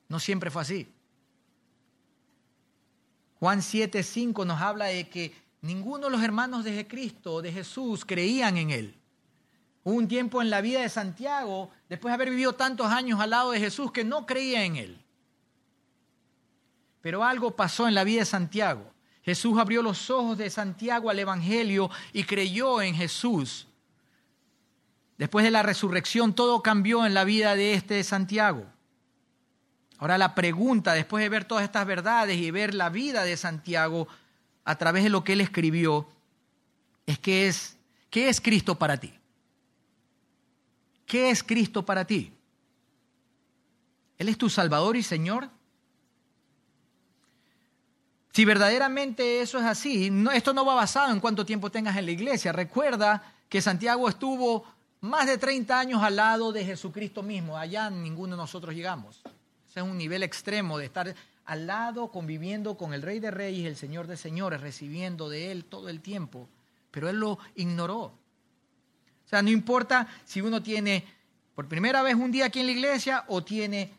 no 0.09 0.19
siempre 0.19 0.51
fue 0.51 0.61
así. 0.61 0.93
Juan 3.39 3.61
7:5 3.61 4.45
nos 4.45 4.61
habla 4.61 4.85
de 4.85 5.09
que 5.09 5.33
Ninguno 5.63 6.07
de 6.07 6.11
los 6.11 6.21
hermanos 6.21 6.65
de 6.65 6.85
Cristo, 6.85 7.41
de 7.41 7.49
Jesús, 7.49 8.03
creían 8.03 8.57
en 8.57 8.69
él. 8.69 8.99
Hubo 9.85 9.95
un 9.95 10.09
tiempo 10.09 10.41
en 10.41 10.49
la 10.49 10.59
vida 10.59 10.81
de 10.81 10.89
Santiago, 10.89 11.71
después 11.87 12.11
de 12.11 12.15
haber 12.15 12.31
vivido 12.31 12.51
tantos 12.51 12.87
años 12.87 13.17
al 13.21 13.29
lado 13.29 13.51
de 13.51 13.61
Jesús, 13.61 13.89
que 13.89 14.03
no 14.03 14.25
creía 14.25 14.65
en 14.65 14.75
él. 14.75 15.01
Pero 16.99 17.23
algo 17.23 17.55
pasó 17.55 17.87
en 17.87 17.95
la 17.95 18.03
vida 18.03 18.19
de 18.19 18.25
Santiago. 18.25 18.91
Jesús 19.21 19.57
abrió 19.57 19.81
los 19.81 20.09
ojos 20.09 20.37
de 20.37 20.49
Santiago 20.49 21.09
al 21.09 21.19
Evangelio 21.19 21.89
y 22.11 22.25
creyó 22.25 22.81
en 22.81 22.93
Jesús. 22.93 23.65
Después 25.17 25.45
de 25.45 25.51
la 25.51 25.63
resurrección, 25.63 26.35
todo 26.35 26.61
cambió 26.61 27.05
en 27.05 27.13
la 27.13 27.23
vida 27.23 27.55
de 27.55 27.73
este 27.73 28.03
Santiago. 28.03 28.65
Ahora 29.97 30.17
la 30.17 30.35
pregunta, 30.35 30.91
después 30.91 31.23
de 31.23 31.29
ver 31.29 31.45
todas 31.45 31.63
estas 31.63 31.85
verdades 31.85 32.37
y 32.37 32.51
ver 32.51 32.73
la 32.73 32.89
vida 32.89 33.23
de 33.23 33.37
Santiago, 33.37 34.09
a 34.65 34.77
través 34.77 35.03
de 35.03 35.09
lo 35.09 35.23
que 35.23 35.33
él 35.33 35.41
escribió 35.41 36.07
es 37.05 37.19
que 37.19 37.47
es, 37.47 37.77
¿qué 38.09 38.29
es 38.29 38.39
Cristo 38.39 38.75
para 38.75 38.97
ti? 38.97 39.13
¿Qué 41.05 41.29
es 41.29 41.43
Cristo 41.43 41.85
para 41.85 42.05
ti? 42.05 42.31
¿Él 44.17 44.29
es 44.29 44.37
tu 44.37 44.49
Salvador 44.49 44.95
y 44.95 45.03
Señor? 45.03 45.49
Si 48.31 48.45
verdaderamente 48.45 49.41
eso 49.41 49.59
es 49.59 49.65
así, 49.65 50.11
esto 50.33 50.53
no 50.53 50.65
va 50.65 50.73
basado 50.73 51.13
en 51.13 51.19
cuánto 51.19 51.45
tiempo 51.45 51.69
tengas 51.69 51.97
en 51.97 52.05
la 52.05 52.11
iglesia. 52.11 52.51
Recuerda 52.51 53.21
que 53.47 53.61
Santiago 53.61 54.09
estuvo 54.09 54.65
más 55.01 55.27
de 55.27 55.37
30 55.37 55.77
años 55.77 56.01
al 56.01 56.15
lado 56.15 56.51
de 56.51 56.65
Jesucristo 56.65 57.21
mismo. 57.21 57.57
Allá 57.57 57.91
ninguno 57.91 58.35
de 58.35 58.41
nosotros 58.41 58.73
llegamos. 58.73 59.21
Ese 59.69 59.81
es 59.81 59.85
un 59.85 59.97
nivel 59.97 60.23
extremo 60.23 60.79
de 60.79 60.85
estar 60.85 61.13
al 61.45 61.67
lado, 61.67 62.11
conviviendo 62.11 62.77
con 62.77 62.93
el 62.93 63.01
Rey 63.01 63.19
de 63.19 63.31
Reyes, 63.31 63.67
el 63.67 63.75
Señor 63.75 64.07
de 64.07 64.17
Señores, 64.17 64.61
recibiendo 64.61 65.29
de 65.29 65.51
Él 65.51 65.65
todo 65.65 65.89
el 65.89 66.01
tiempo. 66.01 66.47
Pero 66.91 67.09
Él 67.09 67.17
lo 67.17 67.39
ignoró. 67.55 68.01
O 69.25 69.29
sea, 69.29 69.41
no 69.41 69.49
importa 69.49 70.07
si 70.25 70.41
uno 70.41 70.61
tiene 70.61 71.05
por 71.55 71.67
primera 71.67 72.01
vez 72.01 72.15
un 72.15 72.31
día 72.31 72.45
aquí 72.45 72.59
en 72.59 72.67
la 72.67 72.71
iglesia 72.71 73.25
o 73.27 73.43
tiene 73.43 73.91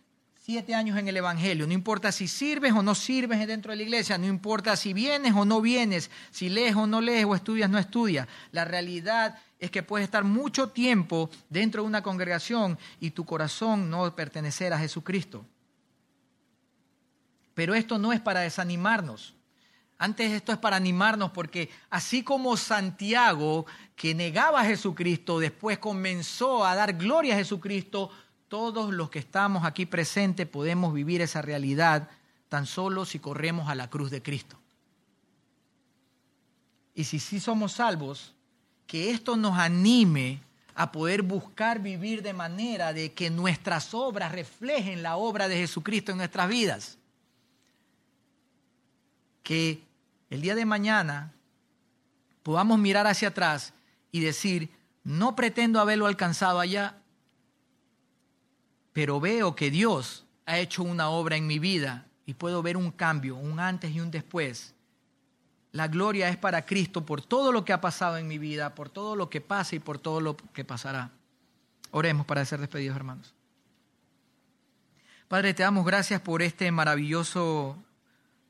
siete 0.45 0.75
años 0.75 0.99
en 0.99 1.09
el 1.09 1.17
Evangelio. 1.17 1.67
No 1.67 1.73
importa 1.73 2.13
si 2.13 2.29
sirves 2.29 2.73
o 2.73 2.83
no 2.83 2.95
sirves 2.95 3.47
dentro 3.47 3.71
de 3.71 3.77
la 3.77 3.83
iglesia, 3.83 4.19
no 4.19 4.27
importa 4.27 4.77
si 4.77 4.93
vienes 4.93 5.33
o 5.35 5.45
no 5.45 5.61
vienes, 5.61 6.11
si 6.31 6.51
lees 6.51 6.77
o 6.77 6.87
no 6.87 7.01
lees 7.01 7.25
o 7.25 7.35
estudias 7.35 7.69
o 7.69 7.73
no 7.73 7.79
estudias. 7.79 8.29
La 8.53 8.65
realidad 8.65 9.39
es 9.59 9.71
que 9.71 9.83
puedes 9.83 10.05
estar 10.05 10.25
mucho 10.25 10.69
tiempo 10.69 11.31
dentro 11.49 11.83
de 11.83 11.89
una 11.89 12.03
congregación 12.03 12.79
y 13.01 13.13
tu 13.13 13.25
corazón 13.25 13.89
no 13.89 14.15
pertenecer 14.15 14.75
a 14.75 14.79
Jesucristo. 14.79 15.47
Pero 17.55 17.75
esto 17.75 17.99
no 17.99 18.13
es 18.13 18.21
para 18.21 18.41
desanimarnos. 18.41 19.35
Antes 19.97 20.33
esto 20.33 20.53
es 20.53 20.59
para 20.59 20.77
animarnos 20.77 21.31
porque 21.31 21.71
así 21.89 22.25
como 22.25 22.57
Santiago, 22.57 23.65
que 23.95 24.15
negaba 24.15 24.61
a 24.61 24.65
Jesucristo, 24.65 25.39
después 25.39 25.79
comenzó 25.79 26.67
a 26.67 26.75
dar 26.75 26.95
gloria 26.95 27.35
a 27.35 27.39
Jesucristo, 27.39 28.11
todos 28.49 28.93
los 28.93 29.09
que 29.09 29.21
estamos 29.21 29.65
aquí 29.65 29.87
presentes 29.87 30.47
podemos 30.49 30.93
vivir 30.93 31.23
esa 31.23 31.43
realidad 31.43 32.11
tan 32.49 32.67
solo 32.67 33.05
si 33.05 33.21
corremos 33.21 33.69
a 33.69 33.75
la 33.75 33.89
cruz 33.89 34.11
de 34.11 34.23
Cristo. 34.23 34.59
Y 36.95 37.05
si 37.05 37.19
sí 37.19 37.41
somos 37.41 37.73
salvos, 37.73 38.35
que 38.87 39.11
esto 39.11 39.37
nos 39.37 39.59
anime 39.59 40.41
a 40.75 40.91
poder 40.93 41.23
buscar 41.23 41.81
vivir 41.81 42.23
de 42.23 42.33
manera 42.33 42.93
de 42.93 43.13
que 43.13 43.31
nuestras 43.31 43.95
obras 43.95 44.33
reflejen 44.33 45.03
la 45.03 45.17
obra 45.17 45.49
de 45.49 45.57
Jesucristo 45.57 46.13
en 46.13 46.19
nuestras 46.19 46.49
vidas 46.49 46.99
que 49.45 49.85
el 50.31 50.43
día 50.43 50.57
de 50.57 50.65
mañana 50.65 51.33
podamos 52.43 52.81
mirar 52.81 53.07
hacia 53.07 53.29
atrás 53.29 53.73
y 54.11 54.21
decir, 54.21 54.71
no 55.05 55.37
pretendo 55.37 55.81
haberlo 55.81 56.07
alcanzado 56.07 56.59
allá, 56.59 56.97
pero 58.93 59.21
veo 59.21 59.55
que 59.55 59.71
Dios 59.71 60.25
ha 60.47 60.59
hecho 60.59 60.83
una 60.83 61.09
obra 61.09 61.37
en 61.37 61.47
mi 61.47 61.59
vida 61.59 62.07
y 62.27 62.35
puedo 62.35 62.63
ver 62.63 62.77
un 62.77 62.91
cambio, 62.91 63.37
un 63.37 63.61
antes 63.61 63.93
y 63.95 64.01
un 64.01 64.11
después. 64.11 64.75
La 65.73 65.89
gloria 65.89 66.29
es 66.29 66.37
para 66.37 66.65
Cristo 66.65 67.05
por 67.05 67.21
todo 67.21 67.53
lo 67.53 67.65
que 67.65 67.73
ha 67.73 67.81
pasado 67.81 68.17
en 68.17 68.29
mi 68.29 68.39
vida, 68.39 68.75
por 68.75 68.89
todo 68.89 69.17
lo 69.17 69.29
que 69.29 69.41
pasa 69.41 69.77
y 69.77 69.81
por 69.81 69.99
todo 69.99 70.21
lo 70.21 70.37
que 70.37 70.65
pasará. 70.65 71.11
Oremos 71.91 72.27
para 72.27 72.45
ser 72.45 72.61
despedidos, 72.61 72.97
hermanos. 72.97 73.35
Padre, 75.29 75.53
te 75.53 75.65
damos 75.65 75.85
gracias 75.85 76.21
por 76.21 76.43
este 76.43 76.71
maravilloso 76.71 77.77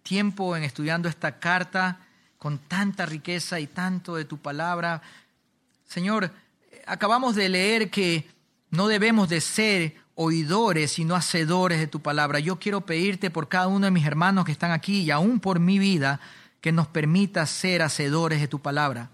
tiempo 0.04 0.54
en 0.56 0.62
estudiando 0.62 1.08
esta 1.08 1.40
carta 1.40 1.98
con 2.38 2.58
tanta 2.58 3.06
riqueza 3.06 3.58
y 3.58 3.66
tanto 3.66 4.14
de 4.14 4.26
tu 4.26 4.38
palabra. 4.38 5.02
Señor, 5.88 6.30
acabamos 6.86 7.34
de 7.34 7.48
leer 7.48 7.90
que 7.90 8.28
no 8.70 8.86
debemos 8.86 9.28
de 9.28 9.40
ser 9.40 9.96
oidores, 10.14 10.92
sino 10.92 11.16
hacedores 11.16 11.80
de 11.80 11.86
tu 11.86 12.00
palabra. 12.00 12.38
Yo 12.38 12.58
quiero 12.58 12.82
pedirte 12.82 13.30
por 13.30 13.48
cada 13.48 13.66
uno 13.66 13.86
de 13.86 13.90
mis 13.90 14.06
hermanos 14.06 14.44
que 14.44 14.52
están 14.52 14.70
aquí 14.70 15.00
y 15.00 15.10
aún 15.10 15.40
por 15.40 15.58
mi 15.58 15.78
vida, 15.78 16.20
que 16.60 16.70
nos 16.70 16.86
permita 16.86 17.46
ser 17.46 17.82
hacedores 17.82 18.40
de 18.40 18.48
tu 18.48 18.60
palabra, 18.60 19.10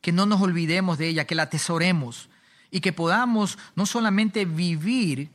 que 0.00 0.12
no 0.12 0.26
nos 0.26 0.40
olvidemos 0.40 0.98
de 0.98 1.08
ella, 1.08 1.26
que 1.26 1.34
la 1.34 1.44
atesoremos 1.44 2.28
y 2.70 2.80
que 2.80 2.92
podamos 2.92 3.58
no 3.74 3.86
solamente 3.86 4.44
vivir 4.44 5.30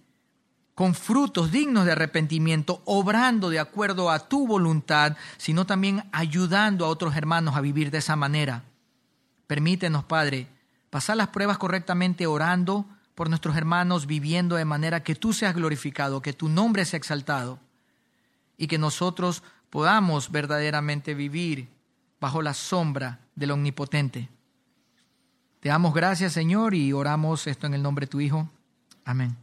con 0.82 0.95
frutos 0.95 1.52
dignos 1.52 1.86
de 1.86 1.91
arrepentimiento, 1.91 2.82
obrando 2.86 3.52
de 3.52 3.60
acuerdo 3.60 4.10
a 4.10 4.28
tu 4.28 4.48
voluntad, 4.48 5.16
sino 5.38 5.68
también 5.68 6.06
ayudando 6.12 6.86
a 6.86 6.88
otros 6.88 7.16
hermanos 7.16 7.56
a 7.56 7.62
vivir 7.62 7.91
de 7.91 7.99
esa 7.99 8.16
manera. 8.16 8.64
Permítenos, 9.45 10.06
Padre, 10.06 10.48
pasar 10.90 11.18
las 11.18 11.28
pruebas 11.28 11.60
correctamente 11.60 12.26
orando 12.26 12.88
por 13.14 13.30
nuestros 13.30 13.56
hermanos, 13.58 14.08
viviendo 14.08 14.56
de 14.56 14.66
manera 14.66 15.03
que 15.03 15.14
tú 15.14 15.34
seas 15.34 15.53
glorificado, 15.53 16.24
que 16.24 16.34
tu 16.34 16.49
nombre 16.49 16.84
sea 16.86 16.98
exaltado 16.98 17.60
y 18.58 18.66
que 18.66 18.80
nosotros 18.80 19.44
podamos 19.70 20.32
verdaderamente 20.32 21.14
vivir 21.14 21.70
bajo 22.20 22.41
la 22.41 22.56
sombra 22.56 23.20
del 23.36 23.52
Omnipotente. 23.52 24.30
Te 25.60 25.70
damos 25.70 25.94
gracias, 25.94 26.34
Señor, 26.34 26.74
y 26.74 26.91
oramos 26.91 27.45
esto 27.45 27.68
en 27.68 27.76
el 27.76 27.84
nombre 27.84 28.08
de 28.08 28.10
tu 28.10 28.20
Hijo. 28.20 28.49
Amén. 29.06 29.38